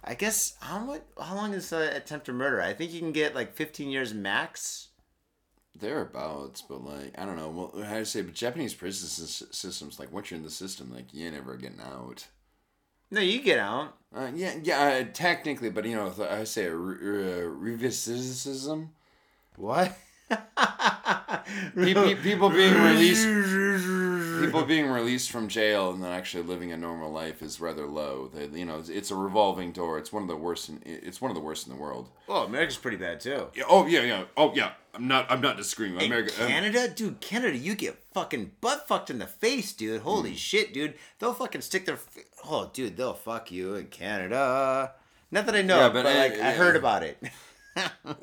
I 0.04 0.14
guess 0.14 0.54
how 0.60 0.78
much? 0.80 1.02
How 1.20 1.34
long 1.36 1.54
is 1.54 1.72
uh, 1.72 1.92
attempted 1.94 2.34
murder? 2.34 2.60
I 2.60 2.72
think 2.72 2.92
you 2.92 3.00
can 3.00 3.12
get 3.12 3.34
like 3.34 3.54
15 3.54 3.88
years 3.90 4.12
max. 4.12 4.88
Thereabouts, 5.78 6.62
but 6.62 6.84
like 6.84 7.18
I 7.18 7.24
don't 7.24 7.36
know. 7.36 7.48
Well, 7.48 7.84
how 7.84 7.98
to 7.98 8.04
say? 8.04 8.22
But 8.22 8.34
Japanese 8.34 8.74
prison 8.74 9.08
sys- 9.08 9.54
systems, 9.54 9.98
like 9.98 10.12
once 10.12 10.30
you're 10.30 10.38
in 10.38 10.44
the 10.44 10.50
system, 10.50 10.92
like 10.92 11.14
you 11.14 11.26
ain't 11.26 11.36
ever 11.36 11.56
getting 11.56 11.80
out. 11.80 12.26
No, 13.10 13.20
you 13.20 13.42
get 13.42 13.58
out. 13.58 13.94
Uh, 14.14 14.30
yeah, 14.34 14.54
yeah, 14.62 14.82
uh, 14.82 15.04
technically, 15.12 15.70
but 15.70 15.84
you 15.84 15.94
know, 15.94 16.12
I 16.28 16.44
say 16.44 16.66
re- 16.68 16.96
uh, 16.96 17.46
revisitism. 17.46 18.88
What? 19.56 19.96
Pe- 20.30 21.94
pe- 21.94 22.14
people 22.22 22.48
being 22.50 22.74
released, 22.74 23.26
people 24.40 24.62
being 24.64 24.88
released 24.88 25.30
from 25.30 25.48
jail 25.48 25.90
and 25.90 26.02
then 26.02 26.10
actually 26.12 26.42
living 26.44 26.72
a 26.72 26.76
normal 26.76 27.10
life 27.12 27.42
is 27.42 27.60
rather 27.60 27.86
low. 27.86 28.30
They, 28.32 28.46
you 28.58 28.64
know, 28.64 28.78
it's, 28.78 28.88
it's 28.88 29.10
a 29.10 29.14
revolving 29.16 29.72
door. 29.72 29.98
It's 29.98 30.12
one 30.12 30.22
of 30.22 30.28
the 30.28 30.36
worst. 30.36 30.68
In, 30.68 30.80
it's 30.84 31.20
one 31.20 31.30
of 31.30 31.34
the 31.34 31.42
worst 31.42 31.66
in 31.66 31.72
the 31.74 31.78
world. 31.78 32.08
Oh, 32.28 32.44
America's 32.44 32.76
pretty 32.76 32.96
bad 32.96 33.20
too. 33.20 33.48
Yeah, 33.54 33.64
oh 33.68 33.86
yeah, 33.86 34.02
yeah. 34.02 34.24
Oh 34.36 34.52
yeah. 34.54 34.72
I'm 34.94 35.08
not. 35.08 35.30
I'm 35.30 35.40
not 35.40 35.56
disagreeing. 35.56 35.96
In 35.98 36.04
America. 36.06 36.32
um, 36.42 36.48
Canada, 36.48 36.86
dude, 36.88 37.20
Canada, 37.20 37.56
you 37.56 37.74
get 37.74 37.98
fucking 38.12 38.52
butt 38.60 38.86
fucked 38.86 39.08
in 39.08 39.18
the 39.18 39.26
face, 39.26 39.72
dude. 39.72 40.00
Hmm. 40.02 40.06
Holy 40.08 40.36
shit, 40.36 40.74
dude. 40.74 40.94
They'll 41.18 41.32
fucking 41.32 41.62
stick 41.62 41.86
their. 41.86 41.94
F- 41.94 42.18
oh, 42.44 42.70
dude, 42.74 42.98
they'll 42.98 43.14
fuck 43.14 43.50
you 43.50 43.74
in 43.74 43.86
Canada. 43.86 44.92
Not 45.30 45.46
that 45.46 45.54
I 45.54 45.62
know, 45.62 45.78
Yeah, 45.78 45.88
but, 45.88 46.02
but, 46.02 46.14
uh, 46.14 46.18
like 46.18 46.32
I 46.34 46.36
yeah. 46.36 46.52
heard 46.52 46.76
about 46.76 47.02
it. 47.02 47.16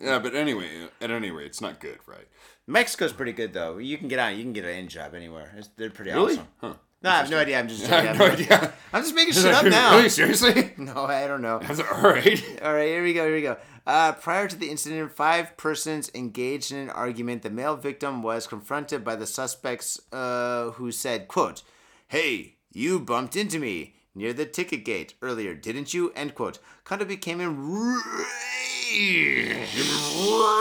yeah, 0.02 0.20
but 0.20 0.36
anyway, 0.36 0.68
at 1.02 1.12
any 1.12 1.32
rate, 1.32 1.48
it's 1.48 1.62
not 1.62 1.80
good, 1.80 1.98
right? 2.06 2.28
Mexico's 2.68 3.14
pretty 3.14 3.32
good 3.34 3.54
though. 3.54 3.78
You 3.78 3.98
can 3.98 4.08
get 4.08 4.20
out. 4.20 4.36
You 4.36 4.44
can 4.44 4.54
get 4.54 4.64
an 4.66 4.72
in 4.72 4.88
job 4.88 5.16
anywhere. 5.16 5.54
It's, 5.58 5.70
they're 5.76 5.90
pretty 5.90 6.12
Really? 6.12 6.34
awesome. 6.34 6.48
Huh. 6.62 6.74
No, 7.02 7.10
I 7.10 7.18
have 7.20 7.30
no 7.32 7.38
idea. 7.40 7.58
I'm 7.60 7.68
just. 7.68 7.90
I 7.92 8.02
have 8.02 8.20
no 8.20 8.26
idea. 8.28 8.74
I'm 8.94 9.02
just 9.04 9.16
making 9.16 9.34
shit 9.34 9.46
up 9.54 9.66
now. 9.66 9.96
really? 9.96 10.10
Seriously? 10.10 10.74
No, 10.78 11.06
I 11.06 11.28
don't 11.28 11.42
know. 11.42 11.62
All 11.94 12.02
right. 12.02 12.60
All 12.62 12.74
right, 12.74 12.88
here 12.88 13.04
we 13.04 13.14
go. 13.14 13.26
Here 13.26 13.36
we 13.36 13.42
go. 13.42 13.58
Uh, 13.88 14.12
prior 14.12 14.48
to 14.48 14.56
the 14.56 14.70
incident, 14.70 15.12
five 15.12 15.56
persons 15.58 16.12
engaged 16.14 16.72
in 16.72 16.78
an 16.78 16.90
argument. 16.90 17.42
The 17.42 17.50
male 17.50 17.76
victim 17.76 18.22
was 18.22 18.46
confronted 18.48 19.04
by 19.04 19.16
the 19.16 19.26
suspects, 19.26 20.00
uh, 20.12 20.72
who 20.72 20.92
said, 20.92 21.28
"quote 21.28 21.64
Hey, 22.10 22.58
you 22.72 23.00
bumped 23.00 23.36
into 23.36 23.58
me 23.60 23.96
near 24.14 24.32
the 24.34 24.46
ticket 24.46 24.84
gate 24.86 25.16
earlier, 25.22 25.56
didn't 25.56 25.94
you?" 25.94 26.12
End 26.16 26.36
quote. 26.36 26.60
Kondo 26.84 27.06
became 27.06 27.40
enraged. 27.42 28.04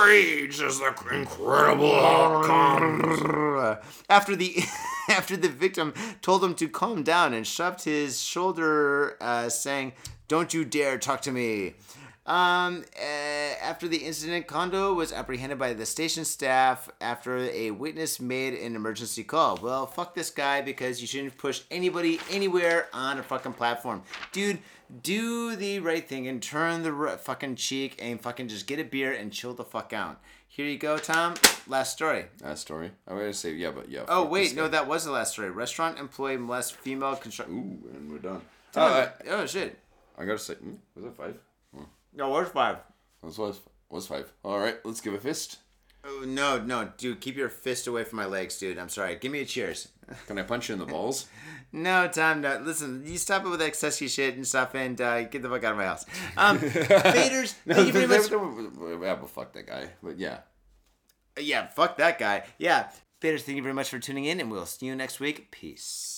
Rage 0.07 0.61
is 0.61 0.79
the 0.81 0.95
incredible 1.13 1.95
after 4.09 4.37
the 4.37 4.57
after 5.09 5.37
the 5.37 5.49
victim 5.49 5.95
told 6.21 6.45
him 6.45 6.55
to 6.57 6.69
calm 6.69 7.03
down 7.03 7.33
and 7.33 7.47
shoved 7.47 7.85
his 7.85 8.21
shoulder, 8.21 9.17
uh, 9.21 9.49
saying, 9.49 9.93
"Don't 10.29 10.53
you 10.53 10.65
dare 10.67 10.99
talk 10.99 11.23
to 11.23 11.33
me." 11.33 11.75
Um, 12.29 12.85
uh, 12.95 13.03
after 13.63 13.89
the 13.89 13.97
incident, 13.97 14.47
Kondo 14.47 14.93
was 14.93 15.15
apprehended 15.15 15.59
by 15.59 15.73
the 15.73 15.87
station 15.87 16.27
staff 16.27 16.91
after 17.01 17.39
a 17.39 17.71
witness 17.71 18.21
made 18.21 18.53
an 18.53 18.77
emergency 18.77 19.25
call. 19.25 19.59
Well, 19.63 19.87
fuck 19.87 20.15
this 20.15 20.29
guy 20.31 20.61
because 20.61 21.01
you 21.01 21.07
shouldn't 21.07 21.39
push 21.39 21.63
anybody 21.71 22.21
anywhere 22.31 22.89
on 22.93 23.19
a 23.19 23.23
fucking 23.23 23.55
platform, 23.55 24.03
dude. 24.33 24.59
Do 25.03 25.57
the 25.57 25.81
right 25.81 26.07
thing 26.07 26.29
and 26.29 26.43
turn 26.43 26.83
the 26.83 26.93
r- 26.93 27.17
fucking 27.19 27.57
cheek 27.57 27.99
and 27.99 28.21
fucking 28.21 28.49
just 28.49 28.67
get 28.67 28.79
a 28.79 28.85
beer 28.85 29.13
and 29.13 29.33
chill 29.33 29.55
the 29.55 29.65
fuck 29.65 29.93
out. 29.95 30.21
Here 30.49 30.67
you 30.67 30.77
go, 30.79 30.99
Tom. 30.99 31.35
Last 31.67 31.93
story. 31.93 32.27
Last 32.43 32.61
story. 32.63 32.91
I 33.07 33.15
was 33.15 33.21
gonna 33.23 33.33
say 33.35 33.53
yeah, 33.55 33.71
but 33.71 33.91
yeah. 33.91 34.05
Oh 34.09 34.25
wait, 34.27 34.55
no, 34.57 34.63
guy. 34.65 34.69
that 34.69 34.87
was 34.89 35.05
the 35.05 35.13
last 35.13 35.33
story. 35.33 35.51
Restaurant 35.51 35.99
employee 35.99 36.37
molests 36.39 36.73
female 36.73 37.17
construct. 37.17 37.51
Ooh, 37.51 37.79
and 37.95 38.11
we're 38.11 38.19
done. 38.19 38.41
Oh, 38.77 38.81
Uh, 38.87 39.11
oh 39.31 39.47
shit! 39.47 39.79
I, 40.19 40.23
I 40.23 40.27
gotta 40.27 40.39
say, 40.39 40.55
hmm, 40.55 40.75
was 40.95 41.05
it 41.05 41.15
five? 41.17 41.37
No, 42.15 42.31
where's 42.31 42.49
five? 42.49 42.79
was 43.23 43.39
was 43.39 43.61
was 43.89 44.07
five. 44.07 44.33
All 44.45 44.59
right, 44.59 44.77
let's 44.85 45.01
give 45.01 45.15
a 45.15 45.19
fist. 45.19 45.59
Oh, 46.05 46.25
no, 46.27 46.59
no, 46.61 46.93
dude, 46.97 47.21
keep 47.21 47.37
your 47.37 47.49
fist 47.49 47.87
away 47.87 48.05
from 48.05 48.19
my 48.19 48.25
legs, 48.25 48.59
dude. 48.59 48.79
I'm 48.79 48.89
sorry. 48.89 49.17
Give 49.17 49.33
me 49.33 49.41
a 49.41 49.45
cheers. 49.45 49.89
Can 50.27 50.39
I 50.39 50.43
punch 50.43 50.69
you 50.69 50.75
in 50.75 50.79
the 50.79 50.87
balls? 50.87 51.27
No, 51.73 52.09
Tom, 52.09 52.41
no. 52.41 52.63
Listen, 52.65 53.03
you 53.05 53.19
stop 53.19 53.45
it 53.45 53.49
with 53.49 53.59
that 53.61 53.77
sexy 53.77 54.09
shit 54.09 54.37
and 54.37 54.47
stuff 54.47 54.75
and 54.75 54.99
uh, 55.01 55.25
get 55.25 55.43
the 55.43 55.49
fuck 55.49 55.65
out 55.65 55.73
of 55.73 55.79
my 55.79 55.85
house. 55.85 56.07
Um, 56.37 56.59
Faders, 56.59 57.55
thank 57.67 57.87
you 57.89 57.93
very 57.93 58.07
much. 58.07 58.31
Yeah, 58.31 59.17
but 59.17 59.29
fuck 59.29 59.53
that 59.53 59.67
guy. 59.67 59.91
But 60.03 60.19
yeah. 60.19 60.39
Yeah, 61.39 61.67
fuck 61.67 61.99
that 61.99 62.19
guy. 62.19 62.45
Yeah. 62.59 62.89
Faders, 63.21 63.43
thank 63.43 63.57
you 63.57 63.63
very 63.63 63.75
much 63.75 63.91
for 63.91 63.99
tuning 63.99 64.25
in 64.25 64.41
and 64.41 64.51
we'll 64.51 64.67
see 64.67 64.87
you 64.87 64.97
next 64.97 65.21
week. 65.21 65.51
Peace. 65.51 66.18